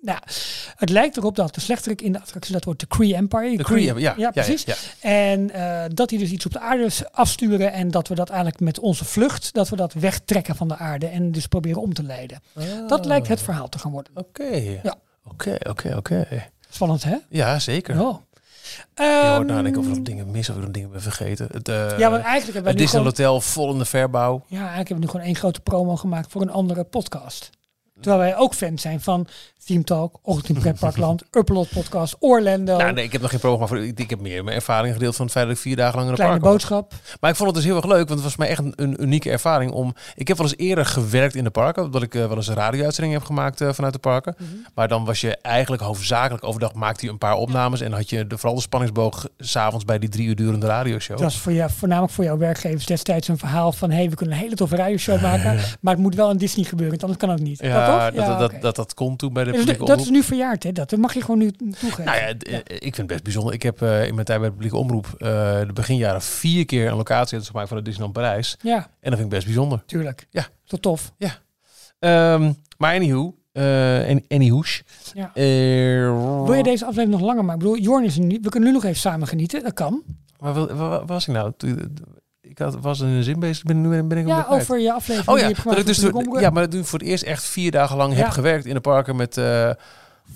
Nou, 0.00 0.18
het 0.76 0.90
lijkt 0.90 1.16
erop 1.16 1.36
dat 1.36 1.54
de 1.54 1.60
slechterik 1.60 2.02
in 2.02 2.12
de 2.12 2.20
attractie, 2.20 2.52
dat 2.52 2.64
wordt 2.64 2.80
de 2.80 2.86
Kree 2.86 3.14
Empire. 3.14 3.56
De 3.56 3.62
Kree, 3.62 3.84
ja, 3.84 3.96
ja, 3.96 4.14
ja, 4.16 4.30
precies. 4.30 4.64
ja. 4.64 4.74
En 5.00 5.50
eh, 5.50 5.84
dat 5.94 6.08
die 6.08 6.18
dus 6.18 6.30
iets 6.30 6.46
op 6.46 6.52
de 6.52 6.60
aarde 6.60 6.90
afsturen. 7.10 7.72
En 7.72 7.90
dat 7.90 8.08
we 8.08 8.14
dat 8.14 8.28
eigenlijk 8.28 8.60
met 8.60 8.78
onze 8.78 9.04
vlucht, 9.04 9.52
dat 9.52 9.68
we 9.68 9.76
dat 9.76 9.92
wegtrekken 9.92 10.56
van 10.56 10.68
de 10.68 10.76
aarde. 10.76 11.06
En 11.06 11.32
dus 11.32 11.46
proberen 11.46 11.82
om 11.82 11.94
te 11.94 12.02
leiden. 12.02 12.42
Dat 12.86 13.04
lijkt 13.04 13.28
het 13.28 13.42
verhaal 13.42 13.68
te 13.68 13.78
gaan 13.78 13.92
worden. 13.92 14.12
Oké. 14.14 14.78
Ja. 14.82 14.94
Oké, 15.24 15.56
oké, 15.68 15.96
oké. 15.96 16.26
Spannend, 16.78 17.04
hè? 17.04 17.16
Ja, 17.28 17.58
zeker. 17.58 18.00
Oh. 18.00 18.16
Je 18.94 19.02
Ehm, 19.02 19.34
hoort 19.34 19.46
nadenken 19.46 19.80
of 19.80 19.86
ik 19.88 19.94
nog 19.94 20.02
dingen 20.04 20.30
mis 20.30 20.48
of 20.48 20.56
ik 20.56 20.62
nog 20.62 20.70
dingen 20.70 20.90
ben 20.90 21.02
vergeten. 21.02 21.48
Het, 21.52 21.68
eh, 21.68 21.98
ja, 21.98 22.10
want 22.10 22.22
eigenlijk 22.22 22.54
hebben 22.54 22.74
we 22.74 22.80
het 22.80 22.90
gewoon, 22.90 23.04
Hotel 23.04 23.40
vol 23.40 23.72
in 23.72 23.78
de 23.78 23.84
verbouw. 23.84 24.44
ja, 24.46 24.56
eigenlijk 24.58 24.76
hebben 24.76 24.96
we 24.96 25.00
nu 25.04 25.08
gewoon 25.10 25.26
één 25.26 25.34
grote 25.36 25.60
promo 25.60 25.96
gemaakt 25.96 26.30
voor 26.32 26.42
een 26.42 26.50
andere 26.50 26.84
podcast. 26.84 27.50
Terwijl 28.00 28.22
wij 28.22 28.36
ook 28.36 28.54
fans 28.54 28.82
zijn 28.82 29.00
van 29.00 29.26
Team 29.64 29.84
Talk, 29.84 30.18
Ochtend 30.22 30.58
Pretparkland, 30.58 31.22
Upload 31.38 31.68
Podcast, 31.68 32.16
Orlando, 32.18 32.76
Nou, 32.76 32.92
nee, 32.92 33.04
ik 33.04 33.12
heb 33.12 33.20
nog 33.20 33.30
geen 33.30 33.40
programma 33.40 33.66
voor. 33.66 33.78
Ik, 33.78 33.98
ik 33.98 34.10
heb 34.10 34.20
meer 34.20 34.44
mijn 34.44 34.56
ervaring 34.56 34.94
gedeeld 34.94 35.16
van 35.16 35.24
het 35.24 35.34
feit 35.34 35.46
dat 35.46 35.56
ik 35.56 35.62
vier 35.62 35.76
dagen 35.76 35.94
lang 35.94 36.06
in 36.06 36.12
een 36.12 36.28
park 36.28 36.40
was. 36.40 36.50
Boodschap. 36.50 36.92
Maar 37.20 37.30
ik 37.30 37.36
vond 37.36 37.48
het 37.48 37.58
dus 37.58 37.66
heel 37.66 37.76
erg 37.76 37.84
leuk, 37.84 38.08
want 38.08 38.10
het 38.10 38.22
was 38.22 38.34
voor 38.34 38.42
mij 38.42 38.48
echt 38.48 38.58
een, 38.58 38.72
een 38.76 39.02
unieke 39.02 39.30
ervaring 39.30 39.70
om. 39.70 39.94
Ik 40.14 40.28
heb 40.28 40.36
wel 40.36 40.46
eens 40.46 40.56
eerder 40.56 40.86
gewerkt 40.86 41.34
in 41.34 41.44
de 41.44 41.50
parken, 41.50 41.84
omdat 41.84 42.02
ik 42.02 42.14
eh, 42.14 42.26
wel 42.26 42.36
eens 42.36 42.48
een 42.48 42.54
radio-uitzending 42.54 43.16
heb 43.16 43.24
gemaakt 43.24 43.60
eh, 43.60 43.72
vanuit 43.72 43.92
de 43.92 43.98
parken. 43.98 44.34
Mhm. 44.38 44.50
Maar 44.74 44.88
dan 44.88 45.04
was 45.04 45.20
je 45.20 45.36
eigenlijk 45.36 45.82
hoofdzakelijk 45.82 46.44
overdag 46.44 46.74
maakte 46.74 47.04
je 47.04 47.12
een 47.12 47.18
paar 47.18 47.36
opnames 47.36 47.80
en 47.80 47.92
had 47.92 48.10
je 48.10 48.26
de, 48.26 48.38
vooral 48.38 48.54
de 48.54 48.62
spanningsboog 48.62 49.26
s 49.38 49.50
s'avonds 49.50 49.84
bij 49.84 49.98
die 49.98 50.08
drie 50.08 50.28
uur 50.28 50.36
durende 50.36 50.66
radioshow. 50.66 51.16
Dat 51.16 51.24
was 51.24 51.38
voor 51.38 51.52
jou, 51.52 51.70
voornamelijk 51.70 52.12
voor 52.12 52.24
jouw 52.24 52.38
werkgevers 52.38 52.86
destijds 52.86 53.28
een 53.28 53.38
verhaal 53.38 53.72
van 53.72 53.90
hey, 53.90 54.10
we 54.10 54.16
kunnen 54.16 54.34
een 54.34 54.42
hele 54.42 54.54
toffe 54.54 54.76
radioshow 54.76 55.22
maken, 55.22 55.58
maar 55.80 55.92
het 55.94 56.02
moet 56.02 56.14
wel 56.14 56.30
in 56.30 56.36
Disney 56.36 56.64
gebeuren, 56.64 56.98
want 56.98 57.02
anders 57.02 57.20
kan 57.20 57.30
het 57.30 57.40
niet. 57.40 57.60
ja, 57.62 57.86
toch? 57.92 58.14
dat, 58.26 58.38
dat, 58.38 58.50
oké. 58.50 58.60
dat, 58.60 58.76
dat 58.76 58.94
kon 58.94 59.16
toen 59.16 59.32
bij 59.32 59.44
de 59.44 59.50
Dus 59.50 59.58
publieke 59.60 59.84
dat 59.84 59.96
is 60.00 60.06
omroep. 60.06 60.14
nu 60.16 60.22
verjaard, 60.22 60.62
hè? 60.62 60.72
Dat 60.72 60.96
mag 60.96 61.14
je 61.14 61.20
gewoon 61.20 61.38
nu 61.38 61.50
toegeven. 61.50 62.04
Nou 62.04 62.16
ja, 62.18 62.26
eh, 62.26 62.54
ik 62.64 62.80
vind 62.80 62.96
het 62.96 63.06
best 63.06 63.22
bijzonder. 63.22 63.54
Ik 63.54 63.62
heb 63.62 63.82
eh, 63.82 64.06
in 64.06 64.14
mijn 64.14 64.26
tijd 64.26 64.38
bij 64.38 64.48
de 64.48 64.54
publieke 64.54 64.76
omroep 64.76 65.06
eh, 65.18 65.28
de 65.60 65.70
beginjaren 65.74 66.22
vier 66.22 66.64
keer 66.64 66.88
een 66.88 66.96
locatie 66.96 67.40
gemaakt 67.40 67.68
van 67.68 67.76
de 67.76 67.82
Disneyland 67.82 68.12
Parijs. 68.14 68.56
Ja, 68.62 68.76
En 68.76 69.10
dat 69.10 69.12
vind 69.12 69.20
ik 69.20 69.28
best 69.28 69.44
bijzonder. 69.44 69.82
tuurlijk. 69.86 70.26
Ja. 70.30 70.46
Tot 70.64 70.82
tof. 70.82 71.12
Ehm, 71.98 72.52
maar 72.78 72.94
anyhow, 72.94 73.32
eh 73.52 74.10
en 74.10 74.24
anyhoes. 74.28 74.82
Ja. 75.14 75.30
Eh, 75.34 75.44
Wil 76.44 76.54
je 76.54 76.62
deze 76.62 76.84
aflevering 76.84 77.12
nog 77.18 77.28
langer 77.28 77.44
maken? 77.44 77.60
Ik 77.66 77.68
bedoel, 77.68 77.82
Jorn 77.84 78.04
is 78.04 78.16
er 78.18 78.24
niet. 78.24 78.44
We 78.44 78.48
kunnen 78.50 78.68
nu 78.68 78.74
nog 78.74 78.84
even 78.84 78.96
samen 78.96 79.28
genieten. 79.28 79.62
Dat 79.62 79.72
kan. 79.72 80.02
Maar 80.38 80.54
wel- 80.54 80.66
wa- 80.66 80.88
wa- 80.88 81.04
was 81.04 81.28
ik 81.28 81.34
nou? 81.34 81.52
Ik 82.48 82.58
had, 82.58 82.76
was 82.80 83.00
in 83.00 83.06
een 83.06 83.22
zin 83.22 83.40
bezig, 83.40 83.62
ben, 83.62 83.80
nu 83.80 84.02
ben 84.02 84.18
ik 84.18 84.26
Ja, 84.26 84.46
over 84.48 84.78
je 84.80 84.92
aflevering 84.92 85.28
Oh 85.28 85.34
die 85.34 85.42
ja, 85.44 85.48
je 85.48 85.62
dat 85.64 85.78
ik 85.78 85.86
dus 85.86 86.40
ja, 86.40 86.50
maar 86.50 86.70
dat 86.70 86.74
ik 86.74 86.84
voor 86.84 86.98
het 86.98 87.08
eerst 87.08 87.24
echt 87.24 87.44
vier 87.44 87.70
dagen 87.70 87.96
lang 87.96 88.14
heb 88.14 88.28
gewerkt 88.28 88.66
in 88.66 88.74
de 88.74 88.80
parken 88.80 89.16
met... 89.16 89.36
eh, 89.36 89.70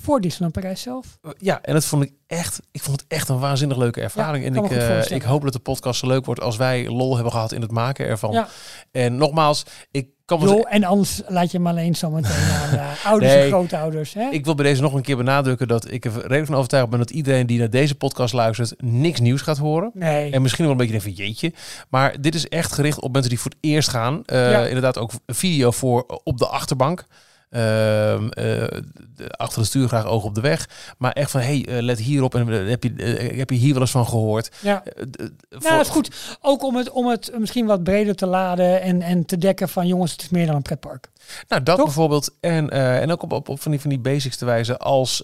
voor 0.00 0.20
Disneyland 0.20 0.52
Parijs 0.52 0.82
zelf. 0.82 1.18
ja, 1.38 1.62
en 1.62 1.74
dat 1.74 1.84
vond 1.84 2.02
ik 2.02 2.12
echt, 2.26 2.60
ik 2.70 2.82
vond 2.82 3.00
het 3.00 3.10
echt 3.10 3.28
een 3.28 3.38
waanzinnig 3.38 3.76
leuke 3.76 4.00
ervaring. 4.00 4.44
Ja, 4.44 4.50
en 4.50 4.64
ik, 4.64 4.70
eh, 4.70 5.16
ik 5.16 5.22
hoop 5.22 5.42
dat 5.42 5.52
de 5.52 5.58
podcast 5.58 6.00
zo 6.00 6.06
leuk 6.06 6.24
wordt 6.24 6.40
als 6.40 6.56
wij 6.56 6.88
lol 6.88 7.14
hebben 7.14 7.32
gehad 7.32 7.52
in 7.52 7.60
het 7.60 7.70
maken 7.70 8.06
ervan. 8.06 8.32
Ja. 8.32 8.48
En 8.90 9.16
nogmaals, 9.16 9.64
ik 9.90 10.08
kan 10.38 10.64
en 10.64 10.84
anders 10.84 11.22
laat 11.28 11.50
je 11.50 11.56
hem 11.56 11.66
alleen 11.66 11.94
zo 11.94 12.10
meteen 12.10 12.30
aan 12.62 12.70
de 12.70 12.80
ouders 13.04 13.32
Nee. 13.32 13.42
en 13.42 13.48
grootouders. 13.48 14.14
Hè? 14.14 14.28
Ik 14.30 14.44
wil 14.44 14.54
bij 14.54 14.64
deze 14.64 14.82
nog 14.82 14.92
een 14.94 15.02
keer 15.02 15.16
benadrukken 15.16 15.68
dat 15.68 15.90
ik 15.92 16.04
er 16.04 16.12
redelijk 16.12 16.46
van 16.46 16.54
overtuigd 16.54 16.88
ben 16.90 16.98
dat 16.98 17.10
iedereen 17.10 17.46
die 17.46 17.58
naar 17.58 17.70
deze 17.70 17.94
podcast 17.94 18.34
luistert 18.34 18.74
niks 18.82 19.20
nieuws 19.20 19.40
gaat 19.40 19.58
horen. 19.58 19.90
nee. 19.94 20.30
En 20.32 20.42
misschien 20.42 20.64
wel 20.64 20.72
een 20.72 20.78
beetje 20.78 20.98
denkt 20.98 21.16
van 21.16 21.24
jeetje. 21.26 21.52
Maar 21.88 22.20
dit 22.20 22.34
is 22.34 22.48
echt 22.48 22.72
gericht 22.72 23.00
op 23.00 23.12
mensen 23.12 23.30
die 23.30 23.40
voor 23.40 23.50
het 23.50 23.60
eerst 23.70 23.88
gaan. 23.88 24.22
Eh, 24.24 24.50
Ja. 24.50 24.64
Inderdaad 24.66 24.98
ook 24.98 25.10
video 25.26 25.70
voor 25.70 26.20
op 26.24 26.38
de 26.38 26.46
achterbank. 26.46 27.06
Ehm, 27.52 28.28
eh, 28.28 28.44
de- 29.16 29.30
achter 29.30 29.58
het 29.58 29.68
stuur 29.68 29.88
graag 29.88 30.04
oog 30.06 30.24
op 30.24 30.34
de 30.34 30.40
weg. 30.40 30.68
Maar 30.98 31.12
echt 31.12 31.30
van, 31.30 31.40
hey, 31.40 31.66
eh, 31.68 31.82
let 31.82 31.98
hierop. 31.98 32.34
En 32.34 32.48
eh, 32.52 32.68
heb 32.68 32.82
je, 32.82 32.92
heb 33.36 33.50
je 33.50 33.56
hier 33.56 33.72
wel 33.72 33.80
eens 33.82 33.90
van 33.90 34.06
gehoord? 34.06 34.50
Ja. 34.60 34.82
Nou, 35.50 35.60
dat 35.76 35.80
is 35.80 35.88
goed. 35.88 36.36
Ook 36.40 36.62
om 36.62 36.76
het, 36.76 36.90
om 36.90 37.06
het 37.08 37.32
misschien 37.38 37.66
wat 37.66 37.82
breder 37.82 38.14
te 38.14 38.26
laden 38.26 38.80
en, 38.82 39.02
en 39.02 39.26
te 39.26 39.38
dekken 39.38 39.68
van 39.68 39.86
jongens, 39.86 40.12
het 40.12 40.22
is 40.22 40.28
meer 40.28 40.46
dan 40.46 40.54
een 40.54 40.62
pretpark. 40.62 41.08
Nou, 41.48 41.62
dat 41.62 41.76
Toch? 41.76 41.84
bijvoorbeeld. 41.84 42.34
En, 42.40 42.70
en 42.70 43.10
ook 43.12 43.22
op, 43.22 43.32
op, 43.32 43.48
op 43.48 43.60
van, 43.60 43.70
die, 43.70 43.80
van 43.80 43.90
die 43.90 43.98
basics 43.98 44.36
te 44.36 44.44
wijzen 44.44 44.78
als 44.78 45.22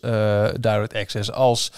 direct 0.60 0.94
access. 0.94 1.32
Als 1.32 1.72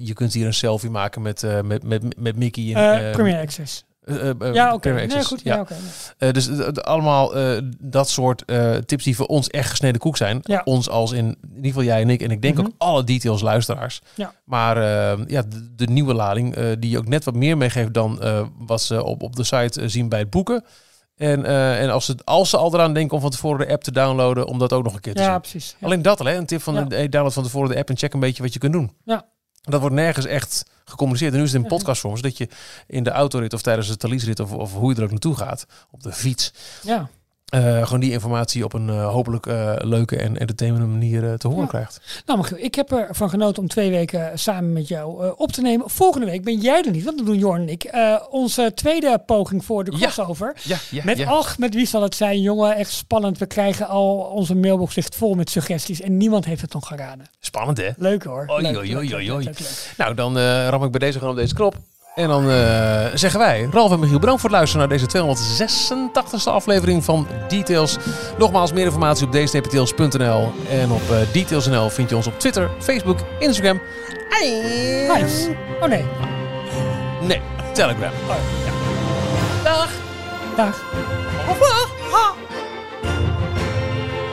je 0.00 0.10
kunt 0.14 0.32
hier 0.32 0.46
een 0.46 0.54
selfie 0.54 0.90
maken 0.90 1.22
met, 1.22 1.46
met, 1.64 1.82
met, 1.82 2.18
met 2.18 2.36
Mickey. 2.36 2.74
En, 2.74 2.76
Eh 2.76 3.06
eh, 3.08 3.12
Premier 3.12 3.40
Access. 3.40 3.84
Eh, 4.04 4.28
eh, 4.30 4.54
Ja, 4.54 4.68
oké. 4.72 4.78
Premier 4.92 5.06
Nee, 5.06 5.24
goed. 5.24 5.40
ja. 5.44 5.64
Eh, 6.18 6.30
dus 6.32 6.48
eh, 6.48 6.66
allemaal 6.72 7.36
eh, 7.36 7.58
dat 7.80 8.08
soort 8.08 8.44
eh, 8.44 8.74
tips 8.74 9.04
die 9.04 9.16
voor 9.16 9.26
ons 9.26 9.48
echt 9.48 9.70
gesneden 9.70 10.00
koek 10.00 10.16
zijn. 10.16 10.38
Ja. 10.42 10.60
Ons 10.64 10.88
als 10.88 11.12
in, 11.12 11.24
in 11.26 11.36
ieder 11.54 11.64
geval 11.64 11.82
jij 11.84 12.00
en 12.00 12.10
ik. 12.10 12.22
En 12.22 12.30
ik 12.30 12.42
denk 12.42 12.56
Mhm. 12.56 12.66
ook 12.66 12.72
alle 12.78 13.04
details 13.04 13.40
luisteraars. 13.42 14.00
Ja. 14.14 14.32
Maar 14.44 14.76
eh, 14.76 15.18
ja, 15.26 15.42
de, 15.42 15.74
de 15.74 15.86
nieuwe 15.86 16.14
lading 16.14 16.54
eh, 16.54 16.64
die 16.78 16.98
ook 16.98 17.08
net 17.08 17.24
wat 17.24 17.34
meer 17.34 17.56
meegeeft 17.56 17.94
dan 17.94 18.22
eh, 18.22 18.46
wat 18.58 18.82
ze 18.82 19.04
op, 19.04 19.22
op 19.22 19.36
de 19.36 19.44
site 19.44 19.80
eh, 19.80 19.88
zien 19.88 20.08
bij 20.08 20.18
het 20.18 20.30
boeken. 20.30 20.64
En, 21.16 21.44
eh, 21.44 21.82
en 21.82 21.90
als, 21.90 22.04
ze, 22.04 22.14
als 22.24 22.50
ze 22.50 22.56
al 22.56 22.74
eraan 22.74 22.94
denken 22.94 23.14
om 23.16 23.22
van 23.22 23.30
tevoren 23.30 23.66
de 23.66 23.72
app 23.72 23.82
te 23.84 23.92
downloaden, 23.92 24.46
om 24.46 24.58
dat 24.58 24.72
ook 24.72 24.84
nog 24.84 24.94
een 24.94 25.00
keer 25.00 25.14
te 25.14 25.22
Ja, 25.22 25.30
zien. 25.30 25.40
precies. 25.40 25.76
Ja. 25.80 25.86
Alleen 25.86 26.02
dat 26.02 26.20
al, 26.20 26.26
hè? 26.26 26.36
Een 26.36 26.46
tip 26.46 26.62
van 26.62 26.74
hey, 26.92 27.08
download 27.08 27.32
van 27.34 27.42
tevoren 27.42 27.68
de 27.70 27.76
app 27.76 27.88
en 27.88 27.96
check 27.96 28.12
een 28.14 28.20
beetje 28.20 28.42
wat 28.42 28.52
je 28.52 28.58
kunt 28.58 28.72
doen. 28.72 28.92
Ja. 29.04 29.24
Dat 29.62 29.80
wordt 29.80 29.96
nergens 29.96 30.26
echt 30.26 30.64
gecommuniceerd. 30.84 31.32
En 31.32 31.38
nu 31.38 31.44
is 31.44 31.52
het 31.52 31.62
in 31.62 31.68
podcastvorm, 31.68 32.16
zodat 32.16 32.36
je 32.36 32.48
in 32.86 33.02
de 33.02 33.10
autorit 33.10 33.52
of 33.52 33.62
tijdens 33.62 33.88
de 33.88 33.96
thalysrit 33.96 34.40
of, 34.40 34.52
of 34.52 34.72
hoe 34.72 34.90
je 34.90 34.96
er 34.96 35.02
ook 35.04 35.10
naartoe 35.10 35.36
gaat, 35.36 35.66
op 35.90 36.02
de 36.02 36.12
fiets, 36.12 36.52
Ja. 36.82 37.08
Eh, 37.52 37.82
gewoon 37.84 38.00
die 38.00 38.10
informatie 38.12 38.64
op 38.64 38.72
een 38.72 38.88
eh, 38.88 39.08
hopelijk 39.08 39.46
eh, 39.46 39.72
leuke 39.78 40.16
en 40.16 40.38
entertainende 40.38 40.86
manier 40.86 41.38
te 41.38 41.46
horen 41.48 41.62
Ja. 41.62 41.68
krijgt. 41.68 42.22
Nou, 42.26 42.38
Michiel, 42.38 42.56
ik 42.60 42.74
heb 42.74 42.92
ervan 42.92 43.28
genoten 43.30 43.62
om 43.62 43.68
twee 43.68 43.90
weken 43.90 44.38
samen 44.38 44.72
met 44.72 44.88
jou 44.88 45.24
eh, 45.24 45.30
op 45.36 45.52
te 45.52 45.60
nemen. 45.60 45.90
Volgende 45.90 46.26
week 46.26 46.44
ben 46.44 46.58
jij 46.58 46.82
er 46.84 46.90
niet, 46.90 47.04
want 47.04 47.16
dat 47.16 47.26
doen 47.26 47.38
Jorn 47.38 47.60
en 47.60 47.68
ik. 47.68 47.84
Eh, 47.84 48.16
onze 48.30 48.72
tweede 48.74 49.22
poging 49.26 49.64
voor 49.64 49.84
de 49.84 49.90
crossover. 49.90 50.56
Ja, 50.62 50.76
ja, 50.90 51.02
Met 51.04 51.18
ja. 51.18 51.28
ach, 51.30 51.58
met 51.58 51.74
wie 51.74 51.86
zal 51.86 52.02
het 52.02 52.14
zijn, 52.14 52.40
jongen? 52.40 52.76
Echt 52.76 52.90
spannend. 52.90 53.38
We 53.38 53.46
krijgen 53.46 53.88
al 53.88 54.16
onze 54.16 54.54
mailbox 54.54 54.94
ligt 54.94 55.14
vol 55.14 55.34
met 55.34 55.50
suggesties 55.50 56.00
en 56.00 56.16
niemand 56.16 56.44
heeft 56.44 56.60
het 56.62 56.72
nog 56.72 56.86
geraden. 56.86 57.26
Spannend 57.40 57.78
hè? 57.78 57.88
Leuk 57.96 58.24
hoor. 58.24 58.46
Oei, 58.50 58.62
Leuk, 58.62 58.76
oei, 58.76 58.96
oei, 58.96 59.14
oei, 59.14 59.26
leuk, 59.26 59.32
oei. 59.34 59.44
leuk, 59.44 59.58
leuk. 59.58 59.92
Nou, 59.96 60.14
dan 60.14 60.38
eh 60.38 60.68
ram 60.68 60.84
ik 60.84 60.90
bij 60.90 61.00
deze 61.00 61.18
gewoon 61.18 61.34
op 61.34 61.40
deze 61.40 61.54
knop. 61.54 61.76
En 62.14 62.28
dan 62.28 62.50
eh, 62.50 63.04
zeggen 63.14 63.40
wij, 63.40 63.68
Ralf 63.70 63.92
en 63.92 63.98
Michiel, 64.00 64.18
bedankt 64.18 64.40
voor 64.40 64.50
het 64.50 64.58
luisteren 64.58 64.88
naar 64.88 64.98
deze 64.98 65.36
286e 66.48 66.52
aflevering 66.52 67.04
van 67.04 67.26
Details. 67.48 67.96
Nogmaals, 68.38 68.72
meer 68.72 68.84
informatie 68.84 69.26
op 69.26 69.32
dstptails.nl. 69.32 70.52
En 70.70 70.90
op 70.90 71.10
eh, 71.10 71.16
Details.nl 71.32 71.88
vind 71.90 72.08
je 72.10 72.16
ons 72.16 72.26
op 72.26 72.38
Twitter, 72.38 72.70
Facebook, 72.78 73.18
Instagram. 73.38 73.80
Nice. 74.40 75.50
Oh 75.80 75.88
nee. 75.88 76.04
Nee, 77.20 77.40
Telegram. 77.72 78.10
Dag. 79.64 79.88
Dag. 80.56 80.80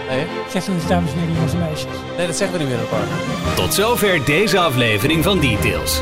Nee, 0.10 0.26
Zeg 0.52 0.68
eens, 0.68 0.88
dames 0.88 1.12
en 1.12 1.18
heren, 1.20 1.34
jongens 1.34 1.54
en 1.54 1.60
meisjes. 1.60 1.92
nee, 2.18 2.28
dat 2.28 2.36
zeggen 2.36 2.58
we 2.58 2.64
niet 2.64 2.74
meer 2.74 2.84
in 2.84 2.90
het 2.90 3.00
park. 3.00 3.56
Tot 3.56 3.74
zover 3.74 4.26
deze 4.26 4.60
aflevering 4.60 5.24
van 5.24 5.40
Details. 5.40 6.02